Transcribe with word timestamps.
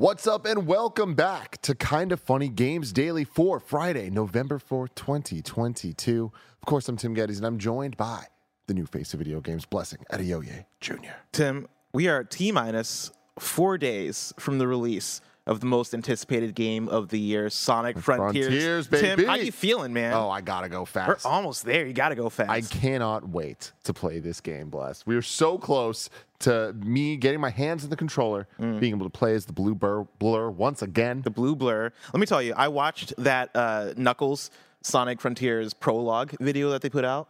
What's 0.00 0.26
up, 0.26 0.46
and 0.46 0.66
welcome 0.66 1.12
back 1.12 1.60
to 1.60 1.74
Kind 1.74 2.10
of 2.10 2.20
Funny 2.20 2.48
Games 2.48 2.90
Daily 2.90 3.22
for 3.22 3.60
Friday, 3.60 4.08
November 4.08 4.58
4th, 4.58 4.94
2022. 4.94 6.32
Of 6.34 6.66
course, 6.66 6.88
I'm 6.88 6.96
Tim 6.96 7.14
Gettys, 7.14 7.36
and 7.36 7.44
I'm 7.44 7.58
joined 7.58 7.98
by 7.98 8.24
the 8.66 8.72
new 8.72 8.86
face 8.86 9.12
of 9.12 9.18
video 9.18 9.42
games, 9.42 9.66
Blessing 9.66 9.98
Adeoye 10.10 10.64
Jr. 10.80 11.10
Tim, 11.32 11.68
we 11.92 12.08
are 12.08 12.24
T 12.24 12.50
minus 12.50 13.10
four 13.38 13.76
days 13.76 14.32
from 14.38 14.56
the 14.56 14.66
release 14.66 15.20
of 15.46 15.60
the 15.60 15.66
most 15.66 15.94
anticipated 15.94 16.54
game 16.54 16.88
of 16.88 17.08
the 17.08 17.18
year, 17.18 17.48
Sonic 17.50 17.98
Frontiers. 17.98 18.46
Frontiers, 18.46 18.88
Tim, 18.88 19.16
baby. 19.16 19.26
how 19.26 19.34
you 19.34 19.50
feeling, 19.52 19.92
man? 19.92 20.12
Oh, 20.12 20.28
I 20.30 20.40
gotta 20.40 20.68
go 20.68 20.84
fast. 20.84 21.24
We're 21.24 21.30
almost 21.30 21.64
there. 21.64 21.86
You 21.86 21.92
got 21.92 22.10
to 22.10 22.14
go 22.14 22.28
fast. 22.28 22.50
I 22.50 22.60
cannot 22.60 23.28
wait 23.28 23.72
to 23.84 23.92
play 23.92 24.18
this 24.20 24.40
game, 24.40 24.68
Bless. 24.68 25.06
We 25.06 25.16
are 25.16 25.22
so 25.22 25.58
close 25.58 26.10
to 26.40 26.72
me 26.74 27.16
getting 27.16 27.40
my 27.40 27.50
hands 27.50 27.84
on 27.84 27.90
the 27.90 27.96
controller, 27.96 28.46
being 28.58 28.94
able 28.94 29.06
to 29.06 29.10
play 29.10 29.34
as 29.34 29.44
the 29.46 29.52
blue 29.52 29.74
blur, 29.74 30.04
blur 30.18 30.50
once 30.50 30.82
again. 30.82 31.22
the 31.22 31.30
blue 31.30 31.54
blur. 31.56 31.92
Let 32.12 32.20
me 32.20 32.26
tell 32.26 32.40
you, 32.42 32.54
I 32.56 32.68
watched 32.68 33.12
that 33.18 33.50
uh, 33.54 33.92
Knuckles 33.96 34.50
Sonic 34.82 35.20
Frontiers 35.20 35.74
prologue 35.74 36.34
video 36.40 36.70
that 36.70 36.80
they 36.82 36.88
put 36.88 37.04
out. 37.04 37.28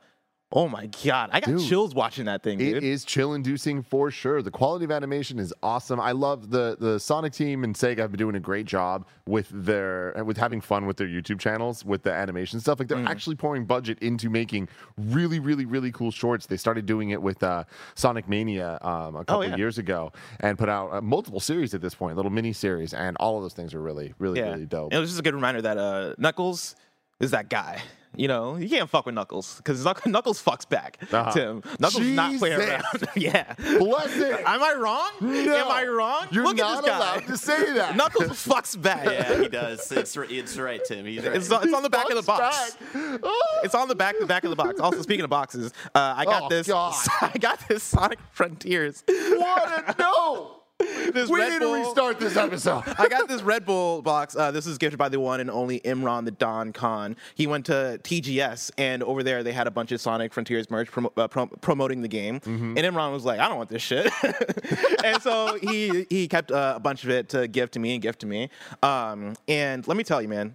Oh 0.53 0.67
my 0.69 0.87
god, 1.05 1.31
I 1.33 1.39
got 1.39 1.47
Dude. 1.47 1.69
chills 1.69 1.95
watching 1.95 2.25
that 2.25 2.43
thing, 2.43 2.61
It 2.61 2.73
dude. 2.75 2.83
is 2.83 3.05
chill 3.05 3.34
inducing 3.34 3.84
for 3.84 4.11
sure. 4.11 4.43
The 4.43 4.51
quality 4.51 4.84
of 4.84 4.91
animation 4.91 5.39
is 5.39 5.55
awesome. 5.62 6.01
I 6.01 6.11
love 6.11 6.51
the 6.51 6.77
the 6.81 6.98
Sonic 6.98 7.33
team 7.33 7.62
and 7.62 7.73
Sega 7.73 7.98
have 7.98 8.11
been 8.11 8.19
doing 8.19 8.34
a 8.34 8.41
great 8.41 8.67
job 8.67 9.06
with 9.28 9.47
their 9.53 10.12
with 10.25 10.39
having 10.39 10.61
fun 10.61 10.87
with 10.87 10.97
their 10.97 11.06
YouTube 11.06 11.39
channels 11.39 11.84
with 11.84 12.03
the 12.03 12.12
animation 12.12 12.59
stuff. 12.59 12.81
Like 12.81 12.89
Mm. 12.89 13.05
they're 13.05 13.12
actually 13.12 13.37
pouring 13.37 13.65
budget 13.65 14.01
into 14.01 14.28
making 14.28 14.69
really 14.98 15.39
really 15.39 15.67
really 15.67 15.93
cool 15.93 16.11
shorts. 16.11 16.47
They 16.47 16.56
started 16.56 16.84
doing 16.84 17.11
it 17.11 17.23
with 17.23 17.41
uh, 17.45 17.62
Sonic 17.95 18.28
Mania 18.28 18.78
um, 18.83 19.15
a 19.15 19.25
couple 19.25 19.37
Oh, 19.37 19.43
yeah. 19.43 19.56
years 19.56 19.78
ago 19.78 20.11
and 20.41 20.59
put 20.59 20.69
out 20.69 20.93
uh, 20.93 21.01
multiple 21.01 21.39
series 21.39 21.75
at 21.75 21.81
this 21.81 21.95
point, 21.95 22.17
little 22.17 22.33
mini 22.33 22.53
series, 22.53 22.93
and 22.93 23.17
all 23.19 23.37
of 23.37 23.43
those 23.45 23.55
things 23.55 23.73
are 23.73 23.81
really 23.81 24.15
really 24.19 24.41
yeah, 24.41 24.51
really 24.51 24.67
dope. 24.67 24.91
And 24.91 24.98
it 24.98 25.01
was 25.01 25.11
just 25.11 25.21
a 25.21 25.23
good 25.23 25.34
reminder 25.34 25.62
that 25.62 25.78
uh, 25.78 26.15
Knuckles 26.19 26.75
is 27.21 27.31
that 27.31 27.48
guy. 27.48 27.81
You 28.16 28.27
know, 28.27 28.56
you 28.56 28.69
can't 28.69 28.91
fuck 28.91 29.06
with 29.06 29.14
Knuckles 29.14 29.56
because 29.58 29.84
Knuckles 30.06 30.42
fucks 30.42 30.69
back. 30.69 30.98
Uh-huh. 31.12 31.30
Tim, 31.33 31.62
Knuckles 31.78 32.03
does 32.03 32.06
not 32.08 32.39
play 32.39 32.50
Jesus. 32.56 32.69
around. 32.69 33.08
yeah. 33.16 33.55
Bless 33.78 34.16
it. 34.16 34.41
Am 34.44 34.62
I 34.62 34.75
wrong? 34.75 35.11
No. 35.20 35.56
Am 35.56 35.69
I 35.70 35.84
wrong? 35.86 36.27
You're 36.33 36.44
Look 36.44 36.56
not 36.56 36.78
at 36.78 36.84
this 36.84 36.91
guy. 36.91 36.97
allowed 36.97 37.27
to 37.28 37.36
say 37.36 37.72
that. 37.75 37.97
Knuckles 37.97 38.31
fucks 38.44 38.81
back. 38.81 39.05
Yeah, 39.06 39.41
he 39.41 39.48
does. 39.48 39.91
It's 39.92 40.16
it's 40.16 40.58
right, 40.58 40.81
Tim. 40.84 41.06
He's 41.06 41.25
right. 41.25 41.36
It's, 41.36 41.50
on- 41.53 41.62
it's 41.62 41.72
on 41.72 41.83
the 41.84 41.91
back 41.91 42.11
of 42.11 42.16
the 42.16 42.22
box. 42.22 42.77
Oh. 42.94 43.61
It's 43.62 43.75
on 43.77 43.86
the 43.88 43.94
back, 43.94 44.16
the 44.19 44.27
back 44.27 44.42
of 44.44 44.50
the 44.50 44.56
box. 44.56 44.81
Also, 44.81 45.03
speaking 45.03 45.25
of 45.25 45.31
boxes, 45.31 45.72
uh, 45.94 46.14
I 46.16 46.25
got 46.25 46.42
Oh, 46.44 46.48
this. 46.48 46.66
God. 46.66 46.94
I 47.20 47.38
got 47.38 47.61
this 47.69 47.83
Sonic 47.83 48.19
Frontiers. 48.33 49.05
What 49.06 49.88
a 49.88 49.94
no! 50.00 50.59
This 51.11 51.28
We 51.28 51.41
Red 51.41 51.48
need 51.48 51.59
to 51.59 51.64
Bull- 51.64 51.75
restart 51.89 52.20
this 52.20 52.36
episode. 52.36 52.84
I 52.98 53.09
got 53.09 53.27
this 53.27 53.42
Red 53.42 53.64
Bull 53.67 54.00
box. 54.00 54.36
Uh, 54.36 54.53
this 54.53 54.64
is 54.67 54.78
gifted 54.78 54.97
by 54.98 55.09
the 55.09 55.19
one 55.19 55.41
and 55.41 55.50
only 55.50 55.81
Imran 55.81 56.25
the 56.25 56.31
Don 56.31 56.72
Khan. 56.72 57.16
He 57.34 57.49
went 57.49 57.66
to 57.66 57.99
TGS, 58.04 58.71
and 58.78 59.03
over 59.03 59.25
there 59.25 59.43
they 59.43 59.50
had 59.53 59.66
a 59.66 59.72
bunch 59.72 59.91
of 59.91 60.00
Sonic 60.00 60.32
Frontiers 60.32 60.71
merch 60.71 60.88
promo- 60.91 61.10
uh, 61.16 61.27
prom- 61.27 61.50
promoting 61.60 62.03
the 62.03 62.09
game. 62.09 62.38
Mm-hmm. 62.41 62.78
And 62.78 62.87
Imran 62.87 63.12
was 63.12 63.25
like, 63.25 63.41
"I 63.41 63.49
don't 63.49 63.56
want 63.56 63.71
this 63.71 63.82
shit," 63.82 64.09
and 65.04 65.21
so 65.21 65.59
he 65.60 66.06
he 66.10 66.28
kept 66.28 66.53
uh, 66.53 66.75
a 66.77 66.81
bunch 66.81 67.03
of 67.03 67.10
it 67.10 67.28
to 67.31 67.49
give 67.49 67.72
to 67.72 67.81
me 67.81 67.94
and 67.94 68.03
gift 68.03 68.21
to 68.21 68.27
me. 68.27 68.49
Um, 68.83 69.34
and 69.49 69.87
let 69.88 69.97
me 69.97 70.04
tell 70.04 70.22
you, 70.22 70.28
man. 70.28 70.54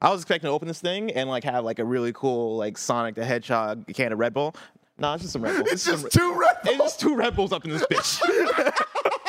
I 0.00 0.10
was 0.10 0.20
expecting 0.20 0.46
to 0.48 0.52
open 0.52 0.68
this 0.68 0.80
thing 0.80 1.10
and 1.12 1.28
like 1.28 1.42
have 1.44 1.64
like 1.64 1.78
a 1.80 1.84
really 1.84 2.12
cool 2.12 2.56
like 2.56 2.78
Sonic 2.78 3.16
the 3.16 3.24
Hedgehog 3.24 3.86
can 3.94 4.12
of 4.12 4.18
Red 4.20 4.32
Bull. 4.34 4.54
No, 5.00 5.12
it's 5.14 5.22
just 5.22 5.32
some 5.32 5.42
Red 5.42 5.56
Bull. 5.56 5.66
It's 5.72 5.82
some- 5.82 6.02
just 6.02 6.12
two 6.12 6.34
Red 6.34 6.56
It's 6.66 6.76
just 6.78 7.00
two 7.00 7.16
Red 7.16 7.34
Bulls 7.34 7.52
up 7.52 7.64
in 7.64 7.70
this 7.72 7.84
bitch. 7.86 8.20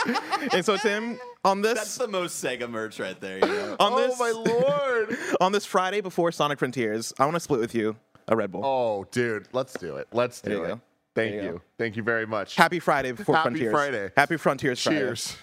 and 0.54 0.64
so 0.66 0.78
Tim, 0.78 1.20
on 1.44 1.62
this 1.62 1.76
That's 1.76 1.98
the 1.98 2.08
most 2.08 2.44
Sega 2.44 2.70
merch 2.70 3.00
right 3.00 3.20
there. 3.20 3.38
You 3.40 3.46
know? 3.48 3.76
on 3.80 3.94
Oh 3.94 3.98
this 4.08 4.20
my 4.20 4.32
lord! 4.32 5.18
on 5.42 5.52
this 5.52 5.66
Friday 5.66 6.02
before 6.02 6.32
Sonic 6.32 6.60
Frontiers, 6.60 7.14
I 7.20 7.26
want 7.26 7.36
to 7.36 7.40
split 7.40 7.60
with 7.60 7.74
you 7.76 7.96
a 8.28 8.36
Red 8.36 8.52
Bull. 8.52 8.64
Oh, 8.66 9.06
dude, 9.12 9.48
let's 9.54 9.74
do 9.74 9.96
it. 9.98 10.08
Let's 10.12 10.42
There 10.42 10.54
do 10.54 10.60
you 10.60 10.66
it. 10.66 10.68
go. 10.70 10.82
Thank 11.16 11.32
There 11.34 11.44
you 11.44 11.50
you. 11.54 11.62
Thank 11.78 11.96
you 11.98 12.04
very 12.04 12.26
much. 12.28 12.56
Happy 12.56 12.80
Friday 12.80 13.12
before 13.12 13.36
Happy 13.36 13.50
Frontiers. 13.50 13.72
Friday. 13.72 14.12
Happy 14.16 14.38
Frontiers 14.38 14.82
Friday. 14.82 15.00
Cheers. 15.00 15.38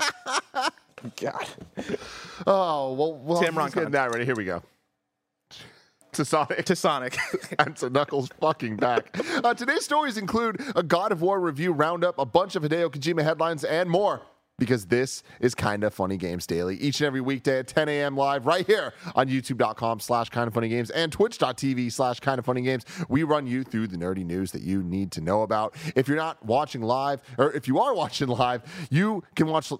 God. 1.20 1.46
Oh 2.46 2.92
well, 2.94 3.14
well 3.14 3.40
Tim 3.42 3.56
I'm 3.56 3.64
just 3.66 3.74
getting 3.74 3.88
Roncon. 3.88 3.92
that 3.92 4.10
ready. 4.12 4.24
Here 4.24 4.34
we 4.34 4.44
go. 4.44 4.62
To 6.12 6.24
Sonic. 6.24 6.64
To 6.64 6.76
Sonic. 6.76 7.16
and 7.58 7.76
to 7.76 7.88
Knuckles 7.90 8.28
fucking 8.40 8.76
back. 8.76 9.16
Uh, 9.44 9.54
today's 9.54 9.84
stories 9.84 10.16
include 10.16 10.60
a 10.74 10.82
God 10.82 11.12
of 11.12 11.22
War 11.22 11.38
review 11.40 11.72
roundup, 11.72 12.18
a 12.18 12.26
bunch 12.26 12.56
of 12.56 12.62
Hideo 12.62 12.90
Kojima 12.90 13.22
headlines, 13.22 13.64
and 13.64 13.88
more. 13.88 14.22
Because 14.58 14.86
this 14.86 15.22
is 15.40 15.54
kind 15.54 15.84
of 15.84 15.94
funny 15.94 16.18
games 16.18 16.46
daily 16.46 16.76
each 16.76 17.00
and 17.00 17.06
every 17.06 17.22
weekday 17.22 17.60
at 17.60 17.66
10 17.66 17.88
a.m. 17.88 18.14
live 18.14 18.44
right 18.44 18.66
here 18.66 18.92
on 19.14 19.26
youtube.com 19.26 20.00
slash 20.00 20.28
kind 20.28 20.46
of 20.48 20.52
funny 20.52 20.68
games 20.68 20.90
and 20.90 21.10
twitch.tv 21.10 21.90
slash 21.90 22.20
kind 22.20 22.38
of 22.38 22.44
funny 22.44 22.60
games. 22.60 22.84
We 23.08 23.22
run 23.22 23.46
you 23.46 23.64
through 23.64 23.86
the 23.86 23.96
nerdy 23.96 24.22
news 24.22 24.52
that 24.52 24.60
you 24.60 24.82
need 24.82 25.12
to 25.12 25.22
know 25.22 25.40
about. 25.42 25.74
If 25.96 26.08
you're 26.08 26.18
not 26.18 26.44
watching 26.44 26.82
live, 26.82 27.22
or 27.38 27.52
if 27.52 27.68
you 27.68 27.78
are 27.80 27.94
watching 28.02 28.28
live, 28.28 28.62
you 28.90 29.22
can 29.34 29.46
watch. 29.46 29.72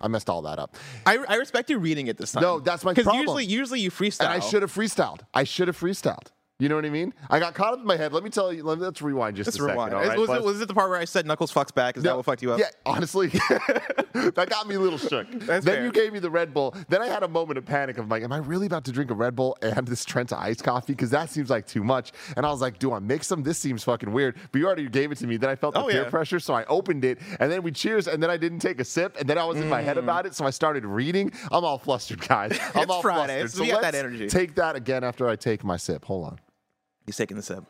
I 0.00 0.08
messed 0.08 0.28
all 0.28 0.42
that 0.42 0.58
up. 0.58 0.76
I, 1.04 1.18
I 1.28 1.36
respect 1.36 1.70
you 1.70 1.78
reading 1.78 2.06
it 2.06 2.16
this 2.16 2.32
time. 2.32 2.42
No, 2.42 2.60
that's 2.60 2.84
my 2.84 2.94
problem. 2.94 3.12
Because 3.16 3.20
usually 3.20 3.44
usually 3.44 3.80
you 3.80 3.90
freestyle. 3.90 4.26
And 4.26 4.32
I 4.34 4.40
should 4.40 4.62
have 4.62 4.72
freestyled. 4.72 5.20
I 5.34 5.44
should 5.44 5.68
have 5.68 5.78
freestyled. 5.78 6.28
You 6.58 6.70
know 6.70 6.76
what 6.76 6.86
I 6.86 6.90
mean? 6.90 7.12
I 7.28 7.38
got 7.38 7.52
caught 7.52 7.74
up 7.74 7.80
in 7.80 7.86
my 7.86 7.98
head. 7.98 8.14
Let 8.14 8.24
me 8.24 8.30
tell 8.30 8.50
you. 8.50 8.64
Let, 8.64 8.80
us 8.80 9.02
rewind 9.02 9.36
just 9.36 9.48
Let's 9.48 9.56
a 9.56 9.60
second. 9.60 9.72
rewind. 9.72 9.92
right, 9.92 10.18
was, 10.18 10.30
it, 10.30 10.42
was 10.42 10.60
it 10.62 10.68
the 10.68 10.74
part 10.74 10.88
where 10.88 10.98
I 10.98 11.04
said 11.04 11.26
Knuckles 11.26 11.52
fucks 11.52 11.74
back? 11.74 11.98
Is 11.98 12.02
that 12.04 12.16
what 12.16 12.24
fucked 12.24 12.40
you 12.40 12.50
up? 12.50 12.58
Yeah, 12.58 12.70
honestly, 12.86 13.28
that 14.14 14.46
got 14.48 14.66
me 14.66 14.76
a 14.76 14.80
little 14.80 14.98
shook. 14.98 15.30
That's 15.32 15.66
then 15.66 15.74
fair. 15.76 15.84
you 15.84 15.92
gave 15.92 16.14
me 16.14 16.18
the 16.18 16.30
Red 16.30 16.54
Bull. 16.54 16.74
Then 16.88 17.02
I 17.02 17.08
had 17.08 17.22
a 17.22 17.28
moment 17.28 17.58
of 17.58 17.66
panic 17.66 17.98
of 17.98 18.08
like, 18.08 18.22
am 18.22 18.32
I 18.32 18.38
really 18.38 18.64
about 18.64 18.86
to 18.86 18.92
drink 18.92 19.10
a 19.10 19.14
Red 19.14 19.36
Bull 19.36 19.54
and 19.60 19.86
this 19.86 20.02
Trenta 20.02 20.38
iced 20.38 20.64
coffee? 20.64 20.94
Because 20.94 21.10
that 21.10 21.28
seems 21.28 21.50
like 21.50 21.66
too 21.66 21.84
much. 21.84 22.12
And 22.38 22.46
I 22.46 22.50
was 22.50 22.62
like, 22.62 22.78
do 22.78 22.90
I 22.94 23.00
mix 23.00 23.28
them? 23.28 23.42
This 23.42 23.58
seems 23.58 23.84
fucking 23.84 24.10
weird. 24.10 24.36
But 24.50 24.58
you 24.58 24.66
already 24.66 24.88
gave 24.88 25.12
it 25.12 25.18
to 25.18 25.26
me. 25.26 25.36
Then 25.36 25.50
I 25.50 25.56
felt 25.56 25.74
the 25.74 25.82
Oh, 25.82 25.88
peer 25.88 26.04
yeah. 26.04 26.08
pressure, 26.08 26.40
so 26.40 26.54
I 26.54 26.64
opened 26.64 27.04
it. 27.04 27.18
And 27.38 27.52
then 27.52 27.64
we 27.64 27.70
cheers. 27.70 28.08
And 28.08 28.22
then 28.22 28.30
I 28.30 28.38
didn't 28.38 28.60
take 28.60 28.80
a 28.80 28.84
sip. 28.84 29.18
And 29.20 29.28
then 29.28 29.36
I 29.36 29.44
was 29.44 29.60
in 29.60 29.68
my 29.68 29.82
head 29.82 29.96
mm. 29.96 30.04
about 30.04 30.24
it, 30.24 30.34
so 30.34 30.46
I 30.46 30.50
started 30.50 30.86
reading. 30.86 31.32
I'm 31.52 31.66
all 31.66 31.76
flustered, 31.78 32.26
guys. 32.26 32.58
I'm 32.74 32.84
It's 32.84 32.90
all 32.90 33.02
Friday, 33.02 33.40
flustered. 33.40 33.58
so 33.58 33.62
we 33.62 33.68
got 33.68 33.82
that 33.82 33.92
let's 33.92 33.98
energy. 33.98 34.28
Take 34.28 34.54
that 34.54 34.74
again 34.74 35.04
after 35.04 35.28
I 35.28 35.36
take 35.36 35.62
my 35.62 35.76
sip. 35.76 36.06
Hold 36.06 36.24
on. 36.24 36.38
He's 37.06 37.16
taking 37.16 37.36
the 37.36 37.42
sip. 37.42 37.64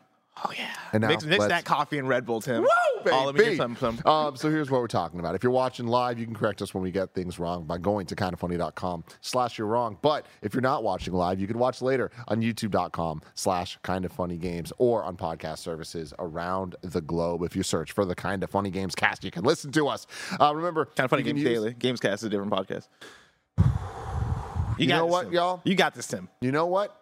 Oh 0.45 0.51
yeah. 0.55 0.71
And 0.93 1.01
now 1.01 1.07
mix 1.07 1.25
mix 1.25 1.47
that 1.47 1.65
coffee 1.65 1.97
and 1.97 2.07
Red 2.07 2.23
Bull, 2.23 2.41
Tim. 2.41 2.61
Woo, 2.61 2.67
baby. 3.03 3.15
Let 3.17 3.33
me 3.35 3.43
get 3.43 3.57
some. 3.57 3.75
some. 3.75 3.99
Um, 4.05 4.35
so 4.35 4.51
here's 4.51 4.69
what 4.69 4.81
we're 4.81 4.87
talking 4.87 5.19
about. 5.19 5.33
If 5.33 5.41
you're 5.41 5.51
watching 5.51 5.87
live, 5.87 6.19
you 6.19 6.25
can 6.25 6.35
correct 6.35 6.61
us 6.61 6.75
when 6.75 6.83
we 6.83 6.91
get 6.91 7.11
things 7.15 7.39
wrong 7.39 7.63
by 7.65 7.79
going 7.79 8.05
to 8.05 8.15
kindoffunny.com 8.15 9.03
slash 9.21 9.57
you're 9.57 9.65
wrong. 9.65 9.97
But 10.03 10.27
if 10.43 10.53
you're 10.53 10.61
not 10.61 10.83
watching 10.83 11.15
live, 11.15 11.39
you 11.39 11.47
can 11.47 11.57
watch 11.57 11.81
later 11.81 12.11
on 12.27 12.43
youtube.com 12.43 13.23
slash 13.33 13.79
kind 13.81 14.05
of 14.05 14.11
funny 14.11 14.37
games 14.37 14.71
or 14.77 15.03
on 15.03 15.17
podcast 15.17 15.57
services 15.57 16.13
around 16.19 16.75
the 16.81 17.01
globe. 17.01 17.41
If 17.41 17.55
you 17.55 17.63
search 17.63 17.91
for 17.91 18.05
the 18.05 18.13
kind 18.13 18.43
of 18.43 18.51
funny 18.51 18.69
games 18.69 18.93
cast, 18.93 19.23
you 19.23 19.31
can 19.31 19.43
listen 19.43 19.71
to 19.71 19.87
us. 19.87 20.05
Uh, 20.39 20.53
remember, 20.53 20.85
Kind 20.85 21.05
of 21.05 21.09
funny 21.09 21.23
you 21.23 21.29
can 21.33 21.35
games 21.37 21.49
use- 21.49 21.59
daily. 21.59 21.73
Gamescast 21.73 22.13
is 22.13 22.23
a 22.25 22.29
different 22.29 22.51
podcast. 22.51 22.87
You 24.77 24.85
got 24.85 24.97
know 24.97 25.05
this, 25.05 25.11
what, 25.11 25.23
Tim. 25.23 25.33
y'all? 25.33 25.61
You 25.63 25.73
got 25.73 25.95
this, 25.95 26.05
Tim. 26.05 26.29
You 26.39 26.51
know 26.51 26.67
what? 26.67 26.95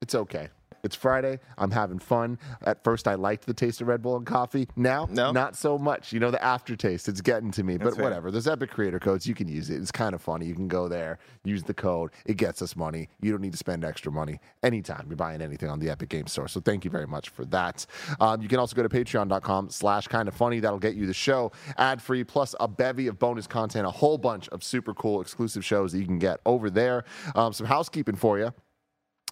It's 0.00 0.14
okay. 0.14 0.48
It's 0.82 0.96
Friday. 0.96 1.38
I'm 1.58 1.70
having 1.70 2.00
fun. 2.00 2.38
At 2.62 2.82
first, 2.82 3.06
I 3.06 3.14
liked 3.14 3.46
the 3.46 3.54
taste 3.54 3.80
of 3.80 3.86
Red 3.86 4.02
Bull 4.02 4.16
and 4.16 4.26
coffee. 4.26 4.66
Now, 4.74 5.06
No? 5.08 5.30
not 5.30 5.54
so 5.54 5.78
much. 5.78 6.12
You 6.12 6.18
know, 6.18 6.32
the 6.32 6.42
aftertaste, 6.42 7.08
it's 7.08 7.20
getting 7.20 7.52
to 7.52 7.62
me. 7.62 7.76
but 7.78 7.94
fair. 7.94 8.02
whatever. 8.02 8.30
There's 8.32 8.48
Epic 8.48 8.70
Creator 8.70 8.98
Codes. 8.98 9.24
You 9.26 9.34
can 9.34 9.46
use 9.46 9.70
it. 9.70 9.76
It's 9.80 9.92
kind 9.92 10.12
of 10.12 10.20
funny. 10.20 10.46
You 10.46 10.54
can 10.56 10.66
go 10.66 10.88
there, 10.88 11.18
use 11.44 11.62
the 11.62 11.72
code. 11.74 12.10
It 12.26 12.36
gets 12.36 12.60
us 12.62 12.74
money. 12.74 13.08
You 13.20 13.30
don't 13.30 13.40
need 13.40 13.52
to 13.52 13.58
spend 13.58 13.84
extra 13.84 14.10
money 14.10 14.40
anytime 14.64 15.06
you're 15.08 15.16
buying 15.16 15.40
anything 15.40 15.68
on 15.68 15.78
the 15.78 15.88
Epic 15.88 16.08
Game 16.08 16.26
Store. 16.26 16.48
So 16.48 16.60
thank 16.60 16.84
you 16.84 16.90
very 16.90 17.06
much 17.06 17.28
for 17.28 17.44
that. 17.46 17.86
Um, 18.20 18.42
you 18.42 18.48
can 18.48 18.58
also 18.58 18.74
go 18.74 18.82
to 18.82 18.88
patreon.com 18.88 19.70
slash 19.70 20.08
kind 20.08 20.26
of 20.26 20.34
funny. 20.34 20.58
That'll 20.58 20.78
get 20.80 20.94
you 20.96 21.06
the 21.06 21.14
show 21.14 21.52
ad 21.78 22.02
free, 22.02 22.24
plus 22.24 22.56
a 22.58 22.66
bevy 22.66 23.06
of 23.06 23.20
bonus 23.20 23.46
content, 23.46 23.86
a 23.86 23.90
whole 23.90 24.18
bunch 24.18 24.48
of 24.48 24.64
super 24.64 24.94
cool 24.94 25.20
exclusive 25.20 25.64
shows 25.64 25.92
that 25.92 25.98
you 26.00 26.06
can 26.06 26.18
get 26.18 26.40
over 26.44 26.70
there. 26.70 27.04
Um, 27.36 27.52
some 27.52 27.66
housekeeping 27.66 28.16
for 28.16 28.38
you. 28.38 28.52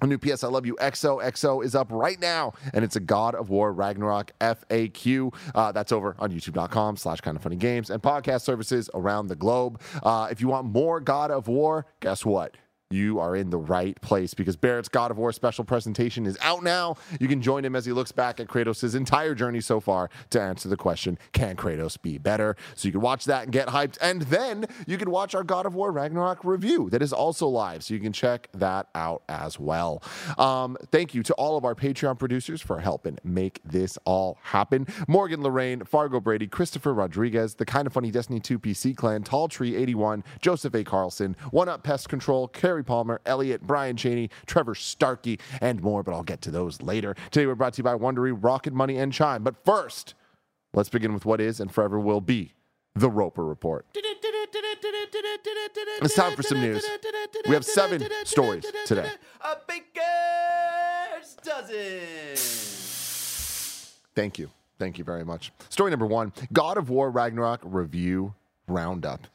A 0.03 0.07
new 0.07 0.17
PS 0.17 0.45
I 0.45 0.49
Love 0.49 0.65
You 0.65 0.77
XOXO 0.81 1.63
is 1.63 1.75
up 1.75 1.89
right 1.91 2.19
now, 2.19 2.55
and 2.73 2.85
it's 2.85 2.97
a 2.97 3.01
God 3.01 3.35
of 3.35 3.51
War 3.51 3.71
Ragnarok 3.71 4.33
FAQ. 4.41 5.35
Uh, 5.55 5.73
that's 5.73 5.93
over 5.93 6.17
on 6.19 6.31
youtube.com 6.31 6.97
slash 6.97 7.21
kind 7.21 7.37
of 7.37 7.43
funny 7.43 7.57
games 7.57 7.91
and 7.91 8.03
podcast 8.03 8.41
services 8.41 8.89
around 8.95 9.27
the 9.27 9.37
globe. 9.37 9.79
Uh, 10.03 10.29
if 10.31 10.41
you 10.41 10.49
want 10.49 10.67
more 10.67 11.01
God 11.01 11.31
of 11.31 11.49
War, 11.49 11.85
guess 12.01 12.25
what? 12.25 12.57
You 12.91 13.21
are 13.21 13.37
in 13.37 13.51
the 13.51 13.59
right 13.59 14.01
place 14.01 14.35
because 14.35 14.57
Barrett's 14.57 14.89
God 14.89 15.13
of 15.13 15.19
War 15.19 15.33
special 15.33 15.65
presentation 15.65 16.27
is 16.27 16.37
out 16.43 16.65
now. 16.65 16.97
You 17.21 17.29
can 17.29 17.41
join 17.41 17.65
him 17.65 17.77
as 17.77 17.87
he 17.87 17.93
looks 17.93 18.11
back 18.11 18.41
at 18.41 18.49
Kratos' 18.49 18.97
entire 18.97 19.35
journey 19.35 19.61
so 19.61 19.79
far 19.79 20.11
to 20.31 20.41
answer 20.41 20.69
the 20.69 20.77
question 20.77 21.17
Can 21.33 21.55
Kratos 21.55 22.01
be 22.03 22.19
better? 22.19 22.57
So 22.75 22.89
you 22.89 22.93
can 22.93 23.01
watch 23.01 23.27
that 23.27 23.45
and 23.45 23.53
get 23.53 23.69
hyped. 23.69 23.97
And 24.01 24.23
then 24.23 24.67
you 24.89 24.99
can 24.99 25.11
watch 25.11 25.37
our 25.37 25.45
God 25.45 25.67
of 25.67 25.75
War 25.77 25.93
Ragnarok 25.93 26.45
review 26.45 26.91
that 26.91 27.01
is 27.01 27.13
also 27.13 27.47
live. 27.47 27.85
So 27.85 27.95
you 27.95 28.01
can 28.01 28.13
check 28.13 28.49
that 28.55 28.89
out 28.97 29.23
as 29.29 29.61
well. 29.61 30.03
Um, 30.37 30.77
thank 30.91 31.15
you 31.15 31.23
to 31.23 31.35
all 31.35 31.57
of 31.57 31.65
our 31.65 31.77
Patreon 31.77 32.19
producers 32.19 32.61
for 32.61 32.81
helping 32.81 33.19
make 33.23 33.61
this 33.65 33.99
all 34.05 34.39
happen 34.43 34.87
Morgan 35.07 35.43
Lorraine, 35.43 35.85
Fargo 35.85 36.19
Brady, 36.19 36.49
Christopher 36.49 36.93
Rodriguez, 36.93 37.55
the 37.55 37.65
Kind 37.65 37.87
of 37.87 37.93
Funny 37.93 38.11
Destiny 38.11 38.41
2 38.41 38.59
PC 38.59 38.97
clan, 38.97 39.23
Tall 39.23 39.47
Tree 39.47 39.77
81, 39.77 40.25
Joseph 40.41 40.75
A. 40.75 40.83
Carlson, 40.83 41.37
One 41.53 41.69
Up 41.69 41.85
Pest 41.85 42.09
Control, 42.09 42.49
Carrie 42.49 42.80
Palmer, 42.83 43.21
Elliot, 43.27 43.63
Brian 43.63 43.97
Cheney, 43.97 44.31
Trevor 44.47 44.75
Starkey, 44.75 45.39
and 45.61 45.83
more, 45.83 46.03
but 46.03 46.13
I'll 46.13 46.23
get 46.23 46.41
to 46.43 46.51
those 46.51 46.83
later. 46.83 47.15
Today 47.31 47.47
we're 47.47 47.55
brought 47.55 47.75
to 47.75 47.79
you 47.79 47.85
by 47.85 47.95
Wondery, 47.95 48.37
Rocket 48.39 48.73
Money, 48.73 48.99
and 48.99 49.13
Chime. 49.13 49.43
But 49.43 49.65
first, 49.65 50.15
let's 50.73 50.89
begin 50.89 51.13
with 51.15 51.25
what 51.25 51.41
is 51.41 51.61
and 51.61 51.73
forever 51.73 51.99
will 51.99 52.21
be 52.21 52.55
the 52.95 53.11
Roper 53.11 53.45
Report. 53.45 53.87
It's 56.03 56.15
time 56.15 56.35
for 56.35 56.43
some 56.43 56.61
news. 56.61 56.85
We 57.47 57.55
have 57.55 57.65
seven 57.65 58.05
stories 58.25 58.65
today. 58.87 59.11
A 59.41 59.57
baker's 59.67 61.37
dozen. 61.43 62.01
Thank 64.15 64.39
you. 64.39 64.51
Thank 64.79 64.99
you 64.99 65.05
very 65.05 65.25
much. 65.25 65.53
Story 65.69 65.91
number 65.91 66.07
one 66.07 66.33
God 66.53 66.79
of 66.79 66.91
War 66.91 67.11
Ragnarok 67.11 67.61
review 67.63 68.35
roundup. 68.67 69.27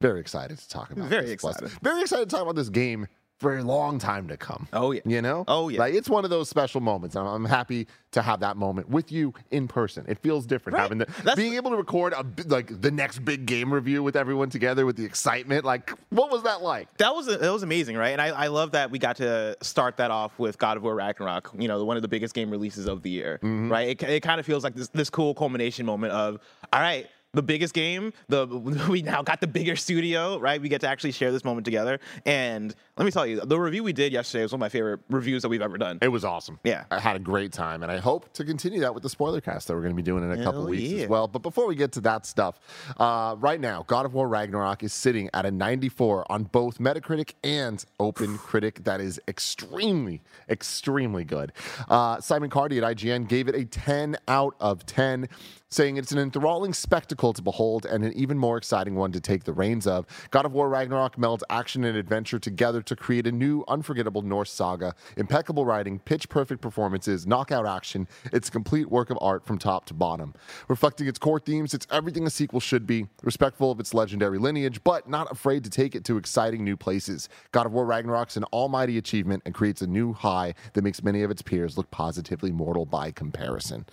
Very 0.00 0.20
excited 0.20 0.58
to 0.58 0.68
talk 0.68 0.90
about 0.90 1.08
Very 1.08 1.26
this. 1.26 1.40
Plus, 1.40 1.56
excited. 1.56 1.78
Very 1.82 2.00
excited 2.02 2.28
to 2.28 2.34
talk 2.34 2.42
about 2.42 2.54
this 2.56 2.70
game 2.70 3.06
for 3.38 3.56
a 3.56 3.62
long 3.62 3.98
time 3.98 4.28
to 4.28 4.36
come. 4.36 4.68
Oh, 4.72 4.92
yeah. 4.92 5.00
You 5.06 5.22
know? 5.22 5.44
Oh, 5.48 5.70
yeah. 5.70 5.78
Like 5.80 5.94
it's 5.94 6.10
one 6.10 6.24
of 6.24 6.30
those 6.30 6.48
special 6.50 6.82
moments. 6.82 7.16
I'm, 7.16 7.26
I'm 7.26 7.44
happy 7.46 7.86
to 8.12 8.20
have 8.20 8.40
that 8.40 8.58
moment 8.58 8.90
with 8.90 9.10
you 9.10 9.32
in 9.50 9.66
person. 9.66 10.04
It 10.08 10.18
feels 10.18 10.44
different 10.44 10.74
Right. 10.74 10.82
having 10.82 10.98
the 10.98 11.04
That's- 11.06 11.36
being 11.36 11.54
able 11.54 11.70
to 11.70 11.76
record 11.78 12.12
a 12.12 12.24
like 12.48 12.80
the 12.82 12.90
next 12.90 13.20
big 13.20 13.46
game 13.46 13.72
review 13.72 14.02
with 14.02 14.14
everyone 14.14 14.50
together 14.50 14.84
with 14.84 14.96
the 14.96 15.04
excitement. 15.06 15.64
Like, 15.64 15.90
what 16.10 16.30
was 16.30 16.42
that 16.42 16.60
like? 16.60 16.94
That 16.98 17.14
was 17.14 17.26
that 17.26 17.40
was 17.50 17.62
amazing, 17.62 17.96
right? 17.96 18.10
And 18.10 18.20
I, 18.20 18.28
I 18.28 18.46
love 18.48 18.72
that 18.72 18.90
we 18.90 18.98
got 18.98 19.16
to 19.16 19.56
start 19.62 19.96
that 19.98 20.10
off 20.10 20.38
with 20.38 20.58
God 20.58 20.76
of 20.76 20.82
War 20.82 20.94
Ragnarok. 20.94 21.50
You 21.58 21.68
know, 21.68 21.82
one 21.84 21.96
of 21.96 22.02
the 22.02 22.08
biggest 22.08 22.34
game 22.34 22.50
releases 22.50 22.86
of 22.86 23.02
the 23.02 23.10
year, 23.10 23.38
Mm-hmm. 23.42 23.70
right? 23.72 23.88
It, 23.88 24.02
it 24.02 24.22
kind 24.22 24.38
of 24.40 24.44
feels 24.46 24.64
like 24.64 24.74
this 24.74 24.88
this 24.88 25.08
cool 25.08 25.34
culmination 25.34 25.84
moment 25.86 26.12
of 26.12 26.40
all 26.72 26.80
right. 26.80 27.06
The 27.32 27.42
biggest 27.42 27.74
game, 27.74 28.12
the 28.28 28.46
we 28.88 29.02
now 29.02 29.22
got 29.22 29.40
the 29.40 29.46
bigger 29.46 29.76
studio, 29.76 30.38
right? 30.38 30.60
We 30.60 30.68
get 30.68 30.80
to 30.82 30.88
actually 30.88 31.12
share 31.12 31.30
this 31.30 31.44
moment 31.44 31.64
together. 31.64 32.00
And 32.26 32.74
let 33.00 33.06
me 33.06 33.12
tell 33.12 33.26
you, 33.26 33.40
the 33.40 33.58
review 33.58 33.82
we 33.82 33.94
did 33.94 34.12
yesterday 34.12 34.42
was 34.42 34.52
one 34.52 34.58
of 34.58 34.60
my 34.60 34.68
favorite 34.68 35.00
reviews 35.08 35.40
that 35.40 35.48
we've 35.48 35.62
ever 35.62 35.78
done. 35.78 35.98
It 36.02 36.08
was 36.08 36.22
awesome. 36.22 36.60
Yeah. 36.64 36.84
I 36.90 37.00
had 37.00 37.16
a 37.16 37.18
great 37.18 37.50
time, 37.50 37.82
and 37.82 37.90
I 37.90 37.96
hope 37.96 38.30
to 38.34 38.44
continue 38.44 38.80
that 38.80 38.92
with 38.92 39.02
the 39.02 39.08
spoiler 39.08 39.40
cast 39.40 39.68
that 39.68 39.74
we're 39.74 39.80
going 39.80 39.94
to 39.94 39.96
be 39.96 40.02
doing 40.02 40.22
in 40.22 40.38
a 40.38 40.44
couple 40.44 40.60
Hell 40.60 40.70
weeks 40.70 40.82
yeah. 40.82 41.04
as 41.04 41.08
well. 41.08 41.26
But 41.26 41.38
before 41.38 41.66
we 41.66 41.76
get 41.76 41.92
to 41.92 42.02
that 42.02 42.26
stuff, 42.26 42.60
uh, 42.98 43.36
right 43.38 43.58
now, 43.58 43.84
God 43.86 44.04
of 44.04 44.12
War 44.12 44.28
Ragnarok 44.28 44.82
is 44.82 44.92
sitting 44.92 45.30
at 45.32 45.46
a 45.46 45.50
94 45.50 46.30
on 46.30 46.44
both 46.44 46.76
Metacritic 46.76 47.32
and 47.42 47.82
Open 47.98 48.36
Critic. 48.50 48.84
That 48.84 49.00
is 49.00 49.18
extremely, 49.26 50.20
extremely 50.50 51.24
good. 51.24 51.54
Uh, 51.88 52.20
Simon 52.20 52.50
Cardy 52.50 52.76
at 52.76 52.96
IGN 52.98 53.28
gave 53.28 53.48
it 53.48 53.54
a 53.54 53.64
10 53.64 54.18
out 54.28 54.56
of 54.60 54.84
10 54.84 55.26
saying 55.70 55.96
it's 55.96 56.10
an 56.10 56.18
enthralling 56.18 56.74
spectacle 56.74 57.32
to 57.32 57.40
behold 57.40 57.86
and 57.86 58.04
an 58.04 58.12
even 58.14 58.36
more 58.36 58.56
exciting 58.56 58.96
one 58.96 59.12
to 59.12 59.20
take 59.20 59.44
the 59.44 59.52
reins 59.52 59.86
of. 59.86 60.04
God 60.30 60.44
of 60.44 60.52
War 60.52 60.68
Ragnarok 60.68 61.16
melds 61.16 61.42
action 61.48 61.84
and 61.84 61.96
adventure 61.96 62.40
together 62.40 62.82
to 62.90 62.96
create 62.96 63.26
a 63.26 63.32
new, 63.32 63.64
unforgettable 63.66 64.22
Norse 64.22 64.50
saga. 64.50 64.94
Impeccable 65.16 65.64
writing, 65.64 65.98
pitch 66.00 66.28
perfect 66.28 66.60
performances, 66.60 67.26
knockout 67.26 67.66
action. 67.66 68.06
It's 68.32 68.48
a 68.48 68.52
complete 68.52 68.90
work 68.90 69.10
of 69.10 69.18
art 69.20 69.46
from 69.46 69.58
top 69.58 69.86
to 69.86 69.94
bottom. 69.94 70.34
Reflecting 70.68 71.08
its 71.08 71.18
core 71.18 71.40
themes, 71.40 71.72
it's 71.72 71.86
everything 71.90 72.26
a 72.26 72.30
sequel 72.30 72.60
should 72.60 72.86
be, 72.86 73.06
respectful 73.22 73.70
of 73.70 73.80
its 73.80 73.94
legendary 73.94 74.38
lineage, 74.38 74.84
but 74.84 75.08
not 75.08 75.30
afraid 75.32 75.64
to 75.64 75.70
take 75.70 75.94
it 75.94 76.04
to 76.04 76.16
exciting 76.16 76.62
new 76.62 76.76
places. 76.76 77.28
God 77.52 77.64
of 77.64 77.72
War 77.72 77.86
Ragnarok's 77.86 78.36
an 78.36 78.44
almighty 78.44 78.98
achievement 78.98 79.42
and 79.46 79.54
creates 79.54 79.80
a 79.80 79.86
new 79.86 80.12
high 80.12 80.54
that 80.74 80.82
makes 80.82 81.02
many 81.02 81.22
of 81.22 81.30
its 81.30 81.42
peers 81.42 81.78
look 81.78 81.90
positively 81.90 82.52
mortal 82.52 82.84
by 82.84 83.10
comparison. 83.10 83.86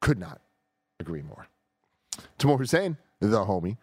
Could 0.00 0.18
not 0.18 0.40
agree 1.00 1.22
more. 1.22 1.48
Tamoor 2.38 2.58
Hussain, 2.58 2.96
the 3.20 3.44
homie, 3.44 3.76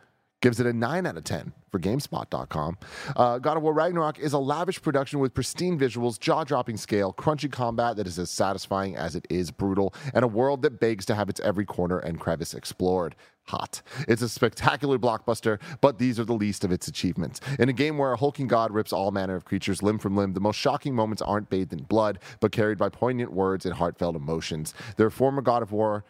gives 0.46 0.60
it 0.60 0.68
a 0.68 0.74
9 0.74 1.08
out 1.08 1.18
of 1.18 1.24
10 1.24 1.54
for 1.72 1.80
GameSpot.com. 1.80 2.78
Uh, 3.16 3.40
God 3.40 3.58
of 3.58 3.64
War 3.64 3.74
Ragnarok 3.74 4.20
is 4.20 4.34
a 4.34 4.38
lavish 4.38 4.80
production 4.80 5.18
with 5.18 5.34
pristine 5.34 5.80
visuals, 5.80 6.20
jaw 6.20 6.44
dropping 6.44 6.78
scale, 6.78 7.12
crunchy 7.14 7.52
combat 7.52 7.98
that 7.98 8.06
is 8.06 8.20
as 8.20 8.30
satisfying 8.30 8.96
as 8.96 9.16
it 9.16 9.26
is 9.28 9.50
brutal, 9.50 9.92
and 10.14 10.24
a 10.24 10.28
world 10.28 10.62
that 10.62 10.80
begs 10.80 11.04
to 11.06 11.16
have 11.16 11.30
its 11.30 11.40
every 11.40 11.66
corner 11.66 11.98
and 11.98 12.20
crevice 12.20 12.54
explored. 12.54 13.16
Hot. 13.48 13.82
It's 14.08 14.22
a 14.22 14.30
spectacular 14.30 15.00
blockbuster, 15.00 15.60
but 15.82 15.98
these 15.98 16.20
are 16.20 16.26
the 16.26 16.34
least 16.34 16.64
of 16.64 16.72
its 16.72 16.88
achievements. 16.88 17.42
In 17.58 17.68
a 17.68 17.74
game 17.74 17.98
where 17.98 18.14
a 18.14 18.18
hulking 18.18 18.48
god 18.48 18.72
rips 18.72 18.94
all 18.94 19.10
manner 19.10 19.36
of 19.36 19.46
creatures 19.46 19.82
limb 19.82 19.98
from 19.98 20.16
limb, 20.16 20.34
the 20.34 20.40
most 20.40 20.58
shocking 20.58 20.94
moments 20.94 21.24
aren't 21.24 21.50
bathed 21.50 21.74
in 21.74 21.84
blood, 21.84 22.20
but 22.40 22.52
carried 22.52 22.78
by 22.78 22.90
poignant 22.90 23.34
words 23.34 23.66
and 23.66 23.74
heartfelt 23.74 24.16
emotions. 24.16 24.76
Their 24.98 25.10
former 25.10 25.42
God 25.42 25.64
of 25.64 25.72
War 25.72 26.06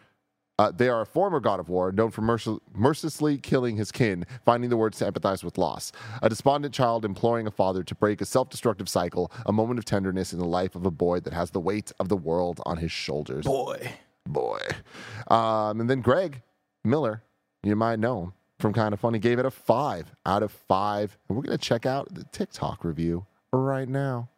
uh, 0.58 0.70
they 0.70 0.88
are 0.88 1.02
a 1.02 1.06
former 1.06 1.40
god 1.40 1.60
of 1.60 1.68
war, 1.68 1.92
known 1.92 2.10
for 2.10 2.22
mercil- 2.22 2.60
mercilessly 2.74 3.38
killing 3.38 3.76
his 3.76 3.92
kin, 3.92 4.24
finding 4.44 4.70
the 4.70 4.76
words 4.76 4.98
to 4.98 5.10
empathize 5.10 5.44
with 5.44 5.58
loss. 5.58 5.92
A 6.22 6.28
despondent 6.28 6.74
child 6.74 7.04
imploring 7.04 7.46
a 7.46 7.50
father 7.50 7.82
to 7.82 7.94
break 7.94 8.20
a 8.20 8.24
self 8.24 8.48
destructive 8.48 8.88
cycle, 8.88 9.30
a 9.44 9.52
moment 9.52 9.78
of 9.78 9.84
tenderness 9.84 10.32
in 10.32 10.38
the 10.38 10.46
life 10.46 10.74
of 10.74 10.86
a 10.86 10.90
boy 10.90 11.20
that 11.20 11.32
has 11.32 11.50
the 11.50 11.60
weight 11.60 11.92
of 12.00 12.08
the 12.08 12.16
world 12.16 12.60
on 12.64 12.78
his 12.78 12.92
shoulders. 12.92 13.44
Boy. 13.44 13.92
Boy. 14.26 14.60
Um, 15.28 15.80
and 15.80 15.90
then 15.90 16.00
Greg 16.00 16.42
Miller, 16.84 17.22
you 17.62 17.76
might 17.76 17.98
know 17.98 18.22
him 18.22 18.32
from 18.58 18.72
Kind 18.72 18.94
of 18.94 19.00
Funny, 19.00 19.18
gave 19.18 19.38
it 19.38 19.46
a 19.46 19.50
five 19.50 20.10
out 20.24 20.42
of 20.42 20.50
five. 20.50 21.18
And 21.28 21.36
we're 21.36 21.42
going 21.44 21.56
to 21.56 21.64
check 21.64 21.86
out 21.86 22.12
the 22.12 22.24
TikTok 22.24 22.84
review 22.84 23.26
right 23.52 23.88
now. 23.88 24.30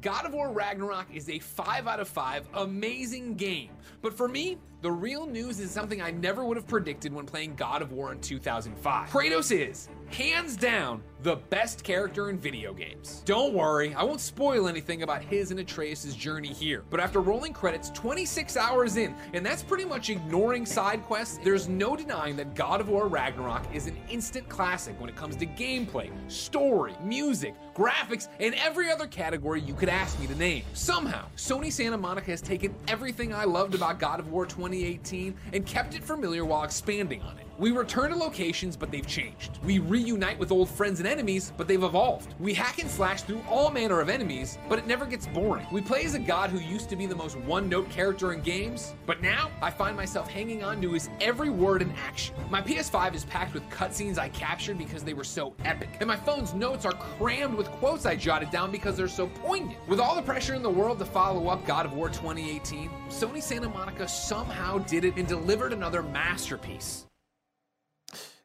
God 0.00 0.26
of 0.26 0.32
War 0.32 0.50
Ragnarok 0.50 1.06
is 1.14 1.28
a 1.28 1.38
5 1.38 1.86
out 1.86 2.00
of 2.00 2.08
5 2.08 2.48
amazing 2.54 3.34
game. 3.34 3.70
But 4.00 4.16
for 4.16 4.26
me, 4.26 4.58
the 4.82 4.90
real 4.90 5.26
news 5.26 5.60
is 5.60 5.70
something 5.70 6.02
I 6.02 6.10
never 6.10 6.44
would 6.44 6.56
have 6.56 6.66
predicted 6.66 7.14
when 7.14 7.24
playing 7.24 7.54
God 7.54 7.82
of 7.82 7.92
War 7.92 8.10
in 8.10 8.20
2005. 8.20 9.10
Kratos 9.10 9.56
is, 9.56 9.88
hands 10.08 10.56
down, 10.56 11.02
the 11.22 11.36
best 11.36 11.84
character 11.84 12.30
in 12.30 12.38
video 12.38 12.74
games. 12.74 13.22
Don't 13.24 13.54
worry, 13.54 13.94
I 13.94 14.02
won't 14.02 14.20
spoil 14.20 14.66
anything 14.66 15.04
about 15.04 15.22
his 15.22 15.52
and 15.52 15.60
Atreus' 15.60 16.14
journey 16.16 16.52
here. 16.52 16.82
But 16.90 16.98
after 16.98 17.20
rolling 17.20 17.52
credits 17.52 17.90
26 17.90 18.56
hours 18.56 18.96
in, 18.96 19.14
and 19.32 19.46
that's 19.46 19.62
pretty 19.62 19.84
much 19.84 20.10
ignoring 20.10 20.66
side 20.66 21.04
quests, 21.04 21.38
there's 21.44 21.68
no 21.68 21.94
denying 21.94 22.34
that 22.36 22.56
God 22.56 22.80
of 22.80 22.88
War 22.88 23.06
Ragnarok 23.06 23.62
is 23.72 23.86
an 23.86 23.96
instant 24.10 24.48
classic 24.48 25.00
when 25.00 25.08
it 25.08 25.14
comes 25.14 25.36
to 25.36 25.46
gameplay, 25.46 26.10
story, 26.28 26.94
music, 27.04 27.54
graphics, 27.72 28.26
and 28.40 28.54
every 28.56 28.90
other 28.90 29.06
category 29.06 29.60
you 29.60 29.74
could 29.74 29.88
ask 29.88 30.18
me 30.18 30.26
to 30.26 30.34
name. 30.34 30.64
Somehow, 30.74 31.26
Sony 31.36 31.70
Santa 31.70 31.96
Monica 31.96 32.32
has 32.32 32.42
taken 32.42 32.74
everything 32.88 33.32
I 33.32 33.44
loved 33.44 33.76
about 33.76 34.00
God 34.00 34.18
of 34.18 34.32
War 34.32 34.44
2018 34.72 35.34
and 35.52 35.66
kept 35.66 35.94
it 35.94 36.02
familiar 36.02 36.44
while 36.44 36.64
expanding 36.64 37.20
on 37.22 37.38
it. 37.38 37.46
We 37.58 37.70
return 37.70 38.10
to 38.10 38.16
locations, 38.16 38.76
but 38.76 38.90
they've 38.90 39.06
changed. 39.06 39.58
We 39.64 39.78
reunite 39.78 40.38
with 40.38 40.50
old 40.50 40.68
friends 40.68 41.00
and 41.00 41.08
enemies, 41.08 41.52
but 41.56 41.68
they've 41.68 41.82
evolved. 41.82 42.34
We 42.40 42.54
hack 42.54 42.78
and 42.80 42.90
slash 42.90 43.22
through 43.22 43.42
all 43.48 43.70
manner 43.70 44.00
of 44.00 44.08
enemies, 44.08 44.58
but 44.68 44.78
it 44.78 44.86
never 44.86 45.04
gets 45.04 45.26
boring. 45.26 45.66
We 45.70 45.80
play 45.80 46.04
as 46.04 46.14
a 46.14 46.18
god 46.18 46.50
who 46.50 46.58
used 46.58 46.88
to 46.90 46.96
be 46.96 47.06
the 47.06 47.14
most 47.14 47.36
one 47.36 47.68
note 47.68 47.90
character 47.90 48.32
in 48.32 48.40
games, 48.40 48.94
but 49.06 49.20
now 49.22 49.50
I 49.60 49.70
find 49.70 49.96
myself 49.96 50.30
hanging 50.30 50.64
on 50.64 50.80
to 50.82 50.92
his 50.92 51.10
every 51.20 51.50
word 51.50 51.82
and 51.82 51.92
action. 52.06 52.34
My 52.50 52.62
PS5 52.62 53.14
is 53.14 53.24
packed 53.26 53.54
with 53.54 53.68
cutscenes 53.70 54.18
I 54.18 54.30
captured 54.30 54.78
because 54.78 55.04
they 55.04 55.14
were 55.14 55.24
so 55.24 55.54
epic, 55.64 55.90
and 56.00 56.08
my 56.08 56.16
phone's 56.16 56.54
notes 56.54 56.84
are 56.84 56.92
crammed 56.92 57.54
with 57.54 57.70
quotes 57.72 58.06
I 58.06 58.16
jotted 58.16 58.50
down 58.50 58.72
because 58.72 58.96
they're 58.96 59.08
so 59.08 59.26
poignant. 59.26 59.78
With 59.88 60.00
all 60.00 60.14
the 60.14 60.22
pressure 60.22 60.54
in 60.54 60.62
the 60.62 60.70
world 60.70 60.98
to 61.00 61.04
follow 61.04 61.48
up 61.48 61.66
God 61.66 61.86
of 61.86 61.92
War 61.92 62.08
2018, 62.08 62.90
Sony 63.08 63.42
Santa 63.42 63.68
Monica 63.68 64.08
somehow 64.08 64.78
did 64.78 65.04
it 65.04 65.16
and 65.16 65.28
delivered 65.28 65.72
another 65.72 66.02
masterpiece. 66.02 67.06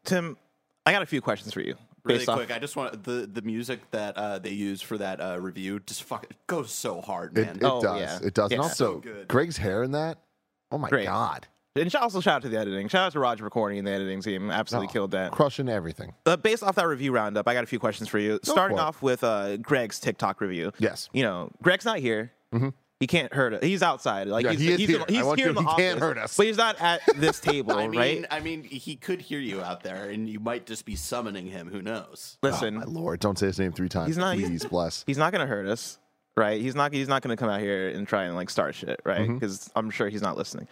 Tim, 0.07 0.35
I 0.87 0.91
got 0.91 1.03
a 1.03 1.05
few 1.05 1.21
questions 1.21 1.53
for 1.53 1.61
you. 1.61 1.75
Really 2.03 2.19
based 2.19 2.29
off- 2.29 2.37
quick, 2.37 2.51
I 2.51 2.57
just 2.59 2.75
want 2.75 3.03
the 3.03 3.29
the 3.31 3.41
music 3.43 3.79
that 3.91 4.17
uh, 4.17 4.39
they 4.39 4.51
use 4.51 4.81
for 4.81 4.97
that 4.97 5.19
uh, 5.21 5.37
review 5.39 5.79
just 5.81 6.03
fuck 6.03 6.23
it 6.23 6.35
goes 6.47 6.71
so 6.71 7.01
hard, 7.01 7.35
man. 7.35 7.57
it 7.57 7.63
Oh, 7.63 7.81
does. 7.81 7.99
yeah. 7.99 8.19
It 8.27 8.33
does. 8.33 8.51
And 8.51 8.61
also, 8.61 9.01
So. 9.03 9.25
Greg's 9.27 9.57
hair 9.57 9.83
in 9.83 9.91
that. 9.91 10.17
Oh 10.71 10.77
my 10.77 10.89
Great. 10.89 11.05
God. 11.05 11.47
And 11.75 11.91
shout- 11.91 12.01
also 12.01 12.21
shout 12.21 12.37
out 12.37 12.41
to 12.43 12.49
the 12.49 12.57
editing. 12.57 12.87
Shout 12.87 13.05
out 13.07 13.11
to 13.11 13.19
Roger 13.19 13.47
Pokorny 13.49 13.77
and 13.77 13.85
the 13.85 13.91
editing 13.91 14.21
team. 14.21 14.49
Absolutely 14.49 14.87
Oh, 14.87 14.91
killed 14.93 15.11
that. 15.11 15.31
Crushing 15.31 15.69
everything. 15.69 16.13
Uh, 16.25 16.35
based 16.37 16.63
off 16.63 16.75
that 16.75 16.87
review 16.87 17.11
roundup, 17.11 17.47
I 17.47 17.53
got 17.53 17.63
a 17.63 17.67
few 17.67 17.77
questions 17.79 18.09
for 18.09 18.17
you. 18.19 18.39
Starting 18.43 18.77
for 18.77 18.83
off 18.83 19.01
with 19.03 19.23
uh, 19.23 19.57
Greg's 19.57 19.99
TikTok 19.99 20.41
review. 20.41 20.71
Yes. 20.79 21.09
You 21.13 21.23
know, 21.23 21.51
Greg's 21.61 21.85
not 21.85 21.99
here. 21.99 22.31
He 22.99 23.05
can't 23.07 23.31
hurt 23.31 23.53
us. 23.53 23.63
He's 23.63 23.83
outside. 23.83 24.27
Like 24.27 24.43
Yeah, 24.45 24.51
he's, 24.53 24.59
he 24.59 24.75
he's, 24.77 24.89
here. 24.89 24.99
In, 25.07 25.13
he's 25.13 25.23
I 25.25 25.35
here 25.35 25.37
you- 25.37 25.49
in 25.49 25.55
the 25.55 25.61
he 25.61 25.67
office, 25.67 25.83
can't 25.85 25.99
hurt 25.99 26.17
us. 26.17 26.35
But 26.35 26.47
he's 26.47 26.57
not 26.57 26.81
at 26.81 27.01
this 27.15 27.39
table, 27.41 27.73
I 27.73 27.87
mean, 27.87 27.99
right? 27.99 28.25
I 28.31 28.39
mean, 28.39 28.63
he 28.63 28.95
could 28.95 29.21
hear 29.21 29.39
you 29.39 29.61
out 29.61 29.83
there, 29.83 30.09
and 30.09 30.27
you 30.27 30.39
might 30.39 30.65
just 30.65 30.83
be 30.85 30.95
summoning 30.95 31.45
him. 31.45 31.69
Who 31.69 31.81
knows? 31.81 32.37
Listen, 32.41 32.75
My 32.75 32.83
lord, 32.85 33.19
don't 33.19 33.37
say 33.37 33.45
his 33.45 33.59
name 33.59 33.71
three 33.71 33.89
times. 33.89 34.07
He's 34.07 34.17
not- 34.17 34.35
Please, 34.35 34.65
bless. 34.65 35.03
he's 35.05 35.17
not 35.19 35.31
gonna 35.31 35.45
hurt 35.45 35.67
us, 35.67 35.99
right? 36.35 36.59
He's 36.59 36.73
not. 36.73 36.91
He's 36.91 37.07
not 37.07 37.21
gonna 37.21 37.37
come 37.37 37.49
out 37.49 37.59
here 37.59 37.89
and 37.89 38.07
try 38.07 38.23
and 38.23 38.35
like 38.35 38.49
start 38.49 38.73
shit, 38.73 38.99
right? 39.05 39.21
Mm-hmm. 39.21 39.35
Because 39.35 39.69
I'm 39.75 39.91
sure 39.91 40.09
he's 40.09 40.21
not 40.23 40.35
listening. 40.37 40.67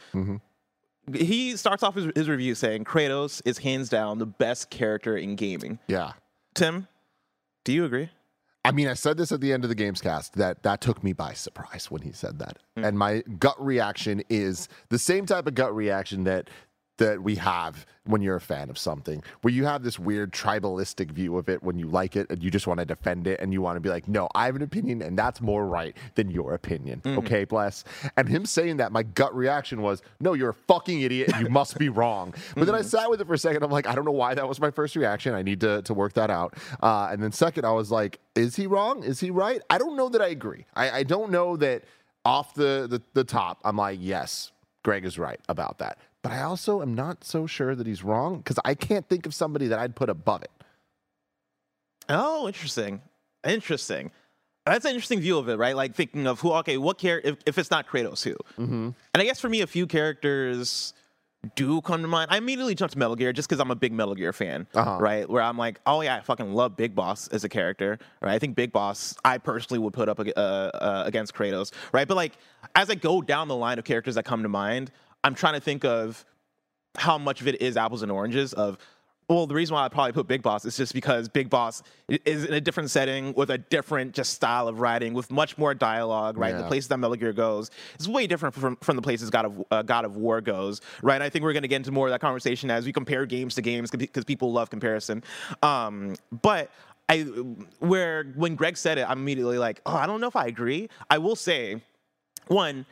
He 1.14 1.56
starts 1.56 1.84
off 1.84 1.94
his, 1.94 2.08
his 2.16 2.28
review 2.28 2.56
saying 2.56 2.86
Kratos 2.86 3.40
is 3.46 3.60
hands 3.60 3.90
down 3.90 4.18
the 4.18 4.26
best 4.26 4.72
character 4.72 5.16
in 5.16 5.36
gaming. 5.36 5.78
Yeah. 5.88 6.14
Tim, 6.56 6.88
do 7.64 7.72
you 7.74 7.86
agree? 7.86 8.10
I 8.66 8.72
mean, 8.72 8.88
I 8.88 8.94
said 8.94 9.18
this 9.18 9.32
at 9.32 9.42
the 9.42 9.54
end 9.54 9.64
of 9.64 9.70
the 9.70 9.76
games 9.76 10.02
cast 10.02 10.34
that 10.34 10.64
that 10.64 10.82
took 10.82 11.04
me 11.04 11.14
by 11.14 11.34
surprise 11.34 11.92
when 11.92 12.02
he 12.02 12.12
said 12.12 12.40
that. 12.40 12.60
Hmm. 12.76 12.86
And 12.86 12.98
my 12.98 13.22
gut 13.40 13.64
reaction 13.64 14.24
is 14.30 14.68
the 14.90 15.00
same 15.00 15.26
type 15.26 15.48
of 15.48 15.56
gut 15.56 15.76
reaction 15.76 16.24
that 16.24 16.50
that 16.98 17.22
we 17.22 17.36
have 17.36 17.86
when 18.06 18.22
you're 18.22 18.36
a 18.36 18.42
fan 18.42 18.70
of 18.70 18.78
something, 18.78 19.24
where 19.42 19.54
you 19.54 19.66
have 19.66 19.84
this 19.84 19.98
weird 19.98 20.32
tribalistic 20.32 21.12
view 21.12 21.38
of 21.38 21.50
it 21.50 21.64
when 21.64 21.80
you 21.80 21.88
like 21.88 22.16
it 22.16 22.30
and 22.30 22.44
you 22.44 22.52
just 22.52 22.68
want 22.68 22.80
to 22.80 22.86
defend 22.86 23.26
it 23.26 23.40
and 23.40 23.52
you 23.52 23.62
want 23.62 23.76
to 23.76 23.80
be 23.80 23.90
like, 23.90 24.08
no, 24.08 24.30
I 24.36 24.46
have 24.46 24.56
an 24.56 24.62
opinion 24.62 25.02
and 25.02 25.18
that's 25.18 25.42
more 25.42 25.66
right 25.66 25.96
than 26.14 26.30
your 26.30 26.54
opinion. 26.54 27.02
Okay, 27.06 27.46
bless. 27.46 27.84
And 28.16 28.30
him 28.30 28.46
saying 28.46 28.78
that, 28.78 28.92
my 28.92 29.04
gut 29.04 29.36
reaction 29.36 29.82
was, 29.82 30.04
no, 30.20 30.34
you're 30.34 30.50
a 30.50 30.54
fucking 30.54 31.02
idiot 31.02 31.32
and 31.34 31.44
you 31.44 31.50
must 31.50 31.78
be 31.78 31.90
wrong. 31.90 32.34
But 32.56 32.66
then 32.66 32.76
I 32.76 32.82
sat 32.82 33.10
with 33.10 33.22
it 33.22 33.28
for 33.28 33.34
a 33.34 33.38
second. 33.38 33.64
I'm 33.64 33.72
like, 33.72 33.88
I 33.88 33.96
don't 33.96 34.06
know 34.06 34.12
why 34.12 34.36
that 34.36 34.48
was 34.48 34.60
my 34.60 34.72
first 34.72 34.96
reaction. 34.96 35.34
I 35.34 35.42
need 35.42 35.62
to, 35.62 35.82
to 35.82 35.94
work 35.94 36.14
that 36.14 36.30
out. 36.30 36.56
Uh, 36.82 37.10
and 37.12 37.22
then 37.22 37.32
second, 37.32 37.66
I 37.66 37.72
was 37.72 37.92
like, 37.92 38.20
is 38.36 38.56
he 38.56 38.68
wrong? 38.68 39.04
Is 39.04 39.20
he 39.20 39.32
right? 39.32 39.62
I 39.70 39.78
don't 39.78 39.98
know 39.98 40.10
that 40.10 40.22
I 40.22 40.28
agree. 40.28 40.66
I, 40.76 40.92
I 40.92 41.04
don't 41.04 41.32
know 41.32 41.58
that 41.58 41.84
off 42.24 42.54
the, 42.56 42.88
the, 42.90 43.02
the 43.14 43.24
top, 43.24 43.60
I'm 43.64 43.78
like, 43.78 44.00
yes, 44.02 44.52
Greg 44.84 45.06
is 45.06 45.18
right 45.18 45.40
about 45.48 45.78
that. 45.78 46.00
But 46.26 46.32
I 46.34 46.42
also 46.42 46.82
am 46.82 46.96
not 46.96 47.24
so 47.24 47.46
sure 47.46 47.76
that 47.76 47.86
he's 47.86 48.04
wrong 48.04 48.38
because 48.38 48.58
I 48.66 48.74
can't 48.74 49.08
think 49.08 49.28
of 49.28 49.36
somebody 49.36 49.68
that 49.68 49.78
I'd 49.78 49.96
put 49.96 50.10
above 50.10 50.42
it. 50.42 50.50
Oh, 52.10 52.48
interesting. 52.48 53.04
Interesting. 53.46 54.10
That's 54.66 54.86
an 54.86 54.92
interesting 54.96 55.20
view 55.20 55.38
of 55.38 55.48
it, 55.50 55.58
right? 55.58 55.76
Like 55.76 55.94
thinking 55.94 56.26
of 56.26 56.40
who, 56.40 56.52
okay, 56.54 56.78
what 56.80 56.98
character, 56.98 57.30
if, 57.30 57.38
if 57.46 57.58
it's 57.60 57.70
not 57.70 57.88
Kratos, 57.88 58.24
who? 58.24 58.32
Mm-hmm. 58.60 58.90
And 58.90 58.96
I 59.22 59.24
guess 59.24 59.40
for 59.40 59.50
me, 59.50 59.62
a 59.62 59.68
few 59.68 59.86
characters 59.86 60.96
do 61.56 61.80
come 61.82 62.02
to 62.02 62.08
mind. 62.08 62.32
I 62.32 62.38
immediately 62.38 62.74
jumped 62.74 62.94
to 62.94 62.98
Metal 62.98 63.16
Gear 63.16 63.32
just 63.32 63.48
because 63.48 63.60
I'm 63.60 63.70
a 63.70 63.76
big 63.76 63.94
Metal 63.94 64.16
Gear 64.16 64.34
fan, 64.34 64.66
Uh-huh. 64.74 64.98
right? 65.00 65.30
Where 65.30 65.44
I'm 65.44 65.60
like, 65.60 65.80
oh 65.86 66.02
yeah, 66.02 66.16
I 66.16 66.22
fucking 66.22 66.52
love 66.52 66.76
Big 66.76 66.96
Boss 66.96 67.28
as 67.28 67.44
a 67.44 67.50
character, 67.50 68.00
right? 68.20 68.34
I 68.34 68.40
think 68.40 68.56
Big 68.56 68.72
Boss, 68.72 69.14
I 69.24 69.38
personally 69.38 69.78
would 69.78 69.94
put 69.94 70.10
up 70.10 70.20
uh, 70.20 70.24
uh, 70.40 71.04
against 71.06 71.36
Kratos, 71.36 71.72
right? 71.94 72.08
But 72.08 72.16
like, 72.18 72.34
as 72.74 72.90
I 72.90 72.96
go 72.96 73.22
down 73.22 73.48
the 73.48 73.56
line 73.56 73.78
of 73.78 73.86
characters 73.86 74.16
that 74.16 74.26
come 74.26 74.42
to 74.42 74.50
mind, 74.50 74.90
I'm 75.26 75.34
trying 75.34 75.56
to 75.56 75.60
think 75.60 75.84
of 75.84 76.24
how 76.96 77.18
much 77.18 77.42
of 77.42 77.48
it 77.48 77.62
is 77.62 77.76
apples 77.78 78.04
and 78.04 78.12
oranges 78.12 78.54
of 78.54 78.78
well 79.28 79.48
the 79.48 79.56
reason 79.56 79.74
why 79.74 79.84
i 79.84 79.90
probably 79.90 80.14
put 80.14 80.28
big 80.28 80.42
boss 80.42 80.64
is 80.66 80.78
just 80.78 80.94
because 80.94 81.28
big 81.28 81.50
boss 81.50 81.82
is 82.08 82.46
in 82.46 82.54
a 82.54 82.62
different 82.62 82.90
setting 82.92 83.34
with 83.34 83.50
a 83.50 83.58
different 83.58 84.14
just 84.14 84.34
style 84.34 84.68
of 84.68 84.80
writing 84.80 85.14
with 85.14 85.32
much 85.32 85.58
more 85.58 85.74
dialogue 85.74 86.38
right? 86.38 86.56
The 86.56 86.68
places 86.68 86.88
that 86.90 87.00
metal 87.00 87.18
gear 87.18 87.34
goes 87.34 87.72
is 88.00 88.08
way 88.08 88.28
different 88.28 88.54
from, 88.56 88.78
from 88.78 88.96
the 88.96 89.02
places 89.02 89.30
god 89.32 89.46
of 89.46 89.64
uh, 89.72 89.82
god 89.82 90.06
of 90.06 90.16
war 90.16 90.42
goes 90.42 90.80
right? 91.02 91.22
I 91.22 91.30
think 91.30 91.44
we're 91.44 91.54
going 91.54 91.64
to 91.64 91.68
get 91.68 91.78
into 91.78 91.92
more 91.92 92.08
of 92.08 92.12
that 92.12 92.22
conversation 92.22 92.70
as 92.70 92.86
we 92.86 92.94
compare 92.94 93.26
games 93.26 93.56
to 93.56 93.62
games 93.62 93.90
because 93.92 94.24
people 94.26 94.54
love 94.54 94.70
comparison. 94.70 95.24
Um, 95.64 96.16
but 96.44 96.70
i 97.10 97.22
where 97.80 98.24
when 98.36 98.56
greg 98.56 98.78
said 98.78 98.98
it 98.98 99.06
i'm 99.08 99.20
immediately 99.20 99.60
like 99.60 99.80
oh 99.86 99.96
i 99.96 100.06
don't 100.08 100.22
know 100.22 100.28
if 100.28 100.36
i 100.36 100.46
agree. 100.46 100.88
I 101.10 101.18
will 101.18 101.36
say 101.36 101.82
one, 102.48 102.86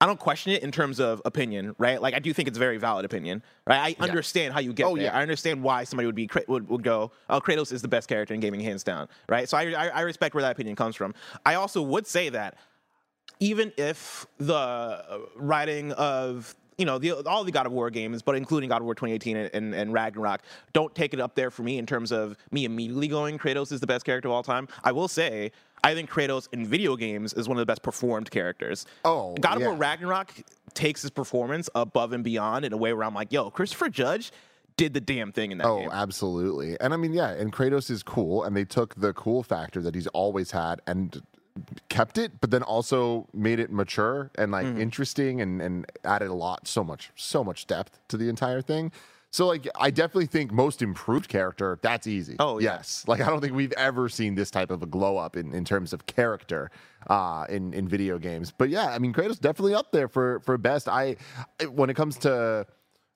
I 0.00 0.04
don't 0.06 0.20
question 0.20 0.52
it 0.52 0.62
in 0.62 0.70
terms 0.72 1.00
of 1.00 1.22
opinion, 1.24 1.74
right? 1.78 2.00
Like 2.02 2.12
I 2.14 2.18
do 2.18 2.32
think 2.34 2.48
it's 2.48 2.58
a 2.58 2.60
very 2.60 2.76
valid 2.76 3.06
opinion, 3.06 3.42
right? 3.66 3.96
I 3.98 4.02
understand 4.04 4.52
how 4.52 4.60
you 4.60 4.74
get 4.74 4.84
Oh, 4.84 4.94
there. 4.94 5.06
yeah. 5.06 5.16
I 5.16 5.22
understand 5.22 5.62
why 5.62 5.84
somebody 5.84 6.04
would 6.04 6.14
be 6.14 6.28
would, 6.48 6.68
would 6.68 6.82
go, 6.82 7.12
"Oh, 7.30 7.40
Kratos 7.40 7.72
is 7.72 7.80
the 7.80 7.88
best 7.88 8.06
character 8.06 8.34
in 8.34 8.40
gaming, 8.40 8.60
hands 8.60 8.84
down," 8.84 9.08
right? 9.28 9.48
So 9.48 9.56
I, 9.56 9.70
I 9.72 9.88
I 9.88 10.00
respect 10.02 10.34
where 10.34 10.42
that 10.42 10.52
opinion 10.52 10.76
comes 10.76 10.96
from. 10.96 11.14
I 11.46 11.54
also 11.54 11.80
would 11.80 12.06
say 12.06 12.28
that 12.28 12.58
even 13.40 13.72
if 13.78 14.26
the 14.38 15.28
writing 15.34 15.92
of 15.92 16.54
you 16.78 16.84
know 16.84 16.98
the, 16.98 17.12
all 17.26 17.44
the 17.44 17.52
God 17.52 17.66
of 17.66 17.72
War 17.72 17.90
games, 17.90 18.22
but 18.22 18.34
including 18.36 18.68
God 18.68 18.82
of 18.82 18.84
War 18.84 18.94
2018 18.94 19.36
and, 19.36 19.50
and, 19.54 19.74
and 19.74 19.92
Ragnarok, 19.92 20.42
don't 20.72 20.94
take 20.94 21.14
it 21.14 21.20
up 21.20 21.34
there 21.34 21.50
for 21.50 21.62
me 21.62 21.78
in 21.78 21.86
terms 21.86 22.12
of 22.12 22.36
me 22.50 22.64
immediately 22.64 23.08
going 23.08 23.38
Kratos 23.38 23.72
is 23.72 23.80
the 23.80 23.86
best 23.86 24.04
character 24.04 24.28
of 24.28 24.34
all 24.34 24.42
time. 24.42 24.68
I 24.84 24.92
will 24.92 25.08
say 25.08 25.52
I 25.84 25.94
think 25.94 26.10
Kratos 26.10 26.48
in 26.52 26.66
video 26.66 26.96
games 26.96 27.32
is 27.32 27.48
one 27.48 27.56
of 27.56 27.60
the 27.60 27.66
best 27.66 27.82
performed 27.82 28.30
characters. 28.30 28.86
Oh, 29.04 29.34
God 29.40 29.56
of 29.58 29.62
War. 29.62 29.74
Ragnarok 29.74 30.32
takes 30.74 31.02
his 31.02 31.10
performance 31.10 31.70
above 31.74 32.12
and 32.12 32.22
beyond 32.24 32.64
in 32.64 32.72
a 32.72 32.76
way 32.76 32.92
where 32.92 33.04
I'm 33.04 33.14
like, 33.14 33.32
yo, 33.32 33.50
Christopher 33.50 33.88
Judge 33.88 34.32
did 34.76 34.92
the 34.92 35.00
damn 35.00 35.32
thing 35.32 35.52
in 35.52 35.58
that 35.58 35.66
Oh, 35.66 35.80
game. 35.80 35.90
absolutely. 35.90 36.78
And 36.80 36.92
I 36.92 36.98
mean, 36.98 37.14
yeah, 37.14 37.30
and 37.30 37.50
Kratos 37.52 37.90
is 37.90 38.02
cool, 38.02 38.44
and 38.44 38.54
they 38.54 38.64
took 38.64 38.94
the 38.96 39.14
cool 39.14 39.42
factor 39.42 39.80
that 39.80 39.94
he's 39.94 40.06
always 40.08 40.50
had 40.50 40.82
and 40.86 41.22
kept 41.88 42.18
it, 42.18 42.40
but 42.40 42.50
then 42.50 42.62
also 42.62 43.26
made 43.32 43.58
it 43.60 43.70
mature 43.72 44.30
and 44.36 44.52
like 44.52 44.66
Mm-hmm. 44.66 44.80
interesting 44.80 45.40
and, 45.40 45.62
and 45.62 45.86
added 46.04 46.28
a 46.28 46.34
lot, 46.34 46.66
so 46.66 46.82
much, 46.82 47.10
so 47.14 47.44
much 47.44 47.66
depth 47.66 47.98
to 48.08 48.16
the 48.16 48.28
entire 48.28 48.60
thing. 48.60 48.90
So 49.30 49.46
like 49.46 49.68
I 49.78 49.90
definitely 49.90 50.26
think 50.26 50.50
most 50.52 50.80
improved 50.82 51.28
character, 51.28 51.78
that's 51.82 52.06
easy. 52.06 52.36
Oh, 52.38 52.58
yeah. 52.58 52.76
yes. 52.76 53.04
Like 53.06 53.20
I 53.20 53.26
don't 53.26 53.40
think 53.40 53.54
we've 53.54 53.72
ever 53.72 54.08
seen 54.08 54.34
this 54.34 54.50
type 54.50 54.70
of 54.70 54.82
a 54.82 54.86
glow 54.86 55.18
up 55.18 55.36
in, 55.36 55.52
in 55.54 55.64
terms 55.64 55.92
of 55.92 56.06
character 56.06 56.70
uh 57.08 57.44
in, 57.48 57.74
in 57.74 57.86
video 57.86 58.18
games. 58.18 58.52
But 58.56 58.70
yeah, 58.70 58.86
I 58.88 58.98
mean 58.98 59.12
Kratos 59.12 59.38
definitely 59.38 59.74
up 59.74 59.92
there 59.92 60.08
for 60.08 60.40
for 60.40 60.56
best. 60.58 60.88
I 60.88 61.16
when 61.70 61.90
it 61.90 61.94
comes 61.94 62.16
to 62.18 62.66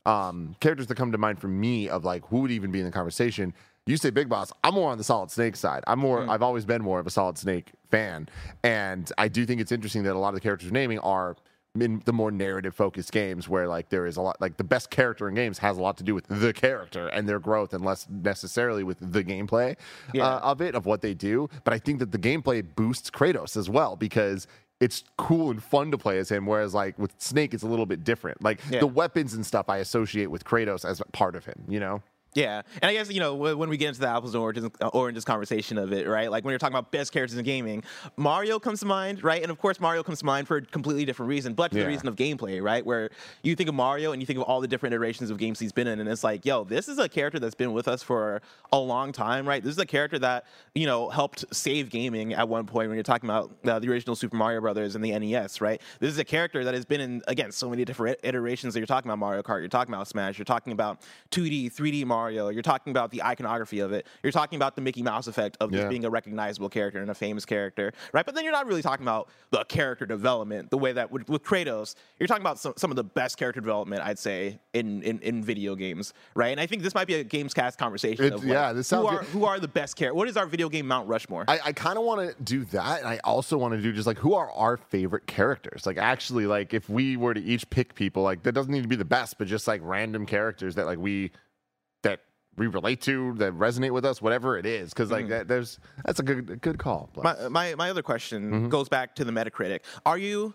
um, 0.06 0.56
characters 0.60 0.86
that 0.86 0.96
come 0.96 1.12
to 1.12 1.18
mind 1.18 1.38
for 1.40 1.48
me 1.48 1.88
of 1.88 2.04
like 2.04 2.24
who 2.26 2.40
would 2.40 2.50
even 2.50 2.70
be 2.70 2.80
in 2.80 2.86
the 2.86 2.92
conversation. 2.92 3.54
You 3.90 3.96
say 3.96 4.10
Big 4.10 4.28
Boss. 4.28 4.52
I'm 4.62 4.74
more 4.74 4.90
on 4.90 4.98
the 4.98 5.04
Solid 5.04 5.30
Snake 5.30 5.56
side. 5.56 5.82
I'm 5.86 5.98
more. 5.98 6.28
I've 6.30 6.42
always 6.42 6.64
been 6.64 6.80
more 6.82 7.00
of 7.00 7.06
a 7.06 7.10
Solid 7.10 7.36
Snake 7.38 7.72
fan, 7.90 8.28
and 8.62 9.10
I 9.18 9.28
do 9.28 9.44
think 9.44 9.60
it's 9.60 9.72
interesting 9.72 10.04
that 10.04 10.14
a 10.14 10.18
lot 10.18 10.28
of 10.28 10.34
the 10.34 10.40
characters 10.40 10.66
you're 10.66 10.72
naming 10.72 11.00
are 11.00 11.36
in 11.78 12.02
the 12.04 12.12
more 12.12 12.30
narrative 12.32 12.74
focused 12.74 13.12
games 13.12 13.48
where 13.48 13.68
like 13.68 13.88
there 13.90 14.04
is 14.06 14.16
a 14.16 14.20
lot 14.20 14.40
like 14.40 14.56
the 14.56 14.64
best 14.64 14.90
character 14.90 15.28
in 15.28 15.34
games 15.36 15.58
has 15.58 15.76
a 15.78 15.80
lot 15.80 15.96
to 15.96 16.02
do 16.04 16.14
with 16.16 16.26
the 16.28 16.52
character 16.52 17.06
and 17.08 17.28
their 17.28 17.38
growth 17.38 17.72
and 17.72 17.84
less 17.84 18.08
necessarily 18.10 18.82
with 18.82 18.98
the 19.00 19.22
gameplay 19.22 19.76
Yeah. 20.12 20.26
uh, 20.26 20.38
of 20.40 20.60
it 20.60 20.74
of 20.74 20.84
what 20.84 21.00
they 21.00 21.14
do 21.14 21.48
but 21.62 21.72
i 21.72 21.78
think 21.78 22.00
that 22.00 22.10
the 22.10 22.18
gameplay 22.18 22.64
boosts 22.74 23.08
kratos 23.08 23.56
as 23.56 23.70
well 23.70 23.94
because 23.94 24.48
it's 24.80 25.04
cool 25.16 25.52
and 25.52 25.62
fun 25.62 25.92
to 25.92 25.98
play 25.98 26.18
as 26.18 26.28
him 26.28 26.44
whereas 26.44 26.74
like 26.74 26.98
with 26.98 27.14
snake 27.18 27.54
it's 27.54 27.62
a 27.62 27.68
little 27.68 27.86
bit 27.86 28.02
different 28.02 28.42
like 28.42 28.58
Yeah. 28.68 28.80
the 28.80 28.88
weapons 28.88 29.34
and 29.34 29.46
stuff 29.46 29.68
i 29.68 29.76
associate 29.76 30.26
with 30.28 30.42
kratos 30.44 30.84
as 30.84 31.00
part 31.12 31.36
of 31.36 31.44
him 31.44 31.62
you 31.68 31.78
know 31.78 32.02
Yeah, 32.34 32.62
and 32.80 32.88
I 32.88 32.92
guess 32.92 33.10
you 33.10 33.18
know 33.18 33.34
when 33.34 33.68
we 33.68 33.76
get 33.76 33.88
into 33.88 34.00
the 34.00 34.06
apples 34.08 34.34
and 34.34 34.40
oranges, 34.42 34.64
uh, 34.80 34.86
oranges 34.88 35.24
conversation 35.24 35.78
of 35.78 35.92
it, 35.92 36.06
right? 36.06 36.30
Like 36.30 36.44
when 36.44 36.52
you're 36.52 36.60
talking 36.60 36.74
about 36.76 36.92
best 36.92 37.12
characters 37.12 37.36
in 37.36 37.44
gaming, 37.44 37.82
Mario 38.16 38.60
comes 38.60 38.78
to 38.80 38.86
mind, 38.86 39.24
right? 39.24 39.42
And 39.42 39.50
of 39.50 39.58
course, 39.58 39.80
Mario 39.80 40.04
comes 40.04 40.20
to 40.20 40.24
mind 40.26 40.46
for 40.46 40.58
a 40.58 40.62
completely 40.62 41.04
different 41.04 41.28
reason, 41.28 41.54
but 41.54 41.72
for 41.72 41.78
Yeah. 41.78 41.84
the 41.84 41.88
reason 41.88 42.06
of 42.06 42.14
gameplay, 42.14 42.62
right? 42.62 42.86
Where 42.86 43.10
you 43.42 43.56
think 43.56 43.68
of 43.68 43.74
Mario 43.74 44.12
and 44.12 44.22
you 44.22 44.26
think 44.26 44.38
of 44.38 44.44
all 44.44 44.60
the 44.60 44.68
different 44.68 44.94
iterations 44.94 45.30
of 45.30 45.38
games 45.38 45.58
he's 45.58 45.72
been 45.72 45.88
in, 45.88 45.98
and 45.98 46.08
it's 46.08 46.22
like, 46.22 46.46
yo, 46.46 46.62
this 46.62 46.88
is 46.88 46.98
a 47.00 47.08
character 47.08 47.40
that's 47.40 47.56
been 47.56 47.72
with 47.72 47.88
us 47.88 48.00
for 48.00 48.40
a 48.72 48.78
long 48.78 49.10
time, 49.10 49.48
right? 49.48 49.62
This 49.64 49.72
is 49.72 49.78
a 49.80 49.86
character 49.86 50.18
that 50.20 50.44
you 50.76 50.86
know 50.86 51.08
helped 51.08 51.44
save 51.52 51.90
gaming 51.90 52.32
at 52.34 52.48
one 52.48 52.64
point 52.64 52.88
when 52.90 52.94
you're 52.96 53.02
talking 53.02 53.28
about 53.28 53.50
uh, 53.64 53.80
the 53.80 53.88
original 53.90 54.14
Super 54.14 54.36
Mario 54.36 54.60
Brothers 54.60 54.94
and 54.94 55.04
the 55.04 55.18
NES, 55.18 55.60
right? 55.60 55.82
This 55.98 56.12
is 56.12 56.18
a 56.20 56.24
character 56.24 56.62
that 56.62 56.74
has 56.74 56.84
been 56.84 57.00
in 57.00 57.22
again 57.26 57.50
so 57.50 57.68
many 57.68 57.84
different 57.84 58.18
iterations. 58.22 58.74
That 58.74 58.78
you're 58.80 58.86
talking 58.86 59.08
about 59.10 59.18
Mario 59.18 59.42
Kart, 59.42 59.58
you're 59.58 59.68
talking 59.68 59.92
about 59.92 60.06
Smash, 60.06 60.38
you're 60.38 60.44
talking 60.44 60.72
about 60.72 61.00
2D, 61.32 61.74
3D 61.74 62.04
Mario, 62.04 62.19
you're 62.28 62.62
talking 62.62 62.90
about 62.90 63.10
the 63.10 63.22
iconography 63.22 63.80
of 63.80 63.92
it, 63.92 64.06
you're 64.22 64.32
talking 64.32 64.56
about 64.56 64.74
the 64.76 64.82
Mickey 64.82 65.02
Mouse 65.02 65.26
effect 65.26 65.56
of 65.60 65.70
just 65.70 65.82
Yeah. 65.82 65.88
being 65.88 66.04
a 66.04 66.10
recognizable 66.10 66.68
character 66.68 67.00
and 67.00 67.10
a 67.10 67.14
famous 67.14 67.44
character, 67.44 67.92
right? 68.12 68.26
But 68.26 68.34
then 68.34 68.44
you're 68.44 68.52
not 68.52 68.66
really 68.66 68.82
talking 68.82 69.04
about 69.04 69.28
the 69.50 69.64
character 69.64 70.06
development 70.06 70.70
the 70.70 70.78
way 70.78 70.92
that 70.92 71.10
with, 71.10 71.28
with 71.28 71.42
Kratos, 71.42 71.94
you're 72.18 72.26
talking 72.26 72.42
about 72.42 72.58
some, 72.58 72.74
some 72.76 72.90
of 72.90 72.96
the 72.96 73.04
best 73.04 73.36
character 73.36 73.60
development 73.60 74.02
I'd 74.02 74.18
say 74.18 74.60
in, 74.72 75.02
in 75.02 75.18
in 75.20 75.42
video 75.42 75.74
games, 75.74 76.12
right? 76.34 76.48
And 76.48 76.60
I 76.60 76.66
think 76.66 76.82
this 76.82 76.94
might 76.94 77.06
be 77.06 77.14
a 77.14 77.24
games 77.24 77.54
cast 77.54 77.78
conversation. 77.78 78.32
Of 78.32 78.40
like, 78.42 78.52
yeah, 78.52 78.72
this 78.72 78.90
who 78.90 78.96
sounds 78.96 79.08
are 79.08 79.22
who 79.24 79.44
are 79.44 79.58
the 79.58 79.68
best 79.68 79.96
character? 79.96 80.14
What 80.14 80.28
is 80.28 80.36
our 80.36 80.46
video 80.46 80.68
game 80.68 80.86
Mount 80.86 81.08
Rushmore? 81.08 81.44
I, 81.48 81.58
I 81.66 81.72
kind 81.72 81.98
of 81.98 82.04
want 82.04 82.36
to 82.36 82.42
do 82.42 82.64
that, 82.66 83.00
and 83.00 83.08
I 83.08 83.18
also 83.24 83.56
want 83.56 83.74
to 83.74 83.80
do 83.80 83.92
just 83.92 84.06
like 84.06 84.18
who 84.18 84.34
are 84.34 84.50
our 84.52 84.76
favorite 84.76 85.26
characters. 85.26 85.86
Like 85.86 85.98
actually, 85.98 86.46
like 86.46 86.74
if 86.74 86.88
we 86.88 87.16
were 87.16 87.34
to 87.34 87.42
each 87.42 87.68
pick 87.70 87.94
people, 87.94 88.22
like 88.22 88.42
that 88.44 88.52
doesn't 88.52 88.72
need 88.72 88.82
to 88.82 88.88
be 88.88 88.96
the 88.96 89.04
best, 89.04 89.38
but 89.38 89.46
just 89.48 89.66
like 89.68 89.80
random 89.84 90.26
characters 90.26 90.74
that 90.76 90.86
like 90.86 90.98
we 90.98 91.30
we 92.56 92.66
relate 92.66 93.00
to, 93.02 93.34
that 93.38 93.52
resonate 93.54 93.92
with 93.92 94.04
us, 94.04 94.20
whatever 94.20 94.58
it 94.58 94.66
is. 94.66 94.90
Because 94.90 95.10
like 95.10 95.28
that, 95.28 95.48
there's 95.48 95.78
that's 96.04 96.20
a 96.20 96.22
good 96.22 96.50
a 96.50 96.56
good 96.56 96.78
call. 96.78 97.10
My, 97.16 97.48
my 97.48 97.74
my 97.74 97.90
other 97.90 98.02
question 98.02 98.50
Mm-hmm. 98.50 98.68
goes 98.68 98.88
back 98.88 99.14
to 99.16 99.24
the 99.24 99.32
Metacritic. 99.32 99.80
Are 100.04 100.18
you 100.18 100.54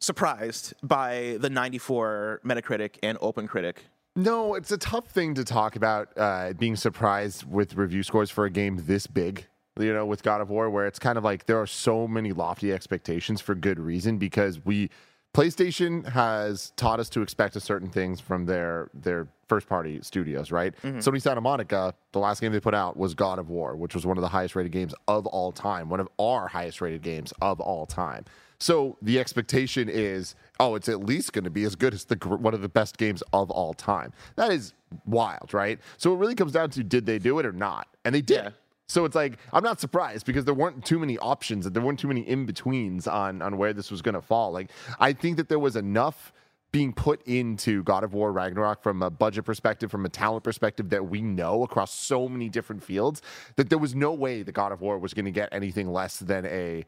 surprised 0.00 0.74
by 0.82 1.36
the 1.40 1.50
94 1.50 2.40
Metacritic 2.44 2.96
and 3.02 3.18
open 3.20 3.46
critic 3.48 3.84
No, 4.16 4.54
it's 4.54 4.70
a 4.70 4.78
tough 4.78 5.06
thing 5.08 5.34
to 5.34 5.44
talk 5.44 5.74
about 5.76 6.08
uh, 6.16 6.52
being 6.58 6.76
surprised 6.76 7.44
with 7.50 7.74
review 7.74 8.02
scores 8.02 8.30
for 8.30 8.44
a 8.44 8.50
game 8.50 8.82
this 8.86 9.06
big. 9.06 9.46
You 9.78 9.92
know, 9.92 10.04
with 10.06 10.24
God 10.24 10.40
of 10.40 10.50
War, 10.50 10.68
where 10.70 10.86
it's 10.88 10.98
kind 10.98 11.16
of 11.16 11.22
like 11.22 11.46
there 11.46 11.60
are 11.60 11.66
so 11.66 12.08
many 12.08 12.32
lofty 12.32 12.72
expectations 12.72 13.40
for 13.40 13.54
good 13.54 13.78
reason 13.78 14.18
because 14.18 14.64
we 14.64 14.90
PlayStation 15.34 16.06
has 16.08 16.72
taught 16.76 17.00
us 17.00 17.08
to 17.10 17.22
expect 17.22 17.54
a 17.54 17.60
certain 17.60 17.90
things 17.90 18.20
from 18.20 18.46
their 18.46 18.90
their 18.94 19.28
first 19.46 19.68
party 19.68 20.00
studios, 20.02 20.50
right? 20.50 20.74
Mm-hmm. 20.82 20.98
Sony 20.98 21.22
Santa 21.22 21.40
Monica, 21.40 21.94
the 22.12 22.18
last 22.18 22.40
game 22.40 22.52
they 22.52 22.60
put 22.60 22.74
out 22.74 22.96
was 22.96 23.14
God 23.14 23.38
of 23.38 23.48
War, 23.48 23.76
which 23.76 23.94
was 23.94 24.04
one 24.04 24.18
of 24.18 24.22
the 24.22 24.28
highest 24.28 24.54
rated 24.56 24.72
games 24.72 24.94
of 25.06 25.26
all 25.26 25.52
time, 25.52 25.88
one 25.88 26.00
of 26.00 26.08
our 26.18 26.48
highest 26.48 26.80
rated 26.80 27.02
games 27.02 27.32
of 27.40 27.60
all 27.60 27.86
time. 27.86 28.24
So 28.60 28.96
the 29.00 29.20
expectation 29.20 29.88
is, 29.88 30.34
oh, 30.58 30.74
it's 30.74 30.88
at 30.88 31.00
least 31.00 31.32
going 31.32 31.44
to 31.44 31.50
be 31.50 31.64
as 31.64 31.76
good 31.76 31.94
as 31.94 32.04
the 32.04 32.16
one 32.16 32.54
of 32.54 32.60
the 32.60 32.68
best 32.68 32.98
games 32.98 33.22
of 33.32 33.50
all 33.50 33.72
time. 33.74 34.12
That 34.36 34.50
is 34.50 34.72
wild, 35.06 35.54
right? 35.54 35.78
So 35.96 36.12
it 36.12 36.18
really 36.18 36.34
comes 36.34 36.52
down 36.52 36.70
to 36.70 36.82
did 36.82 37.06
they 37.06 37.18
do 37.18 37.38
it 37.38 37.46
or 37.46 37.52
not, 37.52 37.86
and 38.04 38.14
they 38.14 38.22
did. 38.22 38.44
Yeah. 38.44 38.50
So 38.88 39.04
it's 39.04 39.14
like 39.14 39.38
I'm 39.52 39.62
not 39.62 39.80
surprised 39.80 40.24
because 40.26 40.44
there 40.44 40.54
weren't 40.54 40.84
too 40.84 40.98
many 40.98 41.18
options 41.18 41.70
there 41.70 41.82
weren't 41.82 41.98
too 41.98 42.08
many 42.08 42.22
in 42.22 42.46
betweens 42.46 43.06
on 43.06 43.42
on 43.42 43.58
where 43.58 43.72
this 43.72 43.90
was 43.90 44.02
going 44.02 44.14
to 44.14 44.22
fall. 44.22 44.50
Like 44.52 44.70
I 44.98 45.12
think 45.12 45.36
that 45.36 45.48
there 45.48 45.58
was 45.58 45.76
enough 45.76 46.32
being 46.70 46.92
put 46.92 47.22
into 47.26 47.82
God 47.82 48.04
of 48.04 48.12
War 48.12 48.30
Ragnarok 48.30 48.82
from 48.82 49.02
a 49.02 49.08
budget 49.08 49.44
perspective, 49.44 49.90
from 49.90 50.04
a 50.04 50.08
talent 50.08 50.44
perspective 50.44 50.90
that 50.90 51.08
we 51.08 51.22
know 51.22 51.62
across 51.62 51.94
so 51.94 52.28
many 52.28 52.48
different 52.48 52.82
fields 52.82 53.22
that 53.56 53.70
there 53.70 53.78
was 53.78 53.94
no 53.94 54.12
way 54.12 54.42
the 54.42 54.52
God 54.52 54.72
of 54.72 54.80
War 54.80 54.98
was 54.98 55.14
going 55.14 55.24
to 55.24 55.30
get 55.30 55.48
anything 55.52 55.90
less 55.90 56.18
than 56.18 56.44
a 56.46 56.84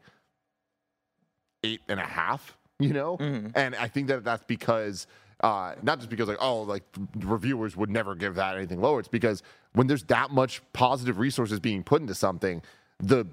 eight 1.63 1.81
and 1.87 1.99
a 1.99 2.05
half. 2.05 2.57
You 2.79 2.93
know, 2.93 3.17
mm-hmm. 3.17 3.49
and 3.53 3.75
I 3.75 3.87
think 3.87 4.07
that 4.07 4.23
that's 4.23 4.43
because 4.45 5.05
uh, 5.41 5.75
not 5.81 5.99
just 5.99 6.09
because 6.09 6.27
like 6.27 6.37
oh 6.39 6.61
like 6.61 6.83
reviewers 7.19 7.75
would 7.75 7.89
never 7.89 8.15
give 8.15 8.35
that 8.35 8.57
anything 8.57 8.81
lower. 8.81 8.99
It's 8.99 9.07
because 9.07 9.43
when 9.73 9.87
there's 9.87 10.03
that 10.05 10.31
much 10.31 10.61
positive 10.73 11.19
resources 11.19 11.59
being 11.59 11.83
put 11.83 12.01
into 12.01 12.15
something, 12.15 12.61
the 12.99 13.25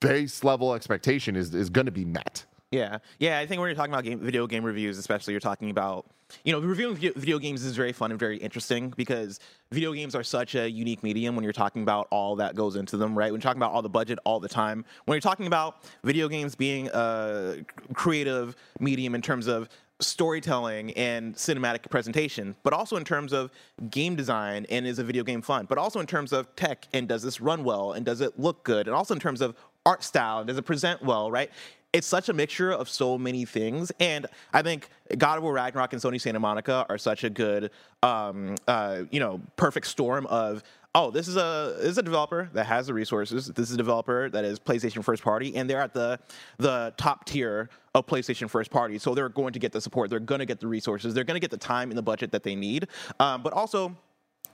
base 0.00 0.44
level 0.44 0.74
expectation 0.74 1.36
is 1.36 1.54
is 1.54 1.70
going 1.70 1.86
to 1.86 1.92
be 1.92 2.04
met. 2.04 2.44
Yeah, 2.70 2.98
yeah. 3.20 3.38
I 3.38 3.46
think 3.46 3.60
when 3.60 3.68
you're 3.68 3.76
talking 3.76 3.92
about 3.92 4.04
game, 4.04 4.18
video 4.18 4.46
game 4.46 4.64
reviews, 4.64 4.98
especially, 4.98 5.32
you're 5.32 5.40
talking 5.40 5.70
about 5.70 6.06
you 6.44 6.52
know 6.52 6.60
reviewing 6.60 6.96
video, 6.96 7.12
video 7.14 7.38
games 7.38 7.62
is 7.62 7.76
very 7.76 7.92
fun 7.92 8.10
and 8.10 8.18
very 8.18 8.36
interesting 8.38 8.92
because 8.96 9.38
video 9.70 9.92
games 9.92 10.16
are 10.16 10.24
such 10.24 10.56
a 10.56 10.68
unique 10.68 11.02
medium 11.04 11.36
when 11.36 11.44
you're 11.44 11.52
talking 11.52 11.82
about 11.82 12.08
all 12.10 12.34
that 12.36 12.56
goes 12.56 12.74
into 12.74 12.96
them, 12.96 13.16
right? 13.16 13.30
When 13.30 13.40
you're 13.40 13.48
talking 13.48 13.60
about 13.60 13.72
all 13.72 13.82
the 13.82 13.88
budget 13.88 14.18
all 14.24 14.40
the 14.40 14.48
time, 14.48 14.84
when 15.04 15.14
you're 15.14 15.20
talking 15.20 15.46
about 15.46 15.84
video 16.02 16.28
games 16.28 16.56
being 16.56 16.88
a 16.92 17.58
creative 17.92 18.56
medium 18.80 19.14
in 19.14 19.22
terms 19.22 19.46
of 19.46 19.68
storytelling 20.06 20.92
and 20.92 21.34
cinematic 21.34 21.88
presentation, 21.90 22.54
but 22.62 22.72
also 22.72 22.96
in 22.96 23.04
terms 23.04 23.32
of 23.32 23.50
game 23.90 24.14
design 24.16 24.66
and 24.70 24.86
is 24.86 24.98
a 24.98 25.04
video 25.04 25.24
game 25.24 25.42
fun, 25.42 25.66
but 25.66 25.78
also 25.78 26.00
in 26.00 26.06
terms 26.06 26.32
of 26.32 26.54
tech 26.56 26.86
and 26.92 27.08
does 27.08 27.22
this 27.22 27.40
run 27.40 27.64
well 27.64 27.92
and 27.92 28.04
does 28.04 28.20
it 28.20 28.38
look 28.38 28.62
good, 28.64 28.86
and 28.86 28.94
also 28.94 29.14
in 29.14 29.20
terms 29.20 29.40
of 29.40 29.54
art 29.86 30.02
style 30.02 30.38
and 30.38 30.48
does 30.48 30.58
it 30.58 30.62
present 30.62 31.02
well, 31.02 31.30
right? 31.30 31.50
It's 31.92 32.06
such 32.06 32.28
a 32.28 32.32
mixture 32.32 32.72
of 32.72 32.88
so 32.88 33.16
many 33.16 33.44
things, 33.44 33.92
and 34.00 34.26
I 34.52 34.62
think 34.62 34.88
God 35.16 35.38
of 35.38 35.44
War 35.44 35.52
Ragnarok 35.52 35.92
and 35.92 36.02
Sony 36.02 36.20
Santa 36.20 36.40
Monica 36.40 36.84
are 36.88 36.98
such 36.98 37.22
a 37.22 37.30
good, 37.30 37.70
um, 38.02 38.56
uh, 38.66 39.02
you 39.10 39.20
know, 39.20 39.40
perfect 39.56 39.86
storm 39.86 40.26
of 40.26 40.64
oh, 40.94 41.10
this 41.10 41.28
is 41.28 41.36
a 41.36 41.76
this 41.78 41.90
is 41.90 41.98
a 41.98 42.02
developer 42.02 42.48
that 42.52 42.66
has 42.66 42.86
the 42.86 42.94
resources. 42.94 43.48
This 43.48 43.68
is 43.68 43.74
a 43.74 43.78
developer 43.78 44.28
that 44.30 44.44
is 44.44 44.58
PlayStation 44.58 45.02
first 45.04 45.22
party, 45.22 45.54
and 45.56 45.68
they're 45.68 45.80
at 45.80 45.92
the 45.92 46.18
the 46.58 46.94
top 46.96 47.24
tier 47.24 47.68
of 47.94 48.06
PlayStation 48.06 48.48
first 48.48 48.70
party. 48.70 48.98
So 48.98 49.14
they're 49.14 49.28
going 49.28 49.52
to 49.52 49.58
get 49.58 49.72
the 49.72 49.80
support. 49.80 50.10
They're 50.10 50.20
going 50.20 50.38
to 50.38 50.46
get 50.46 50.60
the 50.60 50.68
resources. 50.68 51.14
They're 51.14 51.24
going 51.24 51.36
to 51.36 51.40
get 51.40 51.50
the 51.50 51.56
time 51.56 51.90
and 51.90 51.98
the 51.98 52.02
budget 52.02 52.32
that 52.32 52.42
they 52.42 52.54
need. 52.54 52.88
Um, 53.20 53.42
but 53.42 53.52
also. 53.52 53.96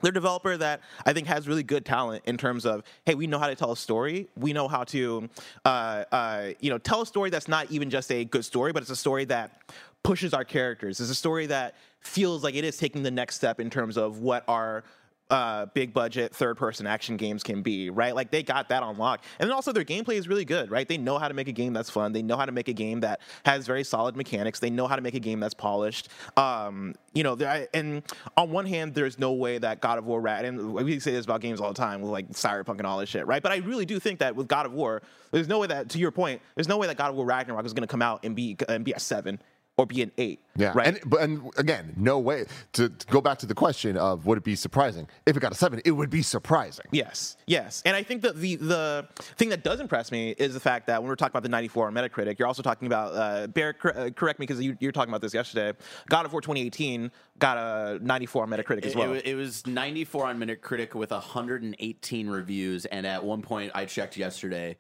They're 0.02 0.08
a 0.08 0.14
developer 0.14 0.56
that 0.56 0.80
I 1.04 1.12
think 1.12 1.26
has 1.26 1.46
really 1.46 1.62
good 1.62 1.84
talent 1.84 2.22
in 2.24 2.38
terms 2.38 2.64
of, 2.64 2.84
hey, 3.04 3.14
we 3.14 3.26
know 3.26 3.38
how 3.38 3.48
to 3.48 3.54
tell 3.54 3.70
a 3.70 3.76
story. 3.76 4.28
We 4.34 4.54
know 4.54 4.66
how 4.66 4.84
to, 4.84 5.28
uh, 5.66 6.04
uh, 6.10 6.48
you 6.58 6.70
know, 6.70 6.78
tell 6.78 7.02
a 7.02 7.06
story 7.06 7.28
that's 7.28 7.48
not 7.48 7.70
even 7.70 7.90
just 7.90 8.10
a 8.10 8.24
good 8.24 8.46
story, 8.46 8.72
but 8.72 8.82
it's 8.82 8.90
a 8.90 8.96
story 8.96 9.26
that 9.26 9.60
pushes 10.02 10.32
our 10.32 10.42
characters. 10.42 11.00
It's 11.00 11.10
a 11.10 11.14
story 11.14 11.44
that 11.48 11.74
feels 12.00 12.42
like 12.42 12.54
it 12.54 12.64
is 12.64 12.78
taking 12.78 13.02
the 13.02 13.10
next 13.10 13.36
step 13.36 13.60
in 13.60 13.68
terms 13.68 13.98
of 13.98 14.20
what 14.20 14.42
our 14.48 14.84
uh, 15.30 15.66
big 15.66 15.94
budget 15.94 16.34
third 16.34 16.56
person 16.56 16.86
action 16.86 17.16
games 17.16 17.42
can 17.42 17.62
be, 17.62 17.90
right? 17.90 18.14
Like 18.14 18.30
they 18.30 18.42
got 18.42 18.68
that 18.70 18.82
on 18.82 18.98
lock. 18.98 19.24
And 19.38 19.48
then 19.48 19.54
also 19.54 19.72
their 19.72 19.84
gameplay 19.84 20.14
is 20.14 20.28
really 20.28 20.44
good, 20.44 20.70
right? 20.70 20.88
They 20.88 20.98
know 20.98 21.18
how 21.18 21.28
to 21.28 21.34
make 21.34 21.48
a 21.48 21.52
game 21.52 21.72
that's 21.72 21.90
fun. 21.90 22.12
They 22.12 22.22
know 22.22 22.36
how 22.36 22.46
to 22.46 22.52
make 22.52 22.68
a 22.68 22.72
game 22.72 23.00
that 23.00 23.20
has 23.44 23.66
very 23.66 23.84
solid 23.84 24.16
mechanics. 24.16 24.58
They 24.58 24.70
know 24.70 24.86
how 24.86 24.96
to 24.96 25.02
make 25.02 25.14
a 25.14 25.20
game 25.20 25.40
that's 25.40 25.54
polished. 25.54 26.08
Um, 26.36 26.94
you 27.14 27.22
know, 27.22 27.36
and 27.74 28.02
on 28.36 28.50
one 28.50 28.66
hand, 28.66 28.94
there's 28.94 29.18
no 29.18 29.32
way 29.32 29.58
that 29.58 29.80
God 29.80 29.98
of 29.98 30.06
War, 30.06 30.20
Rat, 30.20 30.44
and 30.44 30.74
we 30.74 30.98
say 31.00 31.12
this 31.12 31.24
about 31.24 31.40
games 31.40 31.60
all 31.60 31.68
the 31.68 31.74
time 31.74 32.00
with 32.00 32.10
like 32.10 32.28
Cyberpunk 32.30 32.78
and 32.78 32.86
all 32.86 32.98
this 32.98 33.08
shit, 33.08 33.26
right? 33.26 33.42
But 33.42 33.52
I 33.52 33.56
really 33.56 33.86
do 33.86 33.98
think 33.98 34.18
that 34.20 34.34
with 34.34 34.48
God 34.48 34.66
of 34.66 34.72
War, 34.72 35.02
there's 35.30 35.48
no 35.48 35.58
way 35.58 35.66
that, 35.68 35.88
to 35.90 35.98
your 35.98 36.10
point, 36.10 36.42
there's 36.54 36.68
no 36.68 36.78
way 36.78 36.86
that 36.86 36.96
God 36.96 37.10
of 37.10 37.16
War 37.16 37.24
Ragnarok 37.24 37.64
is 37.64 37.72
going 37.72 37.82
to 37.82 37.88
come 37.88 38.02
out 38.02 38.24
and 38.24 38.34
be 38.34 38.56
and 38.68 38.84
be 38.84 38.92
a 38.92 39.00
seven 39.00 39.40
or 39.80 39.86
be 39.86 40.02
an 40.02 40.12
eight. 40.18 40.40
Yeah, 40.56 40.72
right. 40.74 40.88
And 40.88 41.00
but 41.06 41.22
and 41.22 41.50
again, 41.56 41.94
no 41.96 42.18
way 42.18 42.44
to, 42.74 42.90
to 42.90 43.06
go 43.06 43.22
back 43.22 43.38
to 43.38 43.46
the 43.46 43.54
question 43.54 43.96
of 43.96 44.26
would 44.26 44.36
it 44.36 44.44
be 44.44 44.54
surprising 44.54 45.08
if 45.24 45.34
it 45.36 45.40
got 45.40 45.52
a 45.52 45.54
seven? 45.54 45.80
It 45.86 45.92
would 45.92 46.10
be 46.10 46.20
surprising. 46.20 46.84
Yes, 46.90 47.38
yes, 47.46 47.82
and 47.86 47.96
I 47.96 48.02
think 48.02 48.20
that 48.22 48.36
the 48.36 48.56
the 48.56 49.08
thing 49.36 49.48
that 49.48 49.64
does 49.64 49.80
impress 49.80 50.12
me 50.12 50.30
is 50.36 50.52
the 50.52 50.60
fact 50.60 50.86
that 50.88 51.00
when 51.00 51.08
we're 51.08 51.16
talking 51.16 51.32
about 51.32 51.44
the 51.44 51.48
94 51.48 51.86
on 51.86 51.94
Metacritic, 51.94 52.38
you're 52.38 52.48
also 52.48 52.62
talking 52.62 52.86
about 52.86 53.14
uh, 53.14 53.46
Bear. 53.46 53.72
Cor- 53.72 53.96
uh, 53.96 54.10
correct 54.10 54.38
me 54.38 54.44
because 54.46 54.60
you, 54.62 54.76
you 54.80 54.88
were 54.88 54.92
talking 54.92 55.10
about 55.10 55.22
this 55.22 55.32
yesterday. 55.32 55.72
God 56.10 56.26
of 56.26 56.32
War 56.32 56.42
2018 56.42 57.10
got 57.38 57.56
a 57.56 57.98
94 58.04 58.42
on 58.42 58.50
Metacritic 58.50 58.84
as 58.84 58.92
It, 58.92 58.98
well. 58.98 59.14
it, 59.14 59.24
it 59.24 59.34
was 59.36 59.66
94 59.66 60.26
on 60.26 60.38
Metacritic 60.38 60.94
with 60.94 61.10
118 61.10 62.28
reviews, 62.28 62.84
and 62.86 63.06
at 63.06 63.24
one 63.24 63.40
point 63.40 63.72
I 63.74 63.86
checked 63.86 64.16
yesterday, 64.18 64.76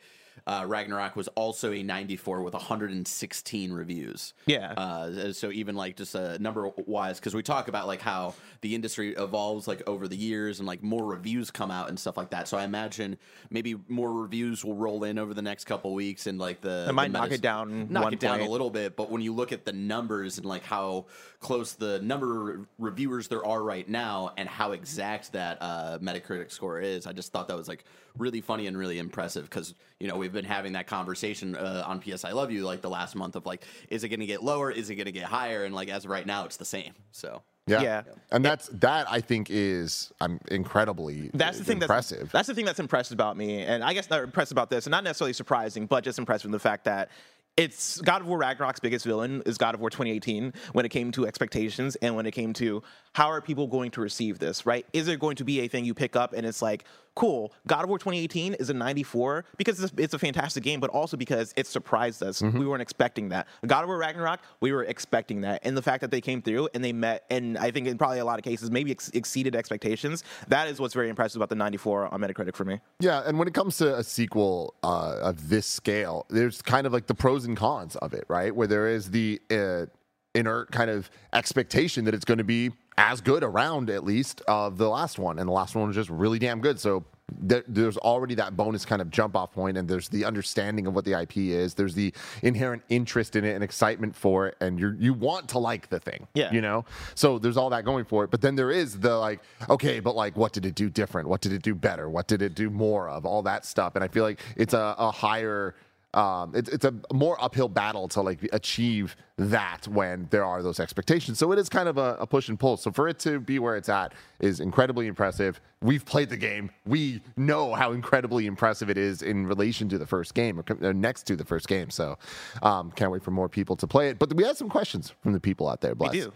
uh, 0.46 0.64
Ragnarok 0.66 1.16
was 1.16 1.28
also 1.28 1.72
a 1.72 1.82
94 1.82 2.42
with 2.42 2.54
116 2.54 3.72
reviews. 3.72 4.34
Yeah. 4.46 4.72
Uh, 4.72 5.32
so 5.32 5.50
even 5.50 5.76
like 5.76 5.96
just 5.96 6.14
uh, 6.16 6.38
number 6.38 6.70
wise, 6.86 7.18
because 7.18 7.34
we 7.34 7.42
talk 7.42 7.68
about 7.68 7.86
like 7.86 8.00
how 8.00 8.34
the 8.60 8.74
industry 8.74 9.14
evolves 9.14 9.68
like 9.68 9.82
over 9.86 10.08
the 10.08 10.16
years 10.16 10.58
and 10.58 10.66
like 10.66 10.82
more 10.82 11.04
reviews 11.04 11.50
come 11.50 11.70
out 11.70 11.88
and 11.88 11.98
stuff 11.98 12.16
like 12.16 12.30
that. 12.30 12.48
So 12.48 12.56
I 12.56 12.64
imagine 12.64 13.16
maybe 13.50 13.76
more 13.88 14.12
reviews 14.12 14.64
will 14.64 14.76
roll 14.76 15.04
in 15.04 15.18
over 15.18 15.34
the 15.34 15.42
next 15.42 15.64
couple 15.64 15.94
weeks 15.94 16.26
and 16.26 16.38
like 16.38 16.60
the 16.60 16.86
It 16.88 16.92
might 16.92 17.12
the 17.12 17.18
knock 17.18 17.30
it 17.30 17.40
down 17.40 17.88
knock 17.90 18.04
one 18.04 18.12
it 18.14 18.20
down 18.20 18.40
a 18.40 18.48
little 18.48 18.70
bit. 18.70 18.96
But 18.96 19.10
when 19.10 19.22
you 19.22 19.34
look 19.34 19.52
at 19.52 19.64
the 19.64 19.72
numbers 19.72 20.38
and 20.38 20.46
like 20.46 20.62
how 20.62 21.06
close 21.40 21.72
the 21.72 22.00
number 22.00 22.52
of 22.52 22.66
reviewers 22.78 23.28
there 23.28 23.44
are 23.44 23.62
right 23.62 23.88
now 23.88 24.32
and 24.36 24.48
how 24.48 24.72
exact 24.72 25.32
that 25.32 25.58
uh, 25.60 25.98
Metacritic 26.00 26.50
score 26.50 26.80
is, 26.80 27.06
I 27.06 27.12
just 27.12 27.32
thought 27.32 27.48
that 27.48 27.56
was 27.56 27.68
like 27.68 27.84
really 28.16 28.40
funny 28.40 28.66
and 28.66 28.76
really 28.76 28.98
impressive 28.98 29.44
because 29.44 29.74
you 29.98 30.08
know 30.08 30.16
we've 30.16 30.32
been 30.32 30.44
having 30.44 30.72
that 30.72 30.86
conversation 30.86 31.56
uh, 31.56 31.84
on 31.86 32.00
PS 32.00 32.24
I 32.24 32.32
Love 32.32 32.50
You 32.50 32.64
like 32.64 32.82
the 32.82 32.90
last 32.90 33.14
month 33.16 33.36
of 33.36 33.46
like 33.46 33.64
is 33.88 34.04
it 34.04 34.08
going 34.08 34.20
to 34.20 34.26
get 34.26 34.42
lower, 34.42 34.70
is 34.70 34.90
it 34.90 34.96
going 34.96 35.06
to 35.06 35.12
get 35.12 35.24
higher, 35.24 35.64
and 35.64 35.74
like 35.74 35.88
as 35.88 36.04
of 36.04 36.10
right 36.10 36.26
now 36.26 36.44
it's 36.44 36.56
the 36.56 36.64
same. 36.64 36.92
So 37.12 37.42
Yeah, 37.66 37.82
Yeah. 37.82 38.02
and 38.32 38.44
that's 38.44 38.68
that. 38.68 39.06
I 39.10 39.20
think 39.20 39.48
is 39.50 40.12
I'm 40.20 40.40
incredibly 40.50 41.30
that's 41.34 41.58
the 41.58 41.64
thing 41.64 41.80
impressive. 41.80 42.20
That's, 42.20 42.32
that's 42.32 42.48
the 42.48 42.54
thing 42.54 42.64
that's 42.64 42.80
impressed 42.80 43.12
about 43.12 43.36
me, 43.36 43.62
and 43.62 43.84
I 43.84 43.92
guess 43.94 44.10
not 44.10 44.22
impressed 44.22 44.52
about 44.52 44.70
this, 44.70 44.86
and 44.86 44.90
not 44.90 45.04
necessarily 45.04 45.32
surprising, 45.32 45.86
but 45.86 46.04
just 46.04 46.18
impressed 46.18 46.44
with 46.44 46.52
the 46.52 46.58
fact 46.58 46.84
that 46.84 47.10
it's 47.56 48.00
God 48.00 48.22
of 48.22 48.28
War 48.28 48.38
Ragnarok's 48.38 48.80
biggest 48.80 49.04
villain 49.04 49.42
is 49.44 49.58
God 49.58 49.74
of 49.74 49.80
War 49.80 49.90
2018 49.90 50.54
when 50.72 50.86
it 50.86 50.88
came 50.88 51.10
to 51.12 51.26
expectations 51.26 51.96
and 51.96 52.16
when 52.16 52.24
it 52.24 52.30
came 52.30 52.52
to 52.54 52.82
how 53.12 53.26
are 53.26 53.40
people 53.42 53.66
going 53.66 53.90
to 53.90 54.00
receive 54.00 54.38
this, 54.38 54.64
right? 54.64 54.86
Is 54.92 55.06
there 55.06 55.16
going 55.16 55.36
to 55.36 55.44
be 55.44 55.60
a 55.60 55.68
thing 55.68 55.84
you 55.84 55.92
pick 55.92 56.16
up 56.16 56.32
and 56.32 56.46
it's 56.46 56.62
like, 56.62 56.84
cool, 57.14 57.52
God 57.66 57.82
of 57.84 57.88
War 57.88 57.98
2018 57.98 58.54
is 58.54 58.70
a 58.70 58.74
94 58.74 59.44
because 59.56 59.82
it's, 59.82 59.92
it's 59.96 60.14
a 60.14 60.18
fantastic 60.18 60.62
game, 60.62 60.80
but 60.80 60.90
also 60.90 61.16
because 61.16 61.52
it 61.56 61.66
surprised 61.66 62.22
us. 62.22 62.40
We 62.42 62.66
weren't 62.66 62.82
expecting 62.82 63.28
that. 63.30 63.46
God 63.66 63.82
of 63.82 63.88
War 63.88 63.98
Ragnarok, 63.98 64.40
we 64.60 64.72
were 64.72 64.84
expecting 64.84 65.42
that, 65.42 65.60
and 65.64 65.76
the 65.76 65.82
fact 65.82 66.00
that 66.00 66.10
they 66.10 66.20
came 66.20 66.42
through 66.42 66.68
and 66.74 66.84
they 66.84 66.92
met, 66.92 67.24
and 67.30 67.58
I 67.58 67.70
think 67.70 67.86
in 67.86 67.98
probably 67.98 68.18
a 68.18 68.24
lot 68.24 68.38
of 68.38 68.44
cases 68.44 68.70
maybe 68.70 68.90
ex- 68.90 69.10
exceeded 69.10 69.54
expectations. 69.54 70.24
That 70.48 70.68
is 70.68 70.80
what's 70.80 70.94
very 70.94 71.08
impressive 71.08 71.36
about 71.40 71.48
the 71.48 71.56
94 71.56 72.12
on 72.12 72.20
Metacritic 72.20 72.54
for 72.54 72.64
me. 72.64 72.80
Yeah, 73.00 73.22
and 73.26 73.38
when 73.38 73.48
it 73.48 73.54
comes 73.54 73.76
to 73.78 73.96
a 73.96 74.04
sequel 74.04 74.74
uh, 74.82 75.16
of 75.20 75.48
this 75.48 75.66
scale, 75.66 76.26
there's 76.30 76.62
kind 76.62 76.86
of 76.86 76.92
like 76.92 77.06
the 77.06 77.14
pros 77.14 77.44
and 77.44 77.56
cons 77.56 77.96
of 77.96 78.14
it, 78.14 78.24
right? 78.28 78.54
Where 78.54 78.66
there 78.66 78.88
is 78.88 79.10
the 79.10 79.40
uh, 79.50 79.86
inert 80.34 80.70
kind 80.70 80.90
of 80.90 81.10
expectation 81.32 82.04
that 82.04 82.14
it's 82.14 82.24
going 82.24 82.38
to 82.38 82.44
be 82.44 82.70
as 82.96 83.20
good 83.20 83.42
around 83.42 83.88
at 83.90 84.04
least 84.04 84.42
of 84.46 84.76
the 84.76 84.88
last 84.88 85.18
one, 85.18 85.38
and 85.38 85.48
the 85.48 85.52
last 85.52 85.74
one 85.74 85.86
was 85.86 85.96
just 85.96 86.10
really 86.10 86.38
damn 86.38 86.60
good. 86.60 86.78
So 86.78 87.04
there, 87.40 87.62
there's 87.66 87.96
already 87.96 88.34
that 88.34 88.56
bonus 88.56 88.84
kind 88.84 89.00
of 89.00 89.08
jump 89.10 89.36
off 89.36 89.52
point, 89.52 89.78
and 89.78 89.88
there's 89.88 90.08
the 90.08 90.24
understanding 90.24 90.86
of 90.86 90.94
what 90.94 91.04
the 91.04 91.18
IP 91.18 91.36
is. 91.38 91.74
There's 91.74 91.94
the 91.94 92.12
inherent 92.42 92.82
interest 92.90 93.36
in 93.36 93.44
it 93.44 93.54
and 93.54 93.64
excitement 93.64 94.14
for 94.14 94.48
it, 94.48 94.56
and 94.60 94.78
you 94.78 94.94
you 94.98 95.14
want 95.14 95.48
to 95.50 95.58
like 95.58 95.88
the 95.88 95.98
thing, 96.00 96.26
Yeah. 96.34 96.52
you 96.52 96.60
know. 96.60 96.84
So 97.14 97.38
there's 97.38 97.56
all 97.56 97.70
that 97.70 97.84
going 97.84 98.04
for 98.04 98.24
it, 98.24 98.30
but 98.30 98.40
then 98.42 98.54
there 98.56 98.70
is 98.70 98.98
the 99.00 99.16
like, 99.16 99.40
okay, 99.70 100.00
but 100.00 100.14
like, 100.14 100.36
what 100.36 100.52
did 100.52 100.66
it 100.66 100.74
do 100.74 100.90
different? 100.90 101.28
What 101.28 101.40
did 101.40 101.52
it 101.52 101.62
do 101.62 101.74
better? 101.74 102.10
What 102.10 102.26
did 102.28 102.42
it 102.42 102.54
do 102.54 102.68
more 102.68 103.08
of? 103.08 103.24
All 103.24 103.42
that 103.42 103.64
stuff, 103.64 103.94
and 103.94 104.04
I 104.04 104.08
feel 104.08 104.24
like 104.24 104.40
it's 104.56 104.74
a, 104.74 104.94
a 104.98 105.10
higher 105.10 105.74
um, 106.12 106.52
it's 106.56 106.68
it's 106.68 106.84
a 106.84 106.92
more 107.12 107.42
uphill 107.42 107.68
battle 107.68 108.08
to 108.08 108.20
like 108.20 108.48
achieve 108.52 109.14
that 109.36 109.86
when 109.86 110.26
there 110.30 110.44
are 110.44 110.62
those 110.62 110.80
expectations. 110.80 111.38
So 111.38 111.52
it 111.52 111.58
is 111.58 111.68
kind 111.68 111.88
of 111.88 111.98
a, 111.98 112.16
a, 112.18 112.26
push 112.26 112.48
and 112.48 112.58
pull. 112.58 112.76
So 112.76 112.90
for 112.90 113.08
it 113.08 113.18
to 113.20 113.38
be 113.38 113.58
where 113.58 113.76
it's 113.76 113.88
at 113.88 114.12
is 114.40 114.58
incredibly 114.58 115.06
impressive. 115.06 115.60
We've 115.82 116.04
played 116.04 116.28
the 116.28 116.36
game. 116.36 116.70
We 116.84 117.22
know 117.36 117.74
how 117.74 117.92
incredibly 117.92 118.46
impressive 118.46 118.90
it 118.90 118.98
is 118.98 119.22
in 119.22 119.46
relation 119.46 119.88
to 119.90 119.98
the 119.98 120.06
first 120.06 120.34
game 120.34 120.58
or, 120.58 120.64
or 120.82 120.92
next 120.92 121.26
to 121.28 121.36
the 121.36 121.44
first 121.44 121.68
game. 121.68 121.90
So 121.90 122.18
um, 122.62 122.90
can't 122.90 123.12
wait 123.12 123.22
for 123.22 123.30
more 123.30 123.48
people 123.48 123.76
to 123.76 123.86
play 123.86 124.08
it. 124.08 124.18
But 124.18 124.34
we 124.34 124.44
have 124.44 124.56
some 124.56 124.68
questions 124.68 125.14
from 125.22 125.32
the 125.32 125.40
people 125.40 125.68
out 125.68 125.80
there. 125.80 125.94
Bless. 125.94 126.12
We 126.12 126.20
do. 126.20 126.32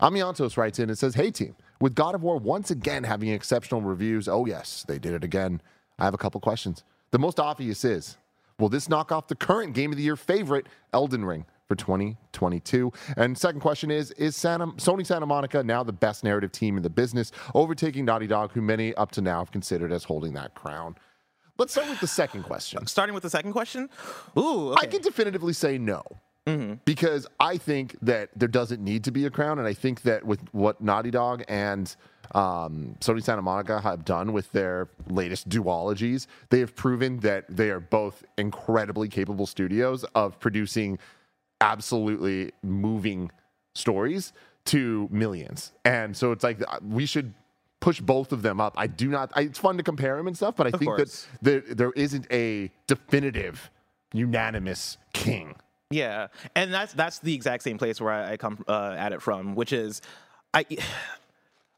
Amiantos 0.00 0.56
writes 0.56 0.78
in 0.78 0.88
and 0.88 0.98
says, 0.98 1.14
Hey 1.14 1.30
team, 1.30 1.56
with 1.80 1.94
God 1.94 2.14
of 2.14 2.22
War 2.22 2.38
once 2.38 2.70
again 2.70 3.04
having 3.04 3.30
exceptional 3.30 3.80
reviews, 3.80 4.28
oh 4.28 4.46
yes, 4.46 4.84
they 4.86 4.98
did 4.98 5.14
it 5.14 5.24
again. 5.24 5.60
I 5.98 6.04
have 6.04 6.14
a 6.14 6.18
couple 6.18 6.40
questions. 6.40 6.84
The 7.10 7.18
most 7.18 7.40
obvious 7.40 7.84
is 7.84 8.18
Will 8.58 8.68
this 8.68 8.88
knock 8.88 9.12
off 9.12 9.28
the 9.28 9.34
current 9.34 9.74
Game 9.74 9.90
of 9.90 9.96
the 9.96 10.02
Year 10.02 10.16
favorite, 10.16 10.66
Elden 10.92 11.24
Ring? 11.24 11.46
For 11.66 11.74
2022. 11.74 12.92
And 13.16 13.36
second 13.36 13.60
question 13.60 13.90
is 13.90 14.12
Is 14.12 14.36
Santa, 14.36 14.68
Sony 14.74 15.04
Santa 15.04 15.26
Monica 15.26 15.64
now 15.64 15.82
the 15.82 15.92
best 15.92 16.22
narrative 16.22 16.52
team 16.52 16.76
in 16.76 16.84
the 16.84 16.88
business, 16.88 17.32
overtaking 17.56 18.04
Naughty 18.04 18.28
Dog, 18.28 18.52
who 18.52 18.62
many 18.62 18.94
up 18.94 19.10
to 19.10 19.20
now 19.20 19.40
have 19.40 19.50
considered 19.50 19.90
as 19.90 20.04
holding 20.04 20.32
that 20.34 20.54
crown? 20.54 20.94
Let's 21.58 21.72
start 21.72 21.88
with 21.88 21.98
the 21.98 22.06
second 22.06 22.44
question. 22.44 22.86
Starting 22.86 23.14
with 23.14 23.24
the 23.24 23.30
second 23.30 23.50
question? 23.50 23.88
Ooh, 24.38 24.68
okay. 24.74 24.86
I 24.86 24.86
can 24.86 25.00
definitively 25.00 25.54
say 25.54 25.76
no. 25.76 26.04
Mm-hmm. 26.46 26.74
Because 26.84 27.26
I 27.40 27.56
think 27.56 27.96
that 28.02 28.30
there 28.36 28.46
doesn't 28.46 28.80
need 28.80 29.02
to 29.02 29.10
be 29.10 29.26
a 29.26 29.30
crown. 29.30 29.58
And 29.58 29.66
I 29.66 29.72
think 29.72 30.02
that 30.02 30.24
with 30.24 30.38
what 30.52 30.80
Naughty 30.80 31.10
Dog 31.10 31.42
and 31.48 31.96
um, 32.34 32.96
Sony 33.00 33.22
Santa 33.22 33.42
Monica 33.42 33.80
have 33.80 34.04
done 34.04 34.32
with 34.32 34.50
their 34.52 34.88
latest 35.08 35.48
duologies, 35.48 36.26
they 36.50 36.60
have 36.60 36.74
proven 36.74 37.20
that 37.20 37.44
they 37.48 37.70
are 37.70 37.80
both 37.80 38.24
incredibly 38.38 39.08
capable 39.08 39.46
studios 39.46 40.04
of 40.14 40.38
producing 40.40 40.98
absolutely 41.60 42.52
moving 42.62 43.30
stories 43.74 44.32
to 44.66 45.08
millions. 45.10 45.72
And 45.84 46.16
so 46.16 46.32
it's 46.32 46.44
like 46.44 46.60
uh, 46.60 46.78
we 46.82 47.06
should 47.06 47.34
push 47.80 48.00
both 48.00 48.32
of 48.32 48.42
them 48.42 48.60
up. 48.60 48.74
I 48.76 48.86
do 48.86 49.08
not. 49.08 49.30
I, 49.34 49.42
it's 49.42 49.58
fun 49.58 49.76
to 49.76 49.82
compare 49.82 50.16
them 50.16 50.26
and 50.26 50.36
stuff, 50.36 50.56
but 50.56 50.66
I 50.66 50.70
of 50.70 50.78
think 50.78 50.96
course. 50.96 51.26
that 51.42 51.66
there, 51.66 51.74
there 51.74 51.92
isn't 51.92 52.26
a 52.32 52.70
definitive, 52.86 53.70
unanimous 54.12 54.98
king. 55.12 55.54
Yeah, 55.90 56.28
and 56.56 56.74
that's 56.74 56.92
that's 56.94 57.20
the 57.20 57.32
exact 57.34 57.62
same 57.62 57.78
place 57.78 58.00
where 58.00 58.12
I, 58.12 58.32
I 58.32 58.36
come 58.36 58.64
uh, 58.66 58.96
at 58.98 59.12
it 59.12 59.22
from, 59.22 59.54
which 59.54 59.72
is 59.72 60.02
I 60.52 60.66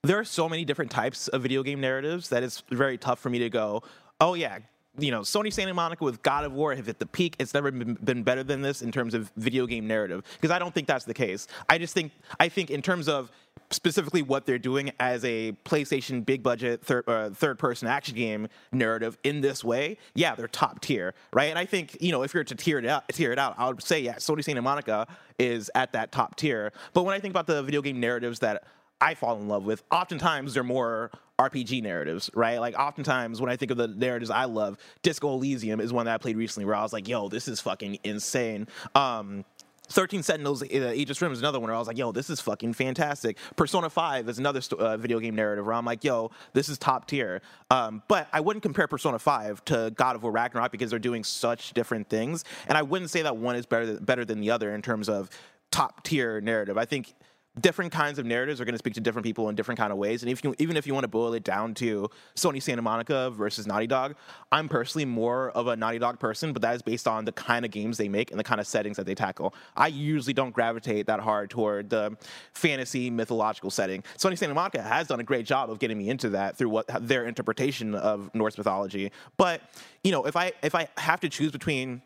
there 0.03 0.19
are 0.19 0.25
so 0.25 0.49
many 0.49 0.65
different 0.65 0.91
types 0.91 1.29
of 1.29 1.43
video 1.43 1.63
game 1.63 1.81
narratives 1.81 2.29
that 2.29 2.43
it's 2.43 2.63
very 2.71 2.99
tough 2.99 3.19
for 3.19 3.31
me 3.31 3.39
to 3.41 3.51
go, 3.51 3.83
oh 4.21 4.35
yeah, 4.35 4.59
you 4.99 5.11
know, 5.11 5.21
Sony 5.21 5.53
Santa 5.53 5.75
Monica 5.75 6.05
with 6.05 6.23
God 6.23 6.45
of 6.45 6.53
War 6.53 6.75
have 6.75 6.87
hit 6.87 6.99
the 6.99 7.07
peak. 7.07 7.37
It's 7.39 7.55
never 7.55 7.71
been, 7.71 8.23
better 8.23 8.43
than 8.43 8.63
this 8.63 8.83
in 8.83 8.91
terms 8.91 9.15
of 9.15 9.31
video 9.37 9.67
game 9.67 9.87
narrative 9.87 10.25
because 10.41 10.51
I 10.51 10.59
don't 10.59 10.75
think 10.75 10.87
that's 10.87 11.05
the 11.05 11.15
case. 11.15 11.47
I 11.69 11.79
just 11.79 11.95
think 11.95 12.13
I 12.41 12.49
think 12.49 12.71
in 12.71 12.83
terms 12.83 13.09
of 13.09 13.31
specifically 13.71 14.23
what 14.23 14.47
they're 14.47 14.59
doing 14.59 14.91
as 14.99 15.25
a 15.25 15.53
PlayStation 15.65 16.25
big 16.25 16.43
budget 16.43 16.83
third 16.85 17.05
uh, 17.07 17.31
third 17.31 17.59
person 17.59 17.87
action 17.87 18.17
game 18.17 18.49
narrative 18.73 19.17
in 19.25 19.41
this 19.41 19.63
way, 19.63 19.99
yeah, 20.15 20.35
they're 20.35 20.49
top 20.49 20.81
tier, 20.81 21.15
right? 21.33 21.51
And 21.51 21.59
I 21.59 21.65
think 21.65 21.97
you 22.01 22.11
know 22.13 22.23
if 22.23 22.35
you're 22.35 22.45
to 22.45 22.55
tier 22.55 22.79
it 22.79 22.87
out, 22.87 23.09
tier 23.11 23.33
it 23.33 23.39
out, 23.39 23.55
I 23.57 23.69
would 23.69 23.83
say 23.83 24.01
yeah, 24.01 24.17
Sony 24.17 24.43
Santa 24.43 24.63
Monica 24.63 25.07
is 25.39 25.71
at 25.75 25.93
that 25.93 26.11
top 26.13 26.37
tier. 26.37 26.73
But 26.93 27.05
when 27.05 27.15
I 27.15 27.21
think 27.21 27.33
about 27.33 27.47
the 27.47 27.63
video 27.63 27.83
game 27.83 28.01
narratives 28.01 28.41
that 28.41 28.65
I 29.01 29.15
fall 29.15 29.37
in 29.39 29.49
love 29.49 29.65
with. 29.65 29.83
Oftentimes, 29.91 30.55
they're 30.55 30.65
more 30.65 31.11
RPG 31.39 31.83
narratives, 31.83 32.31
right? 32.35 32.59
Like, 32.59 32.77
oftentimes, 32.79 33.41
when 33.41 33.51
I 33.51 33.57
think 33.57 33.71
of 33.71 33.77
the 33.77 33.89
narratives 33.89 34.31
I 34.31 34.45
love, 34.47 34.77
Disco 35.03 35.33
Elysium 35.33 35.81
is 35.81 35.93
one 35.93 36.07
that 36.07 36.15
I 36.15 36.19
played 36.19 36.37
recently 36.37 36.67
where 36.67 36.75
I 36.75 36.83
was 36.83 36.93
like, 36.93 37.07
yo, 37.07 37.29
this 37.29 37.47
is 37.47 37.61
fucking 37.61 37.99
insane. 38.03 38.67
Um, 38.95 39.45
13 39.91 40.23
Sentinels, 40.23 40.63
uh, 40.63 40.93
Aegis 40.95 41.21
Rim 41.23 41.33
is 41.33 41.39
another 41.39 41.59
one 41.59 41.69
where 41.69 41.77
I 41.77 41.79
was 41.79 41.89
like, 41.89 41.97
yo, 41.97 42.13
this 42.13 42.29
is 42.29 42.41
fucking 42.41 42.75
fantastic. 42.75 43.39
Persona 43.57 43.89
5 43.89 44.29
is 44.29 44.39
another 44.39 44.61
uh, 44.79 44.97
video 44.97 45.19
game 45.19 45.35
narrative 45.35 45.65
where 45.65 45.75
I'm 45.75 45.85
like, 45.85 46.05
yo, 46.05 46.31
this 46.53 46.69
is 46.69 46.77
top 46.77 47.07
tier. 47.07 47.41
Um, 47.71 48.03
but 48.09 48.29
I 48.33 48.41
wouldn't 48.41 48.63
compare 48.63 48.87
Persona 48.87 49.19
5 49.19 49.65
to 49.67 49.93
God 49.97 50.17
of 50.17 50.23
War 50.23 50.33
Ragnarok 50.33 50.73
because 50.73 50.91
they're 50.91 50.99
doing 50.99 51.25
such 51.25 51.73
different 51.73 52.09
things. 52.09 52.45
And 52.67 52.77
I 52.77 52.83
wouldn't 52.83 53.11
say 53.11 53.23
that 53.23 53.37
one 53.37 53.57
is 53.57 53.65
better, 53.65 53.99
better 54.01 54.25
than 54.25 54.41
the 54.41 54.51
other 54.51 54.75
in 54.75 54.83
terms 54.83 55.09
of 55.09 55.31
top 55.71 56.05
tier 56.05 56.41
narrative. 56.41 56.77
I 56.77 56.85
think 56.85 57.15
different 57.61 57.93
kinds 57.93 58.19
of 58.19 58.27
narratives 58.27 58.61
are 58.61 58.65
going 58.65 58.75
to 58.75 58.79
speak 58.79 58.95
to 58.95 59.01
different 59.01 59.25
people 59.25 59.49
in 59.49 59.55
different 59.55 59.79
kind 59.79 59.93
of 59.93 59.99
ways. 59.99 60.23
And 60.23 60.31
if 60.31 60.43
you, 60.45 60.55
even 60.59 60.77
if 60.77 60.87
you 60.87 60.95
want 60.95 61.05
to 61.05 61.09
boil 61.09 61.33
it 61.35 61.45
down 61.45 61.75
to 61.75 62.11
Sony 62.37 62.63
Santa 62.63 62.83
Monica 62.83 63.31
versus 63.31 63.67
Naughty 63.67 63.87
Dog, 63.87 64.15
I'm 64.53 64.69
personally 64.69 65.05
more 65.05 65.51
of 65.51 65.67
a 65.67 65.77
Naughty 65.77 65.99
Dog 65.99 66.19
person, 66.19 66.53
but 66.53 66.63
that 66.63 66.75
is 66.75 66.83
based 66.83 67.09
on 67.09 67.25
the 67.25 67.33
kind 67.33 67.65
of 67.65 67.71
games 67.71 67.99
they 67.99 68.09
make 68.09 68.31
and 68.31 68.39
the 68.39 68.45
kind 68.45 68.61
of 68.61 68.67
settings 68.67 68.97
that 68.97 69.07
they 69.07 69.15
tackle. 69.15 69.55
I 69.77 69.89
usually 69.89 70.35
don't 70.35 70.53
gravitate 70.53 71.07
that 71.07 71.21
hard 71.21 71.51
toward 71.51 71.91
the 71.91 72.17
fantasy 72.53 73.11
mythological 73.11 73.71
setting. 73.71 74.03
Sony 74.17 74.37
Santa 74.37 74.55
Monica 74.55 74.83
has 74.83 75.07
done 75.07 75.21
a 75.21 75.25
great 75.25 75.47
job 75.47 75.71
of 75.71 75.79
getting 75.79 75.99
me 75.99 76.09
into 76.09 76.31
that 76.31 76.57
through 76.57 76.69
what 76.69 76.87
their 77.01 77.27
interpretation 77.27 77.95
of 77.95 78.35
Norse 78.35 78.57
mythology. 78.59 79.11
But 79.37 79.63
you 80.05 80.13
know, 80.13 80.25
if 80.25 80.37
I 80.37 80.53
if 80.63 80.75
I 80.75 80.89
have 80.97 81.21
to 81.21 81.29
choose 81.29 81.53
between 81.53 82.03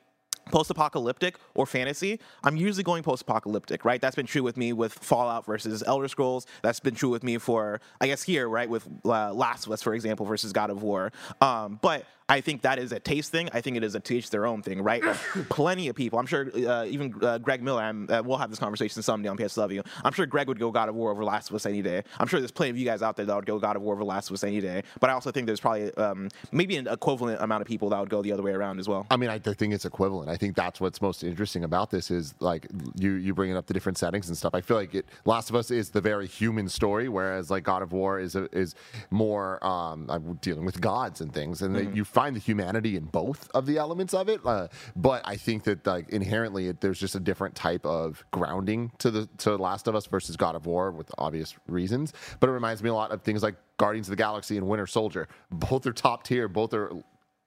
post-apocalyptic 0.50 1.36
or 1.54 1.66
fantasy 1.66 2.18
i'm 2.44 2.56
usually 2.56 2.82
going 2.82 3.02
post-apocalyptic 3.02 3.82
right? 3.84 4.00
That's 4.00 4.16
been 4.16 4.26
true 4.26 4.42
with 4.42 4.56
me 4.56 4.72
with 4.72 4.92
fallout 4.92 5.46
versus 5.46 5.82
elder 5.86 6.08
scrolls. 6.08 6.46
That's 6.62 6.80
been 6.80 6.94
true 6.94 7.10
with 7.10 7.22
me 7.22 7.38
for 7.38 7.80
i 8.00 8.06
guess 8.06 8.22
here 8.22 8.48
right 8.48 8.68
with 8.68 8.88
uh, 9.04 9.32
last 9.32 9.66
of 9.66 9.72
us 9.72 9.82
for 9.82 9.94
example 9.94 10.26
versus 10.26 10.52
god 10.52 10.70
of 10.70 10.82
war. 10.82 11.12
Um, 11.40 11.78
but 11.82 12.06
I 12.32 12.40
think 12.40 12.62
that 12.62 12.78
is 12.78 12.92
a 12.92 12.98
taste 12.98 13.30
thing. 13.30 13.50
I 13.52 13.60
think 13.60 13.76
it 13.76 13.84
is 13.84 13.94
a 13.94 14.00
teach 14.00 14.30
their 14.30 14.46
own 14.46 14.62
thing, 14.62 14.80
right? 14.80 15.02
Plenty 15.50 15.88
of 15.88 15.96
people. 15.96 16.18
I'm 16.18 16.24
sure 16.24 16.50
uh, 16.66 16.86
even 16.86 17.14
uh, 17.22 17.36
Greg 17.36 17.62
Miller. 17.62 17.82
Uh, 17.82 18.22
we'll 18.24 18.38
have 18.38 18.48
this 18.48 18.58
conversation 18.58 19.02
someday 19.02 19.28
on 19.28 19.36
PSW. 19.36 19.86
I'm 20.02 20.14
sure 20.14 20.24
Greg 20.24 20.48
would 20.48 20.58
go 20.58 20.70
God 20.70 20.88
of 20.88 20.94
War 20.94 21.10
over 21.10 21.24
Last 21.24 21.50
of 21.50 21.56
Us 21.56 21.66
any 21.66 21.82
day. 21.82 22.02
I'm 22.18 22.26
sure 22.26 22.40
there's 22.40 22.50
plenty 22.50 22.70
of 22.70 22.78
you 22.78 22.86
guys 22.86 23.02
out 23.02 23.16
there 23.16 23.26
that 23.26 23.36
would 23.36 23.44
go 23.44 23.58
God 23.58 23.76
of 23.76 23.82
War 23.82 23.92
over 23.92 24.02
Last 24.02 24.30
of 24.30 24.34
Us 24.34 24.44
any 24.44 24.62
day. 24.62 24.82
But 24.98 25.10
I 25.10 25.12
also 25.12 25.30
think 25.30 25.44
there's 25.46 25.60
probably 25.60 25.94
um, 25.96 26.30
maybe 26.52 26.76
an 26.76 26.86
equivalent 26.86 27.42
amount 27.42 27.60
of 27.60 27.68
people 27.68 27.90
that 27.90 28.00
would 28.00 28.08
go 28.08 28.22
the 28.22 28.32
other 28.32 28.42
way 28.42 28.52
around 28.52 28.80
as 28.80 28.88
well. 28.88 29.06
I 29.10 29.18
mean, 29.18 29.28
I 29.28 29.38
think 29.38 29.74
it's 29.74 29.84
equivalent. 29.84 30.30
I 30.30 30.38
think 30.38 30.56
that's 30.56 30.80
what's 30.80 31.02
most 31.02 31.22
interesting 31.22 31.64
about 31.64 31.90
this 31.90 32.10
is 32.10 32.34
like 32.40 32.66
you 32.96 33.12
you 33.12 33.34
bringing 33.34 33.58
up 33.58 33.66
the 33.66 33.74
different 33.74 33.98
settings 33.98 34.28
and 34.28 34.38
stuff. 34.38 34.54
I 34.54 34.62
feel 34.62 34.78
like 34.78 34.94
it, 34.94 35.06
Last 35.26 35.50
of 35.50 35.56
Us 35.56 35.70
is 35.70 35.90
the 35.90 36.00
very 36.00 36.26
human 36.26 36.70
story, 36.70 37.10
whereas 37.10 37.50
like 37.50 37.62
God 37.62 37.82
of 37.82 37.92
War 37.92 38.18
is 38.18 38.36
a, 38.36 38.48
is 38.56 38.74
more 39.10 39.62
um, 39.62 40.38
dealing 40.40 40.64
with 40.64 40.80
gods 40.80 41.20
and 41.20 41.30
things, 41.34 41.60
and 41.60 41.76
mm-hmm. 41.76 41.94
you 41.94 42.06
find 42.06 42.21
the 42.30 42.40
humanity 42.40 42.96
in 42.96 43.04
both 43.04 43.50
of 43.54 43.66
the 43.66 43.78
elements 43.78 44.14
of 44.14 44.28
it. 44.28 44.40
Uh, 44.44 44.68
but 44.96 45.22
I 45.24 45.36
think 45.36 45.64
that 45.64 45.86
like 45.86 46.08
inherently, 46.10 46.68
it, 46.68 46.80
there's 46.80 46.98
just 46.98 47.14
a 47.14 47.20
different 47.20 47.54
type 47.54 47.84
of 47.84 48.24
grounding 48.30 48.92
to 48.98 49.10
the 49.10 49.28
to 49.38 49.56
Last 49.56 49.88
of 49.88 49.94
Us 49.94 50.06
versus 50.06 50.36
God 50.36 50.54
of 50.54 50.66
War 50.66 50.90
with 50.90 51.10
obvious 51.18 51.54
reasons. 51.68 52.12
But 52.40 52.48
it 52.48 52.52
reminds 52.52 52.82
me 52.82 52.90
a 52.90 52.94
lot 52.94 53.10
of 53.10 53.22
things 53.22 53.42
like 53.42 53.56
Guardians 53.76 54.08
of 54.08 54.12
the 54.12 54.16
Galaxy 54.16 54.56
and 54.56 54.68
Winter 54.68 54.86
Soldier. 54.86 55.28
Both 55.50 55.86
are 55.86 55.92
top 55.92 56.24
tier. 56.24 56.48
Both 56.48 56.74
are 56.74 56.92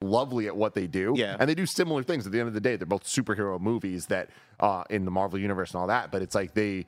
lovely 0.02 0.48
at 0.48 0.56
what 0.56 0.74
they 0.74 0.88
do. 0.88 1.14
Yeah. 1.16 1.38
And 1.40 1.50
they 1.50 1.56
do 1.56 1.66
similar 1.66 2.04
things. 2.04 2.26
At 2.26 2.32
the 2.32 2.40
end 2.40 2.48
of 2.48 2.54
the 2.54 2.62
day, 2.62 2.76
they're 2.76 2.86
both 2.86 3.04
superhero 3.04 3.60
movies 3.60 4.08
that 4.08 4.30
uh, 4.60 4.84
in 4.90 5.06
the 5.06 5.12
Marvel 5.12 5.40
universe 5.40 5.72
and 5.72 5.82
all 5.82 5.88
that. 5.88 6.12
But 6.12 6.22
it's 6.22 6.36
like 6.36 6.54
they 6.54 6.86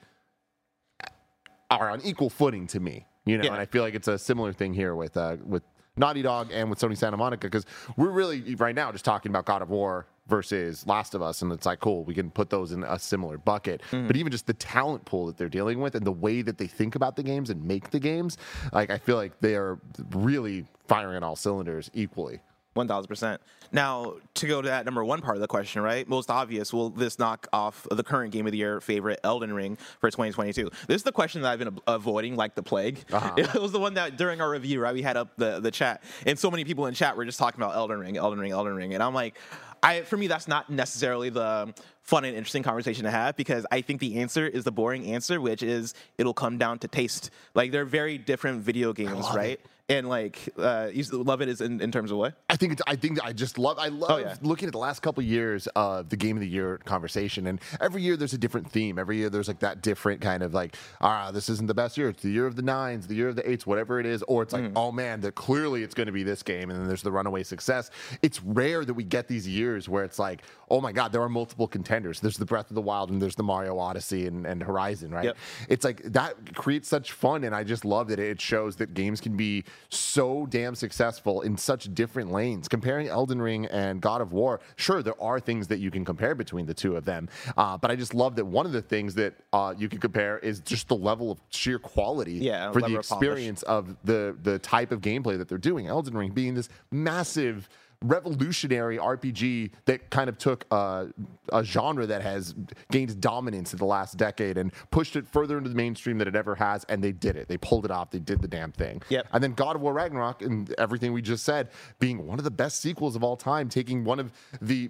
are 1.70 1.90
on 1.90 2.02
equal 2.02 2.30
footing 2.30 2.68
to 2.68 2.80
me. 2.80 3.06
You 3.26 3.38
know, 3.38 3.44
yeah. 3.44 3.52
and 3.52 3.60
I 3.60 3.66
feel 3.66 3.84
like 3.84 3.94
it's 3.94 4.08
a 4.08 4.18
similar 4.18 4.54
thing 4.54 4.74
here 4.74 4.96
with 4.96 5.18
uh, 5.18 5.36
with 5.46 5.64
Naughty 5.98 6.22
Dog 6.22 6.50
and 6.52 6.70
with 6.70 6.80
Sony 6.80 6.98
Santa 6.98 7.18
Monica 7.18 7.48
because 7.48 7.66
we're 7.96 8.10
really 8.10 8.56
right 8.56 8.76
now 8.76 8.92
just 8.92 9.06
talking 9.06 9.30
about 9.32 9.46
God 9.46 9.62
of 9.62 9.70
War 9.70 10.08
versus 10.28 10.86
Last 10.86 11.16
of 11.16 11.22
Us, 11.22 11.42
and 11.42 11.52
it's 11.52 11.66
like 11.66 11.80
cool, 11.80 12.04
we 12.04 12.14
can 12.14 12.30
put 12.30 12.50
those 12.50 12.72
in 12.72 12.84
a 12.84 13.00
similar 13.00 13.38
bucket. 13.38 13.82
Mm-hmm. 13.92 14.08
But 14.08 14.18
even 14.18 14.32
just 14.32 14.46
the 14.46 14.54
talent 14.54 15.06
pool 15.06 15.26
that 15.28 15.38
they're 15.38 15.50
dealing 15.50 15.80
with 15.80 15.96
and 15.96 16.06
the 16.06 16.12
way 16.12 16.42
that 16.42 16.58
they 16.58 16.68
think 16.68 16.96
about 16.96 17.16
the 17.16 17.24
games 17.24 17.50
and 17.50 17.64
make 17.64 17.90
the 17.92 18.00
games, 18.00 18.38
like 18.74 18.90
I 18.90 18.98
feel 18.98 19.16
like 19.16 19.40
they 19.40 19.56
are 19.56 19.80
really 20.12 20.66
firing 20.88 21.18
on 21.18 21.24
all 21.24 21.36
cylinders 21.36 21.90
equally. 21.94 22.42
One 22.78 22.88
thousand 22.88 23.08
percent. 23.08 23.42
Now, 23.72 24.14
to 24.36 24.48
go 24.48 24.62
to 24.62 24.68
that 24.68 24.86
number 24.86 25.04
one 25.04 25.20
part 25.20 25.36
of 25.36 25.42
the 25.42 25.48
question, 25.48 25.82
right? 25.82 26.08
Most 26.08 26.30
obvious, 26.30 26.72
will 26.72 26.90
this 26.90 27.20
knock 27.20 27.48
off 27.52 27.86
the 27.90 28.04
current 28.04 28.32
game 28.32 28.46
of 28.46 28.52
the 28.52 28.60
year 28.60 28.80
favorite, 28.80 29.20
Elden 29.24 29.52
Ring, 29.52 29.78
for 30.00 30.10
2022? 30.10 30.70
This 30.88 30.98
is 30.98 31.04
the 31.04 31.12
question 31.12 31.42
that 31.42 31.52
I've 31.52 31.60
been 31.60 31.78
avoiding 31.88 32.36
like 32.36 32.56
the 32.56 32.64
plague. 32.64 33.04
Uh-huh. 33.12 33.34
It 33.58 33.62
was 33.62 33.72
the 33.72 33.80
one 33.80 33.96
that 33.96 34.18
during 34.18 34.42
our 34.42 34.50
review, 34.50 34.80
right, 34.80 34.94
we 34.94 35.02
had 35.02 35.18
up 35.18 35.36
the 35.38 35.60
the 35.60 35.72
chat, 35.72 36.04
and 36.26 36.38
so 36.38 36.52
many 36.52 36.64
people 36.64 36.86
in 36.86 36.94
chat 36.94 37.18
were 37.18 37.26
just 37.26 37.40
talking 37.40 37.60
about 37.60 37.76
Elden 37.76 38.00
Ring, 38.00 38.16
Elden 38.16 38.40
Ring, 38.40 38.52
Elden 38.52 38.76
Ring, 38.76 38.94
and 38.94 39.02
I'm 39.02 39.14
like, 39.14 39.36
I 39.82 40.02
for 40.02 40.18
me 40.18 40.28
that's 40.28 40.48
not 40.48 40.70
necessarily 40.70 41.30
the 41.30 41.74
fun 42.04 42.24
and 42.26 42.38
interesting 42.38 42.64
conversation 42.64 43.04
to 43.04 43.12
have 43.12 43.36
because 43.36 43.66
I 43.72 43.82
think 43.82 44.00
the 44.00 44.20
answer 44.20 44.48
is 44.48 44.64
the 44.64 44.72
boring 44.72 45.08
answer, 45.08 45.42
which 45.42 45.64
is 45.64 45.94
it'll 46.18 46.34
come 46.34 46.58
down 46.58 46.80
to 46.80 46.88
taste. 46.88 47.32
Like 47.54 47.72
they're 47.72 47.86
very 47.86 48.18
different 48.18 48.62
video 48.62 48.94
games, 48.94 49.26
right? 49.34 49.60
And 49.90 50.10
like 50.10 50.50
uh, 50.58 50.90
you 50.94 51.04
love 51.14 51.42
it 51.42 51.48
is 51.48 51.62
in, 51.62 51.80
in 51.80 51.94
terms 51.94 52.12
of 52.12 52.18
what? 52.18 52.34
I 52.50 52.58
think 52.58 52.74
it's, 52.74 52.82
I 52.88 52.98
think 52.98 53.24
I 53.24 53.32
just 53.32 53.58
love 53.58 53.80
I 53.80 53.88
love 53.88 54.12
Oh, 54.12 54.18
yeah. 54.18 54.36
looking 54.42 54.68
at 54.68 54.74
the 54.74 54.78
last 54.80 55.02
couple 55.02 55.24
years 55.24 55.68
of 55.78 56.10
the 56.10 56.18
game 56.18 56.36
of 56.36 56.42
the 56.42 56.48
year 56.48 56.78
conversation 56.84 57.48
and 57.48 57.62
every 57.80 58.02
year 58.02 58.18
there's 58.18 58.34
a 58.34 58.38
different 58.38 58.70
theme 58.70 59.00
every 59.00 59.16
year 59.16 59.30
there's 59.30 59.48
like 59.48 59.60
that 59.60 59.82
different 59.82 60.20
kind 60.20 60.44
of 60.44 60.54
like 60.54 60.76
ah 61.00 61.32
this 61.32 61.48
isn't 61.48 61.68
the 61.68 61.74
best 61.74 61.98
year 61.98 62.10
it's 62.10 62.22
the 62.22 62.30
year 62.30 62.46
of 62.46 62.58
the 62.58 62.62
nines 62.62 63.08
the 63.08 63.16
year 63.16 63.30
of 63.30 63.38
the 63.38 63.50
eights 63.50 63.66
whatever 63.66 63.98
it 63.98 64.06
is 64.06 64.24
or 64.24 64.44
it's 64.44 64.52
like 64.52 64.64
Mm. 64.64 64.74
oh 64.76 64.92
man 64.92 65.22
that 65.22 65.36
clearly 65.36 65.84
it's 65.84 65.94
going 65.94 66.08
to 66.08 66.12
be 66.12 66.24
this 66.24 66.44
game 66.44 66.70
and 66.70 66.78
then 66.78 66.88
there's 66.88 67.02
the 67.04 67.12
runaway 67.12 67.44
success 67.44 67.90
it's 68.22 68.44
rare 68.44 68.84
that 68.84 68.94
we 68.94 69.06
get 69.06 69.30
these 69.30 69.48
years 69.48 69.88
where 69.88 70.04
it's 70.04 70.20
like 70.20 70.42
oh 70.70 70.82
my 70.82 70.92
god 70.92 71.14
there 71.14 71.22
are 71.22 71.30
multiple 71.30 71.68
contenders 71.68 72.20
there's 72.20 72.36
the 72.38 72.46
Breath 72.46 72.70
of 72.70 72.76
the 72.76 72.82
Wild 72.82 73.10
and 73.10 73.22
there's 73.22 73.36
the 73.36 73.44
Mario 73.44 73.78
Odyssey 73.80 74.28
and, 74.28 74.46
and 74.46 74.62
Horizon 74.62 75.12
right 75.12 75.26
Yep. 75.26 75.38
it's 75.70 75.86
like 75.86 76.02
that 76.12 76.56
creates 76.56 76.90
such 76.90 77.14
fun 77.14 77.46
and 77.46 77.56
i 77.56 77.64
just 77.64 77.86
love 77.86 78.10
that 78.10 78.20
it 78.20 78.42
shows 78.42 78.76
that 78.78 78.94
games 78.94 79.22
can 79.22 79.38
be 79.38 79.64
so 79.90 80.46
damn 80.48 80.76
successful 80.76 81.42
in 81.42 81.58
such 81.58 81.94
different 81.94 82.32
lanes. 82.32 82.68
Comparing 82.68 83.08
elden 83.08 83.42
ring 83.42 83.66
and 83.68 84.02
god 84.02 84.22
of 84.22 84.34
war 84.34 84.60
sure 84.76 85.02
there 85.02 85.20
are 85.22 85.40
things 85.40 85.68
that 85.68 85.80
you 85.80 85.92
can 85.92 86.04
compare 86.06 86.36
between 86.36 86.66
the 86.66 86.74
two 86.74 86.96
of 86.96 87.06
them 87.06 87.28
uh, 87.58 87.78
but 87.78 87.90
i 87.92 87.96
just 87.96 88.14
love 88.14 88.36
that 88.36 88.46
one 88.46 88.66
of 88.66 88.72
the 88.72 88.82
things 88.82 89.16
that 89.16 89.34
uh, 89.54 89.74
you 89.78 89.88
can 89.90 90.00
compare 90.00 90.40
is 90.40 90.60
just 90.62 90.88
the 90.88 90.96
level 90.96 91.32
of 91.32 91.40
sheer 91.50 91.80
quality 91.80 92.34
Yeah, 92.34 92.72
for 92.72 92.80
the 92.82 92.88
level 92.88 92.98
of 92.98 93.06
experience 93.06 93.64
of 93.64 93.96
the 94.04 94.36
the 94.44 94.60
type 94.60 94.92
of 94.92 95.02
gameplay 95.02 95.38
that 95.38 95.48
they're 95.48 95.58
doing. 95.58 95.88
Elden 95.88 96.16
ring 96.16 96.32
being 96.32 96.54
this 96.54 96.70
massive 96.92 97.70
revolutionary 98.02 98.98
RPG 98.98 99.72
that 99.86 100.10
kind 100.10 100.30
of 100.30 100.38
took 100.38 100.66
uh, 100.72 101.06
a 101.52 101.64
genre 101.64 102.06
that 102.06 102.22
has 102.22 102.54
gained 102.92 103.20
dominance 103.20 103.74
in 103.74 103.80
the 103.80 103.86
last 103.86 104.18
decade 104.18 104.58
and 104.58 104.72
pushed 104.92 105.16
it 105.16 105.28
further 105.28 105.58
into 105.58 105.70
the 105.70 105.76
mainstream 105.76 106.18
than 106.18 106.28
it 106.28 106.36
ever 106.36 106.56
has, 106.56 106.84
and 106.86 107.04
they 107.04 107.12
did 107.12 107.36
it. 107.36 107.48
They 107.48 107.58
pulled 107.58 107.86
it 107.86 107.92
off. 107.92 108.12
They 108.12 108.20
did 108.20 108.42
the 108.42 108.48
damn 108.48 108.72
thing. 108.72 109.02
Yep. 109.10 109.28
And 109.34 109.44
then 109.44 109.54
God 109.54 109.76
of 109.76 109.82
War 109.82 109.94
Ragnarok 109.94 110.42
and 110.42 110.74
everything 110.78 111.14
we 111.14 111.22
just 111.22 111.44
said 111.44 111.70
being 112.00 112.26
one 112.28 112.38
of 112.38 112.44
the 112.44 112.52
best 112.52 112.82
sequels 112.82 113.16
of 113.16 113.24
all 113.24 113.36
time, 113.36 113.70
taking 113.70 114.04
one 114.04 114.20
of 114.20 114.32
the 114.62 114.90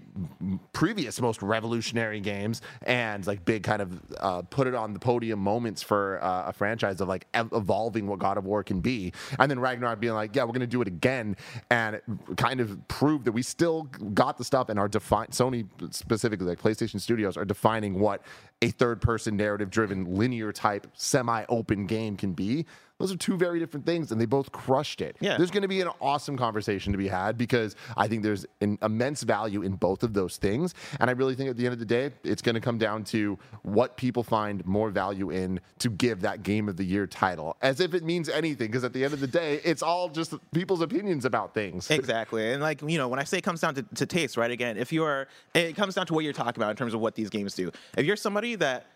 previous 0.73 1.21
most 1.21 1.41
revolutionary 1.41 2.19
games 2.19 2.61
and 2.83 3.25
like 3.25 3.45
big 3.45 3.63
kind 3.63 3.81
of 3.81 4.01
uh, 4.19 4.41
put 4.43 4.67
it 4.67 4.75
on 4.75 4.93
the 4.93 4.99
podium 4.99 5.39
moments 5.39 5.81
for 5.81 6.21
uh, 6.23 6.43
a 6.47 6.53
franchise 6.53 6.99
of 7.01 7.07
like 7.07 7.27
evolving 7.33 8.07
what 8.07 8.19
God 8.19 8.37
of 8.37 8.45
War 8.45 8.63
can 8.63 8.81
be, 8.81 9.13
and 9.39 9.49
then 9.49 9.59
Ragnarok 9.59 9.99
being 9.99 10.13
like, 10.13 10.35
yeah, 10.35 10.43
we're 10.43 10.53
gonna 10.53 10.67
do 10.67 10.81
it 10.81 10.87
again, 10.87 11.35
and 11.69 12.01
kind 12.35 12.59
of 12.59 12.87
prove 12.97 13.23
that 13.23 13.31
we 13.31 13.43
still 13.43 13.83
got 14.15 14.39
the 14.39 14.43
stuff 14.43 14.69
and 14.69 14.79
are 14.79 14.87
define 14.87 15.27
Sony 15.27 15.67
specifically 15.93 16.47
like 16.47 16.59
PlayStation 16.59 16.99
Studios 16.99 17.37
are 17.37 17.45
defining 17.45 17.99
what 17.99 18.23
a 18.63 18.71
third 18.71 19.01
person 19.01 19.37
narrative 19.37 19.69
driven 19.69 20.17
linear 20.17 20.51
type 20.51 20.87
semi 20.95 21.45
open 21.47 21.85
game 21.85 22.17
can 22.17 22.33
be. 22.33 22.65
Those 22.99 23.11
are 23.11 23.17
two 23.17 23.37
very 23.37 23.59
different 23.59 23.85
things, 23.85 24.11
and 24.11 24.19
they 24.19 24.25
both 24.25 24.51
crushed 24.51 25.01
it. 25.01 25.17
Yeah. 25.19 25.37
There's 25.37 25.51
going 25.51 25.61
to 25.61 25.67
be 25.67 25.81
an 25.81 25.89
awesome 26.01 26.35
conversation 26.35 26.91
to 26.93 26.97
be 26.97 27.07
had 27.07 27.37
because 27.37 27.75
I 27.95 28.07
think 28.07 28.23
there's 28.23 28.45
an 28.59 28.79
immense 28.81 29.21
value 29.21 29.61
in 29.61 29.75
both 29.75 30.01
of 30.01 30.13
those 30.13 30.37
things. 30.37 30.73
And 30.99 31.09
I 31.09 31.13
really 31.13 31.35
think 31.35 31.49
at 31.49 31.57
the 31.57 31.65
end 31.65 31.73
of 31.73 31.79
the 31.79 31.85
day, 31.85 32.11
it's 32.23 32.41
going 32.41 32.55
to 32.55 32.61
come 32.61 32.79
down 32.79 33.03
to 33.05 33.37
what 33.61 33.97
people 33.97 34.23
find 34.23 34.65
more 34.65 34.89
value 34.89 35.29
in 35.29 35.59
to 35.79 35.89
give 35.89 36.21
that 36.21 36.41
game 36.41 36.67
of 36.67 36.77
the 36.77 36.83
year 36.83 37.05
title, 37.05 37.55
as 37.61 37.79
if 37.79 37.93
it 37.93 38.03
means 38.03 38.29
anything. 38.29 38.67
Because 38.67 38.83
at 38.83 38.93
the 38.93 39.03
end 39.03 39.13
of 39.13 39.19
the 39.19 39.27
day, 39.27 39.61
it's 39.63 39.83
all 39.83 40.09
just 40.09 40.33
people's 40.51 40.81
opinions 40.81 41.25
about 41.25 41.53
things. 41.53 41.91
Exactly. 41.91 42.51
And 42.51 42.63
like, 42.63 42.81
you 42.81 42.97
know, 42.97 43.07
when 43.07 43.19
I 43.19 43.25
say 43.25 43.37
it 43.37 43.43
comes 43.43 43.61
down 43.61 43.75
to, 43.75 43.83
to 43.83 44.05
taste, 44.07 44.37
right? 44.37 44.49
Again, 44.49 44.75
if 44.75 44.91
you're, 44.91 45.27
it 45.53 45.75
comes 45.75 45.93
down 45.93 46.07
to 46.07 46.15
what 46.15 46.23
you're 46.23 46.33
talking 46.33 46.61
about 46.63 46.71
in 46.71 46.77
terms 46.77 46.95
of 46.95 46.99
what 46.99 47.13
these 47.13 47.29
games 47.29 47.53
do. 47.53 47.71
If 47.95 48.05
you're 48.05 48.15
somebody 48.15 48.55
that, 48.55 48.87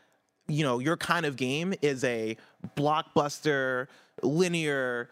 you 0.48 0.64
know, 0.64 0.80
your 0.80 0.98
kind 0.98 1.26
of 1.26 1.36
game 1.36 1.74
is 1.82 2.04
a 2.04 2.38
blockbuster, 2.76 3.88
linear, 4.22 5.10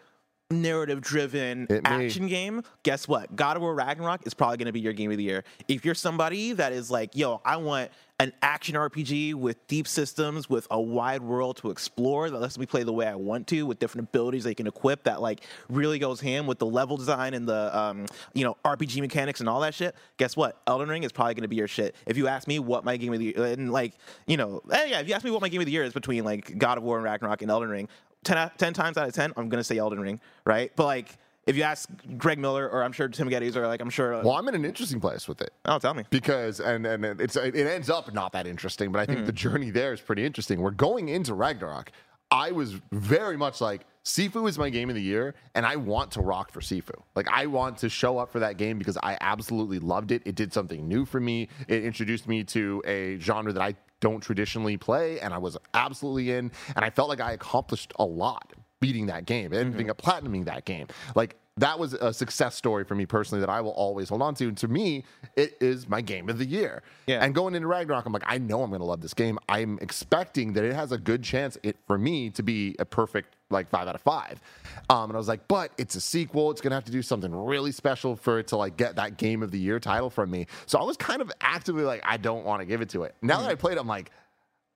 narrative 0.50 1.00
driven 1.00 1.66
action 1.84 2.26
game, 2.26 2.62
guess 2.82 3.06
what? 3.06 3.34
God 3.36 3.56
of 3.56 3.62
War 3.62 3.74
Ragnarok 3.74 4.26
is 4.26 4.34
probably 4.34 4.56
going 4.56 4.66
to 4.66 4.72
be 4.72 4.80
your 4.80 4.92
game 4.92 5.10
of 5.10 5.16
the 5.16 5.22
year. 5.22 5.44
If 5.68 5.84
you're 5.84 5.94
somebody 5.94 6.52
that 6.52 6.72
is 6.72 6.90
like, 6.90 7.14
yo, 7.14 7.40
I 7.44 7.56
want 7.56 7.90
an 8.20 8.34
action 8.42 8.74
RPG 8.74 9.34
with 9.34 9.66
deep 9.66 9.88
systems, 9.88 10.50
with 10.50 10.66
a 10.70 10.78
wide 10.78 11.22
world 11.22 11.56
to 11.56 11.70
explore 11.70 12.28
that 12.28 12.38
lets 12.38 12.58
me 12.58 12.66
play 12.66 12.82
the 12.82 12.92
way 12.92 13.06
I 13.06 13.14
want 13.14 13.46
to, 13.46 13.62
with 13.64 13.78
different 13.78 14.08
abilities 14.10 14.44
they 14.44 14.54
can 14.54 14.66
equip 14.66 15.04
that 15.04 15.22
like 15.22 15.40
really 15.70 15.98
goes 15.98 16.20
hand 16.20 16.46
with 16.46 16.58
the 16.58 16.66
level 16.66 16.98
design 16.98 17.32
and 17.32 17.48
the 17.48 17.76
um, 17.76 18.04
you 18.34 18.44
know 18.44 18.58
RPG 18.62 19.00
mechanics 19.00 19.40
and 19.40 19.48
all 19.48 19.60
that 19.60 19.72
shit. 19.72 19.94
Guess 20.18 20.36
what? 20.36 20.60
Elden 20.66 20.90
Ring 20.90 21.02
is 21.02 21.12
probably 21.12 21.32
going 21.32 21.42
to 21.42 21.48
be 21.48 21.56
your 21.56 21.68
shit. 21.68 21.94
If 22.06 22.18
you 22.18 22.28
ask 22.28 22.46
me 22.46 22.58
what 22.58 22.84
my 22.84 22.98
game 22.98 23.14
of 23.14 23.20
the 23.20 23.24
year, 23.26 23.44
and 23.46 23.72
like 23.72 23.94
you 24.26 24.36
know, 24.36 24.60
eh, 24.70 24.84
yeah, 24.88 25.00
if 25.00 25.08
you 25.08 25.14
ask 25.14 25.24
me 25.24 25.30
what 25.30 25.40
my 25.40 25.48
game 25.48 25.60
of 25.60 25.66
the 25.66 25.72
year 25.72 25.84
is 25.84 25.94
between 25.94 26.22
like 26.22 26.58
God 26.58 26.76
of 26.76 26.84
War 26.84 26.96
and 26.96 27.04
Ragnarok 27.04 27.40
and 27.40 27.50
Elden 27.50 27.70
Ring, 27.70 27.88
10, 28.24 28.38
out- 28.38 28.58
10 28.58 28.72
times 28.72 28.96
out 28.96 29.08
of 29.08 29.14
ten, 29.14 29.32
I'm 29.36 29.48
going 29.48 29.60
to 29.60 29.64
say 29.64 29.78
Elden 29.78 30.00
Ring, 30.00 30.20
right? 30.44 30.72
But 30.76 30.86
like. 30.86 31.16
If 31.46 31.56
you 31.56 31.62
ask 31.62 31.88
Greg 32.18 32.38
Miller, 32.38 32.68
or 32.68 32.84
I'm 32.84 32.92
sure 32.92 33.08
Tim 33.08 33.28
Gettys, 33.28 33.56
or 33.56 33.66
like 33.66 33.80
I'm 33.80 33.88
sure, 33.88 34.14
uh 34.14 34.22
well, 34.22 34.34
I'm 34.34 34.46
in 34.48 34.54
an 34.54 34.64
interesting 34.64 35.00
place 35.00 35.26
with 35.26 35.40
it. 35.40 35.52
oh, 35.64 35.78
tell 35.78 35.94
me. 35.94 36.04
because 36.10 36.60
and 36.60 36.86
and 36.86 37.02
it's 37.18 37.34
it 37.34 37.56
ends 37.56 37.88
up 37.88 38.12
not 38.12 38.32
that 38.32 38.46
interesting, 38.46 38.92
but 38.92 39.00
I 39.00 39.06
think 39.06 39.20
hmm. 39.20 39.24
the 39.24 39.32
journey 39.32 39.70
there 39.70 39.94
is 39.94 40.02
pretty 40.02 40.24
interesting. 40.24 40.60
We're 40.60 40.70
going 40.70 41.08
into 41.08 41.32
Ragnarok. 41.32 41.92
I 42.30 42.52
was 42.52 42.74
very 42.92 43.38
much 43.38 43.60
like 43.60 43.86
Sifu 44.10 44.48
is 44.48 44.58
my 44.58 44.70
game 44.70 44.88
of 44.88 44.96
the 44.96 45.02
year, 45.02 45.34
and 45.54 45.64
I 45.64 45.76
want 45.76 46.10
to 46.12 46.20
rock 46.20 46.50
for 46.50 46.60
Sifu. 46.60 47.00
Like 47.14 47.28
I 47.30 47.46
want 47.46 47.78
to 47.78 47.88
show 47.88 48.18
up 48.18 48.32
for 48.32 48.40
that 48.40 48.56
game 48.56 48.76
because 48.76 48.98
I 49.00 49.16
absolutely 49.20 49.78
loved 49.78 50.10
it. 50.10 50.22
It 50.24 50.34
did 50.34 50.52
something 50.52 50.88
new 50.88 51.04
for 51.04 51.20
me. 51.20 51.48
It 51.68 51.84
introduced 51.84 52.26
me 52.26 52.42
to 52.44 52.82
a 52.86 53.18
genre 53.18 53.52
that 53.52 53.62
I 53.62 53.76
don't 54.00 54.20
traditionally 54.20 54.76
play, 54.76 55.20
and 55.20 55.32
I 55.32 55.38
was 55.38 55.56
absolutely 55.74 56.32
in. 56.32 56.50
And 56.74 56.84
I 56.84 56.90
felt 56.90 57.08
like 57.08 57.20
I 57.20 57.32
accomplished 57.32 57.92
a 58.00 58.04
lot 58.04 58.52
beating 58.80 59.06
that 59.06 59.26
game 59.26 59.52
and 59.52 59.76
being 59.76 59.90
a 59.90 59.94
platinuming 59.94 60.46
that 60.46 60.64
game. 60.64 60.88
Like 61.14 61.36
that 61.60 61.78
was 61.78 61.94
a 61.94 62.12
success 62.12 62.54
story 62.54 62.84
for 62.84 62.94
me 62.94 63.06
personally 63.06 63.40
that 63.40 63.50
I 63.50 63.60
will 63.60 63.72
always 63.72 64.08
hold 64.08 64.22
on 64.22 64.34
to. 64.36 64.48
And 64.48 64.56
to 64.58 64.68
me, 64.68 65.04
it 65.36 65.56
is 65.60 65.88
my 65.88 66.00
game 66.00 66.28
of 66.28 66.38
the 66.38 66.46
year. 66.46 66.82
Yeah. 67.06 67.22
And 67.22 67.34
going 67.34 67.54
into 67.54 67.68
Ragnarok, 67.68 68.06
I'm 68.06 68.12
like, 68.12 68.24
I 68.26 68.38
know 68.38 68.62
I'm 68.62 68.70
going 68.70 68.80
to 68.80 68.86
love 68.86 69.00
this 69.00 69.14
game. 69.14 69.38
I'm 69.48 69.78
expecting 69.82 70.54
that 70.54 70.64
it 70.64 70.74
has 70.74 70.92
a 70.92 70.98
good 70.98 71.22
chance 71.22 71.58
it 71.62 71.76
for 71.86 71.98
me 71.98 72.30
to 72.30 72.42
be 72.42 72.76
a 72.78 72.84
perfect 72.84 73.36
like 73.50 73.68
five 73.68 73.88
out 73.88 73.94
of 73.94 74.00
five. 74.00 74.40
Um, 74.88 75.10
and 75.10 75.12
I 75.14 75.18
was 75.18 75.28
like, 75.28 75.48
but 75.48 75.72
it's 75.76 75.96
a 75.96 76.00
sequel. 76.00 76.50
It's 76.50 76.60
going 76.60 76.70
to 76.70 76.76
have 76.76 76.84
to 76.84 76.92
do 76.92 77.02
something 77.02 77.34
really 77.34 77.72
special 77.72 78.16
for 78.16 78.38
it 78.38 78.48
to 78.48 78.56
like 78.56 78.76
get 78.76 78.96
that 78.96 79.16
game 79.16 79.42
of 79.42 79.50
the 79.50 79.58
year 79.58 79.80
title 79.80 80.08
from 80.08 80.30
me. 80.30 80.46
So 80.66 80.78
I 80.78 80.84
was 80.84 80.96
kind 80.96 81.20
of 81.20 81.30
actively 81.40 81.84
like, 81.84 82.00
I 82.04 82.16
don't 82.16 82.44
want 82.44 82.60
to 82.60 82.66
give 82.66 82.80
it 82.80 82.88
to 82.90 83.02
it. 83.02 83.14
Now 83.22 83.40
that 83.42 83.50
I 83.50 83.54
played, 83.54 83.76
it, 83.76 83.80
I'm 83.80 83.86
like. 83.88 84.10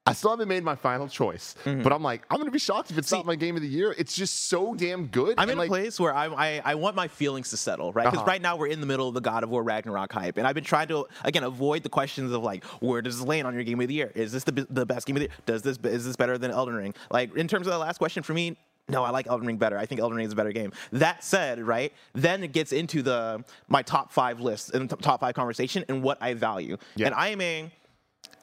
I 0.06 0.12
still 0.12 0.30
haven't 0.32 0.48
made 0.48 0.62
my 0.62 0.74
final 0.76 1.08
choice, 1.08 1.54
Mm-hmm. 1.64 1.82
but 1.82 1.90
I'm 1.90 2.02
like, 2.02 2.26
I'm 2.30 2.36
gonna 2.38 2.50
be 2.50 2.58
shocked 2.58 2.90
if 2.90 2.98
it's 2.98 3.10
not 3.10 3.24
my 3.24 3.36
game 3.36 3.56
of 3.56 3.62
the 3.62 3.68
year. 3.68 3.94
It's 3.96 4.14
just 4.14 4.48
so 4.48 4.74
damn 4.74 5.06
good. 5.06 5.34
I'm 5.38 5.44
and, 5.44 5.52
in 5.52 5.58
like, 5.58 5.68
a 5.68 5.70
place 5.70 5.98
where 5.98 6.14
I, 6.14 6.26
I 6.26 6.62
I 6.62 6.74
want 6.74 6.94
my 6.94 7.08
feelings 7.08 7.48
to 7.50 7.56
settle, 7.56 7.90
right? 7.94 8.04
Because 8.04 8.18
Uh-huh. 8.18 8.26
right 8.26 8.42
now 8.42 8.56
we're 8.56 8.66
in 8.66 8.80
the 8.80 8.86
middle 8.86 9.08
of 9.08 9.14
the 9.14 9.22
God 9.22 9.42
of 9.44 9.48
War 9.50 9.62
Ragnarok 9.62 10.12
hype, 10.12 10.36
and 10.36 10.46
I've 10.46 10.54
been 10.54 10.62
trying 10.64 10.88
to 10.88 11.06
again 11.24 11.42
avoid 11.42 11.84
the 11.84 11.88
questions 11.88 12.32
of 12.32 12.42
like, 12.42 12.64
where 12.82 13.00
does 13.00 13.18
this 13.18 13.26
land 13.26 13.46
on 13.46 13.54
your 13.54 13.64
game 13.64 13.80
of 13.80 13.88
the 13.88 13.94
year? 13.94 14.12
Is 14.14 14.30
this 14.32 14.44
the 14.44 14.66
the 14.68 14.84
best 14.84 15.06
game 15.06 15.16
of 15.16 15.20
the 15.20 15.28
year? 15.28 15.36
Does 15.46 15.62
this 15.62 15.78
is 15.84 16.04
this 16.04 16.16
better 16.16 16.36
than 16.36 16.50
Elden 16.50 16.74
Ring? 16.74 16.94
Like 17.10 17.34
in 17.34 17.48
terms 17.48 17.66
of 17.66 17.72
the 17.72 17.78
last 17.78 17.96
question 17.98 18.22
for 18.22 18.34
me. 18.34 18.56
No, 18.86 19.02
I 19.02 19.08
like 19.08 19.26
Elden 19.28 19.46
Ring 19.46 19.56
better. 19.56 19.78
I 19.78 19.86
think 19.86 20.02
Elden 20.02 20.18
Ring 20.18 20.26
is 20.26 20.34
a 20.34 20.36
better 20.36 20.52
game. 20.52 20.70
That 20.92 21.24
said, 21.24 21.58
right, 21.62 21.90
then 22.12 22.44
it 22.44 22.52
gets 22.52 22.70
into 22.70 23.00
the 23.00 23.42
my 23.66 23.80
top 23.80 24.12
five 24.12 24.40
list 24.40 24.74
and 24.74 24.90
top 25.00 25.20
five 25.20 25.34
conversation 25.34 25.86
and 25.88 26.02
what 26.02 26.18
I 26.20 26.34
value. 26.34 26.76
Yeah. 26.94 27.06
And 27.06 27.14
I 27.14 27.28
am 27.28 27.40
a 27.40 27.70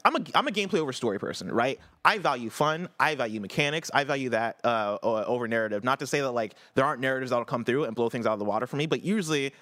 I'm 0.03 0.15
a 0.15 0.19
I'm 0.33 0.47
a 0.47 0.51
gameplay 0.51 0.79
over 0.79 0.93
story 0.93 1.19
person, 1.19 1.51
right? 1.51 1.79
I 2.03 2.17
value 2.17 2.49
fun, 2.49 2.89
I 2.99 3.15
value 3.15 3.39
mechanics, 3.39 3.91
I 3.93 4.03
value 4.03 4.29
that 4.29 4.59
uh, 4.63 4.97
over 5.03 5.47
narrative. 5.47 5.83
Not 5.83 5.99
to 5.99 6.07
say 6.07 6.21
that 6.21 6.31
like 6.31 6.55
there 6.75 6.85
aren't 6.85 7.01
narratives 7.01 7.31
that'll 7.31 7.45
come 7.45 7.63
through 7.63 7.85
and 7.85 7.95
blow 7.95 8.09
things 8.09 8.25
out 8.25 8.33
of 8.33 8.39
the 8.39 8.45
water 8.45 8.67
for 8.67 8.77
me, 8.77 8.85
but 8.85 9.03
usually 9.03 9.53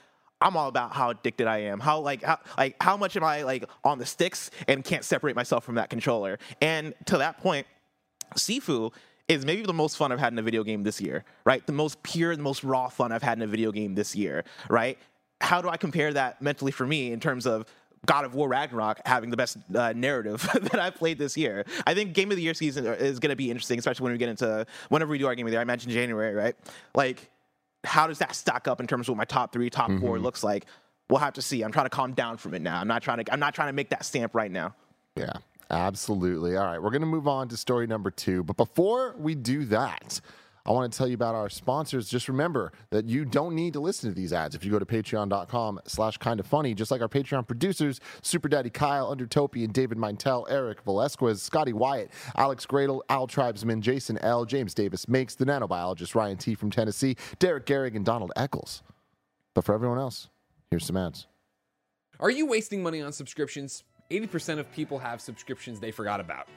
I'm 0.41 0.55
all 0.55 0.69
about 0.69 0.93
how 0.93 1.09
addicted 1.09 1.47
I 1.47 1.59
am. 1.59 1.79
How 1.79 1.99
like 1.99 2.23
how 2.23 2.39
like 2.57 2.75
how 2.81 2.95
much 2.95 3.17
am 3.17 3.23
I 3.23 3.43
like 3.43 3.65
on 3.83 3.97
the 3.97 4.05
sticks 4.05 4.51
and 4.67 4.83
can't 4.83 5.03
separate 5.03 5.35
myself 5.35 5.63
from 5.65 5.75
that 5.75 5.89
controller. 5.89 6.39
And 6.61 6.93
to 7.05 7.17
that 7.17 7.39
point, 7.39 7.67
Sifu 8.35 8.93
is 9.27 9.45
maybe 9.45 9.63
the 9.63 9.73
most 9.73 9.97
fun 9.97 10.11
I've 10.11 10.19
had 10.19 10.33
in 10.33 10.39
a 10.39 10.41
video 10.43 10.63
game 10.63 10.83
this 10.83 10.99
year, 11.01 11.23
right? 11.43 11.65
The 11.65 11.73
most 11.73 12.01
pure, 12.01 12.35
the 12.35 12.41
most 12.41 12.63
raw 12.63 12.87
fun 12.87 13.11
I've 13.11 13.21
had 13.21 13.37
in 13.37 13.43
a 13.43 13.47
video 13.47 13.71
game 13.71 13.95
this 13.95 14.15
year, 14.15 14.43
right? 14.69 14.97
How 15.41 15.61
do 15.61 15.69
I 15.69 15.77
compare 15.77 16.11
that 16.13 16.41
mentally 16.41 16.71
for 16.71 16.87
me 16.87 17.11
in 17.11 17.19
terms 17.19 17.45
of 17.45 17.65
God 18.05 18.25
of 18.25 18.33
War 18.33 18.47
Ragnarok 18.47 19.01
having 19.05 19.29
the 19.29 19.37
best 19.37 19.57
uh, 19.75 19.93
narrative 19.95 20.47
that 20.61 20.79
I've 20.79 20.95
played 20.95 21.17
this 21.17 21.37
year? 21.37 21.65
I 21.85 21.93
think 21.93 22.13
Game 22.13 22.31
of 22.31 22.37
the 22.37 22.43
Year 22.43 22.53
season 22.53 22.85
is 22.85 23.19
going 23.19 23.31
to 23.31 23.35
be 23.35 23.49
interesting, 23.49 23.79
especially 23.79 24.03
when 24.03 24.13
we 24.13 24.17
get 24.17 24.29
into 24.29 24.65
whenever 24.89 25.11
we 25.11 25.17
do 25.17 25.27
our 25.27 25.35
Game 25.35 25.45
of 25.45 25.51
the 25.51 25.55
Year. 25.55 25.61
I 25.61 25.65
mentioned 25.65 25.93
January, 25.93 26.33
right? 26.33 26.55
Like, 26.95 27.29
how 27.83 28.07
does 28.07 28.19
that 28.19 28.35
stack 28.35 28.67
up 28.67 28.79
in 28.79 28.87
terms 28.87 29.07
of 29.07 29.13
what 29.13 29.17
my 29.17 29.25
top 29.25 29.53
three, 29.53 29.69
top 29.69 29.91
four 29.99 30.19
looks 30.19 30.43
like? 30.43 30.65
We'll 31.09 31.19
have 31.19 31.33
to 31.33 31.41
see. 31.41 31.63
I'm 31.63 31.71
trying 31.71 31.85
to 31.85 31.89
calm 31.89 32.13
down 32.13 32.37
from 32.37 32.53
it 32.53 32.61
now. 32.61 32.79
I'm 32.79 32.87
not 32.87 33.01
trying 33.01 33.23
to. 33.23 33.33
I'm 33.33 33.39
not 33.39 33.55
trying 33.55 33.69
to 33.69 33.73
make 33.73 33.89
that 33.89 34.05
stamp 34.05 34.35
right 34.35 34.51
now. 34.51 34.75
Yeah, 35.15 35.33
absolutely. 35.71 36.55
All 36.55 36.65
right, 36.65 36.81
we're 36.81 36.91
going 36.91 37.01
to 37.01 37.07
move 37.07 37.27
on 37.27 37.47
to 37.49 37.57
story 37.57 37.87
number 37.87 38.11
two. 38.11 38.43
But 38.43 38.57
before 38.57 39.15
we 39.17 39.33
do 39.33 39.65
that, 39.65 40.21
I 40.65 40.71
want 40.71 40.91
to 40.91 40.97
tell 40.97 41.07
you 41.07 41.13
about 41.13 41.35
our 41.35 41.49
sponsors. 41.49 42.09
Just 42.09 42.27
remember 42.27 42.71
that 42.91 43.05
you 43.05 43.25
don't 43.25 43.55
need 43.55 43.73
to 43.73 43.79
listen 43.79 44.09
to 44.09 44.15
these 44.15 44.33
ads. 44.33 44.55
If 44.55 44.63
you 44.63 44.71
go 44.71 44.79
to 44.79 44.85
patreon.com 44.85 45.79
slash 45.85 46.17
kind 46.17 46.39
of 46.39 46.45
funny, 46.45 46.73
just 46.73 46.91
like 46.91 47.01
our 47.01 47.07
Patreon 47.07 47.47
producers, 47.47 47.99
Super 48.21 48.49
Daddy 48.49 48.69
Kyle, 48.69 49.09
Undertopian, 49.09 49.71
David 49.71 49.97
Mintel, 49.97 50.45
Eric 50.49 50.81
Velasquez, 50.83 51.41
Scotty 51.41 51.73
Wyatt, 51.73 52.11
Alex 52.35 52.65
Gradle, 52.65 53.01
Al 53.09 53.27
Tribesman, 53.27 53.81
Jason 53.81 54.17
L, 54.19 54.45
James 54.45 54.73
Davis 54.73 55.07
Makes, 55.07 55.35
the 55.35 55.45
nanobiologist 55.45 56.15
Ryan 56.15 56.37
T 56.37 56.55
from 56.55 56.71
Tennessee, 56.71 57.15
Derek 57.39 57.65
Gehrig, 57.65 57.95
and 57.95 58.05
Donald 58.05 58.31
Eccles. 58.35 58.83
But 59.53 59.63
for 59.63 59.73
everyone 59.73 59.97
else, 59.97 60.29
here's 60.69 60.85
some 60.85 60.97
ads. 60.97 61.27
Are 62.19 62.29
you 62.29 62.45
wasting 62.45 62.83
money 62.83 63.01
on 63.01 63.13
subscriptions? 63.13 63.83
80% 64.09 64.59
of 64.59 64.71
people 64.71 64.97
have 64.97 65.21
subscriptions 65.21 65.79
they 65.79 65.91
forgot 65.91 66.19
about. 66.19 66.47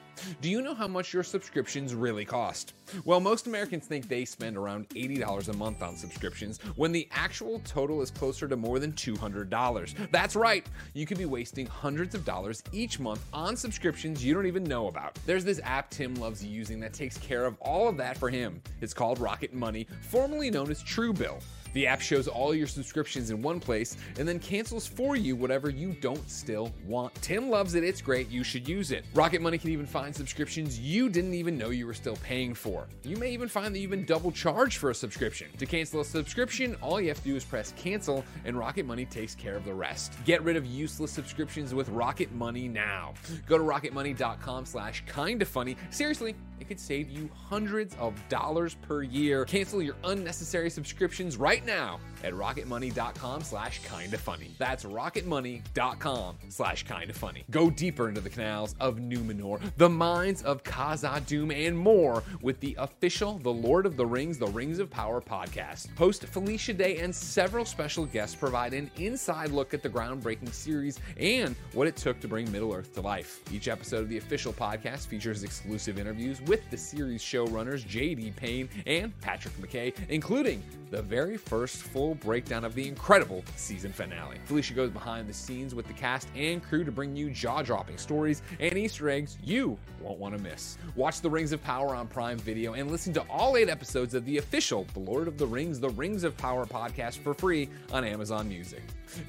Do 0.41 0.49
you 0.49 0.61
know 0.61 0.73
how 0.73 0.87
much 0.87 1.13
your 1.13 1.23
subscriptions 1.23 1.93
really 1.93 2.25
cost? 2.25 2.73
Well, 3.05 3.19
most 3.19 3.47
Americans 3.47 3.85
think 3.85 4.07
they 4.07 4.25
spend 4.25 4.57
around 4.57 4.89
$80 4.89 5.49
a 5.49 5.53
month 5.53 5.81
on 5.81 5.95
subscriptions 5.95 6.59
when 6.75 6.91
the 6.91 7.07
actual 7.11 7.61
total 7.65 8.01
is 8.01 8.11
closer 8.11 8.47
to 8.47 8.55
more 8.55 8.79
than 8.79 8.93
$200. 8.93 10.11
That's 10.11 10.35
right, 10.35 10.65
you 10.93 11.05
could 11.05 11.17
be 11.17 11.25
wasting 11.25 11.65
hundreds 11.65 12.15
of 12.15 12.25
dollars 12.25 12.63
each 12.71 12.99
month 12.99 13.23
on 13.33 13.55
subscriptions 13.55 14.23
you 14.23 14.33
don't 14.33 14.45
even 14.45 14.63
know 14.63 14.87
about. 14.87 15.17
There's 15.25 15.45
this 15.45 15.61
app 15.63 15.89
Tim 15.89 16.15
loves 16.15 16.43
using 16.43 16.79
that 16.79 16.93
takes 16.93 17.17
care 17.17 17.45
of 17.45 17.57
all 17.61 17.87
of 17.87 17.97
that 17.97 18.17
for 18.17 18.29
him. 18.29 18.61
It's 18.81 18.93
called 18.93 19.19
Rocket 19.19 19.53
Money, 19.53 19.87
formerly 20.01 20.49
known 20.49 20.71
as 20.71 20.83
Truebill. 20.83 21.41
The 21.73 21.87
app 21.87 22.01
shows 22.01 22.27
all 22.27 22.53
your 22.53 22.67
subscriptions 22.67 23.29
in 23.29 23.41
one 23.41 23.59
place 23.59 23.97
and 24.17 24.27
then 24.27 24.39
cancels 24.39 24.87
for 24.87 25.15
you 25.15 25.35
whatever 25.35 25.69
you 25.69 25.93
don't 26.01 26.29
still 26.29 26.71
want. 26.85 27.13
Tim 27.15 27.49
loves 27.49 27.75
it, 27.75 27.83
it's 27.83 28.01
great, 28.01 28.29
you 28.29 28.43
should 28.43 28.67
use 28.67 28.91
it. 28.91 29.05
Rocket 29.13 29.41
Money 29.41 29.57
can 29.57 29.71
even 29.71 29.85
find 29.85 30.15
subscriptions 30.15 30.79
you 30.79 31.09
didn't 31.09 31.33
even 31.33 31.57
know 31.57 31.69
you 31.69 31.85
were 31.87 31.93
still 31.93 32.17
paying 32.17 32.53
for. 32.53 32.87
You 33.03 33.17
may 33.17 33.31
even 33.31 33.47
find 33.47 33.73
that 33.73 33.79
you've 33.79 33.91
been 33.91 34.05
double 34.05 34.31
charged 34.31 34.77
for 34.77 34.89
a 34.89 34.95
subscription. 34.95 35.47
To 35.57 35.65
cancel 35.65 36.01
a 36.01 36.05
subscription, 36.05 36.75
all 36.81 37.01
you 37.01 37.07
have 37.09 37.17
to 37.17 37.23
do 37.23 37.35
is 37.35 37.43
press 37.43 37.73
cancel 37.75 38.23
and 38.45 38.57
Rocket 38.57 38.85
Money 38.85 39.05
takes 39.05 39.35
care 39.35 39.55
of 39.55 39.65
the 39.65 39.73
rest. 39.73 40.13
Get 40.25 40.43
rid 40.43 40.55
of 40.55 40.65
useless 40.65 41.11
subscriptions 41.11 41.73
with 41.73 41.89
Rocket 41.89 42.31
Money 42.33 42.67
now. 42.67 43.13
Go 43.47 43.57
to 43.57 43.63
rocketmoney.com 43.63 44.65
slash 44.65 45.03
kinda 45.07 45.45
funny. 45.45 45.75
Seriously, 45.89 46.35
it 46.59 46.67
could 46.67 46.79
save 46.79 47.09
you 47.09 47.29
hundreds 47.35 47.95
of 47.99 48.13
dollars 48.29 48.75
per 48.83 49.03
year. 49.03 49.43
Cancel 49.45 49.81
your 49.81 49.95
unnecessary 50.05 50.69
subscriptions 50.69 51.35
right 51.35 51.62
now 51.65 51.99
at 52.23 52.33
rocketmoney.com 52.33 53.41
slash 53.41 53.81
kinda 53.83 54.17
funny. 54.17 54.55
That's 54.57 54.85
rocketmoney.com 54.85 56.37
slash 56.49 56.83
kinda 56.83 57.13
funny. 57.13 57.43
Go 57.51 57.69
deeper 57.69 58.07
into 58.09 58.21
the 58.21 58.29
canals 58.29 58.75
of 58.79 58.97
Numenor, 58.97 59.59
the 59.77 59.89
mines 59.89 60.41
of 60.43 60.63
Khazad-dûm, 60.63 61.53
and 61.53 61.77
more 61.77 62.23
with 62.41 62.59
the 62.59 62.75
official 62.79 63.39
The 63.39 63.51
Lord 63.51 63.85
of 63.85 63.97
the 63.97 64.05
Rings, 64.05 64.37
The 64.37 64.47
Rings 64.47 64.79
of 64.79 64.89
Power 64.89 65.21
podcast. 65.21 65.95
Host 65.97 66.25
Felicia 66.25 66.73
Day 66.73 66.97
and 66.99 67.13
several 67.13 67.65
special 67.65 68.05
guests 68.05 68.35
provide 68.35 68.73
an 68.73 68.89
inside 68.97 69.51
look 69.51 69.73
at 69.73 69.83
the 69.83 69.89
groundbreaking 69.89 70.53
series 70.53 70.99
and 71.17 71.55
what 71.73 71.87
it 71.87 71.95
took 71.95 72.19
to 72.21 72.27
bring 72.27 72.49
Middle 72.51 72.73
Earth 72.73 72.93
to 72.95 73.01
life. 73.01 73.41
Each 73.51 73.67
episode 73.67 74.03
of 74.03 74.09
the 74.09 74.17
official 74.17 74.53
podcast 74.53 75.07
features 75.07 75.43
exclusive 75.43 75.99
interviews 75.99 76.41
with 76.43 76.69
the 76.69 76.77
series 76.77 77.21
showrunners 77.21 77.85
J.D. 77.85 78.33
Payne 78.35 78.69
and 78.85 79.19
Patrick 79.21 79.55
McKay, 79.57 79.93
including 80.09 80.63
the 80.89 81.01
very 81.01 81.37
first 81.37 81.52
full 81.61 82.15
breakdown 82.15 82.65
of 82.65 82.73
the 82.75 82.87
incredible 82.87 83.43
season 83.55 83.91
finale. 83.93 84.37
Felicia 84.45 84.73
goes 84.73 84.89
behind 84.89 85.27
the 85.27 85.33
scenes 85.33 85.75
with 85.75 85.87
the 85.87 85.93
cast 85.93 86.27
and 86.35 86.63
crew 86.63 86.83
to 86.83 86.91
bring 86.91 87.15
you 87.15 87.29
jaw 87.29 87.61
dropping 87.61 87.97
stories 87.97 88.41
and 88.59 88.77
Easter 88.77 89.09
eggs 89.09 89.37
you 89.43 89.77
won't 90.01 90.19
want 90.19 90.35
to 90.35 90.41
miss. 90.41 90.77
Watch 90.95 91.21
The 91.21 91.29
Rings 91.29 91.51
of 91.51 91.63
Power 91.63 91.95
on 91.95 92.07
Prime 92.07 92.37
Video 92.39 92.73
and 92.73 92.89
listen 92.89 93.13
to 93.13 93.21
all 93.29 93.55
eight 93.55 93.69
episodes 93.69 94.13
of 94.13 94.25
the 94.25 94.37
official 94.37 94.85
The 94.93 94.99
Lord 94.99 95.27
of 95.27 95.37
the 95.37 95.47
Rings, 95.47 95.79
The 95.79 95.89
Rings 95.89 96.23
of 96.23 96.35
Power 96.37 96.65
podcast 96.65 97.19
for 97.19 97.33
free 97.33 97.69
on 97.91 98.03
Amazon 98.03 98.49
Music. 98.49 98.81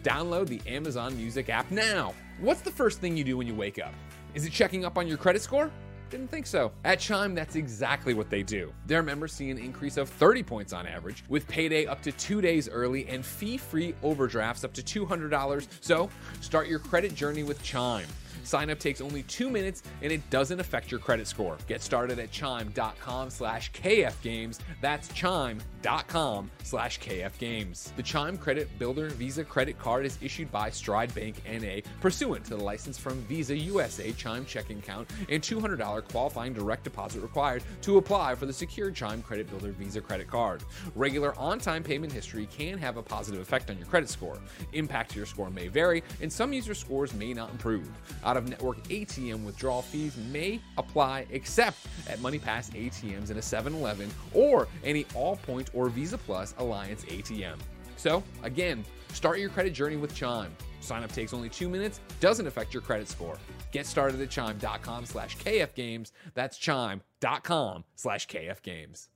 Download 0.03 0.47
the 0.47 0.61
Amazon 0.67 1.17
Music 1.17 1.49
app 1.49 1.71
now. 1.71 2.15
What's 2.41 2.63
the 2.63 2.71
first 2.71 3.01
thing 3.01 3.17
you 3.17 3.25
do 3.25 3.37
when 3.37 3.47
you 3.47 3.55
wake 3.55 3.79
up? 3.79 3.95
Is 4.35 4.45
it 4.45 4.53
checking 4.53 4.85
up 4.85 4.99
on 4.99 5.07
your 5.07 5.17
credit 5.17 5.43
score? 5.43 5.71
Didn't 6.15 6.31
think 6.31 6.47
so. 6.47 6.71
At 6.85 7.01
Chime, 7.01 7.35
that's 7.35 7.57
exactly 7.57 8.15
what 8.15 8.31
they 8.31 8.45
do. 8.45 8.73
Their 8.87 9.03
members 9.03 9.33
see 9.33 9.51
an 9.51 9.59
increase 9.59 9.97
of 9.97 10.09
30 10.09 10.45
points 10.45 10.73
on 10.73 10.87
average, 10.87 11.25
with 11.29 11.45
payday 11.49 11.87
up 11.87 12.03
to 12.03 12.13
two 12.13 12.41
days 12.41 12.69
early 12.69 13.09
and 13.09 13.27
fee 13.27 13.57
free 13.57 13.97
overdrafts 14.01 14.63
up 14.63 14.73
to 14.75 15.07
$200. 15.07 15.67
So 15.81 16.09
start 16.41 16.69
your 16.69 16.79
credit 16.79 17.17
journey 17.17 17.43
with 17.43 17.61
Chime. 17.65 18.07
Sign 18.45 18.71
up 18.71 18.79
takes 18.79 19.01
only 19.01 19.23
two 19.25 19.51
minutes 19.51 19.83
and 20.03 20.13
it 20.13 20.29
doesn't 20.31 20.61
affect 20.61 20.91
your 20.91 21.01
credit 21.01 21.27
score. 21.27 21.57
Get 21.67 21.83
started 21.83 22.19
at 22.19 22.31
chime.com 22.31 23.31
slash 23.31 23.73
kfgames. 23.73 24.59
That's 24.81 25.09
chime.com 25.09 26.51
slash 26.63 27.01
kfgames. 27.01 27.95
The 27.97 28.03
Chime 28.03 28.39
Credit 28.39 28.69
Builder 28.79 29.09
Visa 29.11 29.45
Credit 29.45 29.79
Card 29.79 30.07
is 30.07 30.19
issued 30.21 30.53
by 30.53 30.71
Stride 30.71 31.15
Bank 31.15 31.43
NA 31.51 31.81
pursuant 32.01 32.45
to 32.45 32.57
the 32.57 32.63
license 32.63 32.99
from 32.99 33.21
Visa 33.23 33.57
USA 33.57 34.13
Chime 34.13 34.45
checking 34.45 34.79
account 34.79 35.11
and 35.29 35.43
$200 35.43 36.09
qualifying 36.09 36.53
direct 36.53 36.85
deposit 36.85 37.21
required 37.21 37.63
to 37.83 37.99
apply 37.99 38.35
for 38.35 38.47
the 38.47 38.53
secure 38.53 38.91
Chime 38.91 39.23
Credit 39.23 39.49
Builder 39.49 39.73
Visa 39.73 40.01
Credit 40.01 40.27
Card. 40.29 40.63
Regular 40.95 41.37
on-time 41.39 41.83
payment 41.83 42.13
history 42.13 42.47
can 42.47 42.79
have 42.79 42.97
a 42.97 43.03
positive 43.03 43.41
effect 43.41 43.71
on 43.71 43.79
your 43.79 43.87
credit 43.87 44.09
score. 44.09 44.39
Impact 44.73 45.11
to 45.13 45.17
your 45.17 45.27
score 45.27 45.51
may 45.51 45.69
vary, 45.69 46.03
and 46.21 46.33
some 46.33 46.53
user 46.53 46.75
scores 46.75 47.15
may 47.15 47.33
not 47.33 47.51
improve. 47.51 47.89
Out 48.35 48.39
of 48.39 48.49
network 48.49 48.83
ATM 48.89 49.45
withdrawal 49.45 49.83
fees 49.83 50.17
may 50.33 50.61
apply 50.77 51.25
except 51.31 51.87
at 52.09 52.19
MoneyPass 52.19 52.73
ATMs 52.73 53.31
in 53.31 53.37
a 53.37 53.43
7 53.43 53.73
Eleven 53.73 54.11
or 54.33 54.67
any 54.83 55.05
Allpoint 55.15 55.69
or 55.73 55.89
Visa 55.89 56.19
Plus 56.19 56.53
Alliance 56.59 57.05
ATM. 57.05 57.59
So, 57.97 58.25
again, 58.43 58.85
start 59.13 59.39
your 59.39 59.51
credit 59.51 59.73
journey 59.73 59.97
with 59.97 60.17
Chime. 60.17 60.51
Sign 60.81 61.05
up 61.05 61.13
takes 61.13 61.33
only 61.33 61.49
two 61.49 61.69
minutes, 61.69 62.01
doesn't 62.19 62.49
affect 62.49 62.75
your 62.75 62.83
credit 62.83 63.09
score. 63.09 63.39
Get 63.71 63.87
started 63.87 64.21
at 64.21 64.31
chime.com 64.31 65.07
slash 65.07 65.37
kfgames. 65.37 66.11
That's 66.35 66.59
chime.com 66.59 67.85
slash 67.95 68.27
kfgames. 68.27 69.07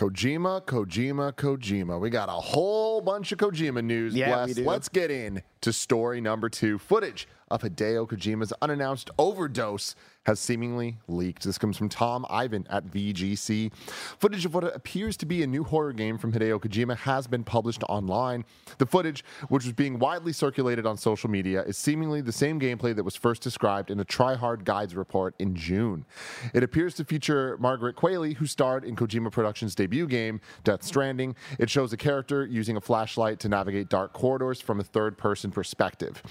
Kojima, 0.00 0.64
Kojima, 0.64 1.34
Kojima. 1.34 2.00
We 2.00 2.08
got 2.08 2.30
a 2.30 2.32
whole 2.32 3.02
bunch 3.02 3.32
of 3.32 3.38
Kojima 3.38 3.84
news. 3.84 4.14
Yeah, 4.14 4.46
we 4.46 4.54
do. 4.54 4.64
Let's 4.64 4.88
get 4.88 5.10
in 5.10 5.42
to 5.62 5.72
story 5.72 6.20
number 6.20 6.48
two. 6.48 6.78
Footage 6.78 7.28
of 7.50 7.62
Hideo 7.62 8.08
Kojima's 8.08 8.52
unannounced 8.62 9.10
overdose 9.18 9.94
has 10.26 10.38
seemingly 10.38 10.98
leaked. 11.08 11.44
This 11.44 11.58
comes 11.58 11.76
from 11.76 11.88
Tom 11.88 12.26
Ivan 12.28 12.66
at 12.68 12.86
VGC. 12.86 13.72
Footage 14.18 14.44
of 14.44 14.54
what 14.54 14.64
appears 14.64 15.16
to 15.16 15.26
be 15.26 15.42
a 15.42 15.46
new 15.46 15.64
horror 15.64 15.92
game 15.92 16.18
from 16.18 16.32
Hideo 16.32 16.60
Kojima 16.60 16.96
has 16.98 17.26
been 17.26 17.42
published 17.42 17.82
online. 17.88 18.44
The 18.78 18.86
footage, 18.86 19.24
which 19.48 19.64
was 19.64 19.72
being 19.72 19.98
widely 19.98 20.32
circulated 20.32 20.86
on 20.86 20.98
social 20.98 21.30
media, 21.30 21.62
is 21.62 21.78
seemingly 21.78 22.20
the 22.20 22.32
same 22.32 22.60
gameplay 22.60 22.94
that 22.94 23.02
was 23.02 23.16
first 23.16 23.42
described 23.42 23.90
in 23.90 23.98
a 23.98 24.04
Try 24.04 24.34
Hard 24.34 24.64
Guides 24.64 24.94
report 24.94 25.34
in 25.38 25.56
June. 25.56 26.04
It 26.52 26.62
appears 26.62 26.94
to 26.96 27.04
feature 27.04 27.56
Margaret 27.58 27.96
Qualley, 27.96 28.34
who 28.36 28.46
starred 28.46 28.84
in 28.84 28.94
Kojima 28.94 29.32
Productions' 29.32 29.74
debut 29.74 30.06
game, 30.06 30.40
Death 30.64 30.82
Stranding. 30.82 31.34
It 31.58 31.70
shows 31.70 31.92
a 31.92 31.96
character 31.96 32.46
using 32.46 32.76
a 32.76 32.80
flashlight 32.80 33.40
to 33.40 33.48
navigate 33.48 33.88
dark 33.88 34.12
corridors 34.12 34.60
from 34.60 34.80
a 34.80 34.84
third 34.84 35.16
person 35.16 35.49
perspective. 35.50 36.22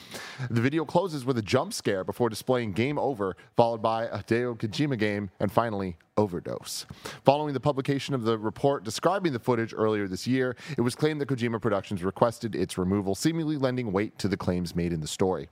The 0.49 0.61
video 0.61 0.85
closes 0.85 1.25
with 1.25 1.37
a 1.37 1.41
jump 1.41 1.73
scare 1.73 2.03
before 2.03 2.29
displaying 2.29 2.73
Game 2.73 2.97
Over, 2.97 3.35
followed 3.55 3.81
by 3.81 4.05
a 4.05 4.19
Hideo 4.19 4.57
Kojima 4.57 4.97
game, 4.97 5.29
and 5.39 5.51
finally, 5.51 5.97
Overdose. 6.17 6.85
Following 7.23 7.53
the 7.53 7.59
publication 7.59 8.13
of 8.13 8.23
the 8.23 8.37
report 8.37 8.83
describing 8.83 9.31
the 9.31 9.39
footage 9.39 9.73
earlier 9.75 10.07
this 10.07 10.27
year, 10.27 10.55
it 10.77 10.81
was 10.81 10.95
claimed 10.95 11.21
that 11.21 11.29
Kojima 11.29 11.61
Productions 11.61 12.03
requested 12.03 12.55
its 12.55 12.77
removal, 12.77 13.15
seemingly 13.15 13.57
lending 13.57 13.91
weight 13.91 14.17
to 14.19 14.27
the 14.27 14.37
claims 14.37 14.75
made 14.75 14.91
in 14.91 14.99
the 14.99 15.07
story. 15.07 15.47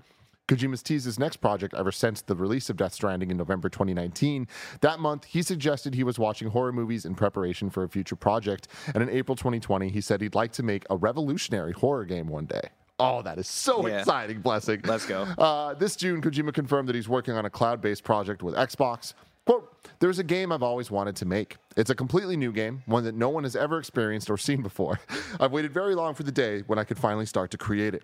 Kojima's 0.48 0.82
teased 0.82 1.06
his 1.06 1.20
next 1.20 1.38
project 1.38 1.74
ever 1.74 1.92
since 1.92 2.22
the 2.22 2.36
release 2.36 2.70
of 2.70 2.78
Death 2.78 2.94
Stranding 2.94 3.32
in 3.32 3.38
November 3.38 3.68
2019. 3.68 4.48
That 4.80 5.00
month, 5.00 5.26
he 5.26 5.42
suggested 5.42 5.94
he 5.94 6.06
was 6.06 6.18
watching 6.18 6.50
horror 6.50 6.72
movies 6.72 7.06
in 7.06 7.16
preparation 7.16 7.70
for 7.70 7.84
a 7.84 7.90
future 7.90 8.16
project, 8.16 8.70
and 8.94 9.04
in 9.04 9.10
April 9.10 9.36
2020, 9.36 9.90
he 9.90 10.00
said 10.00 10.22
he'd 10.22 10.36
like 10.36 10.54
to 10.54 10.64
make 10.64 10.86
a 10.90 10.96
revolutionary 10.96 11.74
horror 11.74 12.06
game 12.06 12.28
one 12.28 12.46
day. 12.46 12.70
Oh, 13.00 13.22
that 13.22 13.38
is 13.38 13.48
so 13.48 13.88
Yeah. 13.88 14.00
exciting, 14.00 14.42
Blessing. 14.42 14.82
Let's 14.86 15.06
go. 15.06 15.26
Uh, 15.38 15.74
this 15.76 15.96
June, 15.96 16.22
Kojima 16.22 16.54
confirmed 16.54 16.90
that 16.90 16.96
he's 16.96 17.08
working 17.10 17.34
on 17.36 17.46
a 17.46 17.50
cloud 17.50 17.82
based 17.82 18.04
project 18.04 18.42
with 18.42 18.56
Xbox. 18.56 19.14
Quote, 19.46 19.72
there's 20.00 20.20
a 20.20 20.24
game 20.24 20.52
I've 20.52 20.64
always 20.64 20.92
wanted 20.92 21.16
to 21.18 21.26
make. 21.26 21.58
It's 21.78 21.90
a 21.90 21.96
completely 21.96 22.36
new 22.36 22.52
game, 22.52 22.84
one 22.86 23.04
that 23.06 23.16
no 23.16 23.30
one 23.30 23.44
has 23.44 23.56
ever 23.56 23.78
experienced 23.80 24.30
or 24.30 24.38
seen 24.38 24.62
before. 24.62 25.00
I've 25.40 25.52
waited 25.52 25.72
very 25.74 25.96
long 25.96 26.16
for 26.16 26.24
the 26.24 26.32
day 26.34 26.64
when 26.68 26.78
I 26.80 26.84
could 26.84 26.98
finally 26.98 27.26
start 27.26 27.52
to 27.52 27.58
create 27.58 27.94
it. 27.94 28.04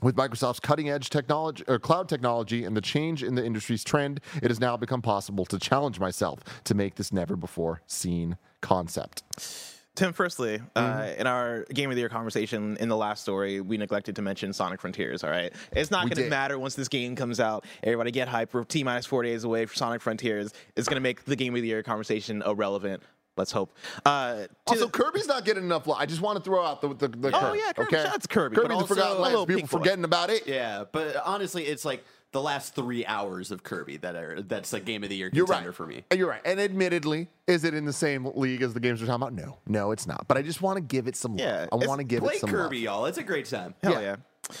With 0.00 0.14
Microsoft's 0.14 0.60
cutting 0.60 0.88
edge 0.88 1.10
technology 1.10 1.64
or 1.66 1.78
cloud 1.80 2.08
technology 2.08 2.64
and 2.64 2.76
the 2.76 2.80
change 2.80 3.24
in 3.24 3.34
the 3.34 3.44
industry's 3.44 3.82
trend, 3.82 4.20
it 4.40 4.48
has 4.48 4.60
now 4.60 4.76
become 4.76 5.02
possible 5.02 5.44
to 5.46 5.58
challenge 5.58 5.98
myself 5.98 6.38
to 6.64 6.74
make 6.74 6.94
this 6.94 7.12
never 7.12 7.34
before 7.36 7.82
seen 7.88 8.38
concept. 8.60 9.24
Tim, 9.98 10.12
firstly, 10.12 10.60
uh, 10.76 10.80
Mm-hmm. 10.80 11.20
in 11.20 11.26
our 11.26 11.64
game 11.74 11.90
of 11.90 11.96
the 11.96 12.00
year 12.02 12.08
conversation 12.08 12.76
in 12.78 12.88
the 12.88 12.96
last 12.96 13.20
story, 13.22 13.60
we 13.60 13.76
neglected 13.76 14.14
to 14.14 14.22
mention 14.22 14.52
Sonic 14.52 14.80
Frontiers. 14.80 15.24
All 15.24 15.30
right, 15.30 15.52
it's 15.72 15.90
not 15.90 16.04
going 16.08 16.22
to 16.22 16.30
matter 16.30 16.56
once 16.56 16.76
this 16.76 16.86
game 16.86 17.16
comes 17.16 17.40
out. 17.40 17.64
Everybody 17.82 18.12
get 18.12 18.28
hype. 18.28 18.54
We're 18.54 18.62
t 18.62 18.84
minus 18.84 19.06
four 19.06 19.24
days 19.24 19.42
away 19.42 19.66
for 19.66 19.74
Sonic 19.74 20.00
Frontiers. 20.00 20.52
It's 20.76 20.88
going 20.88 20.94
to 20.96 21.00
make 21.00 21.24
the 21.24 21.34
game 21.34 21.56
of 21.56 21.62
the 21.62 21.68
year 21.68 21.82
conversation 21.82 22.42
irrelevant. 22.46 23.02
Let's 23.38 23.52
hope. 23.52 23.74
Uh, 24.04 24.46
Also, 24.66 24.86
the- 24.86 24.90
Kirby's 24.90 25.26
not 25.26 25.44
getting 25.44 25.62
enough 25.64 25.86
love. 25.86 25.98
I 25.98 26.06
just 26.06 26.20
want 26.20 26.36
to 26.38 26.44
throw 26.44 26.64
out 26.64 26.80
the 26.82 26.88
the, 26.88 27.08
the 27.08 27.28
Oh, 27.34 27.40
Kirby, 27.40 27.58
yeah, 27.58 27.72
Kirby. 27.72 27.86
okay? 27.96 28.02
Shout 28.04 28.14
out 28.14 28.22
to 28.22 28.28
Kirby, 28.28 28.56
but 28.56 28.62
Kirby's 28.62 28.76
the 28.76 28.82
also 28.82 28.94
forgotten 28.94 29.22
a 29.22 29.28
People 29.46 29.46
Pink 29.56 29.68
forgetting 29.70 30.04
about 30.04 30.30
it. 30.30 30.46
Yeah, 30.46 30.84
but 30.90 31.16
honestly, 31.24 31.64
it's 31.64 31.84
like 31.84 32.04
the 32.32 32.42
last 32.42 32.74
three 32.74 33.06
hours 33.06 33.50
of 33.50 33.62
Kirby 33.62 33.96
that 33.98 34.14
are 34.14 34.42
that's 34.42 34.72
a 34.74 34.80
game 34.80 35.02
of 35.02 35.08
the 35.08 35.16
year 35.16 35.30
You're 35.32 35.46
contender 35.46 35.70
right. 35.70 35.76
for 35.76 35.86
me. 35.86 36.04
You're 36.14 36.28
right. 36.28 36.42
And 36.44 36.60
admittedly, 36.60 37.28
is 37.46 37.64
it 37.64 37.72
in 37.72 37.86
the 37.86 37.92
same 37.92 38.26
league 38.34 38.60
as 38.60 38.74
the 38.74 38.80
games 38.80 39.00
we're 39.00 39.06
talking 39.06 39.22
about? 39.22 39.32
No, 39.32 39.56
no, 39.66 39.92
it's 39.92 40.06
not. 40.06 40.28
But 40.28 40.36
I 40.36 40.42
just 40.42 40.60
want 40.60 40.76
to 40.76 40.82
give 40.82 41.06
it 41.08 41.16
some 41.16 41.38
Yeah, 41.38 41.66
love. 41.72 41.82
I 41.82 41.86
want 41.86 42.00
to 42.00 42.04
give 42.04 42.20
Play 42.22 42.34
it 42.34 42.40
some 42.40 42.50
Kirby, 42.50 42.76
love. 42.78 42.82
y'all. 42.96 43.06
It's 43.06 43.16
a 43.18 43.22
great 43.22 43.46
time. 43.46 43.74
Hell 43.82 43.92
Yeah. 43.94 44.00
yeah. 44.00 44.16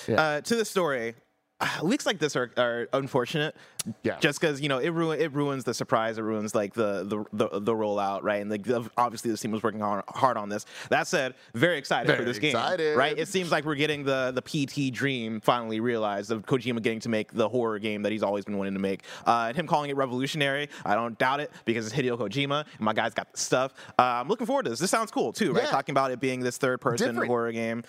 Yeah. 0.06 0.20
Uh, 0.22 0.40
to 0.42 0.56
the 0.56 0.64
story, 0.64 1.14
leaks 1.82 2.06
like 2.06 2.18
this 2.18 2.36
are, 2.36 2.50
are 2.56 2.88
unfortunate. 2.92 3.56
Yeah. 4.02 4.18
Just 4.18 4.40
because 4.40 4.60
you 4.60 4.68
know 4.68 4.78
it 4.78 4.90
ruin 4.90 5.20
it 5.20 5.32
ruins 5.32 5.64
the 5.64 5.72
surprise, 5.72 6.18
it 6.18 6.22
ruins 6.22 6.54
like 6.54 6.74
the 6.74 7.04
the 7.04 7.24
the, 7.32 7.60
the 7.60 7.72
rollout, 7.72 8.22
right? 8.22 8.40
And 8.40 8.50
like 8.50 8.64
the, 8.64 8.88
obviously 8.96 9.30
this 9.30 9.40
team 9.40 9.50
was 9.50 9.62
working 9.62 9.80
hard, 9.80 10.04
hard 10.08 10.36
on 10.36 10.48
this. 10.48 10.66
That 10.90 11.06
said, 11.06 11.34
very 11.54 11.78
excited 11.78 12.08
for 12.08 12.16
Very 12.16 12.24
this 12.24 12.38
game, 12.38 12.54
right? 12.96 13.16
It 13.18 13.28
seems 13.28 13.50
like 13.50 13.64
we're 13.64 13.76
getting 13.76 14.04
the 14.04 14.32
the 14.34 14.42
PT 14.42 14.92
dream 14.92 15.40
finally 15.40 15.80
realized 15.80 16.30
of 16.30 16.44
Kojima 16.44 16.82
getting 16.82 17.00
to 17.00 17.08
make 17.08 17.32
the 17.32 17.48
horror 17.48 17.78
game 17.78 18.02
that 18.02 18.12
he's 18.12 18.22
always 18.22 18.44
been 18.44 18.58
wanting 18.58 18.74
to 18.74 18.80
make. 18.80 19.04
Uh, 19.26 19.46
and 19.48 19.56
him 19.56 19.66
calling 19.66 19.90
it 19.90 19.96
revolutionary, 19.96 20.68
I 20.84 20.94
don't 20.94 21.18
doubt 21.18 21.40
it 21.40 21.50
because 21.64 21.86
it's 21.86 21.96
Hideo 21.96 22.18
Kojima 22.18 22.64
and 22.72 22.80
my 22.80 22.92
guy's 22.92 23.14
got 23.14 23.32
the 23.32 23.38
stuff. 23.38 23.72
Uh, 23.98 24.02
I'm 24.02 24.28
looking 24.28 24.46
forward 24.46 24.64
to 24.64 24.70
this. 24.70 24.80
This 24.80 24.90
sounds 24.90 25.10
cool 25.10 25.32
too, 25.32 25.52
right? 25.52 25.64
Yeah. 25.64 25.70
Talking 25.70 25.92
about 25.92 26.10
it 26.10 26.20
being 26.20 26.40
this 26.40 26.58
third 26.58 26.80
person 26.80 27.08
Different. 27.08 27.28
horror 27.28 27.52
game. 27.52 27.84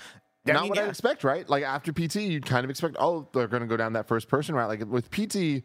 I 0.47 0.53
Not 0.53 0.61
mean, 0.63 0.69
what 0.69 0.77
yeah. 0.77 0.85
I 0.85 0.89
expect, 0.89 1.23
right? 1.23 1.47
Like 1.49 1.63
after 1.63 1.91
PT, 1.91 2.15
you'd 2.15 2.45
kind 2.45 2.63
of 2.63 2.69
expect, 2.69 2.95
oh, 2.99 3.27
they're 3.33 3.47
going 3.47 3.61
to 3.61 3.67
go 3.67 3.77
down 3.77 3.93
that 3.93 4.07
first 4.07 4.27
person 4.27 4.55
route. 4.55 4.69
Like 4.69 4.85
with 4.85 5.11
PT, 5.11 5.63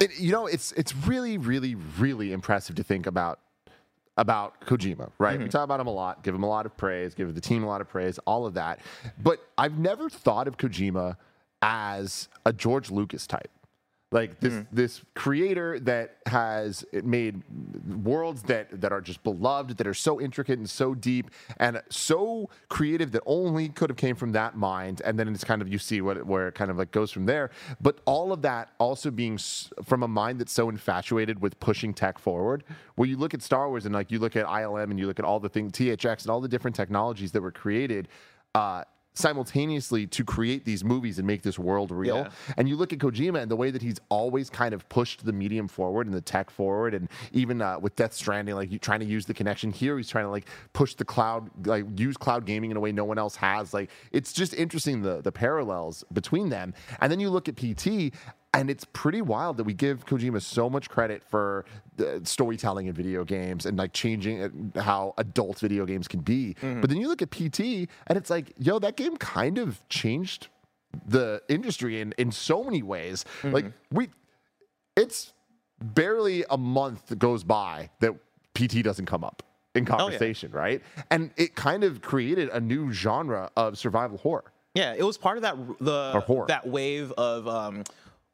it, 0.00 0.18
you 0.18 0.32
know, 0.32 0.46
it's 0.46 0.72
it's 0.72 0.94
really, 0.94 1.38
really, 1.38 1.74
really 1.74 2.32
impressive 2.32 2.76
to 2.76 2.82
think 2.82 3.06
about 3.06 3.38
about 4.16 4.60
Kojima, 4.62 5.10
right? 5.18 5.34
Mm-hmm. 5.34 5.44
We 5.44 5.48
talk 5.50 5.64
about 5.64 5.80
him 5.80 5.86
a 5.86 5.92
lot, 5.92 6.22
give 6.22 6.34
him 6.34 6.42
a 6.42 6.48
lot 6.48 6.66
of 6.66 6.76
praise, 6.76 7.14
give 7.14 7.34
the 7.34 7.40
team 7.40 7.64
a 7.64 7.66
lot 7.66 7.80
of 7.80 7.88
praise, 7.88 8.18
all 8.26 8.46
of 8.46 8.54
that. 8.54 8.80
But 9.22 9.40
I've 9.58 9.78
never 9.78 10.08
thought 10.08 10.48
of 10.48 10.56
Kojima 10.56 11.16
as 11.62 12.28
a 12.46 12.52
George 12.52 12.90
Lucas 12.90 13.26
type. 13.26 13.50
Like 14.14 14.38
this 14.38 14.52
Mm. 14.54 14.66
this 14.72 15.02
creator 15.14 15.80
that 15.80 16.18
has 16.26 16.84
made 17.02 17.42
worlds 18.04 18.42
that 18.44 18.80
that 18.80 18.92
are 18.92 19.00
just 19.00 19.24
beloved, 19.24 19.76
that 19.78 19.86
are 19.88 19.92
so 20.08 20.20
intricate 20.20 20.56
and 20.56 20.70
so 20.70 20.94
deep 20.94 21.30
and 21.58 21.82
so 21.90 22.48
creative 22.68 23.10
that 23.10 23.22
only 23.26 23.68
could 23.70 23.90
have 23.90 23.96
came 23.96 24.14
from 24.14 24.30
that 24.32 24.56
mind. 24.56 25.02
And 25.04 25.18
then 25.18 25.26
it's 25.28 25.42
kind 25.42 25.60
of 25.60 25.66
you 25.68 25.78
see 25.78 26.00
what 26.00 26.16
it- 26.16 26.26
where 26.28 26.46
it 26.46 26.54
kind 26.54 26.70
of 26.70 26.76
like 26.78 26.92
goes 26.92 27.10
from 27.10 27.26
there. 27.26 27.50
But 27.80 27.98
all 28.04 28.32
of 28.32 28.40
that 28.42 28.70
also 28.78 29.10
being 29.10 29.34
s- 29.34 29.72
from 29.84 30.04
a 30.04 30.08
mind 30.08 30.40
that's 30.40 30.52
so 30.52 30.68
infatuated 30.68 31.42
with 31.42 31.58
pushing 31.58 31.92
tech 31.92 32.20
forward. 32.20 32.62
Where 32.94 33.08
you 33.08 33.16
look 33.16 33.34
at 33.34 33.42
Star 33.42 33.68
Wars 33.68 33.84
and 33.84 33.92
like 33.92 34.12
you 34.12 34.20
look 34.20 34.36
at 34.36 34.46
ILM 34.46 34.92
and 34.92 34.98
you 35.00 35.08
look 35.08 35.18
at 35.18 35.24
all 35.24 35.40
the 35.40 35.48
things 35.48 35.72
THX 35.72 36.22
and 36.22 36.30
all 36.30 36.40
the 36.40 36.46
different 36.48 36.76
technologies 36.76 37.32
that 37.32 37.40
were 37.42 37.50
created. 37.50 38.06
Uh, 38.54 38.84
simultaneously 39.14 40.06
to 40.08 40.24
create 40.24 40.64
these 40.64 40.84
movies 40.84 41.18
and 41.18 41.26
make 41.26 41.42
this 41.42 41.58
world 41.58 41.90
real. 41.90 42.16
Yeah. 42.16 42.30
And 42.56 42.68
you 42.68 42.76
look 42.76 42.92
at 42.92 42.98
Kojima 42.98 43.40
and 43.40 43.50
the 43.50 43.56
way 43.56 43.70
that 43.70 43.80
he's 43.80 43.98
always 44.08 44.50
kind 44.50 44.74
of 44.74 44.88
pushed 44.88 45.24
the 45.24 45.32
medium 45.32 45.68
forward 45.68 46.06
and 46.06 46.14
the 46.14 46.20
tech 46.20 46.50
forward, 46.50 46.94
and 46.94 47.08
even 47.32 47.62
uh, 47.62 47.78
with 47.78 47.96
Death 47.96 48.12
Stranding, 48.12 48.54
like 48.54 48.70
you 48.70 48.78
trying 48.78 49.00
to 49.00 49.06
use 49.06 49.26
the 49.26 49.34
connection 49.34 49.70
here, 49.70 49.96
he's 49.96 50.08
trying 50.08 50.24
to 50.24 50.30
like 50.30 50.48
push 50.72 50.94
the 50.94 51.04
cloud, 51.04 51.48
like 51.66 51.84
use 51.96 52.16
cloud 52.16 52.44
gaming 52.44 52.70
in 52.70 52.76
a 52.76 52.80
way 52.80 52.92
no 52.92 53.04
one 53.04 53.18
else 53.18 53.36
has. 53.36 53.72
Like 53.72 53.90
it's 54.12 54.32
just 54.32 54.52
interesting 54.54 55.02
the 55.02 55.22
the 55.22 55.32
parallels 55.32 56.04
between 56.12 56.48
them. 56.48 56.74
And 57.00 57.10
then 57.10 57.20
you 57.20 57.30
look 57.30 57.48
at 57.48 57.56
PT. 57.56 58.14
And 58.56 58.70
it's 58.70 58.84
pretty 58.92 59.20
wild 59.20 59.56
that 59.56 59.64
we 59.64 59.74
give 59.74 60.06
Kojima 60.06 60.40
so 60.40 60.70
much 60.70 60.88
credit 60.88 61.24
for 61.24 61.64
storytelling 62.24 62.86
in 62.86 62.94
video 62.94 63.24
games 63.24 63.66
and 63.66 63.78
like 63.78 63.92
changing 63.92 64.72
how 64.76 65.14
adult 65.18 65.58
video 65.58 65.86
games 65.86 66.08
can 66.08 66.20
be. 66.20 66.54
But 66.60 66.90
then 66.90 66.98
you 66.98 67.08
look 67.08 67.22
at 67.22 67.30
PT 67.30 67.60
and 68.06 68.16
it's 68.16 68.30
like, 68.30 68.52
yo, 68.58 68.78
that 68.78 68.96
game 68.96 69.16
kind 69.16 69.58
of 69.58 69.86
changed 69.88 70.48
the 71.06 71.42
industry 71.48 72.00
in 72.00 72.12
in 72.18 72.30
so 72.32 72.62
many 72.64 72.82
ways. 72.82 73.24
Like 73.42 73.66
we, 73.90 74.08
it's 74.96 75.32
barely 75.82 76.44
a 76.50 76.56
month 76.56 77.18
goes 77.18 77.44
by 77.44 77.90
that 78.00 78.12
PT 78.54 78.82
doesn't 78.82 79.06
come 79.06 79.24
up 79.24 79.42
in 79.74 79.84
conversation, 79.84 80.52
right? 80.52 80.82
And 81.10 81.30
it 81.36 81.56
kind 81.56 81.82
of 81.84 82.00
created 82.00 82.48
a 82.50 82.60
new 82.60 82.92
genre 82.92 83.50
of 83.56 83.76
survival 83.76 84.18
horror. 84.18 84.52
Yeah, 84.74 84.94
it 84.96 85.02
was 85.04 85.16
part 85.18 85.36
of 85.36 85.42
that 85.42 85.56
the 85.80 86.12
that 86.48 86.66
wave 86.66 87.12
of 87.12 87.46
um 87.46 87.84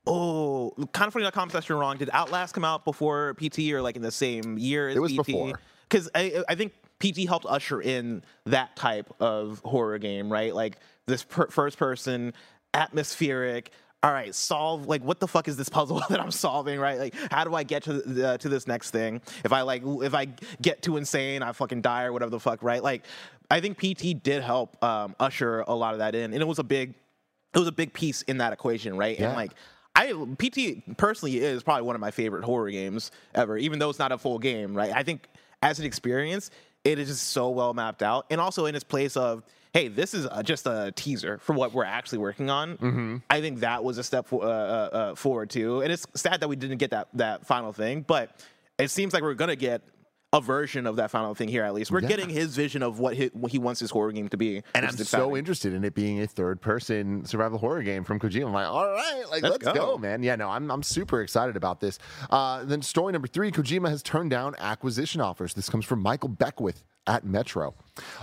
oh 0.07 0.73
kind 0.93 1.07
of 1.09 1.13
funny 1.13 1.25
that 1.25 1.33
comment 1.35 1.53
section 1.53 1.77
wrong. 1.77 1.97
Did 1.97 2.11
Outlast 2.13 2.55
come 2.55 2.65
out 2.65 2.85
before 2.85 3.35
PT 3.35 3.71
or 3.73 3.83
like 3.83 3.97
in 3.97 4.03
the 4.03 4.11
same 4.11 4.59
year 4.59 4.89
as 4.89 4.97
It 4.97 5.01
was 5.01 5.13
PT? 5.13 5.27
before. 5.27 5.61
Because 5.89 6.09
I 6.15 6.43
I 6.49 6.55
think 6.55 6.73
PT 7.01 7.27
helped 7.29 7.47
usher 7.49 7.81
in 7.81 8.23
that 8.47 8.77
type 8.77 9.13
of 9.21 9.61
horror 9.65 9.99
game, 9.99 10.31
right? 10.31 10.55
Like 10.55 10.77
this 11.07 11.25
per- 11.25 11.49
first 11.49 11.79
person 11.79 12.33
atmospheric. 12.75 13.71
All 14.03 14.11
right, 14.13 14.35
solve 14.35 14.87
like 14.87 15.03
what 15.05 15.21
the 15.21 15.29
fuck 15.29 15.47
is 15.47 15.59
this 15.59 15.69
puzzle 15.69 16.03
that 16.09 16.21
I'm 16.21 16.31
solving, 16.31 16.81
right? 16.81 16.99
Like 16.99 17.15
how 17.31 17.45
do 17.45 17.55
I 17.55 17.65
get 17.65 17.83
to 17.83 17.95
the, 17.95 18.39
to 18.39 18.49
this 18.49 18.67
next 18.67 18.93
thing? 18.93 19.21
If 19.45 19.53
I 19.53 19.61
like 19.63 19.83
if 19.85 20.15
I 20.15 20.29
get 20.63 20.81
too 20.81 20.97
insane, 20.97 21.43
I 21.43 21.53
fucking 21.53 21.83
die 21.83 22.05
or 22.05 22.13
whatever 22.13 22.31
the 22.31 22.41
fuck, 22.41 22.63
right? 22.63 22.83
Like 22.83 23.05
I 23.51 23.61
think 23.61 23.77
PT 23.79 24.23
did 24.23 24.43
help 24.43 24.83
um, 24.83 25.15
usher 25.21 25.65
a 25.67 25.75
lot 25.75 25.93
of 25.93 25.99
that 25.99 26.15
in, 26.15 26.33
and 26.33 26.41
it 26.41 26.47
was 26.47 26.59
a 26.59 26.65
big 26.65 26.95
it 27.53 27.59
was 27.59 27.69
a 27.69 27.73
big 27.73 27.93
piece 27.93 28.23
in 28.23 28.39
that 28.39 28.53
equation, 28.55 28.97
right? 28.97 29.19
Yeah. 29.19 29.29
And 29.29 29.37
like 29.37 29.53
I 29.95 30.13
PT 30.39 30.97
personally 30.97 31.39
is 31.39 31.63
probably 31.63 31.83
one 31.83 31.95
of 31.95 32.01
my 32.01 32.11
favorite 32.11 32.45
horror 32.45 32.71
games 32.71 33.11
ever, 33.35 33.59
even 33.59 33.79
though 33.79 33.91
it's 33.91 33.99
not 33.99 34.13
a 34.13 34.19
full 34.19 34.39
game, 34.39 34.75
right? 34.75 34.93
I 34.95 35.03
think 35.03 35.27
as 35.63 35.79
an 35.79 35.85
experience, 35.85 36.51
it 36.85 36.99
is 36.99 37.09
just 37.09 37.29
so 37.29 37.51
well 37.51 37.75
mapped 37.75 38.03
out, 38.03 38.27
and 38.31 38.41
also 38.41 38.67
in 38.67 38.75
its 38.75 38.85
place 38.85 39.17
of 39.17 39.43
hey, 39.73 39.89
this 39.89 40.15
is 40.15 40.27
uh 40.27 40.43
just 40.43 40.67
a 40.67 40.93
teaser 40.97 41.39
for 41.39 41.55
what 41.55 41.73
we're 41.73 41.85
actually 41.85 42.19
working 42.19 42.51
on. 42.51 42.77
Mm-hmm. 42.79 43.17
I 43.29 43.41
think 43.41 43.61
that 43.61 43.85
was 43.85 43.99
a 43.99 44.05
step 44.05 44.27
for, 44.27 44.43
uh, 44.45 44.49
uh, 44.49 44.51
uh, 44.93 45.15
forward 45.15 45.51
too, 45.51 45.83
and 45.83 45.93
it's 45.93 46.07
sad 46.15 46.41
that 46.41 46.49
we 46.49 46.57
didn't 46.57 46.79
get 46.79 46.91
that 46.91 47.09
that 47.15 47.47
final 47.47 47.73
thing, 47.73 48.03
but 48.03 48.45
it 48.79 48.91
seems 48.91 49.13
like 49.13 49.23
we're 49.23 49.35
gonna 49.35 49.57
get. 49.57 49.83
A 50.33 50.41
version 50.41 50.87
of 50.87 50.95
that 50.95 51.11
final 51.11 51.35
thing 51.35 51.49
here, 51.49 51.65
at 51.65 51.75
least. 51.75 51.91
We're 51.91 52.03
Yeah. 52.03 52.09
getting 52.09 52.29
his 52.29 52.55
vision 52.55 52.85
of 52.85 53.01
what 53.01 53.17
he, 53.17 53.27
what 53.33 53.51
he 53.51 53.59
wants 53.59 53.81
his 53.81 53.91
horror 53.91 54.13
game 54.13 54.29
to 54.29 54.37
be. 54.37 54.63
And 54.77 54.87
I'm 54.87 54.97
so 54.97 55.37
interested 55.37 55.73
in 55.75 55.83
it 55.85 55.93
being 55.93 56.21
a 56.23 56.27
third 56.29 56.61
person 56.61 57.25
survival 57.25 57.59
horror 57.59 57.83
game 57.83 58.05
from 58.05 58.21
Kojima. 58.21 58.47
I'm 58.47 58.53
like, 58.53 58.69
all 58.69 58.87
right, 58.87 59.25
like 59.29 59.43
let's, 59.43 59.65
Let's 59.65 59.77
go. 59.77 59.93
go. 59.95 59.99
man. 59.99 60.23
Yeah, 60.23 60.37
no, 60.37 60.49
I'm 60.49 60.71
I'm 60.71 60.85
super 60.85 61.21
excited 61.21 61.57
about 61.57 61.81
this. 61.81 61.99
Uh, 62.31 62.63
then 62.65 62.81
story 62.81 63.13
number 63.13 63.27
three, 63.27 63.51
Kojima 63.51 63.89
has 63.89 64.05
turned 64.05 64.31
down 64.31 64.55
acquisition 64.59 65.21
offers. 65.21 65.53
This 65.55 65.69
comes 65.69 65.85
from 65.85 66.01
Michael 66.01 66.29
Beckwith 66.29 66.85
at 67.07 67.25
Metro. 67.25 67.75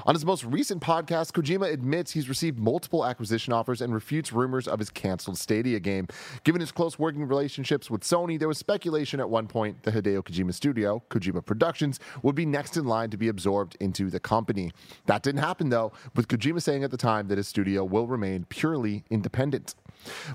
On 0.06 0.16
his 0.16 0.26
most 0.26 0.44
recent 0.44 0.82
podcast, 0.82 1.34
Kojima 1.34 1.72
admits 1.72 2.12
he's 2.12 2.30
received 2.30 2.58
multiple 2.58 3.06
acquisition 3.06 3.54
offers 3.54 3.82
and 3.82 3.94
refutes 3.94 4.32
rumors 4.34 4.68
of 4.68 4.80
his 4.80 4.90
canceled 4.90 5.38
Stadia 5.38 5.80
game. 5.80 6.08
Given 6.44 6.62
his 6.62 6.72
close 6.72 6.98
working 6.98 7.28
relationships 7.28 7.90
with 7.92 8.02
Sony, 8.02 8.40
there 8.40 8.48
was 8.48 8.58
speculation 8.58 9.20
at 9.20 9.30
one 9.30 9.48
point 9.48 9.84
the 9.84 9.92
Hideo 9.92 10.24
Kojima 10.24 10.54
studio, 10.54 11.04
Kojima 11.10 11.46
Productions, 11.46 12.00
would 12.24 12.36
be 12.36 12.46
next 12.46 12.78
in 12.78 12.86
line 12.86 13.10
to 13.10 13.18
be 13.18 13.28
absorbed 13.28 13.76
into 13.80 14.10
the 14.10 14.20
company. 14.20 14.72
That 15.06 15.24
didn't 15.24 15.42
happen 15.42 15.70
though, 15.70 15.92
with 16.16 16.28
Kojima 16.28 16.62
saying 16.62 16.84
at 16.84 16.92
the 16.92 16.98
time 16.98 17.28
that 17.28 17.38
his 17.38 17.48
studio 17.48 17.84
will 17.84 18.08
remain 18.08 18.46
purely 18.46 19.04
independent. 19.10 19.76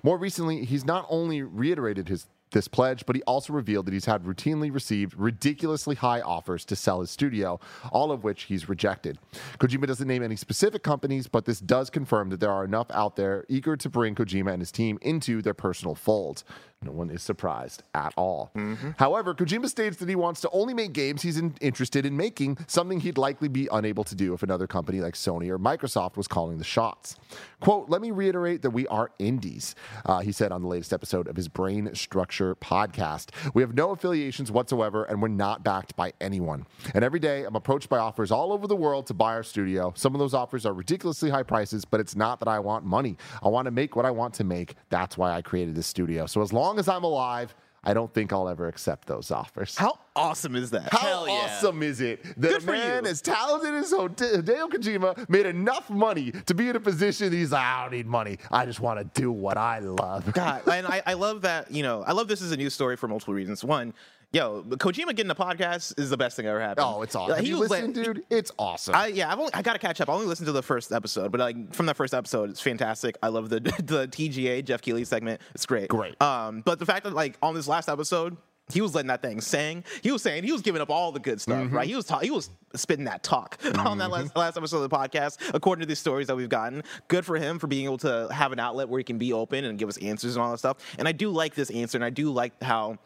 More 0.02 0.18
recently, 0.18 0.64
he's 0.64 0.84
not 0.84 1.06
only 1.08 1.42
reiterated 1.42 2.08
his 2.08 2.26
this 2.52 2.68
pledge, 2.68 3.04
but 3.06 3.16
he 3.16 3.22
also 3.22 3.52
revealed 3.52 3.86
that 3.86 3.92
he's 3.92 4.04
had 4.04 4.24
routinely 4.24 4.72
received 4.72 5.14
ridiculously 5.16 5.94
high 5.96 6.20
offers 6.20 6.64
to 6.66 6.76
sell 6.76 7.00
his 7.00 7.10
studio, 7.10 7.58
all 7.90 8.12
of 8.12 8.24
which 8.24 8.44
he's 8.44 8.68
rejected. 8.68 9.18
Kojima 9.58 9.86
doesn't 9.86 10.08
name 10.08 10.22
any 10.22 10.36
specific 10.36 10.82
companies, 10.82 11.26
but 11.26 11.44
this 11.44 11.60
does 11.60 11.90
confirm 11.90 12.30
that 12.30 12.40
there 12.40 12.52
are 12.52 12.64
enough 12.64 12.90
out 12.92 13.16
there 13.16 13.44
eager 13.48 13.76
to 13.76 13.88
bring 13.88 14.14
Kojima 14.14 14.52
and 14.52 14.62
his 14.62 14.72
team 14.72 14.98
into 15.02 15.42
their 15.42 15.54
personal 15.54 15.94
folds. 15.94 16.44
No 16.82 16.92
one 16.92 17.10
is 17.10 17.22
surprised 17.22 17.82
at 17.94 18.12
all. 18.16 18.50
However, 18.98 19.34
Kojima 19.34 19.68
states 19.68 19.96
that 19.98 20.08
he 20.08 20.16
wants 20.16 20.40
to 20.42 20.50
only 20.50 20.74
make 20.74 20.92
games 20.92 21.22
he's 21.22 21.36
in- 21.38 21.54
interested 21.60 22.04
in 22.04 22.16
making, 22.16 22.58
something 22.66 23.00
he'd 23.00 23.18
likely 23.18 23.48
be 23.48 23.68
unable 23.72 24.04
to 24.04 24.14
do 24.14 24.34
if 24.34 24.42
another 24.42 24.66
company 24.66 25.00
like 25.00 25.14
Sony 25.14 25.48
or 25.48 25.58
Microsoft 25.58 26.16
was 26.16 26.26
calling 26.26 26.58
the 26.58 26.64
shots. 26.64 27.16
Quote, 27.60 27.88
let 27.88 28.00
me 28.02 28.10
reiterate 28.10 28.62
that 28.62 28.70
we 28.70 28.86
are 28.88 29.10
indies, 29.18 29.74
uh, 30.06 30.20
he 30.20 30.32
said 30.32 30.50
on 30.50 30.62
the 30.62 30.68
latest 30.68 30.92
episode 30.92 31.28
of 31.28 31.36
his 31.36 31.48
Brain 31.48 31.94
Structure 31.94 32.56
podcast. 32.56 33.30
We 33.54 33.62
have 33.62 33.74
no 33.74 33.90
affiliations 33.90 34.50
whatsoever, 34.50 35.04
and 35.04 35.22
we're 35.22 35.28
not 35.28 35.62
backed 35.62 35.94
by 35.94 36.12
anyone. 36.20 36.66
And 36.94 37.04
every 37.04 37.20
day, 37.20 37.44
I'm 37.44 37.54
approached 37.54 37.88
by 37.88 37.98
offers 37.98 38.32
all 38.32 38.52
over 38.52 38.66
the 38.66 38.74
world 38.76 39.06
to 39.06 39.14
buy 39.14 39.32
our 39.34 39.44
studio. 39.44 39.92
Some 39.96 40.14
of 40.14 40.18
those 40.18 40.34
offers 40.34 40.66
are 40.66 40.74
ridiculously 40.74 41.30
high 41.30 41.44
prices, 41.44 41.84
but 41.84 42.00
it's 42.00 42.16
not 42.16 42.40
that 42.40 42.48
I 42.48 42.58
want 42.58 42.84
money. 42.84 43.16
I 43.42 43.48
want 43.48 43.66
to 43.66 43.70
make 43.70 43.94
what 43.94 44.04
I 44.04 44.10
want 44.10 44.34
to 44.34 44.44
make. 44.44 44.74
That's 44.90 45.16
why 45.16 45.32
I 45.32 45.42
created 45.42 45.74
this 45.76 45.86
studio. 45.86 46.26
So 46.26 46.42
as 46.42 46.52
long 46.52 46.71
as 46.78 46.88
I'm 46.88 47.04
alive, 47.04 47.54
I 47.84 47.94
don't 47.94 48.12
think 48.14 48.32
I'll 48.32 48.48
ever 48.48 48.68
accept 48.68 49.08
those 49.08 49.32
offers. 49.32 49.76
How 49.76 49.98
awesome 50.14 50.54
is 50.54 50.70
that? 50.70 50.92
How 50.92 50.98
Hell 50.98 51.26
yeah. 51.26 51.32
awesome 51.32 51.82
is 51.82 52.00
it 52.00 52.22
that 52.22 52.40
Good 52.40 52.62
a 52.62 52.66
man 52.66 53.06
as 53.06 53.20
talented 53.20 53.74
as 53.74 53.92
Hideo 53.92 54.70
Kojima 54.70 55.28
made 55.28 55.46
enough 55.46 55.90
money 55.90 56.30
to 56.46 56.54
be 56.54 56.68
in 56.68 56.76
a 56.76 56.80
position 56.80 57.32
he's 57.32 57.50
like, 57.50 57.64
I 57.64 57.82
don't 57.82 57.92
need 57.92 58.06
money. 58.06 58.38
I 58.52 58.66
just 58.66 58.78
want 58.78 59.00
to 59.00 59.20
do 59.20 59.32
what 59.32 59.56
I 59.56 59.80
love. 59.80 60.32
God, 60.32 60.62
and 60.68 60.86
I, 60.86 61.02
I 61.04 61.14
love 61.14 61.42
that. 61.42 61.72
You 61.72 61.82
know, 61.82 62.04
I 62.06 62.12
love 62.12 62.28
this 62.28 62.40
as 62.40 62.52
a 62.52 62.56
news 62.56 62.72
story 62.72 62.96
for 62.96 63.08
multiple 63.08 63.34
reasons. 63.34 63.64
One, 63.64 63.94
yo, 64.32 64.62
Kojima 64.62 65.14
getting 65.14 65.30
a 65.30 65.34
podcast 65.34 65.98
is 65.98 66.10
the 66.10 66.16
best 66.16 66.36
thing 66.36 66.46
ever 66.46 66.60
happened. 66.60 66.86
Oh, 66.88 67.02
it's 67.02 67.14
awesome. 67.14 67.32
Like, 67.36 67.42
he 67.42 67.50
you 67.50 67.58
was 67.58 67.70
like- 67.70 67.92
dude? 67.92 68.24
It's 68.30 68.50
awesome. 68.58 68.94
I, 68.94 69.08
yeah, 69.08 69.30
I've 69.32 69.38
only, 69.38 69.52
I 69.54 69.62
gotta 69.62 69.78
catch 69.78 70.00
up. 70.00 70.08
I 70.08 70.12
only 70.12 70.26
listened 70.26 70.46
to 70.46 70.52
the 70.52 70.62
first 70.62 70.92
episode, 70.92 71.30
but 71.32 71.40
like 71.40 71.74
from 71.74 71.86
that 71.86 71.96
first 71.96 72.14
episode, 72.14 72.50
it's 72.50 72.60
fantastic. 72.60 73.16
I 73.22 73.28
love 73.28 73.48
the 73.50 73.60
the 73.60 74.08
TGA 74.08 74.64
Jeff 74.64 74.82
Keighley 74.82 75.04
segment. 75.04 75.40
It's 75.54 75.66
great. 75.66 75.88
Great. 75.88 76.20
Um, 76.22 76.62
but 76.62 76.78
the 76.78 76.86
fact 76.86 77.04
that 77.04 77.14
like 77.14 77.36
on 77.42 77.54
this 77.54 77.68
last 77.68 77.88
episode, 77.88 78.36
he 78.72 78.80
was 78.80 78.94
letting 78.94 79.08
that 79.08 79.20
thing 79.20 79.40
sing. 79.40 79.84
He 80.02 80.12
was 80.12 80.22
saying 80.22 80.44
he 80.44 80.52
was 80.52 80.62
giving 80.62 80.80
up 80.80 80.88
all 80.88 81.12
the 81.12 81.18
good 81.20 81.40
stuff, 81.40 81.58
Mm-hmm. 81.64 81.76
right? 81.76 81.86
He 81.86 81.94
was 81.96 82.06
ta- 82.06 82.20
he 82.20 82.30
was 82.30 82.48
spitting 82.74 83.04
that 83.04 83.22
talk 83.22 83.58
on 83.78 83.98
that 83.98 84.10
last, 84.10 84.34
last 84.36 84.56
episode 84.56 84.82
of 84.82 84.88
the 84.88 84.96
podcast. 84.96 85.36
According 85.52 85.80
to 85.80 85.86
these 85.86 85.98
stories 85.98 86.28
that 86.28 86.36
we've 86.36 86.48
gotten, 86.48 86.82
good 87.08 87.26
for 87.26 87.36
him 87.36 87.58
for 87.58 87.66
being 87.66 87.84
able 87.84 87.98
to 87.98 88.28
have 88.32 88.52
an 88.52 88.60
outlet 88.60 88.88
where 88.88 88.98
he 88.98 89.04
can 89.04 89.18
be 89.18 89.32
open 89.32 89.64
and 89.66 89.78
give 89.78 89.88
us 89.90 89.98
answers 89.98 90.36
and 90.36 90.42
all 90.44 90.52
that 90.52 90.58
stuff. 90.58 90.78
And 90.98 91.06
I 91.06 91.12
do 91.12 91.28
like 91.30 91.54
this 91.54 91.70
answer, 91.70 91.98
and 91.98 92.04
I 92.04 92.10
do 92.10 92.30
like 92.30 92.62
how 92.62 92.98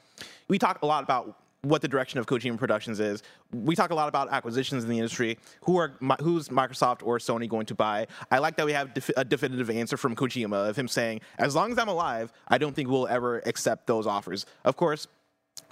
we 0.49 0.59
talk 0.59 0.83
a 0.83 0.87
lot 0.87 1.03
about 1.03 1.39
what 1.63 1.83
the 1.83 1.89
direction 1.89 2.21
of 2.21 2.27
Kojima 2.27 2.59
Productions 2.59 3.01
is. 3.01 3.23
We 3.53 3.75
talk 3.75 3.91
a 3.91 3.95
lot 3.95 4.09
about 4.09 4.33
acquisitions 4.33 4.85
in 4.85 4.91
the 4.91 4.99
industry. 4.99 5.39
Who 5.63 5.77
are 5.79 5.95
who's 6.21 6.49
Microsoft 6.49 7.05
or 7.05 7.19
Sony 7.19 7.49
going 7.49 7.67
to 7.67 7.75
buy? 7.75 8.07
I 8.31 8.39
like 8.39 8.57
that 8.57 8.67
we 8.67 8.73
have 8.73 8.91
a 9.17 9.25
definitive 9.25 9.71
answer 9.71 9.97
from 9.97 10.15
Kojima 10.15 10.69
of 10.69 10.77
him 10.77 10.89
saying, 10.89 11.21
"As 11.39 11.55
long 11.55 11.73
as 11.73 11.79
I'm 11.79 11.89
alive, 11.89 12.33
I 12.49 12.59
don't 12.59 12.75
think 12.75 12.89
we'll 12.89 13.09
ever 13.09 13.43
accept 13.47 13.87
those 13.87 14.07
offers." 14.07 14.47
Of 14.65 14.77
course. 14.77 15.09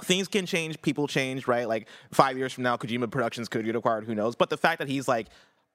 Things 0.03 0.27
can 0.27 0.47
change, 0.47 0.81
people 0.83 1.07
change, 1.07 1.47
right? 1.47 1.69
Like 1.69 1.89
five 2.11 2.37
years 2.37 2.53
from 2.53 2.65
now, 2.65 2.77
Kojima 2.77 3.09
Productions 3.11 3.49
could 3.49 3.65
get 3.65 3.77
acquired. 3.77 4.05
Who 4.05 4.15
knows? 4.15 4.35
But 4.35 4.51
the 4.51 4.57
fact 4.57 4.79
that 4.81 4.89
he's 4.89 5.07
like, 5.07 5.29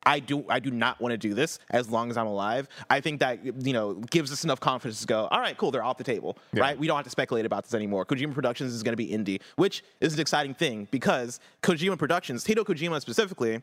I 0.04 0.20
do 0.20 0.46
I 0.50 0.60
do 0.60 0.72
not 0.72 1.00
want 1.02 1.12
to 1.12 1.18
do 1.18 1.34
this 1.34 1.60
as 1.70 1.90
long 1.90 2.10
as 2.10 2.18
I'm 2.18 2.28
alive. 2.28 2.68
I 2.90 3.02
think 3.02 3.20
that 3.20 3.40
you 3.66 3.74
know 3.74 3.96
gives 3.96 4.32
us 4.32 4.44
enough 4.44 4.60
confidence 4.60 5.02
to 5.02 5.08
go, 5.08 5.28
all 5.30 5.40
right, 5.40 5.58
cool, 5.58 5.72
they're 5.72 5.84
off 5.84 5.98
the 5.98 6.04
table, 6.04 6.38
right? 6.54 6.78
We 6.80 6.88
don't 6.88 6.96
have 6.96 7.04
to 7.06 7.10
speculate 7.12 7.46
about 7.46 7.64
this 7.66 7.74
anymore. 7.74 8.06
Kojima 8.06 8.34
Productions 8.34 8.74
is 8.74 8.82
going 8.84 8.94
to 8.94 8.98
be 8.98 9.08
indie, 9.10 9.42
which 9.58 9.84
is 10.00 10.14
an 10.14 10.20
exciting 10.20 10.54
thing 10.54 10.88
because 10.92 11.40
Kojima 11.64 11.98
Productions, 11.98 12.46
Hideo 12.46 12.64
Kojima 12.64 13.02
specifically, 13.02 13.62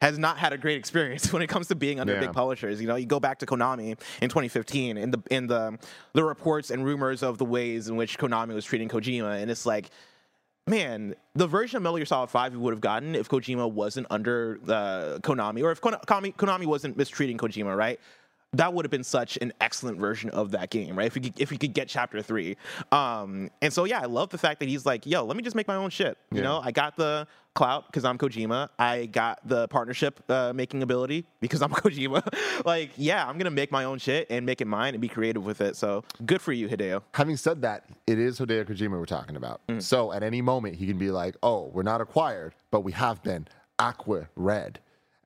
has 0.00 0.18
not 0.18 0.38
had 0.38 0.52
a 0.52 0.58
great 0.58 0.78
experience 0.78 1.32
when 1.32 1.42
it 1.42 1.46
comes 1.48 1.68
to 1.68 1.74
being 1.74 2.00
under 2.00 2.12
Yeah. 2.14 2.20
big 2.20 2.32
publishers. 2.32 2.80
You 2.80 2.86
know, 2.88 2.96
you 2.96 3.06
go 3.06 3.20
back 3.20 3.38
to 3.40 3.46
Konami 3.46 3.98
in 4.20 4.28
2015 4.28 4.96
and 4.96 5.12
the 5.14 5.22
in 5.30 5.46
the 5.46 5.78
the 6.12 6.24
reports 6.24 6.70
and 6.70 6.84
rumors 6.84 7.22
of 7.22 7.38
the 7.38 7.44
ways 7.44 7.88
in 7.88 7.96
which 7.96 8.18
Konami 8.18 8.54
was 8.54 8.64
treating 8.64 8.88
Kojima, 8.88 9.40
and 9.42 9.50
it's 9.50 9.64
like 9.66 9.90
man, 10.68 11.14
the 11.34 11.46
version 11.46 11.76
of 11.78 11.82
Metal 11.82 11.96
Gear 11.96 12.06
Solid 12.06 12.30
5 12.30 12.52
we 12.52 12.58
would 12.58 12.72
have 12.72 12.80
gotten 12.80 13.14
if 13.14 13.28
Kojima 13.28 13.70
wasn't 13.70 14.06
under 14.10 14.58
uh, 14.68 15.18
Konami, 15.22 15.62
or 15.62 15.70
if 15.70 15.80
Konami, 15.80 16.34
Konami 16.36 16.66
wasn't 16.66 16.96
mistreating 16.96 17.38
Kojima, 17.38 17.76
right? 17.76 17.98
That 18.54 18.72
would 18.72 18.84
have 18.86 18.90
been 18.90 19.04
such 19.04 19.36
an 19.42 19.52
excellent 19.60 19.98
version 19.98 20.30
of 20.30 20.52
that 20.52 20.70
game, 20.70 20.96
right? 20.96 21.06
If 21.06 21.14
we 21.14 21.20
could, 21.20 21.38
if 21.38 21.50
we 21.50 21.58
could 21.58 21.74
get 21.74 21.86
Chapter 21.86 22.22
Three, 22.22 22.56
um, 22.92 23.50
and 23.60 23.70
so 23.70 23.84
yeah, 23.84 24.00
I 24.00 24.06
love 24.06 24.30
the 24.30 24.38
fact 24.38 24.60
that 24.60 24.70
he's 24.70 24.86
like, 24.86 25.04
"Yo, 25.04 25.22
let 25.24 25.36
me 25.36 25.42
just 25.42 25.54
make 25.54 25.68
my 25.68 25.76
own 25.76 25.90
shit." 25.90 26.16
You 26.30 26.38
Yeah. 26.38 26.42
know, 26.44 26.60
I 26.64 26.70
got 26.70 26.96
the 26.96 27.26
clout 27.58 27.86
because 27.88 28.04
I'm 28.04 28.16
Kojima. 28.18 28.68
I 28.78 29.06
got 29.06 29.40
the 29.46 29.66
partnership 29.66 30.22
uh, 30.30 30.52
making 30.54 30.84
ability 30.84 31.26
because 31.40 31.60
I'm 31.60 31.70
Kojima. 31.82 32.22
like, 32.64 32.90
yeah, 32.96 33.26
I'm 33.26 33.36
gonna 33.36 33.50
make 33.50 33.72
my 33.72 33.82
own 33.82 33.98
shit 33.98 34.28
and 34.30 34.46
make 34.46 34.60
it 34.60 34.68
mine 34.68 34.94
and 34.94 35.00
be 35.00 35.08
creative 35.08 35.44
with 35.44 35.60
it. 35.60 35.74
So 35.74 36.04
good 36.24 36.40
for 36.40 36.52
you, 36.52 36.68
Hideo. 36.68 37.02
Having 37.14 37.36
said 37.36 37.62
that, 37.62 37.84
it 38.06 38.18
is 38.20 38.38
Hideo 38.38 38.64
Kojima 38.64 38.92
we're 38.92 39.06
talking 39.06 39.34
about. 39.34 39.60
Mm. 39.66 39.82
So 39.82 40.12
at 40.12 40.22
any 40.22 40.40
moment, 40.40 40.76
he 40.76 40.86
can 40.86 40.98
be 40.98 41.10
like, 41.10 41.36
oh, 41.42 41.70
we're 41.74 41.82
not 41.82 42.00
acquired, 42.00 42.54
but 42.70 42.82
we 42.82 42.92
have 42.92 43.24
been 43.24 43.48
Aqua 43.80 44.28
Red. 44.36 44.78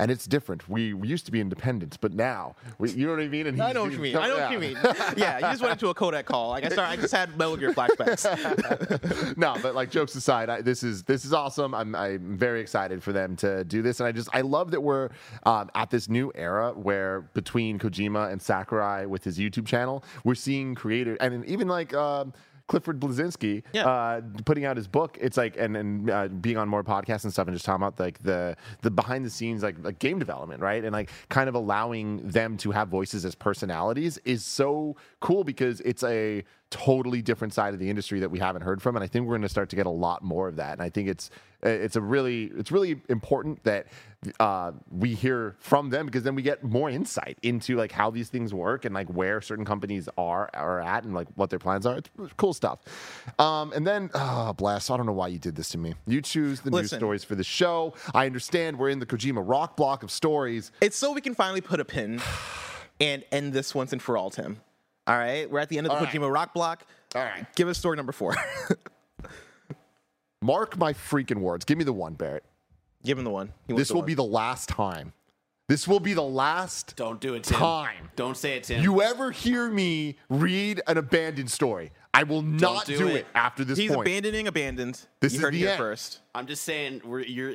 And 0.03 0.11
it's 0.11 0.27
different. 0.27 0.69
We, 0.69 0.95
we 0.95 1.07
used 1.07 1.27
to 1.27 1.31
be 1.31 1.41
independent, 1.41 1.97
but 2.01 2.13
now, 2.13 2.57
we, 2.79 2.91
you 2.91 3.07
know 3.07 3.13
what 3.13 3.23
I 3.23 3.29
mean? 3.29 3.47
And 3.47 3.63
I 3.63 3.71
know 3.71 3.85
what 3.85 3.93
you 3.93 4.01
mean. 4.01 4.17
I 4.17 4.27
know 4.27 4.35
come- 4.37 4.43
what 4.43 4.53
you 4.53 4.69
yeah. 4.69 4.83
mean. 4.83 4.95
Yeah, 5.17 5.37
you 5.37 5.43
just 5.43 5.63
went 5.63 5.75
into 5.75 5.91
a 5.91 5.95
codec 5.95 6.25
call. 6.25 6.49
Like 6.49 6.65
I 6.65 6.71
started, 6.71 6.99
I 6.99 7.01
just 7.01 7.15
had 7.15 7.39
Metal 7.39 7.57
Gear 7.57 7.73
flashbacks. 7.73 9.37
no, 9.37 9.55
but 9.63 9.77
like 9.77 9.93
jokes 9.93 10.17
aside, 10.17 10.51
I, 10.51 10.61
this 10.61 10.83
is 10.83 11.05
this 11.05 11.25
is 11.25 11.33
awesome. 11.33 11.73
I'm 11.73 11.95
I'm 11.95 12.37
very 12.37 12.61
excited 12.61 13.01
for 13.01 13.13
them 13.13 13.37
to 13.37 13.63
do 13.63 13.81
this, 13.81 14.01
and 14.01 14.09
I 14.09 14.11
just 14.11 14.29
I 14.33 14.41
love 14.41 14.73
that 14.73 14.81
we're 14.81 15.11
um, 15.45 15.71
at 15.77 15.91
this 15.91 16.09
new 16.09 16.33
era 16.35 16.73
where 16.73 17.21
between 17.35 17.79
Kojima 17.79 18.33
and 18.33 18.43
Sakurai 18.43 19.07
with 19.07 19.23
his 19.23 19.39
YouTube 19.39 19.69
channel, 19.69 20.03
we're 20.25 20.35
seeing 20.35 20.75
creators 20.75 21.19
and 21.21 21.45
even 21.45 21.69
like. 21.69 21.95
Um, 21.95 22.33
Clifford 22.69 23.01
Bleszinski 23.01 23.63
Yeah. 23.73 23.87
uh, 23.87 24.21
putting 24.45 24.65
out 24.65 24.77
his 24.77 24.89
book. 24.89 25.19
It's 25.21 25.37
like 25.37 25.57
and 25.59 25.77
and 25.77 26.11
uh, 26.11 26.29
being 26.29 26.57
on 26.57 26.69
more 26.69 26.83
podcasts 26.85 27.25
and 27.25 27.33
stuff, 27.33 27.47
and 27.49 27.55
just 27.55 27.65
talking 27.65 27.83
about 27.85 27.99
like 28.01 28.19
the 28.23 28.57
the 28.83 28.91
behind 28.91 29.25
the 29.25 29.31
scenes 29.31 29.63
like, 29.63 29.77
like 29.83 29.99
game 29.99 30.19
development, 30.19 30.61
right? 30.63 30.83
And 30.85 30.93
like 30.93 31.11
kind 31.29 31.49
of 31.49 31.55
allowing 31.55 32.27
them 32.29 32.57
to 32.59 32.71
have 32.71 32.89
voices 32.89 33.25
as 33.25 33.35
personalities 33.35 34.19
is 34.25 34.45
so 34.45 34.97
cool 35.21 35.45
because 35.45 35.81
it's 35.81 36.03
a 36.05 36.45
totally 36.71 37.21
different 37.21 37.53
side 37.53 37.75
of 37.75 37.81
the 37.81 37.91
industry 37.91 38.19
that 38.21 38.31
we 38.31 38.39
haven't 38.39 38.63
heard 38.63 38.81
from, 38.81 38.97
and 38.97 39.05
I 39.05 39.07
think 39.07 39.27
we're 39.27 39.33
going 39.35 39.43
to 39.43 39.49
start 39.49 39.69
to 39.71 39.77
get 39.77 39.85
a 39.87 39.91
lot 39.91 40.23
more 40.23 40.49
of 40.49 40.57
that. 40.57 40.73
And 40.73 40.83
I 40.83 40.89
think 40.89 41.09
it's 41.09 41.29
it's 41.63 41.97
a 41.97 42.01
really 42.01 42.51
it's 42.57 42.73
really 42.73 43.01
important 43.09 43.63
that 43.65 43.87
uh, 44.41 44.73
we 44.91 45.15
hear 45.15 45.57
from 45.59 45.91
them 45.91 46.07
because 46.07 46.23
then 46.23 46.35
we 46.35 46.43
get 46.43 46.63
more 46.63 46.89
insight 46.89 47.39
into 47.43 47.77
like 47.77 47.93
how 47.93 48.11
these 48.11 48.29
things 48.29 48.55
work 48.55 48.85
and 48.85 48.95
like 48.95 49.09
where 49.09 49.41
certain 49.41 49.65
companies 49.65 50.09
are 50.17 50.49
are 50.55 50.81
at 50.81 51.05
and 51.05 51.15
like 51.15 51.29
what 51.35 51.51
their 51.51 51.59
plans 51.59 51.87
are. 51.87 51.99
It's 51.99 52.11
cool 52.37 52.53
stuff. 52.53 52.81
Um, 53.39 53.73
and 53.73 53.87
then, 53.87 54.11
oh, 54.15 54.53
bless, 54.53 54.91
I 54.91 54.97
don't 54.97 55.07
know 55.07 55.13
why 55.13 55.29
you 55.29 55.39
did 55.39 55.57
this 55.57 55.69
to 55.71 55.79
me. 55.79 55.95
You 56.07 56.21
choose 56.21 56.61
the 56.61 56.71
news 56.71 56.93
stories 56.93 57.25
for 57.25 57.35
the 57.35 57.45
show. 57.45 57.95
I 58.15 58.27
understand 58.27 58.79
we're 58.79 58.91
in 58.91 58.99
the 58.99 59.07
Kojima 59.07 59.43
rock 59.45 59.77
block 59.77 60.03
of 60.03 60.11
stories. 60.11 60.73
it's 60.81 60.97
so 60.97 61.13
we 61.13 61.21
can 61.21 61.35
finally 61.35 61.61
put 61.61 61.81
a 61.81 61.85
pin 61.85 62.21
and 63.01 63.25
end 63.33 63.53
this 63.53 63.75
once 63.75 63.93
and 63.93 64.03
for 64.03 64.17
all, 64.17 64.31
Tim. 64.31 64.61
All 65.07 65.17
right, 65.17 65.51
we're 65.51 65.59
at 65.59 65.69
the 65.69 65.79
end 65.79 65.87
of 65.89 65.91
the 65.93 65.99
All 65.99 66.05
right. 66.05 66.15
Kojima 66.15 66.33
Rock 66.33 66.55
Block. 66.55 66.87
All 67.17 67.23
right. 67.23 67.45
Give 67.57 67.67
us 67.67 67.77
story 67.77 67.97
number 67.97 68.13
four. 68.13 68.37
Mark 70.43 70.77
my 70.77 70.93
freaking 70.93 71.39
words. 71.39 71.65
Give 71.65 71.79
me 71.79 71.85
the 71.85 71.93
one, 71.93 72.15
Barrett. 72.15 72.45
Give 73.05 73.17
him 73.17 73.25
the 73.25 73.31
one. 73.31 73.53
He 73.67 73.73
This 73.75 73.89
the 73.89 73.95
will 73.95 74.01
one. 74.03 74.07
be 74.07 74.15
the 74.15 74.25
last 74.25 74.69
time. 74.69 75.13
This 75.69 75.89
will 75.89 76.01
be 76.01 76.13
the 76.13 76.23
last 76.23 76.95
Don't 76.97 77.21
do 77.21 77.35
it, 77.35 77.45
Tim. 77.45 77.57
Time. 77.59 78.11
Don't 78.17 78.37
say 78.37 78.57
it, 78.57 78.65
Tim. 78.65 78.83
you 78.83 79.01
ever 79.01 79.31
hear 79.31 79.71
me 79.71 80.17
read 80.29 80.83
an 80.87 80.99
abandoned 80.99 81.51
story. 81.51 81.93
I 82.13 82.25
will 82.25 82.43
not 82.43 82.85
do 82.85 82.99
do, 82.99 83.09
it. 83.09 83.15
it. 83.17 83.27
after 83.35 83.65
this 83.65 83.79
He's 83.79 83.91
point. 83.91 84.07
abandoning 84.07 84.47
abandoned. 84.49 85.01
This 85.21 85.33
you 85.33 85.39
is 85.39 85.43
heard 85.43 85.49
it 85.55 85.59
the 85.59 85.59
here 85.61 85.69
end. 85.71 85.79
first. 85.79 86.19
I'm 86.35 86.47
just 86.47 86.65
saying, 86.65 87.01
we're, 87.05 87.21
you're 87.21 87.55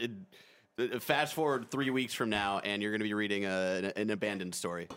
uh, 0.79 0.99
fast 0.99 1.33
forward 1.35 1.69
three 1.69 1.91
weeks 1.91 2.13
from 2.15 2.29
now, 2.29 2.59
and 2.63 2.81
you're 2.81 2.91
going 2.91 3.01
to 3.01 3.03
be 3.05 3.13
reading 3.13 3.45
a, 3.45 3.49
an, 3.49 3.85
an 3.97 4.09
abandoned 4.09 4.55
story. 4.55 4.88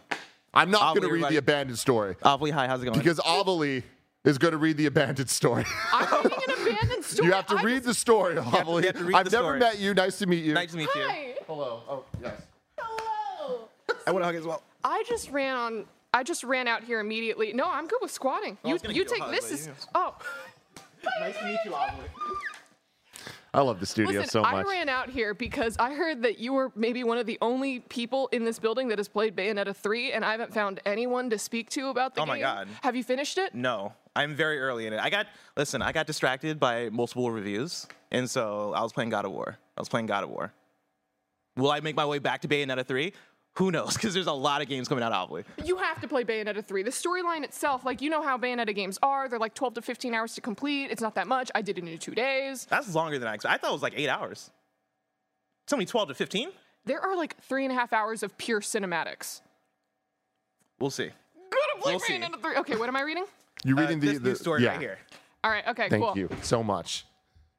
I'm 0.54 0.70
not 0.70 0.94
going 0.96 1.06
to 1.06 1.12
read 1.12 1.22
right- 1.24 1.30
the 1.30 1.36
abandoned 1.36 1.78
story 1.78 2.16
Awfully 2.22 2.50
hi. 2.52 2.66
How's 2.68 2.80
it 2.82 2.86
going? 2.86 2.98
because 2.98 3.18
Avali 3.20 3.82
is 4.24 4.38
going 4.38 4.52
to 4.52 4.58
read 4.58 4.76
the 4.78 4.86
abandoned 4.86 5.28
story. 5.30 5.64
I'm 5.92 6.22
reading 6.24 6.38
an 6.48 6.62
abandoned 6.62 6.89
story. 7.02 7.28
you 7.28 7.34
have 7.34 7.46
to 7.46 7.56
I 7.56 7.62
read 7.62 7.74
just- 7.76 7.86
the 7.86 7.94
story, 7.94 8.34
you 8.34 8.40
Avali. 8.40 8.84
have 8.86 8.96
to 8.96 9.04
read 9.04 9.14
I've 9.16 9.24
the 9.26 9.30
never 9.36 9.44
story. 9.48 9.58
met 9.60 9.78
you. 9.78 9.94
Nice 9.94 10.18
to 10.18 10.26
meet 10.26 10.44
you. 10.44 10.54
nice 10.54 10.70
to 10.72 10.76
meet 10.76 10.88
you. 10.94 11.34
Hello. 11.46 11.82
Oh, 11.88 12.04
yes. 12.22 12.40
Hello. 12.78 13.68
I 14.06 14.10
want 14.12 14.22
to 14.22 14.26
hug 14.26 14.34
as 14.36 14.44
well. 14.44 14.62
I 14.84 15.02
just 15.08 15.30
ran 15.30 15.56
on. 15.56 15.84
I 16.12 16.22
just 16.24 16.42
ran 16.44 16.66
out 16.68 16.82
here 16.84 16.98
immediately. 17.00 17.52
No, 17.52 17.64
I'm 17.70 17.86
good 17.86 17.98
with 18.02 18.10
squatting. 18.10 18.58
Oh, 18.64 18.68
I 18.68 18.72
you 18.72 18.74
you 18.74 18.80
give 18.80 18.96
you 18.96 19.02
a 19.02 19.04
take 19.06 19.30
this 19.30 19.44
but 19.44 19.52
is 19.52 19.68
oh. 19.94 20.14
Nice 21.20 21.38
to 21.38 21.44
meet 21.44 21.58
you, 21.64 21.70
Avali. 21.70 21.92
I 23.52 23.62
love 23.62 23.80
the 23.80 23.86
studio 23.86 24.20
Listen, 24.20 24.30
so 24.30 24.42
much. 24.42 24.54
I 24.54 24.62
ran 24.62 24.88
out 24.88 25.10
here 25.10 25.34
because 25.34 25.76
I 25.78 25.92
heard 25.92 26.22
that 26.22 26.38
you 26.38 26.52
were 26.52 26.70
maybe 26.76 27.02
one 27.02 27.18
of 27.18 27.26
the 27.26 27.36
only 27.42 27.80
people 27.80 28.28
in 28.30 28.44
this 28.44 28.60
building 28.60 28.86
that 28.88 28.98
has 28.98 29.08
played 29.08 29.34
Bayonetta 29.34 29.74
3, 29.74 30.12
and 30.12 30.24
I 30.24 30.30
haven't 30.30 30.54
found 30.54 30.78
anyone 30.86 31.30
to 31.30 31.38
speak 31.38 31.68
to 31.70 31.88
about 31.88 32.14
the 32.14 32.20
Oh 32.20 32.24
game. 32.26 32.34
my 32.34 32.40
God. 32.40 32.68
Have 32.82 32.94
you 32.94 33.02
finished 33.02 33.38
it? 33.38 33.52
No, 33.52 33.92
I'm 34.16 34.34
very 34.34 34.58
early 34.58 34.86
in 34.86 34.92
it. 34.92 35.00
I 35.00 35.10
got 35.10 35.26
listen. 35.56 35.82
I 35.82 35.92
got 35.92 36.06
distracted 36.06 36.58
by 36.58 36.88
multiple 36.90 37.30
reviews, 37.30 37.86
and 38.10 38.28
so 38.28 38.72
I 38.74 38.82
was 38.82 38.92
playing 38.92 39.10
God 39.10 39.24
of 39.24 39.32
War. 39.32 39.56
I 39.76 39.80
was 39.80 39.88
playing 39.88 40.06
God 40.06 40.24
of 40.24 40.30
War. 40.30 40.52
Will 41.56 41.70
I 41.70 41.80
make 41.80 41.96
my 41.96 42.06
way 42.06 42.18
back 42.18 42.40
to 42.42 42.48
Bayonetta 42.48 42.86
3? 42.86 43.12
Who 43.54 43.70
knows? 43.70 43.94
Because 44.00 44.14
there's 44.14 44.26
a 44.26 44.32
lot 44.32 44.62
of 44.62 44.68
games 44.68 44.88
coming 44.88 45.04
out, 45.04 45.12
obviously. 45.12 45.52
You 45.64 45.76
have 45.76 46.00
to 46.00 46.08
play 46.08 46.24
Bayonetta 46.24 46.64
3. 46.64 46.82
The 46.82 46.90
storyline 46.90 47.44
itself, 47.44 47.84
like 47.84 48.00
you 48.00 48.10
know 48.10 48.22
how 48.22 48.38
Bayonetta 48.38 48.74
games 48.74 48.98
are, 49.02 49.28
they're 49.28 49.38
like 49.38 49.54
12 49.54 49.74
to 49.74 49.82
15 49.82 50.14
hours 50.14 50.34
to 50.34 50.40
complete. 50.40 50.90
It's 50.90 51.02
not 51.02 51.14
that 51.16 51.26
much. 51.26 51.50
I 51.54 51.62
did 51.62 51.78
it 51.78 51.86
in 51.86 51.98
two 51.98 52.14
days. 52.14 52.66
That's 52.70 52.94
longer 52.94 53.18
than 53.18 53.28
I 53.28 53.34
expected. 53.34 53.54
I 53.54 53.58
thought 53.58 53.70
it 53.70 53.74
was 53.74 53.82
like 53.82 53.94
eight 53.96 54.08
hours. 54.08 54.50
It's 55.64 55.72
only 55.72 55.86
12 55.86 56.08
to 56.08 56.14
15? 56.14 56.48
There 56.84 57.00
are 57.00 57.16
like 57.16 57.36
three 57.42 57.64
and 57.64 57.72
a 57.72 57.74
half 57.74 57.92
hours 57.92 58.22
of 58.22 58.36
pure 58.38 58.60
cinematics. 58.60 59.40
We'll 60.78 60.90
see. 60.90 61.10
Gotta 61.36 61.82
play 61.82 61.92
We'll 61.92 62.00
see. 62.00 62.14
Bayonetta 62.14 62.40
3. 62.40 62.56
Okay, 62.58 62.76
what 62.76 62.88
am 62.88 62.96
I 62.96 63.02
reading? 63.02 63.24
You 63.64 63.76
Uh, 63.76 63.80
reading 63.80 64.00
the, 64.00 64.08
this 64.08 64.18
the 64.18 64.28
new 64.30 64.34
story 64.34 64.62
yeah. 64.64 64.70
right 64.70 64.80
here. 64.80 64.98
All 65.42 65.50
right, 65.50 65.66
okay, 65.68 65.88
Thank 65.88 66.04
cool. 66.04 66.16
you 66.18 66.28
so 66.42 66.62
much. 66.62 67.06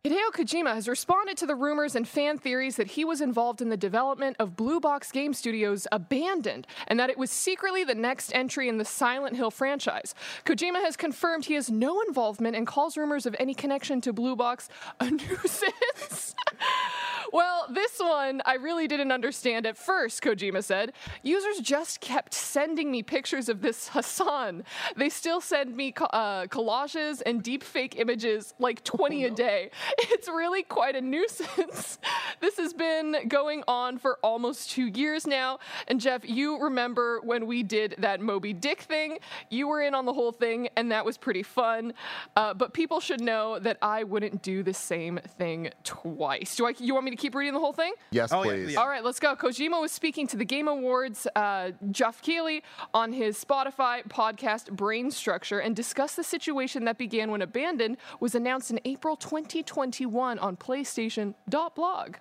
Hideo 0.04 0.32
Kojima 0.34 0.74
has 0.74 0.88
responded 0.88 1.38
to 1.38 1.46
the 1.46 1.54
rumors 1.54 1.96
and 1.96 2.08
fan 2.08 2.40
theories 2.40 2.76
that 2.78 2.88
he 2.88 3.06
was 3.06 3.22
involved 3.22 3.62
in 3.62 3.70
the 3.70 3.78
development 3.78 4.36
of 4.40 4.56
Blue 4.56 4.80
Box 4.80 5.12
Game 5.12 5.32
Studios' 5.32 5.86
Abandoned, 5.92 6.66
and 6.88 7.00
that 7.00 7.12
it 7.12 7.20
was 7.20 7.30
secretly 7.30 7.84
the 7.84 7.94
next 7.94 8.34
entry 8.34 8.68
in 8.68 8.80
the 8.80 8.86
Silent 8.86 9.36
Hill 9.36 9.52
franchise. 9.52 10.16
Kojima 10.44 10.82
has 10.82 10.98
confirmed 10.98 11.46
he 11.46 11.54
has 11.54 11.70
no 11.70 12.02
involvement 12.02 12.56
and 12.56 12.66
calls 12.66 12.98
rumors 12.98 13.28
of 13.28 13.36
any 13.40 13.54
connection 13.54 14.02
to 14.02 14.12
Blue 14.12 14.36
Box 14.36 14.70
a 15.00 15.12
nuisance. 15.12 16.34
Well, 17.32 17.68
this 17.70 17.98
one 18.00 18.42
I 18.46 18.56
really 18.56 18.88
didn't 18.88 19.12
understand 19.12 19.66
at 19.66 19.78
first, 19.78 20.22
Kojima 20.22 20.64
said. 20.64 20.92
Users 21.24 21.60
just 21.60 22.02
kept 22.02 22.34
sending 22.34 22.92
me 22.92 23.04
pictures 23.04 23.48
of 23.48 23.62
this 23.62 23.88
Hasan. 23.94 24.64
They 24.98 25.10
still 25.10 25.40
send 25.40 25.76
me 25.76 25.94
uh, 25.98 26.48
collages 26.48 27.22
and 27.26 27.42
deepfake 27.42 27.98
images 27.98 28.54
like 28.60 28.84
20 28.84 29.26
a 29.26 29.32
day. 29.32 29.72
It's 30.14 30.28
really 30.28 30.62
quite 30.64 30.96
a 30.96 31.02
nuisance. 31.02 31.98
this 32.42 32.58
has 32.58 32.74
been 32.74 33.28
going 33.28 33.64
on 33.68 33.98
for 33.98 34.20
almost 34.22 34.70
two 34.70 34.88
years 34.88 35.26
now. 35.26 35.60
And 35.88 36.02
Jeff, 36.02 36.28
you 36.28 36.62
remember 36.62 37.22
when 37.24 37.48
we 37.48 37.64
did 37.64 37.96
that 38.00 38.20
Moby 38.20 38.54
Dick 38.54 38.82
thing? 38.82 39.20
You 39.50 39.68
were 39.68 39.82
in 39.82 39.96
on 39.96 40.06
the 40.06 40.14
whole 40.14 40.32
thing, 40.32 40.70
and 40.76 40.92
that 40.92 41.06
was 41.06 41.18
pretty 41.18 41.44
fun. 41.44 41.94
Uh, 42.36 42.54
but 42.54 42.74
people 42.74 43.00
should 43.00 43.22
know 43.22 43.58
that 43.60 43.78
I 43.82 44.04
wouldn't 44.04 44.42
do 44.42 44.64
the 44.64 44.74
same 44.74 45.20
thing 45.38 45.72
twice. 45.84 46.56
Do 46.56 46.68
I? 46.68 46.74
You 46.78 46.94
want 46.94 47.06
me 47.06 47.12
to 47.12 47.18
keep 47.22 47.36
reading 47.36 47.54
the 47.54 47.60
whole 47.60 47.72
thing? 47.74 47.94
Yes, 48.12 48.32
Oh, 48.34 48.44
yeah, 48.44 48.52
please. 48.54 48.74
yeah. 48.74 48.80
All 48.80 48.88
right, 48.90 49.04
let's 49.04 49.20
go. 49.20 49.36
Kojima 49.36 49.80
was 49.80 49.92
speaking 49.92 50.26
to 50.28 50.36
the 50.38 50.44
Game 50.46 50.68
Awards, 50.68 51.28
uh, 51.36 51.72
Jeff 51.92 52.22
Keighley, 52.22 52.64
on 52.94 53.14
his 53.14 53.44
Spotify 53.44 54.04
podcast 54.08 54.72
Brain 54.72 55.12
Structure 55.12 55.60
and 55.60 55.76
discussed 55.76 56.16
the 56.16 56.24
situation 56.24 56.86
that 56.86 56.98
began 56.98 57.30
when 57.32 57.42
Abandoned 57.42 57.98
was 58.20 58.36
announced 58.36 58.72
in 58.72 58.80
April 58.86 59.16
2021 59.16 60.40
on 60.40 60.58
PlayStation.blog. 60.58 62.16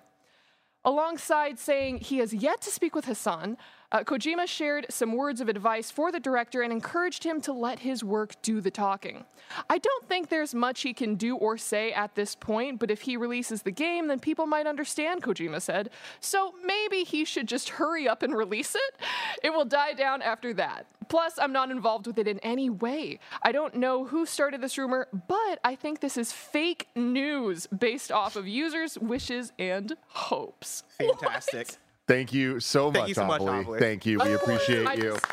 Alongside 0.83 1.59
saying 1.59 1.99
he 1.99 2.17
has 2.17 2.33
yet 2.33 2.61
to 2.61 2.71
speak 2.71 2.95
with 2.95 3.05
Hasan, 3.05 3.57
uh, 3.91 4.03
Kojima 4.03 4.47
shared 4.47 4.85
some 4.89 5.13
words 5.13 5.41
of 5.41 5.49
advice 5.49 5.91
for 5.91 6.11
the 6.11 6.19
director 6.19 6.61
and 6.61 6.71
encouraged 6.71 7.23
him 7.23 7.41
to 7.41 7.53
let 7.53 7.79
his 7.79 8.03
work 8.03 8.41
do 8.41 8.61
the 8.61 8.71
talking. 8.71 9.25
I 9.69 9.77
don't 9.77 10.07
think 10.07 10.29
there's 10.29 10.55
much 10.55 10.81
he 10.81 10.93
can 10.93 11.15
do 11.15 11.35
or 11.35 11.57
say 11.57 11.91
at 11.91 12.15
this 12.15 12.35
point, 12.35 12.79
but 12.79 12.89
if 12.89 13.01
he 13.01 13.17
releases 13.17 13.63
the 13.63 13.71
game, 13.71 14.07
then 14.07 14.19
people 14.19 14.45
might 14.45 14.65
understand, 14.67 15.23
Kojima 15.23 15.61
said. 15.61 15.89
So 16.19 16.53
maybe 16.63 17.03
he 17.03 17.25
should 17.25 17.47
just 17.47 17.69
hurry 17.69 18.07
up 18.07 18.23
and 18.23 18.35
release 18.35 18.75
it. 18.75 18.95
It 19.43 19.51
will 19.51 19.65
die 19.65 19.93
down 19.93 20.21
after 20.21 20.53
that. 20.53 20.85
Plus, 21.09 21.37
I'm 21.37 21.51
not 21.51 21.71
involved 21.71 22.07
with 22.07 22.17
it 22.17 22.27
in 22.27 22.39
any 22.39 22.69
way. 22.69 23.19
I 23.43 23.51
don't 23.51 23.75
know 23.75 24.05
who 24.05 24.25
started 24.25 24.61
this 24.61 24.77
rumor, 24.77 25.09
but 25.27 25.59
I 25.61 25.75
think 25.75 25.99
this 25.99 26.15
is 26.15 26.31
fake 26.31 26.87
news 26.95 27.67
based 27.67 28.13
off 28.13 28.37
of 28.37 28.47
users' 28.47 28.97
wishes 28.97 29.51
and 29.59 29.93
hopes. 30.07 30.83
Fantastic. 30.97 31.75
Thank 32.11 32.33
you 32.33 32.59
so 32.59 32.91
Thank 32.91 33.03
much, 33.03 33.07
you 33.09 33.13
so 33.15 33.25
much, 33.25 33.41
Amelie. 33.41 33.59
Amelie. 33.61 33.79
Thank 33.79 34.05
you. 34.05 34.19
We 34.19 34.31
oh, 34.31 34.35
appreciate 34.35 34.85
I 34.85 34.93
you. 34.95 35.01
just- 35.13 35.25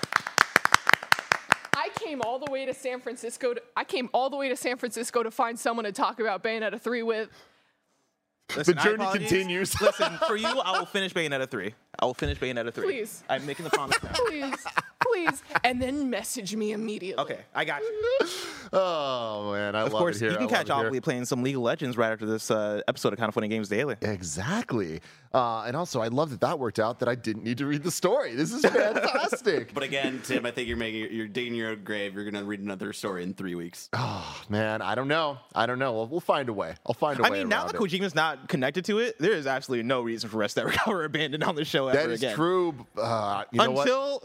I 1.75 1.89
came 1.95 2.23
all 2.23 2.39
the 2.39 2.51
way 2.51 2.67
to 2.67 2.75
San 2.75 3.01
Francisco. 3.01 3.55
To, 3.55 3.63
I 3.77 3.85
came 3.85 4.09
all 4.13 4.31
the 4.31 4.37
way 4.37 4.49
to 4.49 4.57
San 4.57 4.77
Francisco 4.77 5.23
to 5.23 5.31
find 5.31 5.59
someone 5.59 5.85
to 5.85 5.93
talk 5.93 6.21
about 6.21 6.43
Bayonetta 6.43 6.81
3 6.81 7.03
with. 7.03 7.31
Listen, 8.57 8.79
I 8.79 8.85
journey 8.85 9.07
continues. 9.13 9.81
Listen, 9.81 10.19
for 10.27 10.37
you, 10.37 10.47
I 10.47 10.79
will 10.79 10.87
finish 10.87 11.13
Bayonetta 11.13 11.51
3. 11.51 11.75
I 11.99 12.05
will 12.07 12.15
finish 12.15 12.39
Bayonetta 12.39 12.73
3. 12.73 12.85
Please. 12.85 13.25
I'm 13.29 13.45
making 13.45 13.65
the 13.65 13.71
promise 13.71 14.01
now. 14.03 14.11
Please, 14.29 14.65
please, 15.01 15.43
and 15.65 15.81
then 15.81 16.11
message 16.11 16.55
me 16.55 16.73
immediately. 16.73 17.21
Okay, 17.23 17.41
I 17.55 17.65
got 17.65 17.81
you. 17.83 18.29
Oh 18.71 19.53
man, 19.53 19.75
I 19.75 19.81
Of 19.83 19.95
love 19.95 20.01
course, 20.01 20.17
it 20.17 20.25
here. 20.25 20.31
you 20.33 20.37
can 20.37 20.47
love 20.49 20.67
catch 20.67 20.95
it 20.95 21.03
playing 21.03 21.25
some 21.25 21.43
League 21.43 21.57
of 21.57 21.63
Legends 21.63 21.97
right 21.97 22.13
after 22.13 22.27
this 22.27 22.51
uh, 22.51 22.83
episode 22.87 23.15
of 23.15 23.19
Kind 23.19 23.29
of 23.29 23.35
Funny 23.35 23.49
Games 23.49 23.71
Daily. 23.71 23.97
Exactly. 24.03 25.01
Uh, 25.33 25.63
and 25.63 25.75
also, 25.75 26.01
I 26.03 26.09
love 26.09 26.31
that 26.31 26.41
that 26.41 26.59
worked 26.59 26.79
out. 26.79 26.99
That 27.01 27.09
I 27.09 27.15
didn't 27.15 27.45
need 27.45 27.59
to 27.59 27.67
read 27.67 27.83
the 27.83 27.91
story. 27.91 28.35
This 28.35 28.53
is 28.53 28.63
fantastic. 28.67 29.73
But 29.73 29.83
again, 29.85 30.21
Tim, 30.23 30.45
I 30.45 30.51
think 30.51 30.69
you're 30.69 30.77
making 30.77 31.13
you're 31.13 31.29
digging 31.29 31.55
your 31.55 31.71
own 31.71 31.83
grave. 31.85 32.15
You're 32.15 32.31
gonna 32.31 32.45
read 32.45 32.61
another 32.61 32.93
story 32.93 33.23
in 33.23 33.33
three 33.35 33.55
weeks. 33.55 33.89
oh 33.95 34.43
man, 34.51 34.83
I 34.83 34.95
don't 34.95 35.09
know. 35.09 35.39
I 35.55 35.65
don't 35.67 35.79
know. 35.79 35.93
We'll, 35.95 36.07
we'll 36.09 36.21
find 36.21 36.49
a 36.49 36.53
way. 36.53 36.75
I'll 36.87 36.95
find 36.95 37.19
a 37.21 37.25
I 37.25 37.31
way. 37.31 37.39
I 37.39 37.41
mean, 37.41 37.49
now 37.49 37.61
around 37.65 37.69
that 37.69 37.75
it. 37.77 37.81
Kojima's 37.81 38.15
not 38.15 38.49
connected 38.49 38.85
to 38.87 38.99
it, 38.99 39.19
there 39.19 39.33
is 39.33 39.47
absolutely 39.47 39.85
no 39.85 40.03
reason 40.03 40.29
for 40.29 40.43
us 40.43 40.55
to 40.55 40.63
ever 40.63 40.71
cover 40.71 41.05
Abandoned 41.05 41.45
on 41.45 41.55
the 41.55 41.65
show 41.65 41.88
That 41.95 42.05
ever 42.05 42.13
is 42.13 42.23
again. 42.23 42.35
true. 42.37 42.75
Uh, 42.97 43.45
you 43.53 43.59
know 43.59 43.71
what? 43.71 43.89
Until 43.89 44.21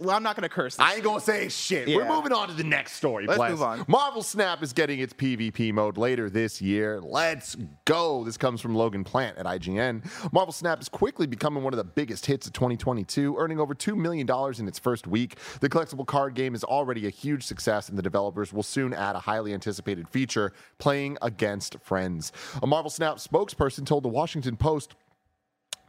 well, 0.00 0.10
I'm 0.16 0.22
not 0.22 0.36
going 0.36 0.42
to 0.48 0.54
curse. 0.54 0.76
This. 0.76 0.84
I 0.86 0.94
ain't 0.94 1.04
gonna 1.04 1.20
say 1.20 1.48
shit. 1.48 1.88
We're 1.88 2.02
Yeah. 2.02 2.08
moving 2.08 2.32
on 2.32 2.48
to 2.48 2.54
the 2.54 2.64
next 2.64 2.92
story. 2.92 3.26
Let's 3.26 3.38
Bless. 3.38 3.50
move 3.52 3.62
on. 3.62 3.84
Marvel 3.88 4.22
Snap 4.22 4.62
is 4.62 4.72
getting 4.72 5.00
its 5.00 5.12
PvP 5.12 5.72
mode 5.72 5.96
later 5.98 6.28
this 6.30 6.60
year. 6.62 7.00
Let's 7.00 7.56
go. 7.84 8.24
This 8.24 8.36
comes 8.36 8.60
from 8.60 8.74
Logan 8.74 9.04
Plant 9.04 9.38
at 9.38 9.46
IGN. 9.46 10.02
Marvel 10.32 10.52
Snap 10.52 10.80
is 10.80 10.88
quickly 10.88 11.26
becoming 11.26 11.62
one 11.64 11.72
of 11.72 11.78
the 11.78 11.84
biggest 11.84 12.26
hits 12.26 12.46
of 12.46 12.52
2022, 12.52 13.36
earning 13.38 13.58
over 13.60 13.74
$2 13.74 13.96
million 13.96 14.28
in 14.58 14.68
its 14.68 14.78
first 14.78 15.06
week. 15.06 15.36
The 15.60 15.68
collectible 15.68 16.06
card 16.06 16.34
game 16.34 16.54
is 16.54 16.64
already 16.64 17.06
a 17.06 17.10
huge 17.10 17.44
success, 17.44 17.88
and 17.88 17.96
the 17.98 18.02
developers 18.02 18.52
will 18.52 18.62
soon 18.62 18.92
add 18.92 19.16
a 19.16 19.20
highly 19.20 19.52
anticipated 19.52 20.08
feature 20.08 20.52
playing 20.78 21.18
against 21.22 21.76
friends. 21.80 22.32
A 22.62 22.66
Marvel 22.66 22.90
Snap 22.90 23.16
spokesperson 23.16 23.84
told 23.86 24.04
the 24.04 24.08
Washington 24.08 24.56
Post 24.56 24.94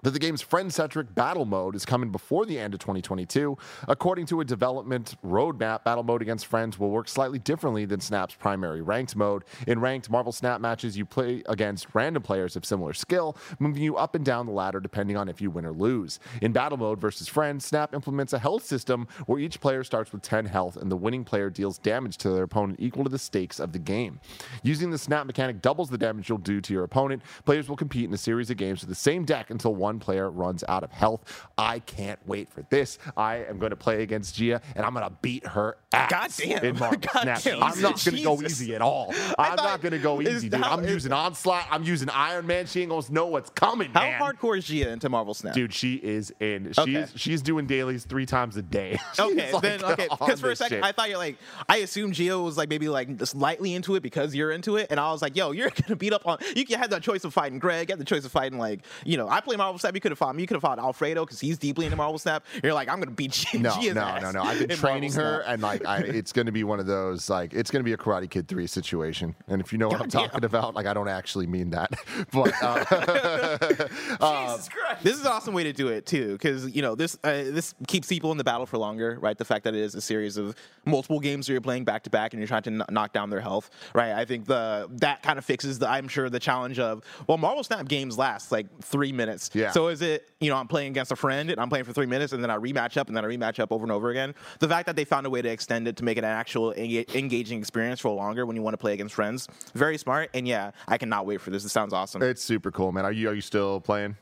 that 0.03 0.11
the 0.11 0.19
game's 0.19 0.41
friend-centric 0.41 1.13
battle 1.13 1.45
mode 1.45 1.75
is 1.75 1.85
coming 1.85 2.09
before 2.09 2.45
the 2.45 2.57
end 2.57 2.73
of 2.73 2.79
2022. 2.79 3.57
According 3.87 4.25
to 4.27 4.41
a 4.41 4.45
development 4.45 5.15
roadmap, 5.23 5.83
battle 5.83 6.03
mode 6.03 6.21
against 6.21 6.47
friends 6.47 6.79
will 6.79 6.89
work 6.89 7.07
slightly 7.07 7.39
differently 7.39 7.85
than 7.85 7.99
Snap's 7.99 8.33
primary 8.33 8.81
ranked 8.81 9.15
mode. 9.15 9.43
In 9.67 9.79
ranked 9.79 10.09
Marvel 10.09 10.31
Snap 10.31 10.59
matches, 10.59 10.97
you 10.97 11.05
play 11.05 11.43
against 11.47 11.87
random 11.93 12.23
players 12.23 12.55
of 12.55 12.65
similar 12.65 12.93
skill, 12.93 13.37
moving 13.59 13.83
you 13.83 13.95
up 13.95 14.15
and 14.15 14.25
down 14.25 14.45
the 14.45 14.51
ladder 14.51 14.79
depending 14.79 15.17
on 15.17 15.29
if 15.29 15.41
you 15.41 15.51
win 15.51 15.65
or 15.65 15.71
lose. 15.71 16.19
In 16.41 16.51
battle 16.51 16.77
mode 16.77 16.99
versus 16.99 17.27
friends, 17.27 17.65
Snap 17.65 17.93
implements 17.93 18.33
a 18.33 18.39
health 18.39 18.65
system 18.65 19.07
where 19.27 19.39
each 19.39 19.59
player 19.59 19.83
starts 19.83 20.11
with 20.11 20.21
10 20.21 20.45
health 20.45 20.77
and 20.77 20.91
the 20.91 20.95
winning 20.95 21.23
player 21.23 21.49
deals 21.49 21.77
damage 21.77 22.17
to 22.17 22.29
their 22.29 22.43
opponent 22.43 22.79
equal 22.79 23.03
to 23.03 23.09
the 23.09 23.19
stakes 23.19 23.59
of 23.59 23.71
the 23.71 23.79
game. 23.79 24.19
Using 24.63 24.89
the 24.89 24.97
Snap 24.97 25.27
mechanic 25.27 25.61
doubles 25.61 25.89
the 25.89 25.97
damage 25.97 26.29
you'll 26.29 26.37
do 26.39 26.59
to 26.61 26.73
your 26.73 26.83
opponent. 26.83 27.21
Players 27.45 27.69
will 27.69 27.75
compete 27.75 28.05
in 28.05 28.13
a 28.13 28.17
series 28.17 28.49
of 28.49 28.57
games 28.57 28.81
with 28.81 28.89
the 28.89 28.95
same 28.95 29.25
deck 29.25 29.49
until 29.49 29.75
one 29.75 29.90
player 29.99 30.29
runs 30.29 30.63
out 30.67 30.83
of 30.83 30.91
health. 30.91 31.47
I 31.57 31.79
can't 31.79 32.19
wait 32.25 32.49
for 32.49 32.63
this. 32.69 32.97
I 33.17 33.37
am 33.45 33.59
going 33.59 33.69
to 33.71 33.75
play 33.75 34.03
against 34.03 34.35
Gia 34.35 34.61
and 34.75 34.85
I'm 34.85 34.93
going 34.93 35.05
to 35.05 35.13
beat 35.21 35.45
her 35.47 35.77
ass 35.93 36.09
God 36.09 36.31
damn. 36.37 36.65
in 36.65 36.75
God 36.77 36.99
damn. 37.43 37.63
I'm 37.63 37.81
not 37.81 38.03
going 38.03 38.17
to 38.17 38.23
go 38.23 38.41
easy 38.41 38.75
at 38.75 38.81
all. 38.81 39.13
I'm 39.37 39.55
not 39.55 39.81
going 39.81 39.91
to 39.93 39.99
go 39.99 40.21
easy, 40.21 40.49
dude. 40.49 40.61
how- 40.61 40.77
I'm 40.77 40.85
using 40.87 41.11
Onslaught. 41.11 41.65
I'm 41.69 41.83
using 41.83 42.09
Iron 42.09 42.47
Man. 42.47 42.65
She 42.65 42.81
ain't 42.81 42.89
going 42.89 43.03
to 43.03 43.13
know 43.13 43.27
what's 43.27 43.49
coming, 43.51 43.91
How 43.91 44.01
man. 44.01 44.21
hardcore 44.21 44.57
is 44.57 44.65
Gia 44.65 44.89
into 44.89 45.09
Marvel 45.09 45.33
Snap? 45.33 45.53
Dude, 45.53 45.73
she 45.73 45.95
is 45.95 46.33
in. 46.39 46.67
She's 46.73 46.79
Okay. 46.79 47.05
she's 47.15 47.41
doing 47.41 47.65
dailies 47.67 48.05
three 48.05 48.25
times 48.25 48.57
a 48.57 48.61
day. 48.61 48.97
Okay, 49.19 49.51
like, 49.53 49.61
then 49.61 49.83
okay. 49.83 50.07
Because 50.09 50.39
for 50.39 50.49
a 50.51 50.55
second, 50.55 50.77
shit. 50.77 50.83
I 50.83 50.91
thought 50.93 51.09
you're 51.09 51.17
like, 51.17 51.37
I 51.69 51.77
assumed 51.77 52.13
Gia 52.15 52.39
was 52.39 52.57
like 52.57 52.69
maybe 52.69 52.89
like 52.89 53.09
slightly 53.25 53.75
into 53.75 53.95
it 53.95 54.01
because 54.01 54.33
you're 54.33 54.51
into 54.51 54.77
it, 54.77 54.87
and 54.89 54.99
I 54.99 55.11
was 55.11 55.21
like, 55.21 55.35
yo, 55.35 55.51
you're 55.51 55.69
gonna 55.81 55.95
beat 55.95 56.13
up 56.13 56.25
on. 56.25 56.39
You 56.55 56.65
had 56.77 56.89
the 56.89 56.99
choice 56.99 57.23
of 57.23 57.33
fighting 57.33 57.59
Greg, 57.59 57.89
you 57.89 57.93
had 57.93 57.99
the 57.99 58.05
choice 58.05 58.25
of 58.25 58.31
fighting 58.31 58.57
like, 58.57 58.79
you 59.05 59.17
know, 59.17 59.27
I 59.29 59.41
play 59.41 59.57
Marvel 59.57 59.77
Snap. 59.81 59.93
You 59.95 60.01
could 60.01 60.11
have 60.11 60.19
fought 60.19 60.35
me. 60.35 60.43
You 60.43 60.47
could 60.47 60.55
have 60.55 60.61
fought 60.61 60.79
Alfredo 60.79 61.25
because 61.25 61.39
he's 61.39 61.57
deeply 61.57 61.85
into 61.85 61.97
Marvel 61.97 62.17
Snap. 62.17 62.45
You're 62.63 62.73
like, 62.73 62.87
I'm 62.89 62.99
gonna 62.99 63.11
beat 63.11 63.31
Gia. 63.31 63.57
No, 63.59 63.71
Gia's 63.79 63.95
no, 63.95 64.01
ass 64.01 64.21
no, 64.21 64.31
no. 64.31 64.41
I've 64.43 64.67
been 64.67 64.77
training 64.77 65.11
her, 65.13 65.41
and 65.41 65.61
like, 65.61 65.85
I, 65.85 65.97
it's 66.05 66.31
going 66.31 66.45
to 66.47 66.51
be 66.51 66.63
one 66.63 66.79
of 66.79 66.85
those 66.87 67.29
like, 67.29 67.53
it's 67.53 67.69
going 67.69 67.81
to 67.81 67.83
be 67.83 67.93
a 67.93 67.97
Karate 67.97 68.29
Kid 68.29 68.47
three 68.47 68.65
situation. 68.67 69.35
And 69.47 69.61
if 69.61 69.71
you 69.71 69.77
know 69.77 69.87
what 69.87 70.01
I'm 70.01 70.07
Goddamn. 70.07 70.29
talking 70.29 70.45
about, 70.45 70.73
like, 70.75 70.85
I 70.85 70.93
don't 70.93 71.07
actually 71.09 71.47
mean 71.47 71.69
that, 71.71 71.91
but 72.31 72.53
uh, 72.61 73.57
Jesus 73.59 74.69
Christ! 74.69 75.03
This 75.03 75.15
is 75.15 75.21
an 75.21 75.27
awesome 75.27 75.53
way 75.53 75.63
to 75.63 75.73
do 75.73 75.89
it 75.89 76.05
too, 76.05 76.33
because 76.33 76.69
you 76.75 76.81
know 76.81 76.95
this 76.95 77.17
uh, 77.23 77.31
this 77.31 77.73
keeps 77.87 78.07
people 78.07 78.31
in 78.31 78.37
the 78.37 78.43
battle 78.43 78.65
for 78.65 78.77
longer, 78.77 79.17
right? 79.21 79.37
The 79.37 79.45
fact 79.45 79.63
that 79.65 79.73
it 79.75 79.81
is 79.81 79.95
a 79.95 80.01
series 80.01 80.37
of 80.37 80.55
multiple 80.85 81.19
games 81.19 81.47
where 81.47 81.53
you're 81.53 81.61
playing 81.61 81.83
back 81.85 82.03
to 82.03 82.09
back 82.09 82.33
and 82.33 82.39
you're 82.39 82.47
trying 82.47 82.63
to 82.63 82.69
kn- 82.71 82.85
knock 82.89 83.13
down 83.13 83.29
their 83.29 83.41
health, 83.41 83.69
right? 83.93 84.11
I 84.13 84.25
think 84.25 84.45
the 84.45 84.87
that 84.93 85.23
kind 85.23 85.37
of 85.37 85.45
fixes 85.45 85.79
the 85.79 85.89
I'm 85.89 86.07
sure 86.07 86.29
the 86.29 86.39
challenge 86.39 86.79
of 86.79 87.03
well, 87.27 87.37
Marvel 87.37 87.63
Snap 87.63 87.87
games 87.87 88.17
last 88.17 88.51
like 88.51 88.67
three 88.81 89.11
minutes, 89.11 89.49
Yeah. 89.53 89.70
So 89.73 89.87
is 89.87 90.01
it 90.01 90.27
you 90.39 90.49
know 90.49 90.57
I'm 90.57 90.67
playing 90.67 90.89
against 90.91 91.11
a 91.11 91.15
friend 91.15 91.49
and 91.49 91.59
I'm 91.59 91.69
playing 91.69 91.85
for 91.85 91.93
three 91.93 92.05
minutes 92.05 92.33
and 92.33 92.43
then 92.43 92.49
I 92.51 92.57
rematch 92.57 92.97
up 92.97 93.07
and 93.07 93.15
then 93.17 93.23
I 93.25 93.27
rematch 93.27 93.59
up 93.59 93.71
over 93.71 93.83
and 93.83 93.91
over 93.91 94.09
again. 94.09 94.33
The 94.59 94.67
fact 94.67 94.85
that 94.87 94.95
they 94.95 95.05
found 95.05 95.25
a 95.25 95.29
way 95.29 95.41
to 95.41 95.49
extend 95.49 95.87
it 95.87 95.97
to 95.97 96.03
make 96.03 96.17
it 96.17 96.23
an 96.23 96.29
actual 96.31 96.73
enga- 96.73 97.13
engaging 97.15 97.59
experience 97.59 97.99
for 97.99 98.09
longer 98.13 98.45
when 98.45 98.55
you 98.55 98.61
want 98.61 98.73
to 98.73 98.77
play 98.77 98.93
against 98.93 99.15
friends, 99.15 99.47
very 99.73 99.97
smart. 99.97 100.29
And 100.33 100.47
yeah, 100.47 100.71
I 100.87 100.97
cannot 100.97 101.25
wait 101.25 101.41
for 101.41 101.49
this. 101.51 101.63
It 101.65 101.69
sounds 101.69 101.93
awesome. 101.93 102.21
it's 102.23 102.41
super 102.43 102.71
cool, 102.71 102.91
man. 102.91 103.05
Are 103.05 103.11
you 103.11 103.29
are 103.29 103.33
you 103.33 103.41
still 103.41 103.79
playing? 103.81 104.15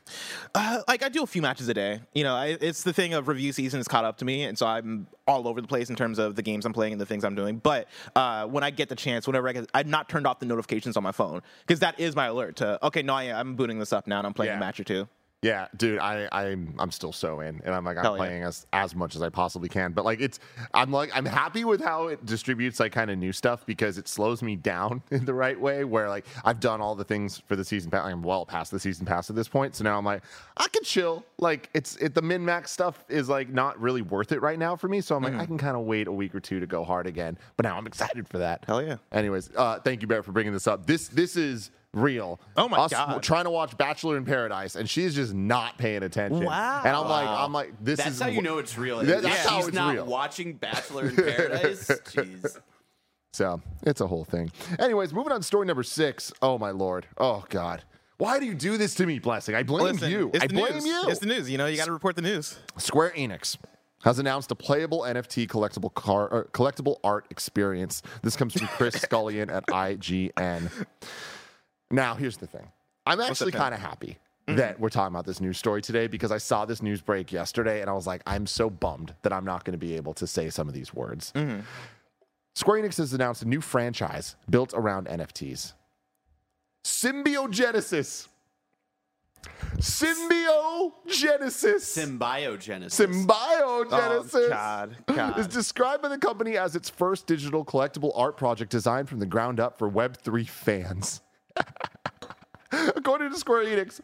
Uh, 0.56 0.82
like 0.88 1.04
I 1.04 1.10
do 1.10 1.24
a 1.24 1.28
few 1.28 1.42
matches 1.42 1.68
a 1.70 1.74
day. 1.74 2.02
You 2.14 2.24
know, 2.24 2.36
I, 2.36 2.58
it's 2.60 2.84
the 2.84 2.94
thing 2.94 3.14
of 3.14 3.28
review 3.28 3.52
season 3.54 3.80
has 3.80 3.88
caught 3.88 4.06
up 4.06 4.18
to 4.18 4.26
me, 4.26 4.44
and 4.44 4.58
so 4.58 4.68
I'm 4.68 5.08
all 5.28 5.48
over 5.48 5.62
the 5.62 5.68
place 5.68 5.90
in 5.90 5.96
terms 5.96 6.18
of 6.18 6.36
the 6.36 6.42
games 6.42 6.66
I'm 6.66 6.74
playing 6.74 6.94
and 6.94 7.00
the 7.02 7.06
things 7.06 7.24
I'm 7.24 7.36
doing. 7.36 7.58
But 7.58 7.88
uh, 8.16 8.46
when 8.48 8.64
I 8.64 8.72
get 8.72 8.90
the 8.90 8.96
chance, 8.96 9.28
whenever 9.28 9.48
I 9.48 9.54
get, 9.54 9.70
I've 9.74 9.86
not 9.88 10.10
turned 10.10 10.26
off 10.26 10.40
the 10.40 10.48
notifications 10.48 10.98
on 10.98 11.04
my 11.04 11.12
phone 11.12 11.42
because 11.66 11.80
that 11.82 12.00
is 12.00 12.16
my 12.16 12.28
alert 12.28 12.56
to 12.58 12.84
okay, 12.88 13.02
no, 13.04 13.14
I, 13.14 13.24
I'm 13.40 13.56
booting 13.56 13.80
this 13.80 13.94
up 13.94 14.08
now 14.08 14.18
and 14.20 14.28
I'm 14.28 14.34
playing 14.34 14.52
Yeah. 14.52 14.58
a 14.58 14.60
match 14.60 14.80
or 14.80 14.84
two. 14.84 15.08
Yeah, 15.42 15.70
dude, 15.78 16.00
I, 16.00 16.28
I'm 16.34 16.76
I'm 16.78 16.92
still 16.92 17.14
so 17.14 17.40
in, 17.40 17.62
and 17.64 17.74
I'm 17.74 17.86
like 17.86 17.96
I'm 17.96 18.04
Hell 18.04 18.18
yeah. 18.18 18.26
playing 18.26 18.44
as 18.44 18.68
as 18.74 18.94
much 18.94 19.16
as 19.16 19.22
I 19.22 19.30
possibly 19.30 19.70
can. 19.70 19.94
But 19.94 20.04
like 20.04 20.20
it's 20.20 20.38
I'm 20.74 20.92
like 20.92 21.12
I'm 21.14 21.26
happy 21.26 21.64
with 21.64 21.82
how 21.82 22.08
it 22.08 22.26
distributes 22.26 22.78
like 22.78 22.92
kind 22.92 23.10
of 23.10 23.18
new 23.18 23.32
stuff 23.32 23.66
because 23.66 23.98
it 23.98 24.10
slows 24.10 24.44
me 24.44 24.58
down 24.58 25.02
in 25.12 25.24
the 25.24 25.34
right 25.34 25.58
way. 25.58 25.86
Where 25.86 26.10
like 26.10 26.26
I've 26.44 26.60
done 26.60 26.82
all 26.82 26.94
the 26.94 27.06
things 27.06 27.42
for 27.48 27.56
the 27.56 27.64
season 27.64 27.90
pass. 27.90 28.06
I'm 28.06 28.22
well 28.22 28.46
past 28.46 28.72
the 28.72 28.82
season 28.82 29.06
pass 29.06 29.30
at 29.30 29.36
this 29.38 29.48
point, 29.48 29.76
so 29.76 29.86
now 29.86 29.98
I'm 29.98 30.04
like 30.04 30.24
I 30.58 30.68
can 30.68 30.84
chill. 30.84 31.24
Like 31.38 31.70
it's 31.74 31.96
it 31.98 32.16
the 32.16 32.22
min 32.22 32.44
max 32.44 32.72
stuff 32.72 33.06
is 33.08 33.30
like 33.30 33.48
not 33.48 33.80
really 33.80 34.02
worth 34.02 34.34
it 34.34 34.42
right 34.42 34.60
now 34.60 34.76
for 34.76 34.90
me. 34.90 35.00
So 35.00 35.16
I'm 35.16 35.24
like 35.24 35.30
Mm-hmm. 35.30 35.42
I 35.42 35.46
can 35.46 35.58
kind 35.58 35.78
of 35.78 35.84
wait 35.84 36.08
a 36.08 36.12
week 36.12 36.34
or 36.36 36.40
two 36.40 36.60
to 36.60 36.66
go 36.66 36.84
hard 36.84 37.06
again. 37.08 37.38
But 37.56 37.64
now 37.66 37.78
I'm 37.78 37.86
excited 37.88 38.28
for 38.28 38.40
that. 38.40 38.64
Hell 38.66 38.82
yeah. 38.82 38.98
Anyways, 39.12 39.52
uh, 39.56 39.80
thank 39.80 40.02
you, 40.02 40.08
Barrett, 40.08 40.26
for 40.26 40.32
bringing 40.32 40.54
this 40.54 40.68
up. 40.68 40.86
This 40.88 41.08
this 41.08 41.36
is 41.38 41.72
reel. 41.94 42.40
Oh 42.56 42.70
my 42.70 42.78
us 42.78 42.92
God. 42.92 43.22
Trying 43.24 43.46
to 43.46 43.50
watch 43.50 43.78
Bachelor 43.78 44.18
in 44.18 44.26
Paradise, 44.26 44.76
and 44.76 44.90
she's 44.90 45.16
just 45.16 45.34
not 45.34 45.78
paying 45.78 46.04
attention. 46.04 46.46
Wow. 46.46 46.82
And 46.86 46.96
I'm 46.96 47.08
like, 47.08 47.28
I'm 47.28 47.54
like, 47.54 47.74
this 47.84 47.98
That's 47.98 48.12
is 48.12 48.22
how 48.22 48.28
you 48.30 48.42
know 48.42 48.58
it's 48.60 48.78
real. 48.78 49.00
That- 49.00 49.22
that's 49.24 49.26
If 49.44 49.46
how 49.46 49.58
she's 49.58 49.68
it's 49.70 49.76
not 49.76 49.94
real. 49.96 50.06
watching 50.06 50.54
Bachelor 50.54 51.10
in 51.10 51.16
Paradise. 51.18 51.88
Jeez. 51.88 52.60
So 53.34 53.62
it's 53.86 54.02
a 54.02 54.08
whole 54.08 54.26
thing. 54.26 54.52
Anyways, 54.80 55.14
moving 55.14 55.32
on 55.32 55.40
to 55.40 55.44
story 55.46 55.66
number 55.68 55.84
six. 55.84 56.32
Oh 56.42 56.58
my 56.58 56.72
lord. 56.72 57.06
Oh 57.18 57.44
God. 57.50 57.84
Why 58.18 58.38
do 58.40 58.46
you 58.46 58.54
do 58.54 58.76
this 58.78 58.96
to 58.96 59.06
me, 59.06 59.18
Blessing? 59.20 59.56
I 59.56 59.64
blame 59.64 59.94
Listen, 59.94 60.12
you. 60.12 60.30
It's 60.34 60.44
I 60.44 60.48
the 60.48 60.54
blame 60.56 60.74
news. 60.74 60.86
you. 60.86 61.04
It's 61.08 61.20
the 61.20 61.26
news. 61.28 61.50
You 61.50 61.58
know, 61.58 61.68
you 61.68 61.78
got 61.78 61.86
to 61.86 61.94
report 61.94 62.16
the 62.18 62.22
news. 62.22 62.58
Square 62.78 63.12
Enix 63.16 63.56
has 64.04 64.20
announced 64.20 64.52
a 64.52 64.56
playable 64.56 65.02
NFT 65.02 65.48
collectible 65.48 65.94
car 65.94 66.34
uh, 66.34 66.44
collectible 66.52 66.98
art 67.04 67.28
experience. 67.30 68.02
This 68.22 68.36
comes 68.36 68.54
from 68.54 68.68
Chris 68.68 68.96
Scullion 69.02 69.50
at 69.50 69.66
IGN. 69.68 70.70
Now, 71.92 72.16
here's 72.16 72.38
the 72.38 72.48
thing. 72.48 72.68
I'm 73.06 73.20
actually 73.20 73.52
kind 73.52 73.74
of 73.74 73.80
happy 73.80 74.18
mm-hmm. 74.48 74.58
that 74.58 74.80
we're 74.80 74.90
talking 74.90 75.14
about 75.14 75.26
this 75.26 75.42
news 75.42 75.58
story 75.58 75.82
today 75.82 76.08
because 76.08 76.32
I 76.32 76.38
saw 76.38 76.66
this 76.66 76.82
news 76.82 77.02
break 77.02 77.32
yesterday 77.32 77.82
and 77.82 77.90
I 77.90 77.94
was 77.94 78.06
like, 78.06 78.22
I'm 78.28 78.46
so 78.46 78.70
bummed 78.70 79.14
that 79.24 79.34
I'm 79.34 79.46
not 79.46 79.64
going 79.66 79.74
to 79.74 79.80
be 79.80 79.96
able 79.96 80.14
to 80.16 80.28
say 80.28 80.50
some 80.50 80.68
of 80.68 80.74
these 80.74 80.94
words. 80.94 81.32
Mm-hmm. 81.36 81.62
Square 82.56 82.84
Enix 82.84 82.98
has 82.98 83.14
announced 83.14 83.42
a 83.42 83.48
new 83.48 83.62
franchise 83.62 84.36
built 84.50 84.74
around 84.74 85.08
NFTs. 85.08 85.74
Symbiogenesis. 86.84 88.28
Symbiogenesis. 89.78 90.92
Symbiogenesis. 91.86 93.28
Symbiogenesis 93.28 94.34
Oh, 94.36 94.50
God, 94.50 94.98
God. 95.08 95.40
is 95.40 95.48
described 95.48 96.02
by 96.02 96.10
the 96.10 96.18
company 96.18 96.58
as 96.58 96.76
its 96.76 96.90
first 96.90 97.28
digital 97.28 97.64
collectible 97.64 98.12
art 98.16 98.36
project 98.36 98.72
designed 98.72 99.08
from 99.08 99.20
the 99.20 99.26
ground 99.26 99.60
up 99.60 99.78
for 99.78 99.90
Web3 99.90 100.48
fans. 100.48 101.22
According 102.72 103.32
to 103.32 103.38
Square 103.38 103.66
Enix, 103.66 104.00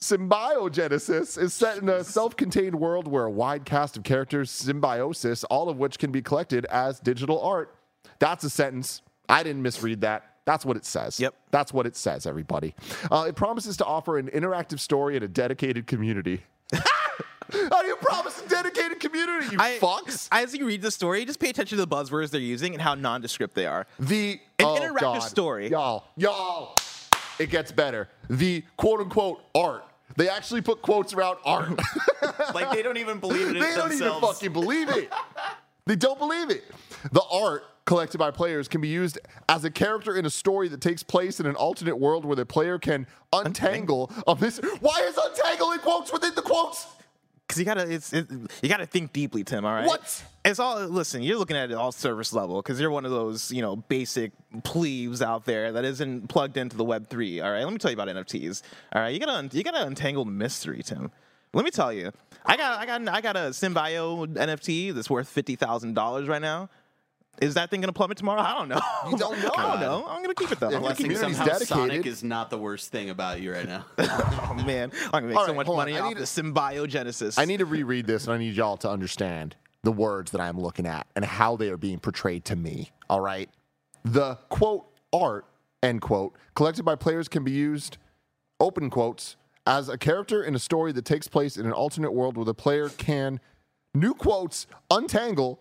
Symbiogenesis 0.00 1.40
is 1.40 1.52
set 1.52 1.78
in 1.78 1.88
a 1.88 2.02
self 2.02 2.36
contained 2.36 2.74
world 2.74 3.06
where 3.06 3.24
a 3.24 3.30
wide 3.30 3.64
cast 3.64 3.96
of 3.96 4.02
characters 4.02 4.50
symbiosis, 4.50 5.44
all 5.44 5.68
of 5.68 5.76
which 5.76 5.98
can 5.98 6.10
be 6.10 6.22
collected 6.22 6.64
as 6.66 6.98
digital 7.00 7.40
art. 7.40 7.74
That's 8.18 8.42
a 8.44 8.50
sentence. 8.50 9.02
I 9.28 9.42
didn't 9.42 9.62
misread 9.62 10.00
that. 10.00 10.24
That's 10.46 10.64
what 10.64 10.76
it 10.76 10.84
says. 10.84 11.20
Yep. 11.20 11.34
That's 11.50 11.72
what 11.72 11.86
it 11.86 11.96
says, 11.96 12.26
everybody. 12.26 12.74
Uh, 13.10 13.26
it 13.28 13.36
promises 13.36 13.76
to 13.76 13.84
offer 13.84 14.18
an 14.18 14.28
interactive 14.28 14.80
story 14.80 15.16
and 15.16 15.24
a 15.24 15.28
dedicated 15.28 15.86
community. 15.86 16.42
How 16.72 17.82
do 17.82 17.88
you 17.88 17.96
promise 17.96 18.42
a 18.42 18.48
dedicated 18.48 19.00
community, 19.00 19.46
you 19.52 19.58
fucks? 19.58 20.28
As 20.32 20.54
you 20.54 20.66
read 20.66 20.82
the 20.82 20.90
story, 20.90 21.24
just 21.24 21.40
pay 21.40 21.50
attention 21.50 21.76
to 21.78 21.84
the 21.84 21.94
buzzwords 21.94 22.30
they're 22.30 22.40
using 22.40 22.72
and 22.74 22.80
how 22.82 22.94
nondescript 22.94 23.54
they 23.54 23.66
are. 23.66 23.86
The 23.98 24.40
An 24.58 24.66
oh, 24.66 24.78
interactive 24.80 25.00
God. 25.00 25.18
story. 25.20 25.68
y'all, 25.68 26.04
y'all. 26.16 26.74
It 27.40 27.48
gets 27.48 27.72
better. 27.72 28.08
The 28.28 28.62
quote 28.76 29.00
unquote 29.00 29.42
art. 29.54 29.84
They 30.16 30.28
actually 30.28 30.60
put 30.60 30.82
quotes 30.82 31.14
around 31.14 31.38
art. 31.44 31.80
like 32.54 32.70
they 32.70 32.82
don't 32.82 32.98
even 32.98 33.18
believe 33.18 33.48
it 33.48 33.52
they 33.54 33.60
don't 33.74 33.92
even 33.92 33.98
themselves. 33.98 34.38
fucking 34.38 34.52
believe 34.52 34.90
it. 34.90 35.10
They 35.86 35.96
don't 35.96 36.18
believe 36.18 36.50
it. 36.50 36.64
The 37.12 37.22
art 37.32 37.64
collected 37.86 38.18
by 38.18 38.30
players 38.30 38.68
can 38.68 38.82
be 38.82 38.88
used 38.88 39.18
as 39.48 39.64
a 39.64 39.70
character 39.70 40.14
in 40.14 40.26
a 40.26 40.30
story 40.30 40.68
that 40.68 40.82
takes 40.82 41.02
place 41.02 41.40
in 41.40 41.46
an 41.46 41.56
alternate 41.56 41.96
world 41.96 42.26
where 42.26 42.36
the 42.36 42.44
player 42.44 42.78
can 42.78 43.06
untangle 43.32 44.12
a 44.26 44.36
mis- 44.36 44.60
Why 44.80 45.00
is 45.08 45.16
untangle 45.16 45.72
in 45.72 45.78
quotes 45.78 46.12
within 46.12 46.34
the 46.34 46.42
quotes? 46.42 46.86
Because 47.50 47.58
you 47.58 47.64
gotta, 47.64 47.92
it's, 47.92 48.12
it, 48.12 48.28
you 48.62 48.68
gotta 48.68 48.86
think 48.86 49.12
deeply, 49.12 49.42
Tim. 49.42 49.64
All 49.64 49.72
right. 49.72 49.86
What? 49.86 50.24
It's 50.44 50.60
all. 50.60 50.80
Listen, 50.86 51.22
you're 51.22 51.36
looking 51.38 51.56
at 51.56 51.70
it 51.70 51.74
all 51.74 51.90
service 51.92 52.32
level 52.32 52.62
because 52.62 52.80
you're 52.80 52.90
one 52.90 53.04
of 53.04 53.10
those, 53.10 53.50
you 53.50 53.60
know, 53.60 53.76
basic 53.76 54.32
plebes 54.62 55.20
out 55.20 55.44
there 55.44 55.72
that 55.72 55.84
isn't 55.84 56.28
plugged 56.28 56.56
into 56.56 56.76
the 56.76 56.84
Web 56.84 57.08
three. 57.08 57.40
All 57.40 57.50
right. 57.50 57.64
Let 57.64 57.72
me 57.72 57.78
tell 57.78 57.90
you 57.90 58.00
about 58.00 58.08
NFTs. 58.08 58.62
All 58.94 59.02
right. 59.02 59.08
You 59.12 59.18
gotta, 59.18 59.32
un- 59.32 59.50
you 59.52 59.64
gotta 59.64 59.84
untangle 59.84 60.24
the 60.24 60.30
mystery, 60.30 60.82
Tim. 60.82 61.10
Let 61.52 61.64
me 61.64 61.72
tell 61.72 61.92
you. 61.92 62.12
I 62.46 62.56
got, 62.56 62.78
I 62.78 62.86
got, 62.86 63.08
I 63.08 63.20
got 63.20 63.36
a 63.36 63.50
Symbio 63.50 64.26
NFT 64.34 64.94
that's 64.94 65.10
worth 65.10 65.28
fifty 65.28 65.56
thousand 65.56 65.94
dollars 65.94 66.28
right 66.28 66.40
now. 66.40 66.70
Is 67.40 67.54
that 67.54 67.70
thing 67.70 67.80
gonna 67.80 67.92
plummet 67.92 68.18
tomorrow? 68.18 68.40
I 68.42 68.52
don't 68.58 68.68
know. 68.68 68.80
You 69.10 69.16
don't 69.16 69.40
know. 69.42 69.50
I 69.56 69.70
don't 69.70 69.80
know. 69.80 70.06
I'm 70.06 70.20
gonna 70.22 70.34
keep 70.34 70.52
it 70.52 70.60
though. 70.60 70.68
I'm 70.68 70.82
gonna 70.82 70.94
keep 70.94 71.10
it. 71.10 71.16
Somehow 71.16 71.44
dedicated. 71.44 71.68
Sonic 71.68 72.06
is 72.06 72.22
not 72.22 72.50
the 72.50 72.58
worst 72.58 72.92
thing 72.92 73.10
about 73.10 73.40
you 73.40 73.52
right 73.52 73.66
now. 73.66 73.86
Oh 74.50 74.54
man, 74.66 74.90
I'm 75.06 75.10
gonna 75.10 75.26
make 75.28 75.36
All 75.36 75.44
so 75.44 75.48
right, 75.52 75.56
much 75.56 75.66
hold 75.66 75.78
on. 75.78 75.86
money 75.86 75.96
I 75.96 76.00
off 76.00 76.08
need 76.08 76.18
the 76.18 76.24
symbiogenesis. 76.24 77.38
I 77.38 77.44
need 77.44 77.58
to 77.58 77.66
reread 77.66 78.06
this 78.06 78.24
and 78.24 78.34
I 78.34 78.38
need 78.38 78.54
y'all 78.54 78.76
to 78.78 78.90
understand 78.90 79.54
the 79.84 79.92
words 79.92 80.32
that 80.32 80.40
I'm 80.40 80.58
looking 80.60 80.86
at 80.86 81.06
and 81.14 81.24
how 81.24 81.56
they 81.56 81.70
are 81.70 81.76
being 81.76 82.00
portrayed 82.00 82.44
to 82.46 82.56
me. 82.56 82.90
All 83.08 83.20
right. 83.20 83.48
The 84.04 84.34
quote 84.48 84.86
art, 85.12 85.46
end 85.82 86.00
quote, 86.02 86.34
collected 86.54 86.82
by 86.84 86.96
players 86.96 87.28
can 87.28 87.44
be 87.44 87.52
used, 87.52 87.96
open 88.58 88.90
quotes, 88.90 89.36
as 89.66 89.88
a 89.88 89.96
character 89.96 90.42
in 90.42 90.54
a 90.54 90.58
story 90.58 90.90
that 90.92 91.04
takes 91.04 91.28
place 91.28 91.56
in 91.56 91.64
an 91.64 91.72
alternate 91.72 92.12
world 92.12 92.36
where 92.36 92.44
the 92.44 92.54
player 92.54 92.88
can, 92.88 93.38
new 93.94 94.14
quotes, 94.14 94.66
untangle, 94.90 95.60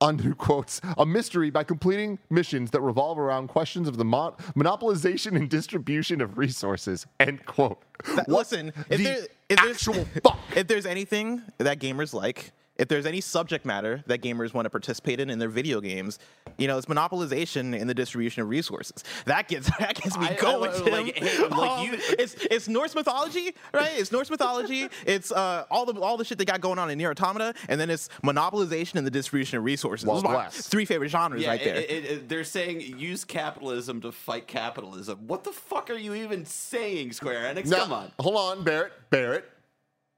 undo 0.00 0.34
quotes, 0.34 0.80
a 0.98 1.06
mystery 1.06 1.50
by 1.50 1.64
completing 1.64 2.18
missions 2.30 2.70
that 2.72 2.80
revolve 2.80 3.18
around 3.18 3.48
questions 3.48 3.88
of 3.88 3.96
the 3.96 4.04
mon- 4.04 4.32
monopolization 4.54 5.36
and 5.36 5.48
distribution 5.48 6.20
of 6.20 6.36
resources, 6.38 7.06
end 7.20 7.44
quote. 7.46 7.82
That- 8.14 8.28
listen, 8.28 8.72
if 8.90 8.98
the 8.98 9.04
there- 9.04 9.26
if 9.48 9.58
actual 9.58 10.04
fuck? 10.22 10.38
if 10.54 10.66
there's 10.66 10.86
anything 10.86 11.42
that 11.58 11.78
gamers 11.78 12.12
like, 12.12 12.52
if 12.78 12.88
there's 12.88 13.06
any 13.06 13.20
subject 13.20 13.64
matter 13.64 14.02
that 14.06 14.20
gamers 14.22 14.52
want 14.54 14.66
to 14.66 14.70
participate 14.70 15.18
in 15.20 15.30
in 15.30 15.38
their 15.38 15.48
video 15.48 15.80
games, 15.80 16.18
you 16.58 16.66
know, 16.66 16.76
it's 16.78 16.86
monopolization 16.86 17.78
in 17.78 17.86
the 17.86 17.94
distribution 17.94 18.42
of 18.42 18.48
resources. 18.48 19.02
That 19.24 19.48
gets 19.48 19.66
that 19.78 19.94
gets 19.94 20.16
me 20.18 20.26
I- 20.26 20.30
I 20.30 20.34
going. 20.34 20.60
like- 20.70 20.84
Tim. 20.84 20.92
like, 20.92 21.16
hey, 21.18 21.38
like 21.48 21.70
Um, 21.70 21.86
you- 21.86 21.98
it's 22.18 22.34
it's 22.50 22.68
Norse 22.68 22.94
mythology, 22.94 23.54
right? 23.72 23.92
It's 23.96 24.12
Norse 24.12 24.30
mythology. 24.30 24.88
it's 25.06 25.32
uh, 25.32 25.64
all 25.70 25.86
the 25.86 25.98
all 26.00 26.16
the 26.16 26.24
shit 26.24 26.38
they 26.38 26.44
got 26.44 26.60
going 26.60 26.78
on 26.78 26.90
in 26.90 26.98
Nier 26.98 27.10
Automata, 27.10 27.54
and 27.68 27.80
then 27.80 27.90
it's 27.90 28.08
monopolization 28.22 28.96
and 28.96 29.06
the 29.06 29.10
distribution 29.10 29.58
of 29.58 29.64
resources. 29.64 30.06
Well 30.06 30.16
Those 30.16 30.24
my 30.24 30.48
three 30.48 30.84
favorite 30.84 31.08
genres 31.08 31.42
Yeah, 31.42 31.50
right 31.50 31.62
there. 31.64 31.76
it- 31.76 31.90
it- 31.90 32.04
it- 32.04 32.28
they're 32.28 32.44
saying 32.44 32.80
use 32.98 33.24
capitalism 33.24 34.00
to 34.02 34.12
fight 34.12 34.46
capitalism. 34.46 35.26
What 35.26 35.44
the 35.44 35.52
fuck 35.52 35.90
are 35.90 35.94
you 35.94 36.14
even 36.14 36.44
saying, 36.44 37.12
Square 37.12 37.54
Enix? 37.54 37.66
Now, 37.66 37.78
Come 37.84 37.92
on. 37.92 38.12
Hold 38.20 38.36
on, 38.58 38.64
Barrett. 38.64 38.92
Barrett. 39.10 39.50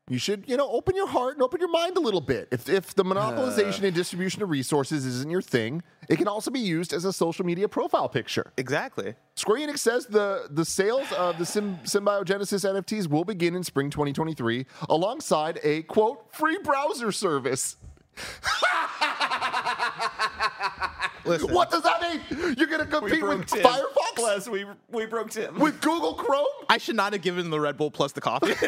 You 0.08 0.18
should, 0.18 0.44
you 0.46 0.56
know, 0.56 0.70
open 0.70 0.96
your 0.96 1.08
heart 1.08 1.34
and 1.34 1.42
open 1.42 1.60
your 1.60 1.70
mind 1.70 1.96
a 1.96 2.00
little 2.00 2.20
bit. 2.20 2.48
If, 2.50 2.68
if 2.68 2.94
the 2.94 3.04
monopolization 3.04 3.84
and 3.84 3.86
uh. 3.86 3.90
distribution 3.90 4.42
of 4.42 4.50
resources 4.50 5.04
isn't 5.04 5.30
your 5.30 5.42
thing, 5.42 5.82
it 6.08 6.16
can 6.16 6.28
also 6.28 6.50
be 6.50 6.60
used 6.60 6.92
as 6.92 7.04
a 7.04 7.12
social 7.12 7.44
media 7.44 7.68
profile 7.68 8.08
picture. 8.08 8.52
exactly. 8.56 9.14
Square 9.36 9.68
Enix 9.68 9.78
says 9.78 10.06
the, 10.06 10.48
the 10.50 10.64
sales 10.64 11.10
of 11.12 11.38
the 11.38 11.46
Sym- 11.46 11.78
Symbiogenesis 11.84 12.64
NFTs 12.64 13.08
will 13.08 13.24
begin 13.24 13.54
in 13.54 13.62
spring 13.62 13.90
2023 13.90 14.66
alongside 14.88 15.60
a, 15.62 15.82
quote, 15.82 16.34
free 16.34 16.58
browser 16.64 17.12
service. 17.12 17.76
Listen, 21.28 21.52
What 21.52 21.70
does 21.70 21.82
that 21.82 22.00
mean? 22.00 22.56
You're 22.56 22.66
going 22.66 22.80
to 22.80 22.86
compete 22.86 23.22
with 23.22 23.46
Tim. 23.46 23.62
Firefox? 23.62 24.14
Plus, 24.14 24.48
we 24.48 24.66
we 24.90 25.06
broke 25.06 25.30
Tim. 25.30 25.58
With 25.58 25.80
Google 25.80 26.14
Chrome? 26.14 26.46
I 26.68 26.78
should 26.78 26.96
not 26.96 27.12
have 27.12 27.22
given 27.22 27.50
the 27.50 27.60
Red 27.60 27.76
Bull 27.76 27.90
plus 27.90 28.12
the 28.12 28.20
coffee. 28.20 28.54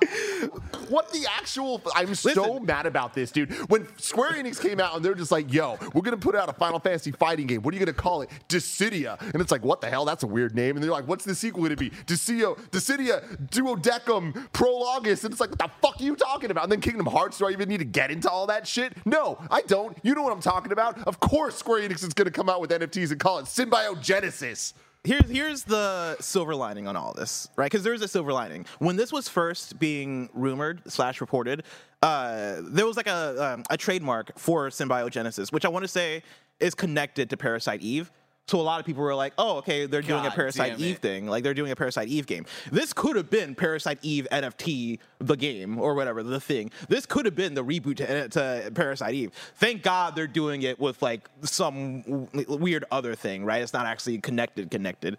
What 0.88 1.12
the 1.12 1.26
actual? 1.36 1.82
I'm 1.94 2.14
so 2.14 2.58
mad 2.60 2.86
about 2.86 3.12
this, 3.12 3.30
dude. 3.30 3.52
When 3.68 3.86
Square 3.98 4.32
Enix 4.32 4.58
came 4.58 4.80
out 4.80 4.96
and 4.96 5.04
they're 5.04 5.14
just 5.14 5.30
like, 5.30 5.52
"Yo, 5.52 5.76
we're 5.92 6.00
gonna 6.00 6.16
put 6.16 6.34
out 6.34 6.48
a 6.48 6.54
Final 6.54 6.78
Fantasy 6.78 7.10
fighting 7.10 7.46
game. 7.46 7.60
What 7.60 7.74
are 7.74 7.76
you 7.76 7.84
gonna 7.84 7.92
call 7.92 8.22
it? 8.22 8.30
Dissidia?" 8.48 9.20
And 9.20 9.42
it's 9.42 9.52
like, 9.52 9.62
"What 9.62 9.82
the 9.82 9.90
hell? 9.90 10.06
That's 10.06 10.22
a 10.22 10.26
weird 10.26 10.54
name." 10.54 10.76
And 10.76 10.82
they're 10.82 10.90
like, 10.90 11.06
"What's 11.06 11.26
the 11.26 11.34
sequel 11.34 11.62
gonna 11.62 11.76
be? 11.76 11.90
Dissidia, 12.06 12.56
Dissidia, 12.70 13.22
Duodecim, 13.50 14.32
Prologus?" 14.52 15.24
And 15.24 15.32
it's 15.32 15.40
like, 15.40 15.50
"What 15.50 15.58
the 15.58 15.70
fuck 15.82 16.00
are 16.00 16.04
you 16.04 16.16
talking 16.16 16.50
about?" 16.50 16.64
And 16.64 16.72
then 16.72 16.80
Kingdom 16.80 17.04
Hearts. 17.04 17.36
Do 17.36 17.46
I 17.46 17.50
even 17.50 17.68
need 17.68 17.78
to 17.78 17.84
get 17.84 18.10
into 18.10 18.30
all 18.30 18.46
that 18.46 18.66
shit? 18.66 18.94
No, 19.04 19.38
I 19.50 19.60
don't. 19.62 19.96
You 20.02 20.14
know 20.14 20.22
what 20.22 20.32
I'm 20.32 20.40
talking 20.40 20.72
about? 20.72 21.06
Of 21.06 21.20
course, 21.20 21.27
Square 21.28 21.82
Enix 21.82 22.02
is 22.02 22.14
gonna 22.14 22.30
come 22.30 22.48
out 22.48 22.60
with 22.60 22.70
NFTs 22.70 23.10
and 23.10 23.20
call 23.20 23.38
it 23.38 23.44
Symbiogenesis. 23.44 24.72
here's 25.04 25.28
here's 25.28 25.62
the 25.64 26.16
silver 26.20 26.54
lining 26.54 26.88
on 26.88 26.96
all 26.96 27.12
this, 27.12 27.48
right? 27.56 27.66
Because 27.66 27.82
there's 27.84 28.00
a 28.00 28.08
silver 28.08 28.32
lining. 28.32 28.64
When 28.78 28.96
this 28.96 29.12
was 29.12 29.28
first 29.28 29.78
being 29.78 30.30
rumored 30.32 30.82
slash 30.90 31.20
reported, 31.20 31.64
uh, 32.02 32.56
there 32.62 32.86
was 32.86 32.96
like 32.96 33.08
a 33.08 33.52
um, 33.54 33.64
a 33.68 33.76
trademark 33.76 34.38
for 34.38 34.68
symbiogenesis, 34.70 35.52
which 35.52 35.66
I 35.66 35.68
want 35.68 35.84
to 35.84 35.88
say 35.88 36.22
is 36.60 36.74
connected 36.74 37.28
to 37.30 37.36
Parasite 37.36 37.82
Eve. 37.82 38.10
So 38.48 38.58
a 38.58 38.62
lot 38.62 38.80
of 38.80 38.86
people 38.86 39.02
were 39.02 39.14
like, 39.14 39.34
"Oh, 39.36 39.58
okay, 39.58 39.84
they're 39.84 40.00
doing 40.00 40.24
a 40.24 40.30
Parasite 40.30 40.80
Eve 40.80 40.98
thing. 40.98 41.26
Like 41.26 41.44
they're 41.44 41.52
doing 41.52 41.70
a 41.70 41.76
Parasite 41.76 42.08
Eve 42.08 42.26
game. 42.26 42.46
This 42.72 42.94
could 42.94 43.14
have 43.16 43.28
been 43.28 43.54
Parasite 43.54 43.98
Eve 44.00 44.26
NFT, 44.32 44.98
the 45.18 45.36
game 45.36 45.78
or 45.78 45.94
whatever, 45.94 46.22
the 46.22 46.40
thing. 46.40 46.70
This 46.88 47.04
could 47.04 47.26
have 47.26 47.34
been 47.34 47.52
the 47.52 47.62
reboot 47.62 47.96
to, 47.96 48.24
uh, 48.24 48.28
to 48.28 48.70
Parasite 48.70 49.14
Eve. 49.14 49.32
Thank 49.56 49.82
God 49.82 50.16
they're 50.16 50.26
doing 50.26 50.62
it 50.62 50.80
with 50.80 51.02
like 51.02 51.28
some 51.42 52.00
w- 52.32 52.56
weird 52.56 52.86
other 52.90 53.14
thing, 53.14 53.44
right? 53.44 53.60
It's 53.60 53.74
not 53.74 53.84
actually 53.84 54.18
connected, 54.18 54.70
connected. 54.70 55.18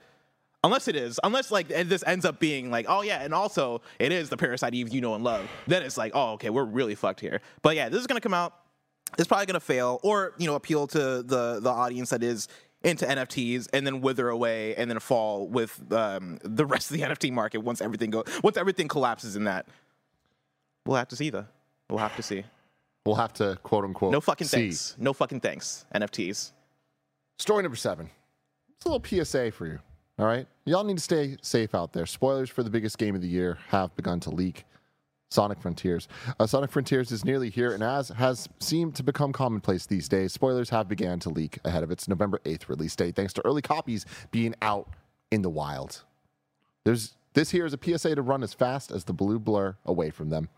Unless 0.63 0.87
it 0.87 0.95
is, 0.95 1.19
unless 1.23 1.51
like 1.51 1.67
this 1.67 2.03
ends 2.07 2.25
up 2.25 2.39
being 2.39 2.71
like, 2.71 2.87
oh 2.89 3.03
yeah, 3.03 3.21
and 3.21 3.31
also 3.31 3.81
it 3.99 4.11
is 4.11 4.29
the 4.29 4.37
Parasite 4.37 4.73
Eve 4.73 4.89
you 4.89 5.01
know 5.01 5.13
and 5.13 5.23
love. 5.23 5.47
Then 5.67 5.83
it's 5.83 5.97
like, 5.97 6.13
oh 6.15 6.31
okay, 6.33 6.49
we're 6.49 6.65
really 6.65 6.95
fucked 6.95 7.19
here. 7.19 7.41
But 7.61 7.75
yeah, 7.75 7.89
this 7.89 8.01
is 8.01 8.07
gonna 8.07 8.21
come 8.21 8.33
out. 8.33 8.55
It's 9.17 9.27
probably 9.27 9.45
gonna 9.45 9.59
fail, 9.59 9.99
or 10.03 10.33
you 10.37 10.47
know, 10.47 10.55
appeal 10.55 10.87
to 10.87 11.23
the 11.23 11.59
the 11.61 11.69
audience 11.69 12.09
that 12.09 12.23
is 12.23 12.47
into 12.83 13.05
NFTs 13.05 13.67
and 13.73 13.85
then 13.85 14.01
wither 14.01 14.29
away 14.29 14.75
and 14.75 14.89
then 14.89 14.99
fall 14.99 15.47
with 15.47 15.81
um, 15.91 16.39
the 16.43 16.65
rest 16.65 16.91
of 16.91 16.97
the 16.97 17.03
NFT 17.05 17.31
market 17.31 17.59
once 17.59 17.81
everything 17.81 18.09
go 18.09 18.23
once 18.43 18.57
everything 18.57 18.87
collapses 18.87 19.35
in 19.35 19.45
that. 19.45 19.67
We'll 20.85 20.97
have 20.97 21.09
to 21.09 21.15
see 21.15 21.29
though. 21.29 21.45
We'll 21.89 21.99
have 21.99 22.15
to 22.15 22.23
see. 22.23 22.43
We'll 23.05 23.15
have 23.15 23.33
to 23.33 23.57
quote 23.63 23.83
unquote. 23.85 24.11
No 24.11 24.21
fucking 24.21 24.47
see. 24.47 24.57
thanks. 24.57 24.95
No 24.97 25.13
fucking 25.13 25.39
thanks. 25.39 25.85
NFTs. 25.93 26.51
Story 27.37 27.63
number 27.63 27.75
seven. 27.75 28.09
It's 28.75 28.85
a 28.85 28.89
little 28.89 29.25
PSA 29.25 29.51
for 29.51 29.67
you. 29.67 29.79
All 30.17 30.25
right. 30.25 30.47
Y'all 30.65 30.83
need 30.83 30.97
to 30.97 31.03
stay 31.03 31.37
safe 31.41 31.73
out 31.73 31.93
there. 31.93 32.05
Spoilers 32.05 32.49
for 32.49 32.63
the 32.63 32.69
biggest 32.69 32.97
game 32.97 33.15
of 33.15 33.21
the 33.21 33.27
year 33.27 33.57
have 33.69 33.95
begun 33.95 34.19
to 34.21 34.29
leak. 34.29 34.65
Sonic 35.29 35.61
Frontiers. 35.61 36.07
Uh, 36.39 36.47
Sonic 36.47 36.71
Frontiers 36.71 37.11
is 37.11 37.23
nearly 37.23 37.49
here, 37.49 37.71
and 37.71 37.83
as 37.83 38.09
has 38.09 38.49
seemed 38.59 38.95
to 38.95 39.03
become 39.03 39.31
commonplace 39.31 39.85
these 39.85 40.09
days, 40.09 40.33
spoilers 40.33 40.69
have 40.69 40.87
began 40.87 41.19
to 41.19 41.29
leak 41.29 41.59
ahead 41.63 41.83
of 41.83 41.91
its 41.91 42.07
November 42.07 42.39
8th 42.45 42.67
release 42.67 42.95
date, 42.95 43.15
thanks 43.15 43.33
to 43.33 43.45
early 43.45 43.61
copies 43.61 44.05
being 44.31 44.55
out 44.61 44.89
in 45.31 45.41
the 45.41 45.49
wild. 45.49 46.03
There's 46.83 47.15
this 47.33 47.51
here 47.51 47.65
is 47.65 47.73
a 47.73 47.79
PSA 47.81 48.15
to 48.15 48.23
run 48.23 48.41
as 48.41 48.55
fast 48.55 48.91
as 48.91 49.03
the 49.03 49.13
blue 49.13 49.37
blur 49.37 49.77
away 49.85 50.09
from 50.09 50.29
them. 50.29 50.49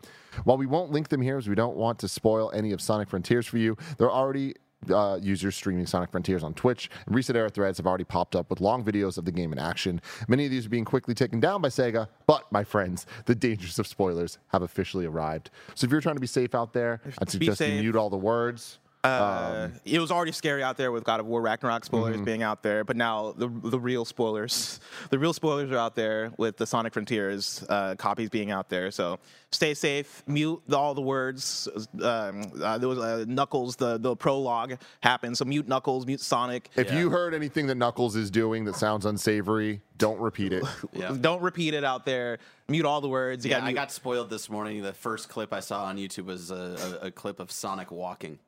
While 0.44 0.56
we 0.56 0.64
won't 0.64 0.90
link 0.90 1.10
them 1.10 1.20
here 1.20 1.36
as 1.36 1.46
we 1.46 1.54
don't 1.54 1.76
want 1.76 1.98
to 1.98 2.08
spoil 2.08 2.50
any 2.54 2.72
of 2.72 2.80
Sonic 2.80 3.10
Frontiers 3.10 3.46
for 3.46 3.58
you, 3.58 3.76
they're 3.98 4.10
already 4.10 4.54
uh, 4.90 5.18
users 5.20 5.54
streaming 5.54 5.86
Sonic 5.86 6.10
Frontiers 6.10 6.42
on 6.42 6.54
Twitch, 6.54 6.90
and 7.06 7.14
ResetEra 7.14 7.52
threads 7.52 7.78
have 7.78 7.86
already 7.86 8.04
popped 8.04 8.34
up 8.34 8.50
with 8.50 8.60
long 8.60 8.84
videos 8.84 9.18
of 9.18 9.24
the 9.24 9.32
game 9.32 9.52
in 9.52 9.58
action. 9.58 10.00
Many 10.28 10.46
of 10.46 10.50
these 10.50 10.66
are 10.66 10.70
being 10.70 10.84
quickly 10.84 11.14
taken 11.14 11.40
down 11.40 11.62
by 11.62 11.68
Sega, 11.68 12.08
but 12.26 12.50
my 12.50 12.64
friends, 12.64 13.06
the 13.26 13.34
dangers 13.34 13.78
of 13.78 13.86
spoilers 13.86 14.38
have 14.48 14.62
officially 14.62 15.06
arrived. 15.06 15.50
So 15.74 15.84
if 15.84 15.90
you're 15.90 16.00
trying 16.00 16.16
to 16.16 16.20
be 16.20 16.26
safe 16.26 16.54
out 16.54 16.72
there, 16.72 17.00
I'd 17.18 17.30
suggest 17.30 17.60
you 17.60 17.80
mute 17.80 17.96
all 17.96 18.10
the 18.10 18.16
words. 18.16 18.78
Uh, 19.04 19.68
it 19.84 19.98
was 19.98 20.12
already 20.12 20.30
scary 20.30 20.62
out 20.62 20.76
there 20.76 20.92
with 20.92 21.02
God 21.02 21.18
of 21.18 21.26
War 21.26 21.40
Ragnarok 21.42 21.84
spoilers 21.84 22.14
Mm-hmm. 22.16 22.24
being 22.24 22.42
out 22.44 22.62
there, 22.62 22.84
but 22.84 22.96
now 22.96 23.32
the 23.36 23.48
the 23.48 23.78
real 23.80 24.04
spoilers, 24.04 24.78
the 25.10 25.18
real 25.18 25.32
spoilers 25.32 25.70
are 25.72 25.76
out 25.78 25.96
there 25.96 26.30
with 26.38 26.56
the 26.56 26.66
Sonic 26.66 26.92
Frontiers 26.92 27.64
uh, 27.68 27.96
copies 27.96 28.30
being 28.30 28.52
out 28.52 28.68
there. 28.68 28.92
So 28.92 29.18
stay 29.50 29.74
safe, 29.74 30.22
mute 30.28 30.62
all 30.72 30.94
the 30.94 31.00
words. 31.02 31.66
Um, 32.00 32.52
uh, 32.62 32.78
there 32.78 32.88
was 32.88 32.98
uh, 32.98 33.24
Knuckles, 33.26 33.74
the 33.74 33.98
the 33.98 34.14
prologue 34.14 34.74
happened, 35.00 35.36
so 35.36 35.44
mute 35.46 35.66
Knuckles, 35.66 36.06
mute 36.06 36.20
Sonic. 36.20 36.70
If 36.76 36.92
you 36.92 37.10
heard 37.10 37.34
anything 37.34 37.66
that 37.66 37.74
Knuckles 37.76 38.14
is 38.14 38.30
doing 38.30 38.64
that 38.66 38.76
sounds 38.76 39.04
unsavory, 39.04 39.80
don't 39.98 40.20
repeat 40.20 40.52
it. 40.52 40.62
Yeah. 40.92 41.16
Don't 41.20 41.42
repeat 41.42 41.74
it 41.74 41.82
out 41.84 42.04
there. 42.04 42.38
Mute 42.68 42.84
all 42.84 43.00
the 43.00 43.08
words. 43.08 43.44
You 43.44 43.50
Yeah, 43.50 43.58
gotta 43.60 43.70
I 43.70 43.72
got 43.72 43.90
spoiled 43.90 44.30
this 44.30 44.48
morning. 44.50 44.82
The 44.82 44.92
first 44.92 45.28
clip 45.28 45.52
I 45.52 45.60
saw 45.60 45.84
on 45.86 45.96
YouTube 45.96 46.26
was 46.26 46.50
a, 46.52 46.98
a, 47.02 47.06
a 47.06 47.10
clip 47.10 47.40
of 47.40 47.50
Sonic 47.50 47.90
walking. 47.90 48.38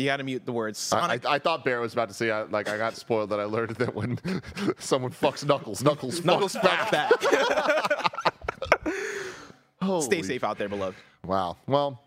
You 0.00 0.06
got 0.06 0.16
to 0.16 0.24
mute 0.24 0.44
the 0.46 0.52
words. 0.52 0.78
I, 0.92 1.00
Sonic. 1.00 1.26
I, 1.26 1.34
I 1.34 1.38
thought 1.38 1.64
Bear 1.64 1.80
was 1.80 1.92
about 1.92 2.08
to 2.08 2.14
say, 2.14 2.30
I, 2.30 2.42
like, 2.42 2.68
I 2.68 2.76
got 2.76 2.96
spoiled 2.96 3.30
that 3.30 3.40
I 3.40 3.44
learned 3.44 3.76
that 3.76 3.94
when 3.94 4.18
someone 4.78 5.12
fucks 5.12 5.44
Knuckles, 5.44 5.82
Knuckles, 5.82 6.24
Knuckles 6.24 6.54
fucks 6.54 6.90
back. 6.90 7.20
back. 7.20 7.20
back. 9.80 10.02
Stay 10.02 10.22
safe 10.22 10.44
out 10.44 10.58
there, 10.58 10.68
beloved. 10.68 10.96
Wow. 11.24 11.56
Well, 11.66 12.02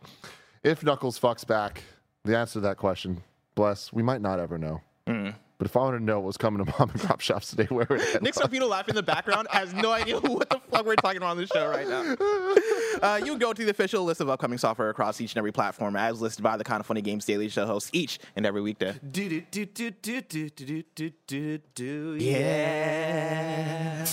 if 0.63 0.83
Knuckles 0.83 1.19
fucks 1.19 1.45
back, 1.45 1.83
the 2.23 2.37
answer 2.37 2.53
to 2.53 2.59
that 2.61 2.77
question, 2.77 3.21
bless, 3.55 3.91
we 3.93 4.03
might 4.03 4.21
not 4.21 4.39
ever 4.39 4.57
know. 4.57 4.81
Mm. 5.07 5.35
But 5.57 5.67
if 5.67 5.77
I 5.77 5.79
want 5.81 5.97
to 5.97 6.03
know 6.03 6.19
what's 6.19 6.37
coming 6.37 6.65
to 6.65 6.73
mom 6.79 6.89
and 6.89 7.01
pop 7.01 7.21
shops 7.21 7.49
today, 7.51 7.65
where 7.69 7.85
would 7.89 8.01
it 8.01 8.21
Nick 8.21 8.33
Scarpino 8.33 8.67
laughing 8.67 8.93
in 8.93 8.95
the 8.95 9.03
background 9.03 9.47
has 9.51 9.73
no 9.73 9.91
idea 9.91 10.19
what 10.19 10.49
the 10.49 10.59
fuck 10.71 10.85
we're 10.85 10.95
talking 10.95 11.17
about 11.17 11.31
on 11.31 11.37
this 11.37 11.49
show 11.49 11.69
right 11.69 11.87
now. 11.87 12.15
Uh, 13.01 13.17
you 13.17 13.25
can 13.31 13.39
go 13.39 13.51
to 13.51 13.65
the 13.65 13.71
official 13.71 14.03
list 14.03 14.21
of 14.21 14.29
upcoming 14.29 14.57
software 14.57 14.89
across 14.89 15.19
each 15.19 15.33
and 15.33 15.39
every 15.39 15.51
platform 15.51 15.95
as 15.95 16.21
listed 16.21 16.43
by 16.43 16.55
the 16.55 16.63
Kind 16.63 16.79
of 16.79 16.85
Funny 16.85 17.01
Games 17.01 17.25
Daily 17.25 17.49
Show 17.49 17.65
hosts 17.65 17.89
each 17.91 18.19
and 18.35 18.45
every 18.45 18.61
weekday. 18.61 18.93
Do 19.11 19.27
do 19.27 19.41
do 19.41 19.65
do 19.65 19.91
do 19.91 20.21
do 20.21 20.49
do 20.49 20.83
do 20.95 21.11
do 21.27 21.57
do 21.73 22.17
Yeah. 22.19 24.05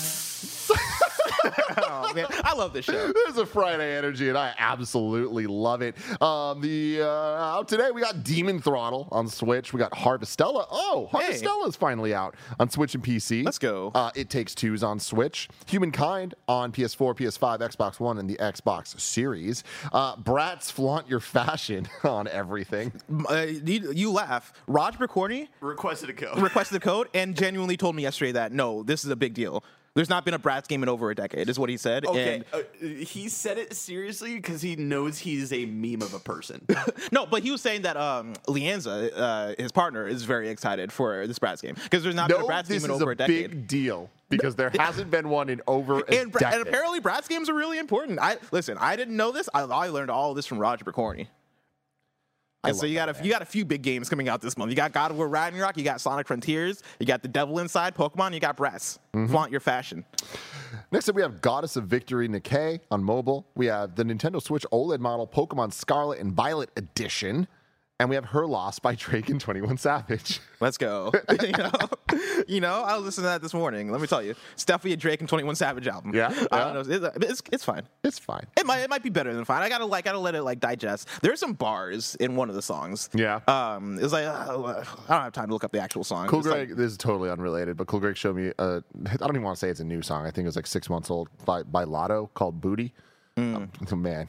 Oh 1.79 2.13
man, 2.15 2.27
I 2.45 2.55
love 2.55 2.73
this 2.73 2.85
show. 2.85 3.13
There's 3.13 3.37
a 3.37 3.47
Friday 3.47 3.97
energy, 3.97 4.29
and 4.29 4.37
I 4.39 4.55
absolutely 4.59 5.47
love 5.47 5.83
it. 5.83 5.97
Um, 6.23 6.61
the 6.61 7.03
uh, 7.03 7.07
out 7.07 7.69
today 7.69 7.91
we 7.91 8.01
got 8.01 8.23
Demon 8.25 8.61
Throttle 8.61 9.09
on 9.13 9.29
Switch. 9.29 9.73
We 9.73 9.79
got 9.79 9.93
Harvestella. 9.93 10.67
Oh, 10.71 11.09
Hey. 11.13 11.19
Harvestella 11.33 11.69
is 11.69 11.77
finally 11.77 12.15
out 12.15 12.35
on 12.59 12.69
Switch 12.71 12.95
and 12.95 13.03
PC. 13.05 13.45
Let's 13.45 13.59
go. 13.59 13.91
Uh, 13.95 14.11
it 14.15 14.31
Takes 14.31 14.55
Two's 14.55 14.83
on 14.83 14.99
Switch. 15.01 15.49
Humankind 15.67 16.35
on 16.49 16.73
PS4, 16.73 17.17
PS5, 17.17 17.59
Xbox 17.61 17.99
One, 18.01 18.19
and 18.19 18.29
the 18.29 18.37
Xbox 18.37 18.99
Series. 19.01 19.65
Uh, 19.93 20.17
Bratz 20.17 20.71
flaunt 20.71 21.09
your 21.09 21.21
fashion 21.21 21.89
on 22.05 22.29
everything. 22.29 22.93
Uh, 23.29 23.47
you, 23.65 23.93
you 23.93 24.11
laugh. 24.13 24.53
Raj 24.67 24.97
Pokorny 24.99 25.49
Requested 25.61 26.11
a 26.11 26.13
code. 26.13 26.39
requested 26.41 26.77
the 26.77 26.85
code 26.85 27.09
and 27.15 27.37
genuinely 27.37 27.77
told 27.77 27.95
me 27.97 28.03
yesterday 28.03 28.33
that 28.33 28.53
no, 28.53 28.83
this 28.83 29.05
is 29.05 29.11
a 29.11 29.17
big 29.17 29.35
deal. 29.35 29.65
There's 29.97 30.09
not 30.09 30.25
been 30.25 30.35
a 30.35 30.39
Bratz 30.39 30.69
game 30.69 30.85
in 30.85 30.89
over 30.89 31.11
a 31.11 31.15
decade, 31.17 31.49
is 31.49 31.59
what 31.59 31.69
he 31.69 31.77
said. 31.77 32.07
Okay, 32.07 32.35
And 32.37 32.45
uh, 32.53 33.05
he 33.05 33.29
said 33.29 33.59
it 33.59 33.75
seriously 33.75 34.37
because 34.37 34.63
he 34.63 34.77
knows 34.77 35.19
he's 35.19 35.53
a 35.53 35.67
meme 35.67 36.01
of 36.03 36.15
a 36.15 36.21
person. 36.21 36.65
No, 37.13 37.27
but 37.27 37.43
he 37.43 37.51
was 37.51 37.61
saying 37.61 37.83
that 37.83 37.97
um, 37.97 38.35
Lianza, 38.47 39.11
uh, 39.17 39.55
his 39.59 39.73
partner, 39.73 40.07
is 40.07 40.23
very 40.23 40.49
excited 40.49 40.93
for 40.93 41.27
this 41.27 41.41
Bratz 41.41 41.61
game 41.61 41.75
because 41.83 42.05
there's 42.05 42.15
not 42.15 42.29
been 42.29 42.37
a 42.39 42.41
No, 42.43 42.47
Bratz 42.47 42.69
game 42.69 42.85
in 42.85 42.91
over 42.91 43.11
a 43.11 43.15
a 43.15 43.17
decade. 43.17 43.51
big 43.51 43.67
deal 43.67 44.09
because 44.29 44.55
there 44.55 44.71
hasn't 44.79 45.11
been 45.11 45.29
one 45.29 45.49
in 45.49 45.61
over 45.67 45.95
a 46.01 46.05
and, 46.15 46.33
decade. 46.33 46.55
and 46.55 46.63
apparently, 46.69 47.01
Bratz 47.01 47.29
games 47.29 47.49
are 47.49 47.55
really 47.55 47.79
important. 47.79 48.21
I 48.21 48.37
listen. 48.53 48.79
I 48.79 48.95
didn't 48.95 49.17
know 49.17 49.33
this. 49.33 49.49
I, 49.53 49.63
I 49.63 49.89
learned 49.89 50.11
all 50.11 50.31
of 50.31 50.37
this 50.37 50.47
from 50.47 50.59
Roger 50.59 50.85
Pokorny. 50.85 51.27
And 52.63 52.77
so 52.77 52.85
you 52.85 52.95
got 52.95 53.09
a 53.09 53.25
you 53.25 53.31
got 53.31 53.41
a 53.41 53.47
few 53.47 53.65
big 53.65 53.83
games 53.83 54.09
coming 54.09 54.29
out 54.29 54.43
this 54.43 54.59
month. 54.59 54.71
You 54.71 54.77
got 54.77 54.93
God 54.93 55.11
of 55.11 55.17
War 55.17 55.29
Ragnarok. 55.29 55.79
You 55.79 55.85
got 55.85 56.01
Sonic 56.01 56.27
Frontiers. 56.27 56.83
You 56.99 57.07
got 57.07 57.23
The 57.23 57.29
Devil 57.29 57.59
Inside 57.59 57.95
Pokemon. 57.95 58.35
You 58.35 58.41
got 58.41 58.57
Bratz. 58.57 58.99
Mm-hmm. 59.15 59.27
Flaunt 59.29 59.51
your 59.51 59.61
fashion. 59.61 60.05
Next 60.93 61.09
up, 61.09 61.15
we 61.15 61.23
have 61.23 61.41
Goddess 61.41 61.77
of 61.77 61.85
Victory 61.85 62.29
Nikke 62.29 62.81
on 62.91 63.03
mobile. 63.03 63.47
We 63.55 63.67
have 63.67 63.95
the 63.95 64.05
Nintendo 64.05 64.43
Switch 64.43 64.67
OLED 64.73 65.01
model 65.01 65.27
Pokemon 65.27 65.73
Scarlet 65.73 66.21
and 66.21 66.33
Violet 66.33 66.71
Edition. 66.77 67.49
And 68.01 68.09
we 68.09 68.15
have 68.15 68.25
Her 68.25 68.47
Loss 68.47 68.79
by 68.79 68.95
Drake 68.95 69.29
and 69.29 69.39
21 69.39 69.77
Savage. 69.77 70.41
Let's 70.59 70.79
go. 70.79 71.13
you 71.43 71.53
know, 71.53 71.71
you 72.49 72.61
know. 72.63 72.83
I 72.83 72.97
was 72.97 73.05
listening 73.05 73.25
to 73.25 73.29
that 73.29 73.43
this 73.43 73.53
morning. 73.53 73.93
Let 73.93 74.01
me 74.01 74.07
tell 74.07 74.23
you, 74.23 74.35
Steffi 74.57 74.93
and 74.93 75.01
Drake 75.01 75.21
and 75.21 75.29
Twenty 75.29 75.45
One 75.45 75.55
Savage 75.55 75.87
album. 75.87 76.15
Yeah, 76.15 76.29
I 76.51 76.73
don't 76.73 76.89
know. 76.89 77.09
It's, 77.09 77.17
it's 77.31 77.43
it's 77.53 77.65
fine. 77.65 77.83
It's 78.03 78.19
fine. 78.19 78.47
It 78.59 78.65
might 78.65 78.79
it 78.81 78.89
might 78.89 79.03
be 79.03 79.11
better 79.11 79.35
than 79.35 79.45
fine. 79.45 79.63
I 79.63 79.69
gotta 79.69 79.85
like 79.85 80.07
gotta 80.07 80.19
let 80.19 80.35
it 80.35 80.43
like 80.43 80.61
digest. 80.61 81.09
There's 81.21 81.41
some 81.41 81.53
bars 81.53 82.15
in 82.17 82.37
one 82.37 82.49
of 82.49 82.55
the 82.55 82.63
songs. 82.63 83.11
Yeah. 83.15 83.41
Um, 83.47 83.99
it's 84.01 84.15
like 84.15 84.25
uh, 84.25 84.31
I 84.31 84.55
don't 84.55 85.23
have 85.23 85.33
time 85.35 85.49
to 85.49 85.53
look 85.53 85.65
up 85.65 85.73
the 85.73 85.81
actual 85.81 86.03
song. 86.03 86.27
Cool 86.27 86.39
It's 86.41 86.49
like- 86.49 86.69
Greg, 86.69 86.77
this 86.79 86.93
is 86.93 86.97
totally 86.97 87.29
unrelated, 87.29 87.77
but 87.77 87.87
Cool 87.87 88.01
Greg 88.01 88.17
showed 88.17 88.37
me, 88.37 88.53
uh, 88.59 88.81
I 89.07 89.17
don't 89.17 89.31
even 89.31 89.43
want 89.43 89.57
to 89.57 89.61
say 89.61 89.69
it's 89.69 89.81
a 89.81 89.85
new 89.85 90.01
song. 90.01 90.27
I 90.27 90.31
think 90.31 90.45
it 90.45 90.49
was 90.49 90.57
like 90.57 90.67
six 90.67 90.89
months 90.89 91.11
old 91.11 91.29
by, 91.45 91.65
by 91.65 91.85
Lotto 91.85 92.31
called 92.33 92.63
Booty. 92.63 92.95
Um, 93.37 93.71
man, 93.93 94.29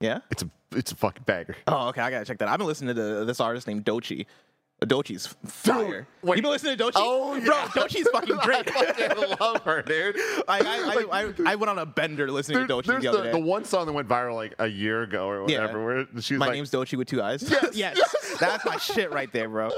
yeah. 0.00 0.20
it's 0.30 0.42
a 0.42 0.50
it's 0.72 0.92
a 0.92 0.96
fucking 0.96 1.24
banger. 1.26 1.56
Oh, 1.66 1.88
okay. 1.88 2.00
I 2.00 2.10
gotta 2.10 2.24
check 2.24 2.38
that. 2.38 2.48
I've 2.48 2.58
been 2.58 2.66
listening 2.66 2.94
to 2.94 3.02
the, 3.02 3.24
this 3.24 3.40
artist 3.40 3.66
named 3.66 3.84
Doechii. 3.84 4.26
Doechii's 4.84 5.26
fire. 5.44 6.06
wait. 6.22 6.36
you 6.36 6.42
been 6.42 6.50
listening 6.52 6.74
to 6.78 6.84
Doechii? 6.84 6.92
Oh, 6.96 7.38
bro, 7.44 7.54
yeah. 7.54 7.66
Doechii's 7.66 8.08
fucking 8.08 8.36
great. 8.42 8.66
I 8.74 8.92
fucking 8.92 9.36
love 9.38 9.62
her, 9.64 9.82
dude. 9.82 10.16
I, 10.48 10.60
I, 10.60 10.60
I, 10.62 11.22
I, 11.22 11.32
I 11.52 11.54
went 11.56 11.68
on 11.68 11.78
a 11.78 11.84
bender 11.84 12.30
listening 12.30 12.66
There- 12.66 12.66
to 12.68 12.88
Doechii 12.88 13.02
the 13.02 13.22
the, 13.24 13.30
the 13.32 13.38
one 13.38 13.66
song 13.66 13.84
that 13.86 13.92
went 13.92 14.08
viral 14.08 14.36
like 14.36 14.54
a 14.58 14.66
year 14.68 15.02
ago 15.02 15.26
or 15.28 15.50
Yeah. 15.50 15.60
whatever. 15.60 15.84
Where 15.84 16.06
she 16.22 16.32
was 16.34 16.38
My 16.40 16.46
like, 16.46 16.54
name's 16.54 16.70
Doechii 16.70 16.96
with 16.96 17.08
two 17.08 17.20
eyes. 17.20 17.42
Yes, 17.42 17.70
yes. 17.76 18.36
That's 18.40 18.64
my 18.64 18.78
shit 18.78 19.12
right 19.12 19.30
there, 19.32 19.50
bro. 19.50 19.70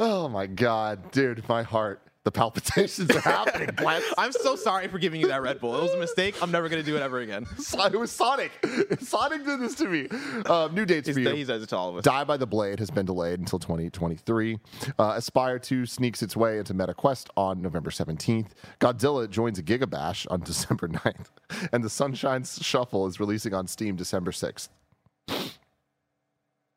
"Oh 0.00 0.28
my 0.28 0.46
god, 0.46 1.12
dude, 1.12 1.48
my 1.48 1.62
heart, 1.62 2.00
the 2.24 2.30
palpitations 2.30 3.10
are 3.10 3.20
happening." 3.20 3.70
Bless. 3.76 4.02
I'm 4.18 4.32
so 4.32 4.56
sorry 4.56 4.88
for 4.88 4.98
giving 4.98 5.20
you 5.20 5.28
that 5.28 5.42
Red 5.42 5.60
Bull. 5.60 5.76
It 5.78 5.82
was 5.82 5.92
a 5.92 5.98
mistake. 5.98 6.40
I'm 6.42 6.50
never 6.50 6.68
gonna 6.68 6.82
do 6.82 6.96
it 6.96 7.02
ever 7.02 7.20
again. 7.20 7.46
It 7.92 7.98
was 7.98 8.12
Sonic. 8.12 8.52
Sonic 9.00 9.44
did 9.44 9.60
this 9.60 9.74
to 9.76 9.86
me. 9.86 10.08
Um, 10.46 10.74
new 10.74 10.84
dates 10.84 11.06
He's, 11.08 11.16
for 11.16 11.20
you. 11.20 11.30
he 11.30 11.42
as 11.42 11.62
it 11.62 11.68
to 11.70 11.76
all 11.76 11.88
of 11.90 11.96
us. 11.96 12.04
Die 12.04 12.24
by 12.24 12.36
the 12.36 12.46
Blade 12.46 12.78
has 12.78 12.90
been 12.90 13.06
delayed 13.06 13.40
until 13.40 13.58
2023. 13.58 14.58
Uh, 14.98 15.12
Espire 15.14 15.58
2 15.60 15.86
sneaks 15.86 16.22
its 16.22 16.36
way 16.36 16.58
into 16.58 16.74
MetaQuest 16.74 17.28
on 17.36 17.62
November 17.62 17.90
17th. 17.90 18.48
Godzilla 18.80 19.28
joins 19.28 19.58
a 19.58 19.62
Gigabash 19.62 20.26
on 20.30 20.40
December 20.40 20.88
9th. 20.88 21.26
And 21.72 21.82
the 21.82 21.90
Sunshine 21.90 22.44
Shuffle 22.44 23.06
is 23.06 23.18
releasing 23.18 23.54
on 23.54 23.66
Steam 23.66 23.96
December 23.96 24.30
6th. 24.30 24.68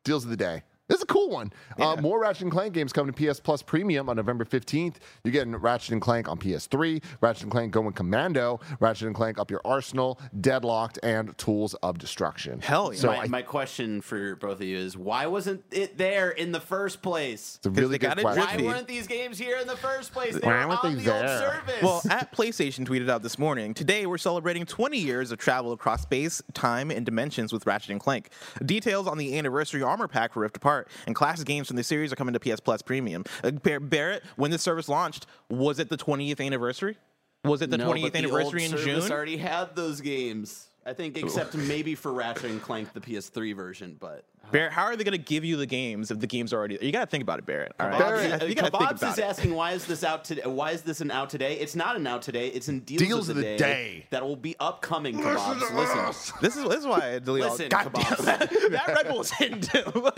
Deals 0.04 0.24
of 0.24 0.30
the 0.30 0.36
day. 0.36 0.62
This 0.86 0.98
is 0.98 1.04
a 1.04 1.06
cool 1.06 1.30
one. 1.30 1.50
Uh, 1.80 1.96
more 1.96 2.20
Ratchet 2.20 2.42
and 2.42 2.52
Clank 2.52 2.74
games 2.74 2.92
coming 2.92 3.14
to 3.14 3.32
PS 3.32 3.40
Plus 3.40 3.62
Premium 3.62 4.10
on 4.10 4.16
November 4.16 4.44
15th. 4.44 4.96
You're 5.24 5.32
getting 5.32 5.56
Ratchet 5.56 5.92
and 5.92 6.00
Clank 6.00 6.28
on 6.28 6.36
PS3, 6.36 7.02
Ratchet 7.22 7.44
and 7.44 7.50
Clank 7.50 7.72
Going 7.72 7.94
Commando, 7.94 8.60
Ratchet 8.80 9.06
and 9.06 9.16
Clank 9.16 9.38
Up 9.38 9.50
Your 9.50 9.62
Arsenal, 9.64 10.20
Deadlocked, 10.38 10.98
and 11.02 11.36
Tools 11.38 11.72
of 11.82 11.96
Destruction. 11.96 12.60
Hell 12.60 12.92
yeah. 12.92 13.00
So 13.00 13.06
my, 13.06 13.20
I, 13.20 13.26
my 13.28 13.40
question 13.40 14.02
for 14.02 14.36
both 14.36 14.60
of 14.60 14.62
you 14.66 14.76
is 14.76 14.94
why 14.94 15.24
wasn't 15.24 15.64
it 15.70 15.96
there 15.96 16.30
in 16.30 16.52
the 16.52 16.60
first 16.60 17.00
place? 17.00 17.56
it's 17.56 17.66
a 17.66 17.70
really 17.70 17.96
good 17.96 18.18
question. 18.18 18.66
Why 18.66 18.74
weren't 18.74 18.86
these 18.86 19.06
games 19.06 19.38
here 19.38 19.56
in 19.56 19.66
the 19.66 19.78
first 19.78 20.12
place? 20.12 20.34
They 20.34 20.46
Why 20.46 20.66
were 20.66 20.68
weren't 20.68 20.84
on 20.84 20.96
they 20.96 21.02
the 21.02 21.16
old 21.16 21.28
service. 21.28 21.82
Well, 21.82 22.02
at 22.10 22.30
PlayStation 22.32 22.86
tweeted 22.86 23.08
out 23.08 23.22
this 23.22 23.38
morning, 23.38 23.72
today 23.72 24.04
we're 24.04 24.18
celebrating 24.18 24.66
20 24.66 24.98
years 24.98 25.32
of 25.32 25.38
travel 25.38 25.72
across 25.72 26.02
space, 26.02 26.42
time, 26.52 26.90
and 26.90 27.06
dimensions 27.06 27.54
with 27.54 27.66
Ratchet 27.66 27.90
and 27.90 28.00
Clank. 28.00 28.28
Details 28.66 29.06
on 29.06 29.16
the 29.16 29.38
anniversary 29.38 29.82
armor 29.82 30.08
pack 30.08 30.34
for 30.34 30.40
Rift 30.40 30.58
Apart 30.58 30.73
apart. 30.74 30.88
And 31.06 31.14
classic 31.14 31.46
games 31.46 31.68
from 31.68 31.76
the 31.76 31.84
series 31.84 32.12
are 32.12 32.16
coming 32.16 32.34
to 32.34 32.40
PS 32.40 32.60
Plus 32.60 32.82
Premium. 32.82 33.24
Uh, 33.42 33.50
Bar- 33.52 33.80
Barrett, 33.80 34.22
when 34.36 34.50
this 34.50 34.62
service 34.62 34.88
launched, 34.88 35.26
was 35.48 35.78
it 35.78 35.88
the 35.88 35.96
20th 35.96 36.44
anniversary? 36.44 36.96
Was 37.44 37.60
it 37.62 37.70
the 37.70 37.78
No, 37.78 37.92
20th 37.92 38.02
but 38.02 38.12
the 38.12 38.18
anniversary 38.18 38.62
old 38.64 38.72
in 38.72 38.78
service 38.78 39.04
June? 39.04 39.12
already 39.12 39.36
had 39.36 39.76
those 39.76 40.00
games. 40.00 40.68
I 40.86 40.92
think, 40.92 41.16
except 41.16 41.54
maybe 41.56 41.94
for 41.94 42.12
Ratchet 42.12 42.50
and 42.50 42.60
Clank, 42.60 42.92
the 42.92 43.00
PS3 43.00 43.54
version. 43.56 43.96
But 43.98 44.24
Barrett, 44.50 44.72
how 44.72 44.84
are 44.84 44.96
they 44.96 45.04
going 45.04 45.12
to 45.12 45.18
give 45.18 45.44
you 45.44 45.56
the 45.56 45.66
games 45.66 46.10
if 46.10 46.20
the 46.20 46.26
games 46.26 46.52
are 46.52 46.58
already? 46.58 46.78
You 46.80 46.92
got 46.92 47.00
to 47.00 47.06
think 47.06 47.22
about 47.22 47.38
it, 47.38 47.46
Barrett. 47.46 47.72
All 47.80 47.88
right, 47.88 47.98
Barrett, 47.98 48.48
you 48.48 48.54
got 48.54 48.72
to 48.72 48.78
think 48.78 48.90
about 48.90 49.02
is 49.02 49.18
it. 49.18 49.24
asking 49.24 49.54
why 49.54 49.72
is 49.72 49.84
this 49.84 50.04
out 50.04 50.24
today? 50.24 50.42
Why 50.44 50.70
is 50.70 50.82
this 50.82 51.00
an 51.00 51.10
out 51.10 51.30
today? 51.30 51.54
It's 51.58 51.74
not 51.74 51.96
an 51.96 52.06
out 52.06 52.22
today. 52.22 52.48
It's 52.48 52.68
in 52.68 52.80
deals, 52.80 53.02
Deals 53.02 53.28
of 53.28 53.36
the, 53.36 53.42
day, 53.42 53.56
day. 53.56 54.06
that 54.10 54.22
will 54.22 54.36
be 54.36 54.54
upcoming. 54.60 55.18
Kebabs, 55.18 55.74
listen. 55.74 56.38
This 56.40 56.56
is 56.56 56.68
this 56.68 56.80
is 56.80 56.86
why 56.86 57.14
I 57.14 57.18
delete 57.18 57.44
all. 57.44 57.50
Listen, 57.50 57.68
God 57.68 57.92
damn, 57.92 58.02
Kebabs. 58.04 58.24
that, 58.24 58.50
that 58.70 58.88
Red 58.88 59.08
Bull 59.08 59.20
is 59.20 59.30
hitting 59.32 59.60
too. 59.60 60.10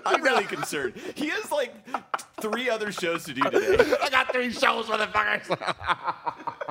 I'm 0.06 0.22
really 0.22 0.44
concerned. 0.44 0.94
He 1.14 1.28
has 1.28 1.50
like 1.50 1.74
three 2.40 2.70
other 2.70 2.92
shows 2.92 3.24
to 3.24 3.34
do 3.34 3.42
today. 3.42 3.94
I 4.02 4.10
got 4.10 4.32
three 4.32 4.52
shows, 4.52 4.86
motherfuckers. 4.86 6.64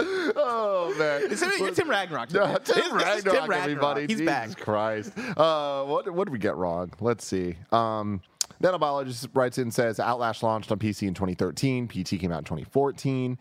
oh 0.36 0.94
man, 0.98 1.22
It's 1.30 1.42
it's 1.42 1.76
Tim 1.76 1.88
Ragnarok. 1.88 2.28
This 2.28 2.40
Tim 2.74 2.84
is 2.84 2.92
Ragnarok, 2.92 3.22
Tim 3.24 3.34
Ragnarok. 3.34 3.52
everybody. 3.62 4.00
He's 4.02 4.18
Jesus 4.18 4.26
back. 4.26 4.56
Christ. 4.58 5.12
Uh, 5.36 5.84
what 5.84 6.12
what 6.12 6.24
did 6.26 6.32
we 6.32 6.38
get 6.38 6.56
wrong? 6.56 6.92
Let's 7.00 7.24
see. 7.24 7.56
Um, 7.72 8.20
Nanobiologist 8.62 9.28
writes 9.34 9.58
in 9.58 9.62
and 9.62 9.74
says 9.74 10.00
Outlast 10.00 10.42
launched 10.42 10.72
on 10.72 10.78
PC 10.78 11.06
in 11.06 11.14
2013. 11.14 11.88
PT 11.88 12.20
came 12.20 12.32
out 12.32 12.38
in 12.38 12.44
2014. 12.44 13.38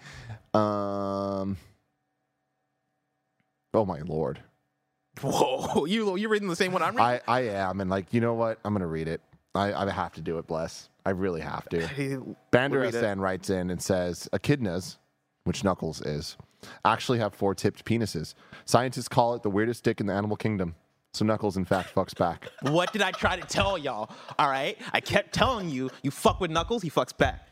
Um, 0.53 1.57
oh 3.73 3.85
my 3.85 3.99
lord. 4.01 4.39
Whoa, 5.21 5.85
you 5.85 6.15
you 6.15 6.27
reading 6.29 6.47
the 6.47 6.55
same 6.55 6.71
one 6.73 6.81
I'm 6.81 6.95
reading? 6.95 7.05
I, 7.05 7.21
I 7.27 7.41
am, 7.41 7.81
and 7.81 7.89
like 7.89 8.13
you 8.13 8.21
know 8.21 8.33
what? 8.33 8.59
I'm 8.65 8.73
gonna 8.73 8.87
read 8.87 9.07
it. 9.07 9.21
I, 9.55 9.73
I 9.73 9.89
have 9.91 10.13
to 10.13 10.21
do 10.21 10.39
it. 10.39 10.47
Bless. 10.47 10.89
I 11.05 11.11
really 11.11 11.41
have 11.41 11.67
to. 11.69 11.87
Bander. 12.51 12.91
SN 12.91 13.19
writes 13.19 13.49
in 13.49 13.69
and 13.69 13.81
says 13.81 14.27
echidnas, 14.33 14.97
which 15.43 15.63
Knuckles 15.63 16.01
is, 16.01 16.37
actually 16.85 17.19
have 17.19 17.33
four 17.33 17.53
tipped 17.55 17.85
penises. 17.85 18.33
Scientists 18.65 19.07
call 19.07 19.35
it 19.35 19.43
the 19.43 19.49
weirdest 19.49 19.83
dick 19.83 19.99
in 19.99 20.07
the 20.07 20.13
animal 20.13 20.37
kingdom. 20.37 20.75
So 21.13 21.25
Knuckles, 21.25 21.57
in 21.57 21.65
fact, 21.65 21.93
fucks 21.93 22.17
back. 22.17 22.49
What 22.61 22.91
did 22.91 23.01
I 23.01 23.11
try 23.11 23.35
to 23.35 23.45
tell 23.45 23.77
y'all? 23.77 24.09
All 24.39 24.49
right, 24.49 24.77
I 24.93 24.99
kept 24.99 25.33
telling 25.33 25.69
you, 25.69 25.91
you 26.01 26.09
fuck 26.11 26.39
with 26.39 26.49
Knuckles, 26.49 26.81
he 26.81 26.89
fucks 26.89 27.15
back. 27.15 27.49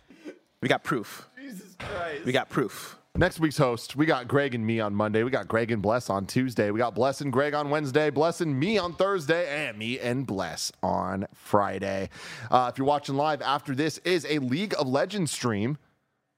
We 0.62 0.68
got 0.68 0.84
proof. 0.84 1.28
Jesus 1.40 1.76
Christ. 1.78 2.26
We 2.26 2.32
got 2.32 2.50
proof. 2.50 2.98
Next 3.14 3.42
week's 3.42 3.58
host, 3.58 3.98
we 3.98 4.06
got 4.06 4.30
Greg 4.30 4.56
and 4.56 4.66
me 4.66 4.80
on 4.80 4.96
Monday. 4.96 5.24
We 5.24 5.32
got 5.32 5.48
Greg 5.50 5.70
and 5.70 5.82
Bless 5.82 6.10
on 6.10 6.26
Tuesday. 6.26 6.72
We 6.72 6.78
got 6.78 6.96
Bless 6.96 7.20
and 7.20 7.32
Greg 7.32 7.54
on 7.54 7.70
Wednesday. 7.70 8.10
Bless 8.10 8.40
and 8.40 8.58
me 8.58 8.78
on 8.78 8.94
Thursday, 8.94 9.68
and 9.68 9.78
me 9.78 10.00
and 10.00 10.26
Bless 10.26 10.72
on 10.82 11.28
Friday. 11.34 12.10
Uh, 12.50 12.70
if 12.72 12.78
you're 12.78 12.88
watching 12.88 13.16
live 13.16 13.42
after 13.42 13.76
this, 13.76 13.98
is 14.00 14.26
a 14.30 14.40
League 14.40 14.74
of 14.80 14.88
Legends 14.88 15.32
stream. 15.32 15.78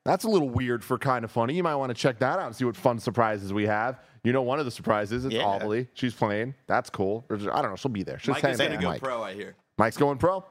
That's 0.05 0.25
a 0.25 0.27
little 0.29 0.49
weird 0.49 0.83
for 0.83 0.97
Kinda 0.97 1.27
Funny. 1.29 1.53
You 1.53 1.63
might 1.63 1.75
want 1.75 1.89
to 1.89 1.93
check 1.93 2.19
that 2.19 2.37
out 2.39 2.45
and 2.47 2.55
see 2.55 2.65
what 2.65 2.75
fun 2.75 2.99
surprises 2.99 3.53
we 3.53 3.65
have. 3.67 3.99
You 4.23 4.33
know, 4.33 4.41
one 4.41 4.59
of 4.59 4.65
the 4.65 4.71
surprises 4.71 5.23
is 5.25 5.33
Yeah. 5.33 5.43
Aubely. 5.43 5.87
She's 5.93 6.13
playing. 6.13 6.55
That's 6.67 6.89
cool. 6.89 7.25
Or, 7.29 7.37
I 7.37 7.61
don't 7.61 7.69
know. 7.71 7.75
She'll 7.77 7.91
be 7.91 8.03
there. 8.03 8.19
She'll 8.19 8.33
Mike 8.33 8.43
is 8.43 8.57
going 8.57 8.71
to 8.71 8.77
go 8.77 8.89
Mike. 8.89 9.01
pro, 9.01 9.21
I 9.23 9.33
hear. 9.33 9.55
Mike's 9.77 9.97
going 9.97 10.17
pro. 10.17 10.43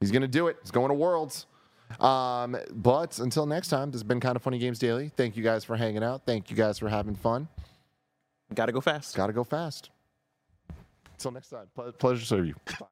He's 0.00 0.10
going 0.10 0.22
to 0.22 0.28
do 0.28 0.48
it. 0.48 0.58
He's 0.62 0.70
going 0.70 0.88
to 0.88 0.94
Worlds. 0.94 1.46
Um, 2.00 2.56
but 2.70 3.18
until 3.18 3.46
next 3.46 3.68
time, 3.68 3.90
this 3.90 4.00
has 4.00 4.04
been 4.04 4.20
Kinda 4.20 4.40
Funny 4.40 4.58
Games 4.58 4.78
Daily. 4.78 5.10
Thank 5.16 5.36
you 5.38 5.42
guys 5.42 5.64
for 5.64 5.74
hanging 5.76 6.02
out. 6.02 6.26
Thank 6.26 6.50
you 6.50 6.56
guys 6.56 6.78
for 6.78 6.88
having 6.90 7.14
fun. 7.14 7.48
Gotta 8.54 8.72
go 8.72 8.80
fast. 8.82 9.16
Got 9.16 9.28
to 9.28 9.32
go 9.32 9.42
fast. 9.44 9.90
Until 11.12 11.30
next 11.32 11.48
time, 11.48 11.66
pleasure 11.98 12.20
to 12.20 12.26
serve 12.26 12.46
you. 12.46 12.54
Bye. 12.78 12.86